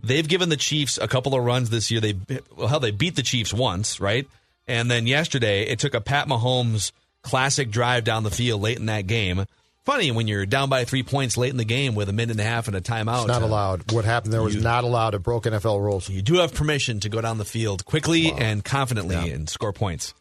they've 0.00 0.28
given 0.28 0.48
the 0.48 0.56
Chiefs 0.56 0.98
a 0.98 1.08
couple 1.08 1.34
of 1.34 1.44
runs 1.44 1.70
this 1.70 1.90
year. 1.90 2.00
They 2.00 2.14
well, 2.54 2.68
hell, 2.68 2.80
they 2.80 2.90
beat 2.92 3.16
the 3.16 3.22
Chiefs 3.22 3.52
once, 3.52 4.00
right? 4.00 4.28
And 4.68 4.90
then 4.90 5.06
yesterday, 5.06 5.64
it 5.64 5.80
took 5.80 5.94
a 5.94 6.00
Pat 6.00 6.28
Mahomes 6.28 6.92
classic 7.22 7.70
drive 7.70 8.04
down 8.04 8.22
the 8.22 8.30
field 8.30 8.60
late 8.60 8.78
in 8.78 8.86
that 8.86 9.06
game. 9.06 9.44
Funny 9.84 10.12
when 10.12 10.28
you're 10.28 10.46
down 10.46 10.68
by 10.68 10.84
three 10.84 11.02
points 11.02 11.36
late 11.36 11.50
in 11.50 11.56
the 11.56 11.64
game 11.64 11.96
with 11.96 12.08
a 12.08 12.12
minute 12.12 12.32
and 12.32 12.40
a 12.40 12.44
half 12.44 12.68
and 12.68 12.76
a 12.76 12.80
timeout. 12.80 13.20
It's 13.20 13.28
not 13.28 13.40
to- 13.40 13.44
allowed. 13.46 13.90
What 13.92 14.04
happened 14.04 14.32
there 14.32 14.42
was 14.42 14.54
You- 14.54 14.60
not 14.60 14.84
allowed. 14.84 15.14
It 15.14 15.24
broke 15.24 15.44
NFL 15.44 15.80
rules. 15.80 16.08
You 16.08 16.22
do 16.22 16.34
have 16.34 16.54
permission 16.54 17.00
to 17.00 17.08
go 17.08 17.20
down 17.20 17.38
the 17.38 17.44
field 17.44 17.84
quickly 17.84 18.30
and 18.32 18.64
confidently 18.64 19.16
and 19.30 19.48
score 19.48 19.72
points. 19.72 20.14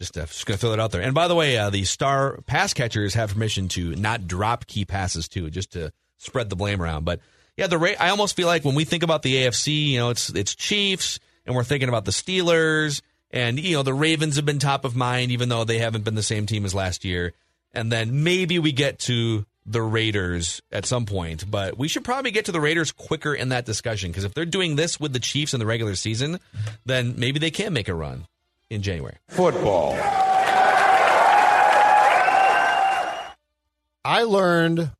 Just, 0.00 0.18
uh, 0.18 0.26
just 0.26 0.46
going 0.46 0.56
to 0.56 0.60
throw 0.60 0.70
that 0.70 0.80
out 0.80 0.90
there. 0.90 1.02
And 1.02 1.14
by 1.14 1.28
the 1.28 1.34
way, 1.36 1.56
uh, 1.58 1.70
the 1.70 1.84
star 1.84 2.40
pass 2.46 2.74
catchers 2.74 3.14
have 3.14 3.32
permission 3.34 3.68
to 3.68 3.94
not 3.94 4.26
drop 4.26 4.66
key 4.66 4.84
passes 4.84 5.28
too, 5.28 5.48
just 5.50 5.72
to 5.74 5.92
spread 6.18 6.50
the 6.50 6.56
blame 6.56 6.82
around. 6.82 7.04
But 7.04 7.20
yeah, 7.56 7.68
the 7.68 7.78
Ra- 7.78 7.90
I 8.00 8.08
almost 8.08 8.34
feel 8.34 8.48
like 8.48 8.64
when 8.64 8.74
we 8.74 8.84
think 8.84 9.04
about 9.04 9.22
the 9.22 9.36
AFC, 9.36 9.90
you 9.92 9.98
know, 9.98 10.10
it's 10.10 10.30
it's 10.30 10.54
Chiefs, 10.56 11.20
and 11.46 11.54
we're 11.54 11.62
thinking 11.62 11.88
about 11.88 12.04
the 12.06 12.10
Steelers, 12.10 13.00
and 13.30 13.60
you 13.60 13.76
know 13.76 13.82
the 13.84 13.94
Ravens 13.94 14.34
have 14.36 14.44
been 14.46 14.58
top 14.58 14.84
of 14.84 14.96
mind, 14.96 15.30
even 15.30 15.50
though 15.50 15.62
they 15.64 15.78
haven't 15.78 16.02
been 16.02 16.14
the 16.16 16.22
same 16.22 16.46
team 16.46 16.64
as 16.64 16.74
last 16.74 17.04
year. 17.04 17.32
And 17.74 17.90
then 17.90 18.22
maybe 18.22 18.58
we 18.58 18.72
get 18.72 18.98
to 19.00 19.44
the 19.66 19.82
Raiders 19.82 20.62
at 20.70 20.84
some 20.86 21.06
point, 21.06 21.50
but 21.50 21.78
we 21.78 21.88
should 21.88 22.04
probably 22.04 22.30
get 22.30 22.44
to 22.46 22.52
the 22.52 22.60
Raiders 22.60 22.92
quicker 22.92 23.34
in 23.34 23.48
that 23.48 23.64
discussion 23.64 24.10
because 24.10 24.24
if 24.24 24.34
they're 24.34 24.44
doing 24.44 24.76
this 24.76 25.00
with 25.00 25.12
the 25.12 25.20
Chiefs 25.20 25.54
in 25.54 25.60
the 25.60 25.66
regular 25.66 25.94
season, 25.94 26.38
then 26.84 27.14
maybe 27.16 27.38
they 27.38 27.50
can 27.50 27.72
make 27.72 27.88
a 27.88 27.94
run 27.94 28.26
in 28.70 28.82
January. 28.82 29.16
Football. 29.28 29.96
I 34.04 34.22
learned 34.24 34.90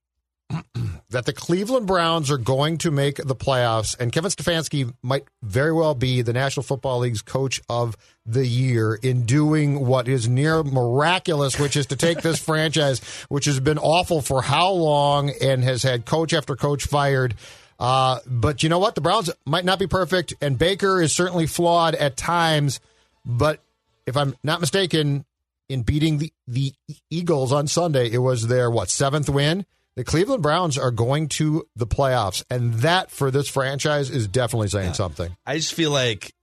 that 1.14 1.26
the 1.26 1.32
Cleveland 1.32 1.86
Browns 1.86 2.30
are 2.30 2.38
going 2.38 2.76
to 2.78 2.90
make 2.90 3.16
the 3.16 3.36
playoffs, 3.36 3.98
and 3.98 4.12
Kevin 4.12 4.30
Stefanski 4.30 4.92
might 5.00 5.24
very 5.42 5.72
well 5.72 5.94
be 5.94 6.22
the 6.22 6.32
National 6.32 6.62
Football 6.62 6.98
League's 7.00 7.22
coach 7.22 7.60
of 7.68 7.96
the 8.26 8.46
year 8.46 8.94
in 8.94 9.24
doing 9.24 9.86
what 9.86 10.08
is 10.08 10.28
near 10.28 10.62
miraculous, 10.62 11.58
which 11.58 11.76
is 11.76 11.86
to 11.86 11.96
take 11.96 12.20
this 12.20 12.38
franchise, 12.44 13.00
which 13.28 13.44
has 13.44 13.60
been 13.60 13.78
awful 13.78 14.22
for 14.22 14.42
how 14.42 14.70
long 14.70 15.30
and 15.40 15.62
has 15.62 15.84
had 15.84 16.04
coach 16.04 16.32
after 16.32 16.56
coach 16.56 16.84
fired. 16.84 17.34
Uh, 17.78 18.18
but 18.26 18.62
you 18.62 18.68
know 18.68 18.78
what? 18.78 18.94
The 18.94 19.00
Browns 19.00 19.30
might 19.46 19.64
not 19.64 19.78
be 19.78 19.86
perfect, 19.86 20.34
and 20.40 20.58
Baker 20.58 21.00
is 21.00 21.12
certainly 21.12 21.46
flawed 21.46 21.94
at 21.94 22.16
times. 22.16 22.80
But 23.24 23.60
if 24.06 24.16
I'm 24.16 24.34
not 24.42 24.60
mistaken, 24.60 25.24
in 25.68 25.82
beating 25.82 26.18
the, 26.18 26.32
the 26.46 26.72
Eagles 27.08 27.52
on 27.52 27.66
Sunday, 27.68 28.10
it 28.10 28.18
was 28.18 28.48
their 28.48 28.70
what 28.70 28.90
seventh 28.90 29.28
win. 29.28 29.64
The 29.96 30.04
Cleveland 30.04 30.42
Browns 30.42 30.76
are 30.76 30.90
going 30.90 31.28
to 31.28 31.68
the 31.76 31.86
playoffs, 31.86 32.44
and 32.50 32.74
that 32.74 33.10
for 33.10 33.30
this 33.30 33.48
franchise 33.48 34.10
is 34.10 34.26
definitely 34.26 34.68
saying 34.68 34.94
something. 34.94 35.36
I 35.46 35.56
just 35.56 35.74
feel 35.74 35.92
like, 35.92 36.34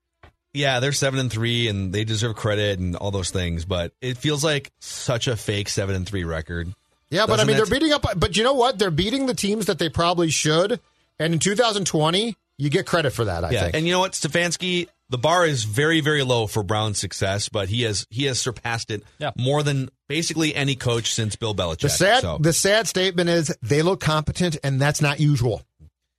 yeah, 0.53 0.79
they're 0.79 0.93
seven 0.93 1.19
and 1.19 1.29
three, 1.29 1.67
and 1.67 1.91
they 1.91 2.05
deserve 2.05 2.37
credit 2.37 2.79
and 2.79 2.95
all 2.95 3.11
those 3.11 3.29
things, 3.29 3.65
but 3.65 3.91
it 3.99 4.17
feels 4.17 4.43
like 4.43 4.71
such 4.79 5.27
a 5.27 5.35
fake 5.35 5.67
seven 5.67 5.95
and 5.95 6.07
three 6.07 6.23
record. 6.23 6.73
Yeah, 7.09 7.25
but 7.27 7.41
I 7.41 7.43
mean, 7.43 7.57
they're 7.57 7.65
beating 7.65 7.91
up. 7.91 8.05
But 8.17 8.37
you 8.37 8.43
know 8.43 8.53
what? 8.53 8.79
They're 8.79 8.89
beating 8.89 9.25
the 9.25 9.33
teams 9.33 9.65
that 9.65 9.79
they 9.79 9.89
probably 9.89 10.29
should. 10.29 10.79
And 11.19 11.33
in 11.33 11.39
2020, 11.39 12.37
you 12.57 12.69
get 12.69 12.85
credit 12.85 13.11
for 13.11 13.25
that. 13.25 13.43
I 13.43 13.51
yeah, 13.51 13.63
think. 13.63 13.75
and 13.75 13.85
you 13.85 13.91
know 13.91 13.99
what, 13.99 14.13
Stefanski, 14.13 14.87
the 15.11 15.17
bar 15.19 15.45
is 15.45 15.63
very, 15.65 16.01
very 16.01 16.23
low 16.23 16.47
for 16.47 16.63
Brown's 16.63 16.97
success, 16.97 17.49
but 17.49 17.69
he 17.69 17.83
has 17.83 18.07
he 18.09 18.25
has 18.25 18.39
surpassed 18.39 18.89
it 18.89 19.03
more 19.37 19.61
than 19.61 19.89
basically 20.07 20.55
any 20.55 20.75
coach 20.75 21.13
since 21.13 21.35
Bill 21.35 21.53
Belichick. 21.53 21.81
the 21.81 21.89
sad, 21.89 22.21
So, 22.21 22.37
the 22.39 22.53
sad 22.53 22.87
statement 22.87 23.29
is 23.29 23.55
they 23.61 23.81
look 23.83 23.99
competent, 23.99 24.57
and 24.63 24.81
that's 24.81 25.01
not 25.01 25.19
usual. 25.19 25.61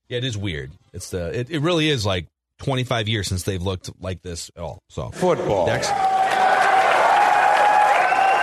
yeah, 0.08 0.18
it 0.18 0.24
is 0.24 0.36
weird. 0.38 0.70
It's 0.92 1.10
the 1.10 1.36
it, 1.40 1.50
it 1.50 1.58
really 1.60 1.88
is 1.88 2.06
like 2.06 2.28
25 2.58 3.08
years 3.08 3.26
since 3.26 3.42
they've 3.42 3.60
looked 3.62 3.90
like 4.00 4.22
this 4.22 4.50
at 4.56 4.62
all. 4.62 4.78
So 4.88 5.10
Football. 5.10 5.66
Dex? 5.66 5.88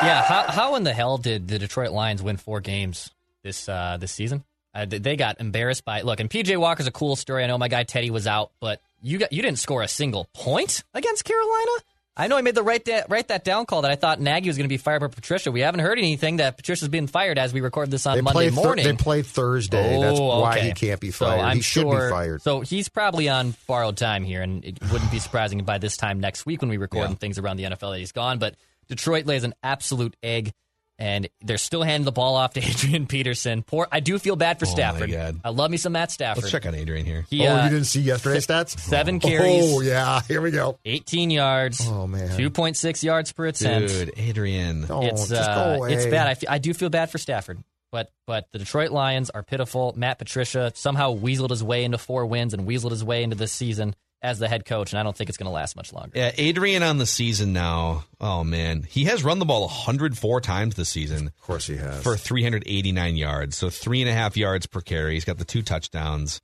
Yeah, 0.01 0.21
how, 0.23 0.43
how 0.43 0.75
in 0.75 0.83
the 0.85 0.93
hell 0.93 1.17
did 1.17 1.49
the 1.49 1.59
Detroit 1.59 1.91
Lions 1.91 2.23
win 2.23 2.37
four 2.37 2.61
games 2.61 3.11
this 3.43 3.67
uh, 3.67 3.97
this 3.99 4.11
season? 4.13 4.45
Uh, 4.73 4.85
they- 4.85 4.99
they 4.99 5.15
got 5.17 5.41
embarrassed 5.41 5.83
by 5.83 6.01
look, 6.03 6.19
and 6.21 6.29
PJ 6.29 6.55
Walker's 6.57 6.87
a 6.87 6.91
cool 6.91 7.15
story. 7.17 7.43
I 7.43 7.47
know 7.47 7.57
my 7.57 7.67
guy 7.67 7.83
Teddy 7.83 8.09
was 8.09 8.25
out, 8.25 8.51
but 8.61 8.81
you 9.01 9.17
got 9.19 9.31
you 9.33 9.41
didn't 9.41 9.59
score 9.59 9.81
a 9.81 9.87
single 9.87 10.27
point 10.33 10.83
against 10.93 11.23
Carolina. 11.25 11.71
I 12.17 12.27
know 12.27 12.35
I 12.35 12.41
made 12.41 12.55
the 12.55 12.63
right 12.63 12.83
that 12.85 13.09
write 13.09 13.29
that 13.29 13.45
down 13.45 13.65
call 13.65 13.83
that 13.83 13.91
I 13.91 13.95
thought 13.95 14.19
Nagy 14.19 14.49
was 14.49 14.57
going 14.57 14.65
to 14.65 14.69
be 14.69 14.75
fired 14.75 14.99
by 14.99 15.07
Patricia. 15.07 15.51
We 15.53 15.61
haven't 15.61 15.79
heard 15.79 15.97
anything 15.97 16.37
that 16.37 16.57
Patricia's 16.57 16.89
been 16.89 17.07
fired 17.07 17.37
as 17.37 17.53
we 17.53 17.61
record 17.61 17.91
this 17.91 18.05
on 18.05 18.15
They 18.17 18.21
Monday 18.21 18.49
thir- 18.49 18.55
morning. 18.55 18.83
they 18.85 18.91
play 18.93 19.21
Thursday. 19.21 20.01
That's 20.01 20.19
Oh, 20.19 20.41
why 20.41 20.57
okay. 20.57 20.67
he 20.67 20.73
can't 20.73 20.99
be 20.99 21.11
So 21.11 21.27
fired. 21.27 21.39
I'm 21.39 21.55
he 21.57 21.61
should 21.61 21.83
sure, 21.83 22.07
be 22.07 22.11
fired. 22.11 22.41
So 22.41 22.59
he's 22.59 22.89
probably 22.89 23.29
on 23.29 23.55
borrowed 23.67 23.95
time 23.95 24.25
here, 24.25 24.41
and 24.41 24.65
it 24.65 24.79
wouldn't 24.91 25.11
be 25.11 25.19
surprising 25.19 25.63
by 25.63 25.77
this 25.77 25.95
time 25.95 26.19
next 26.19 26.45
week 26.45 26.59
when 26.61 26.69
we 26.69 26.75
record 26.75 27.07
and 27.09 27.17
things 27.17 27.37
around 27.39 27.55
the 27.55 27.63
NFL 27.63 27.91
that 27.93 27.99
he's 27.99 28.11
gone. 28.11 28.37
But 28.37 28.55
Detroit 28.89 29.25
lays 29.25 29.45
an 29.45 29.53
absolute 29.63 30.17
egg, 30.21 30.51
and 30.99 31.29
they're 31.41 31.57
still 31.57 31.81
handing 31.81 32.03
the 32.05 32.11
ball 32.11 32.35
off 32.35 32.53
to 32.53 32.59
Adrian 32.63 33.07
Peterson. 33.07 33.63
Poor, 33.63 33.87
I 33.91 34.01
do 34.01 34.19
feel 34.19 34.35
bad 34.35 34.59
for 34.59 34.65
Oh, 34.65 34.69
my 34.69 34.73
Stafford. 34.75 35.11
God. 35.11 35.39
I 35.43 35.49
love 35.49 35.71
me 35.71 35.77
some 35.77 35.93
Matt 35.93 36.11
Stafford. 36.11 36.43
Let's 36.43 36.51
check 36.51 36.65
on 36.65 36.75
Adrian 36.75 37.05
here. 37.05 37.25
He, 37.29 37.47
oh, 37.47 37.55
uh, 37.55 37.63
you 37.63 37.69
didn't 37.69 37.85
see 37.85 38.01
yesterday's 38.01 38.45
stats? 38.45 38.77
Seven 38.77 39.19
carries. 39.19 39.63
Oh, 39.73 39.81
yeah. 39.81 40.19
Here 40.27 40.41
we 40.41 40.51
go. 40.51 40.77
18 40.85 41.31
yards. 41.31 41.81
Oh, 41.87 42.05
man. 42.05 42.29
2.6 42.37 43.01
yards 43.03 43.31
per 43.31 43.47
attempt. 43.47 43.89
Dude, 43.89 44.11
Adrian. 44.17 44.85
Don't 44.85 45.05
it's 45.05 45.29
just 45.29 45.49
uh, 45.49 45.55
go 45.55 45.75
away. 45.77 45.93
it's 45.93 46.05
bad. 46.05 46.37
I, 46.47 46.57
do 46.57 46.73
feel 46.73 46.89
bad 46.89 47.09
for 47.09 47.17
Stafford, 47.17 47.63
but 47.91 48.11
but 48.27 48.47
the 48.51 48.59
Detroit 48.59 48.91
Lions 48.91 49.29
are 49.29 49.41
pitiful. 49.41 49.93
Matt 49.95 50.19
Patricia 50.19 50.71
somehow 50.75 51.15
weaseled 51.15 51.49
his 51.51 51.63
way 51.63 51.85
into 51.85 51.97
four 51.97 52.25
wins 52.25 52.53
and 52.53 52.67
weaseled 52.67 52.91
his 52.91 53.03
way 53.03 53.23
into 53.23 53.37
this 53.37 53.51
season 53.53 53.95
as 54.21 54.39
the 54.39 54.47
head 54.49 54.65
coach, 54.65 54.91
and 54.91 54.99
I 54.99 55.03
don't 55.03 55.15
think 55.15 55.29
it's 55.29 55.37
going 55.37 55.45
to 55.47 55.51
last 55.53 55.75
much 55.75 55.93
longer. 55.93 56.11
Yeah, 56.13 56.31
Adrian 56.37 56.83
on 56.83 56.97
the 56.97 57.05
season 57.05 57.53
now. 57.53 58.03
Oh 58.19 58.43
man, 58.43 58.83
he 58.83 59.05
has 59.05 59.23
run 59.23 59.39
the 59.39 59.45
ball 59.45 59.61
104 59.61 60.41
times 60.41 60.75
this 60.75 60.89
season 60.89 61.27
Of 61.27 61.41
course 61.41 61.67
he 61.67 61.77
has. 61.77 62.03
for 62.03 62.17
389 62.17 63.15
yards, 63.15 63.57
so 63.57 63.69
three 63.69 64.01
and 64.01 64.09
a 64.09 64.13
half 64.13 64.35
yards 64.35 64.65
per 64.67 64.81
carry. 64.81 65.13
He's 65.13 65.25
got 65.25 65.37
the 65.37 65.45
two 65.45 65.61
touchdowns. 65.61 66.41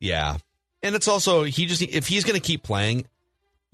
Yeah, 0.00 0.36
and 0.82 0.94
it's 0.94 1.08
also 1.08 1.44
he 1.44 1.66
just 1.66 1.82
if 1.82 2.08
he's 2.08 2.24
going 2.24 2.38
to 2.40 2.44
keep 2.46 2.62
playing, 2.62 3.06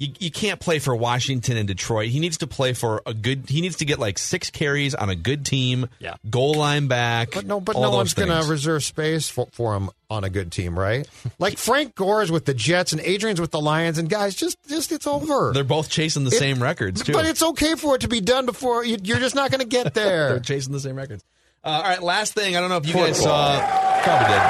you, 0.02 0.12
you 0.18 0.30
can't 0.32 0.58
play 0.58 0.78
for 0.80 0.96
Washington 0.96 1.56
and 1.56 1.68
Detroit. 1.68 2.08
He 2.08 2.18
needs 2.18 2.38
to 2.38 2.46
play 2.48 2.72
for 2.72 3.02
a 3.06 3.14
good. 3.14 3.44
He 3.48 3.60
needs 3.60 3.76
to 3.76 3.84
get 3.84 3.98
like 4.00 4.18
six 4.18 4.50
carries 4.50 4.94
on 4.96 5.08
a 5.10 5.14
good 5.14 5.46
team. 5.46 5.88
Yeah. 6.00 6.16
goal 6.28 6.54
line 6.54 6.88
back. 6.88 7.30
But 7.32 7.46
no, 7.46 7.60
but 7.60 7.76
all 7.76 7.82
no 7.82 7.90
one's 7.92 8.12
going 8.14 8.28
to 8.28 8.48
reserve 8.50 8.82
space 8.84 9.28
for, 9.28 9.46
for 9.52 9.74
him 9.76 9.90
on 10.10 10.24
a 10.24 10.30
good 10.30 10.50
team, 10.50 10.78
right? 10.78 11.08
Like 11.38 11.56
Frank 11.58 11.94
Gore's 11.94 12.30
with 12.30 12.44
the 12.44 12.54
Jets 12.54 12.92
and 12.92 13.00
Adrian's 13.00 13.40
with 13.40 13.50
the 13.52 13.60
Lions, 13.60 13.98
and 13.98 14.08
guys, 14.08 14.34
just 14.34 14.56
just 14.68 14.92
it's 14.92 15.06
over. 15.06 15.52
They're 15.52 15.64
both 15.64 15.88
chasing 15.88 16.24
the 16.24 16.30
It- 16.30 16.38
same 16.38 16.62
records 16.62 17.02
too. 17.02 17.12
But 17.12 17.26
it's 17.26 17.42
okay 17.42 17.74
for 17.76 17.94
it 17.96 18.00
to 18.02 18.08
be 18.08 18.20
done 18.20 18.44
before 18.46 18.84
you, 18.84 18.96
you're 19.02 19.18
just 19.20 19.34
not 19.34 19.50
going 19.50 19.60
to 19.60 19.66
get 19.66 19.94
there. 19.94 20.28
They're 20.30 20.40
chasing 20.40 20.72
the 20.72 20.80
same 20.80 20.96
records. 20.96 21.24
Uh, 21.64 21.68
all 21.68 21.82
right, 21.82 22.02
last 22.02 22.34
thing. 22.34 22.56
I 22.56 22.60
don't 22.60 22.70
know 22.70 22.76
if 22.78 22.86
you 22.86 22.92
guys 22.94 23.20
saw. 23.20 23.58
Probably 24.02 24.26
did. 24.26 24.42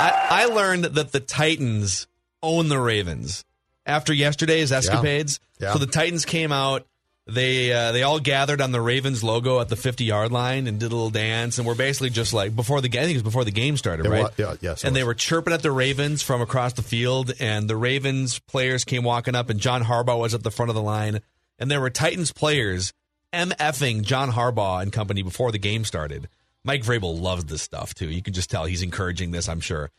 I, 0.00 0.26
I 0.30 0.44
learned 0.46 0.84
that 0.84 1.12
the 1.12 1.20
Titans 1.20 2.06
own 2.42 2.68
the 2.68 2.78
Ravens 2.78 3.44
after 3.88 4.12
yesterday's 4.12 4.70
escapades. 4.70 5.40
Yeah. 5.58 5.72
So 5.72 5.78
the 5.80 5.86
Titans 5.86 6.24
came 6.24 6.52
out. 6.52 6.86
They 7.26 7.72
uh, 7.72 7.92
they 7.92 8.04
all 8.04 8.20
gathered 8.20 8.60
on 8.62 8.72
the 8.72 8.80
Ravens 8.80 9.22
logo 9.22 9.60
at 9.60 9.68
the 9.68 9.76
50 9.76 10.04
yard 10.04 10.32
line 10.32 10.66
and 10.66 10.78
did 10.80 10.86
a 10.92 10.94
little 10.94 11.10
dance, 11.10 11.58
and 11.58 11.66
we're 11.66 11.74
basically 11.74 12.08
just 12.08 12.32
like 12.32 12.56
before 12.56 12.80
the 12.80 12.88
game. 12.88 13.02
I 13.02 13.04
think 13.04 13.16
it 13.16 13.18
was 13.18 13.22
before 13.22 13.44
the 13.44 13.50
game 13.50 13.76
started, 13.76 14.06
It 14.06 14.08
right? 14.08 14.22
wa- 14.22 14.30
yeah, 14.38 14.54
yes, 14.62 14.82
and 14.84 14.96
they 14.96 15.04
were 15.04 15.12
chirping 15.12 15.52
at 15.52 15.60
the 15.60 15.70
Ravens 15.70 16.22
from 16.22 16.40
across 16.40 16.72
the 16.72 16.82
field, 16.82 17.32
and 17.38 17.68
the 17.68 17.76
Ravens 17.76 18.38
players 18.38 18.84
came 18.84 19.02
walking 19.04 19.34
up, 19.34 19.50
and 19.50 19.60
John 19.60 19.82
Harbaugh 19.84 20.18
was 20.18 20.32
at 20.32 20.42
the 20.42 20.50
front 20.50 20.70
of 20.70 20.74
the 20.74 20.80
line, 20.82 21.20
and 21.58 21.70
there 21.70 21.82
were 21.82 21.90
Titans 21.90 22.32
players 22.32 22.94
MFing 23.34 24.02
John 24.04 24.30
Harbaugh 24.32 24.80
and 24.80 24.90
company 24.90 25.22
before 25.22 25.52
the 25.52 25.58
game 25.58 25.84
started. 25.84 26.28
Mike 26.64 26.82
Vrabel 26.82 27.20
loves 27.20 27.44
this 27.44 27.60
stuff 27.60 27.94
too. 27.94 28.08
You 28.08 28.22
can 28.22 28.32
just 28.32 28.48
tell 28.50 28.64
he's 28.64 28.82
encouraging 28.82 29.32
this, 29.32 29.50
I'm 29.50 29.60
sure. 29.60 29.90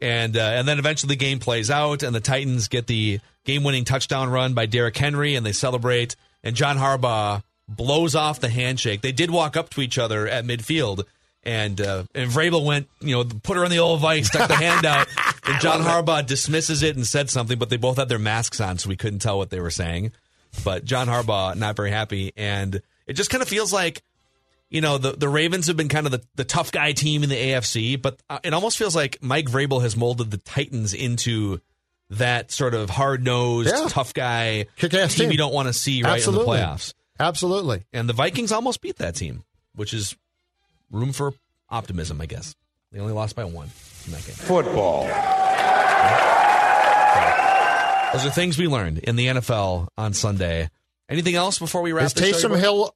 And 0.00 0.36
uh, 0.36 0.40
and 0.40 0.66
then 0.66 0.78
eventually 0.78 1.08
the 1.08 1.18
game 1.18 1.40
plays 1.40 1.70
out, 1.70 2.02
and 2.02 2.14
the 2.14 2.20
Titans 2.20 2.68
get 2.68 2.86
the 2.86 3.20
game-winning 3.44 3.84
touchdown 3.84 4.30
run 4.30 4.54
by 4.54 4.66
Derrick 4.66 4.96
Henry, 4.96 5.34
and 5.34 5.44
they 5.44 5.52
celebrate. 5.52 6.16
And 6.42 6.56
John 6.56 6.78
Harbaugh 6.78 7.42
blows 7.68 8.14
off 8.14 8.40
the 8.40 8.48
handshake. 8.48 9.02
They 9.02 9.12
did 9.12 9.30
walk 9.30 9.56
up 9.56 9.70
to 9.70 9.80
each 9.80 9.98
other 9.98 10.26
at 10.26 10.44
midfield, 10.44 11.04
and 11.42 11.80
uh, 11.80 12.04
and 12.14 12.30
Vrabel 12.30 12.64
went, 12.64 12.88
you 13.00 13.14
know, 13.14 13.24
put 13.24 13.56
her 13.56 13.64
in 13.64 13.70
the 13.70 13.78
old 13.78 14.00
vice, 14.00 14.28
stuck 14.28 14.48
the 14.48 14.56
hand 14.56 14.86
out, 14.86 15.06
and 15.46 15.60
John 15.60 15.80
Harbaugh 15.80 16.26
dismisses 16.26 16.82
it 16.82 16.96
and 16.96 17.06
said 17.06 17.30
something, 17.30 17.58
but 17.58 17.70
they 17.70 17.76
both 17.76 17.98
had 17.98 18.08
their 18.08 18.18
masks 18.18 18.60
on, 18.60 18.78
so 18.78 18.88
we 18.88 18.96
couldn't 18.96 19.20
tell 19.20 19.38
what 19.38 19.50
they 19.50 19.60
were 19.60 19.70
saying. 19.70 20.12
But 20.64 20.84
John 20.84 21.06
Harbaugh 21.06 21.56
not 21.56 21.76
very 21.76 21.90
happy, 21.90 22.32
and 22.36 22.80
it 23.06 23.14
just 23.14 23.30
kind 23.30 23.42
of 23.42 23.48
feels 23.48 23.72
like 23.72 24.02
you 24.70 24.80
know, 24.80 24.98
the, 24.98 25.12
the 25.12 25.28
Ravens 25.28 25.66
have 25.66 25.76
been 25.76 25.88
kind 25.88 26.06
of 26.06 26.12
the, 26.12 26.22
the 26.36 26.44
tough 26.44 26.70
guy 26.72 26.92
team 26.92 27.22
in 27.22 27.28
the 27.28 27.36
AFC, 27.36 28.00
but 28.00 28.20
uh, 28.30 28.38
it 28.44 28.54
almost 28.54 28.78
feels 28.78 28.94
like 28.96 29.18
Mike 29.20 29.46
Vrabel 29.46 29.82
has 29.82 29.96
molded 29.96 30.30
the 30.30 30.36
Titans 30.38 30.94
into 30.94 31.60
that 32.10 32.50
sort 32.50 32.74
of 32.74 32.88
hard 32.90 33.22
nosed, 33.24 33.68
Yeah. 33.68 33.86
tough 33.88 34.14
guy 34.14 34.66
Kick-ass 34.76 35.14
team 35.14 35.24
team. 35.24 35.32
you 35.32 35.38
don't 35.38 35.52
want 35.52 35.68
to 35.68 35.72
see 35.72 36.02
right 36.02 36.14
Absolutely. 36.14 36.56
in 36.58 36.60
the 36.62 36.66
playoffs. 36.66 36.94
Absolutely. 37.18 37.84
And 37.92 38.08
the 38.08 38.12
Vikings 38.14 38.50
almost 38.52 38.80
beat 38.80 38.96
that 38.96 39.14
team, 39.16 39.44
which 39.74 39.92
is 39.92 40.16
room 40.90 41.12
for 41.12 41.34
optimism, 41.68 42.20
I 42.20 42.26
guess. 42.26 42.54
They 42.92 42.98
only 42.98 43.12
lost 43.12 43.36
by 43.36 43.44
one 43.44 43.68
in 44.06 44.12
that 44.12 44.24
game. 44.24 44.34
Football. 44.34 45.06
Those 48.12 48.26
are 48.26 48.30
things 48.30 48.58
we 48.58 48.66
learned 48.66 48.98
in 48.98 49.14
the 49.14 49.26
NFL 49.28 49.86
on 49.96 50.14
Sunday. 50.14 50.68
Anything 51.08 51.36
else 51.36 51.60
before 51.60 51.82
we 51.82 51.92
wrap 51.92 52.06
Is 52.06 52.14
this 52.14 52.40
show, 52.42 52.48
Taysom? 52.48 52.58
Hill 52.58 52.94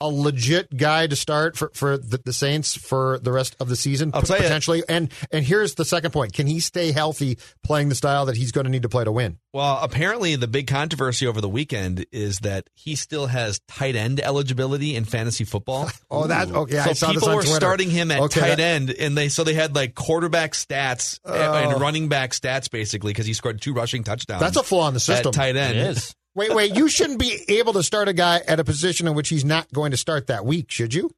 a 0.00 0.08
legit 0.08 0.76
guy 0.76 1.06
to 1.06 1.14
start 1.16 1.56
for, 1.56 1.70
for 1.74 1.98
the, 1.98 2.18
the 2.24 2.32
Saints 2.32 2.76
for 2.76 3.18
the 3.18 3.32
rest 3.32 3.54
of 3.60 3.68
the 3.68 3.76
season 3.76 4.10
I'll 4.14 4.22
tell 4.22 4.36
you- 4.36 4.42
potentially? 4.42 4.82
And 4.88 5.12
and 5.30 5.44
here's 5.44 5.74
the 5.74 5.84
second 5.84 6.12
point: 6.12 6.32
Can 6.32 6.46
he 6.46 6.60
stay 6.60 6.92
healthy 6.92 7.38
playing 7.62 7.88
the 7.90 7.94
style 7.94 8.26
that 8.26 8.36
he's 8.36 8.52
going 8.52 8.64
to 8.64 8.70
need 8.70 8.82
to 8.82 8.88
play 8.88 9.04
to 9.04 9.12
win? 9.12 9.38
Well, 9.52 9.80
apparently 9.82 10.36
the 10.36 10.46
big 10.46 10.68
controversy 10.68 11.26
over 11.26 11.40
the 11.40 11.48
weekend 11.48 12.06
is 12.12 12.38
that 12.40 12.70
he 12.74 12.94
still 12.94 13.26
has 13.26 13.60
tight 13.68 13.96
end 13.96 14.20
eligibility 14.20 14.94
in 14.94 15.04
fantasy 15.04 15.44
football. 15.44 15.90
Oh, 16.12 16.26
that 16.26 16.50
okay. 16.50 16.74
so 16.82 16.90
I 16.90 16.92
saw 16.94 17.12
people 17.12 17.28
were 17.28 17.42
Twitter. 17.42 17.54
starting 17.54 17.88
him 17.90 18.10
at 18.10 18.20
Okay, 18.20 18.40
tight 18.40 18.48
that- 18.56 18.60
end, 18.60 18.90
and 18.90 19.16
they 19.16 19.28
so 19.28 19.44
they 19.44 19.54
had 19.54 19.74
like 19.76 19.94
quarterback 19.94 20.52
stats 20.52 21.20
uh, 21.24 21.30
Oh. 21.32 21.70
and 21.70 21.80
running 21.80 22.08
back 22.08 22.32
stats 22.32 22.68
basically 22.70 23.12
because 23.12 23.26
he 23.26 23.32
scored 23.34 23.60
two 23.60 23.72
rushing 23.72 24.02
touchdowns. 24.02 24.40
That's 24.40 24.56
a 24.56 24.62
flaw 24.64 24.88
in 24.88 24.94
the 24.94 25.00
system. 25.00 25.28
At 25.28 25.34
tight 25.34 25.56
end, 25.56 25.76
It 25.78 25.86
is. 25.96 26.14
Wait, 26.34 26.54
wait. 26.54 26.76
You 26.76 26.88
shouldn't 26.88 27.18
be 27.18 27.44
able 27.48 27.72
to 27.74 27.82
start 27.82 28.08
a 28.08 28.12
guy 28.12 28.40
at 28.46 28.60
a 28.60 28.64
position 28.64 29.06
in 29.08 29.14
which 29.14 29.28
he's 29.28 29.44
not 29.44 29.70
going 29.72 29.90
to 29.90 29.96
start 29.96 30.28
that 30.28 30.44
week, 30.44 30.70
should 30.70 30.94
you? 30.94 31.10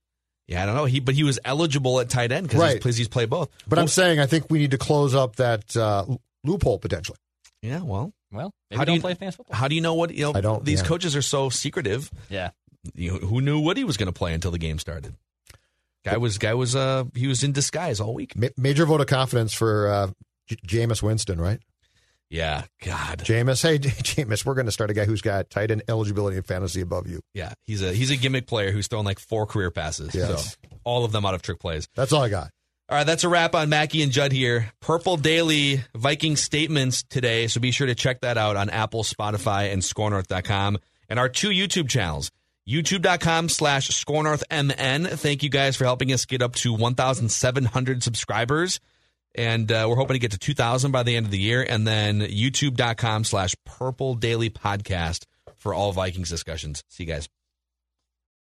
Yeah, 0.49 0.63
I 0.63 0.67
don't 0.67 0.75
know. 0.75 0.85
He 0.87 1.01
but 1.01 1.15
he 1.15 1.23
was 1.23 1.39
eligible 1.45 2.01
at 2.01 2.09
tight 2.09 2.33
end 2.33 2.49
because 2.49 2.61
Right. 2.61 2.73
he's, 2.73 2.81
plays 2.83 2.97
he's 2.97 3.09
played 3.09 3.31
both. 3.31 3.49
But 3.69 3.77
Well, 3.77 3.83
I'm 3.83 3.89
saying 3.89 4.19
I 4.21 4.27
think 4.27 4.51
we 4.51 4.59
need 4.59 4.73
to 4.73 4.79
close 4.79 5.15
up 5.15 5.37
that 5.37 5.77
uh, 5.77 6.05
loophole 6.45 6.79
potentially. 6.79 7.19
yeah. 7.63 7.81
Well, 7.83 8.13
Well, 8.33 8.51
maybe 8.71 8.79
How 8.79 8.85
do 8.85 8.87
don't 8.87 8.95
you- 8.97 9.01
play 9.03 9.15
fantasy 9.15 9.37
football. 9.37 9.57
how 9.57 9.69
do 9.69 9.75
you 9.75 9.81
know 9.83 9.95
what 9.95 10.13
you 10.15 10.25
know? 10.25 10.33
I 10.35 10.41
don't- 10.41 10.65
These 10.65 10.81
yeah. 10.81 10.87
coaches 10.89 11.15
are 11.15 11.23
so 11.23 11.49
secretive. 11.51 12.11
Yeah. 12.29 12.51
You, 12.95 13.13
who 13.19 13.41
knew 13.41 13.61
what 13.61 13.77
he 13.77 13.85
was 13.85 13.97
going 13.97 14.09
to 14.09 14.13
play 14.13 14.35
until 14.35 14.51
the 14.51 14.59
game 14.59 14.79
started? 14.81 15.15
Guy 16.05 16.17
was 16.17 16.39
guy 16.39 16.55
was 16.55 16.75
uh 16.75 17.05
he 17.15 17.29
was 17.29 17.45
in 17.45 17.53
disguise 17.53 18.01
all 18.01 18.13
week. 18.13 18.37
Ma- 18.37 18.49
major 18.57 18.85
vote 18.87 19.01
of 19.01 19.07
confidence 19.07 19.53
for 19.53 19.87
uh, 19.89 20.11
J- 20.49 20.57
Jameis 20.87 21.01
Winston, 21.03 21.41
right? 21.41 21.61
Yeah, 22.33 22.65
God. 22.83 23.19
Jameis, 23.19 23.63
hey 23.63 23.79
Jameis, 23.79 24.47
we're 24.47 24.55
going 24.55 24.67
to 24.67 24.73
start 24.73 24.91
a 24.91 24.95
guy 24.95 25.05
who's 25.05 25.21
got 25.21 25.51
tight 25.51 25.71
end 25.71 25.83
eligibility 25.87 26.39
and 26.39 26.47
fantasy 26.47 26.81
above 26.81 27.07
you. 27.07 27.21
Yeah, 27.35 27.53
he's 27.67 27.83
a 27.83 27.93
he's 27.93 28.11
a 28.11 28.17
gimmick 28.17 28.47
player 28.47 28.73
who's 28.73 28.89
thrown 28.89 29.05
like 29.05 29.19
four 29.19 29.45
career 29.45 29.71
passes. 29.71 30.15
Yes. 30.15 30.57
So 30.63 30.69
all 30.83 31.05
of 31.05 31.13
them 31.13 31.27
out 31.27 31.35
of 31.35 31.43
trick 31.43 31.61
plays. 31.61 31.87
That's 31.95 32.11
all 32.11 32.23
I 32.23 32.31
got. 32.31 32.51
All 32.89 32.97
right, 32.97 33.05
that's 33.05 33.25
a 33.25 33.29
wrap 33.29 33.55
on 33.55 33.69
Mackey 33.69 34.03
and 34.03 34.11
Judd 34.11 34.33
here. 34.33 34.73
Purple 34.81 35.19
Daily 35.19 35.85
Viking 35.95 36.37
statements 36.37 37.03
today, 37.03 37.49
so 37.49 37.61
be 37.61 37.71
sure 37.71 37.87
to 37.87 37.95
check 37.95 38.23
that 38.23 38.39
out 38.39 38.57
on 38.57 38.71
Apple, 38.71 39.03
Spotify, 39.03 39.73
and 39.73 39.83
ScoreNorth.com. 39.83 40.79
And 41.09 41.19
our 41.19 41.29
two 41.29 41.51
YouTube 41.51 41.89
channels, 41.89 42.31
youtube.com 42.69 43.51
slash 43.51 43.91
ScoreNorthMN. 43.91 45.19
Thank 45.19 45.43
you 45.43 45.49
guys 45.51 45.77
for 45.77 45.85
helping 45.85 46.13
us 46.13 46.25
get 46.25 46.43
up 46.43 46.55
to 46.57 46.73
1,700 46.73 48.03
subscribers. 48.03 48.81
And 49.35 49.71
uh, 49.73 49.87
we're 49.89 49.97
hoping 49.97 50.15
to 50.15 50.19
get 50.19 50.33
to 50.33 50.39
2,000 50.39 50.93
by 50.93 51.03
the 51.03 51.17
end 51.17 51.27
of 51.27 51.33
the 51.33 51.39
year. 51.39 51.65
And 51.67 51.87
then 51.87 52.21
youtube.com 52.21 53.25
slash 53.25 53.55
Purple 53.65 54.15
Daily 54.15 54.51
Podcast 54.51 55.25
for 55.57 55.73
all 55.73 55.93
Vikings 55.93 56.29
discussions. 56.29 56.85
See 56.89 57.05
you 57.05 57.13
guys. 57.13 57.29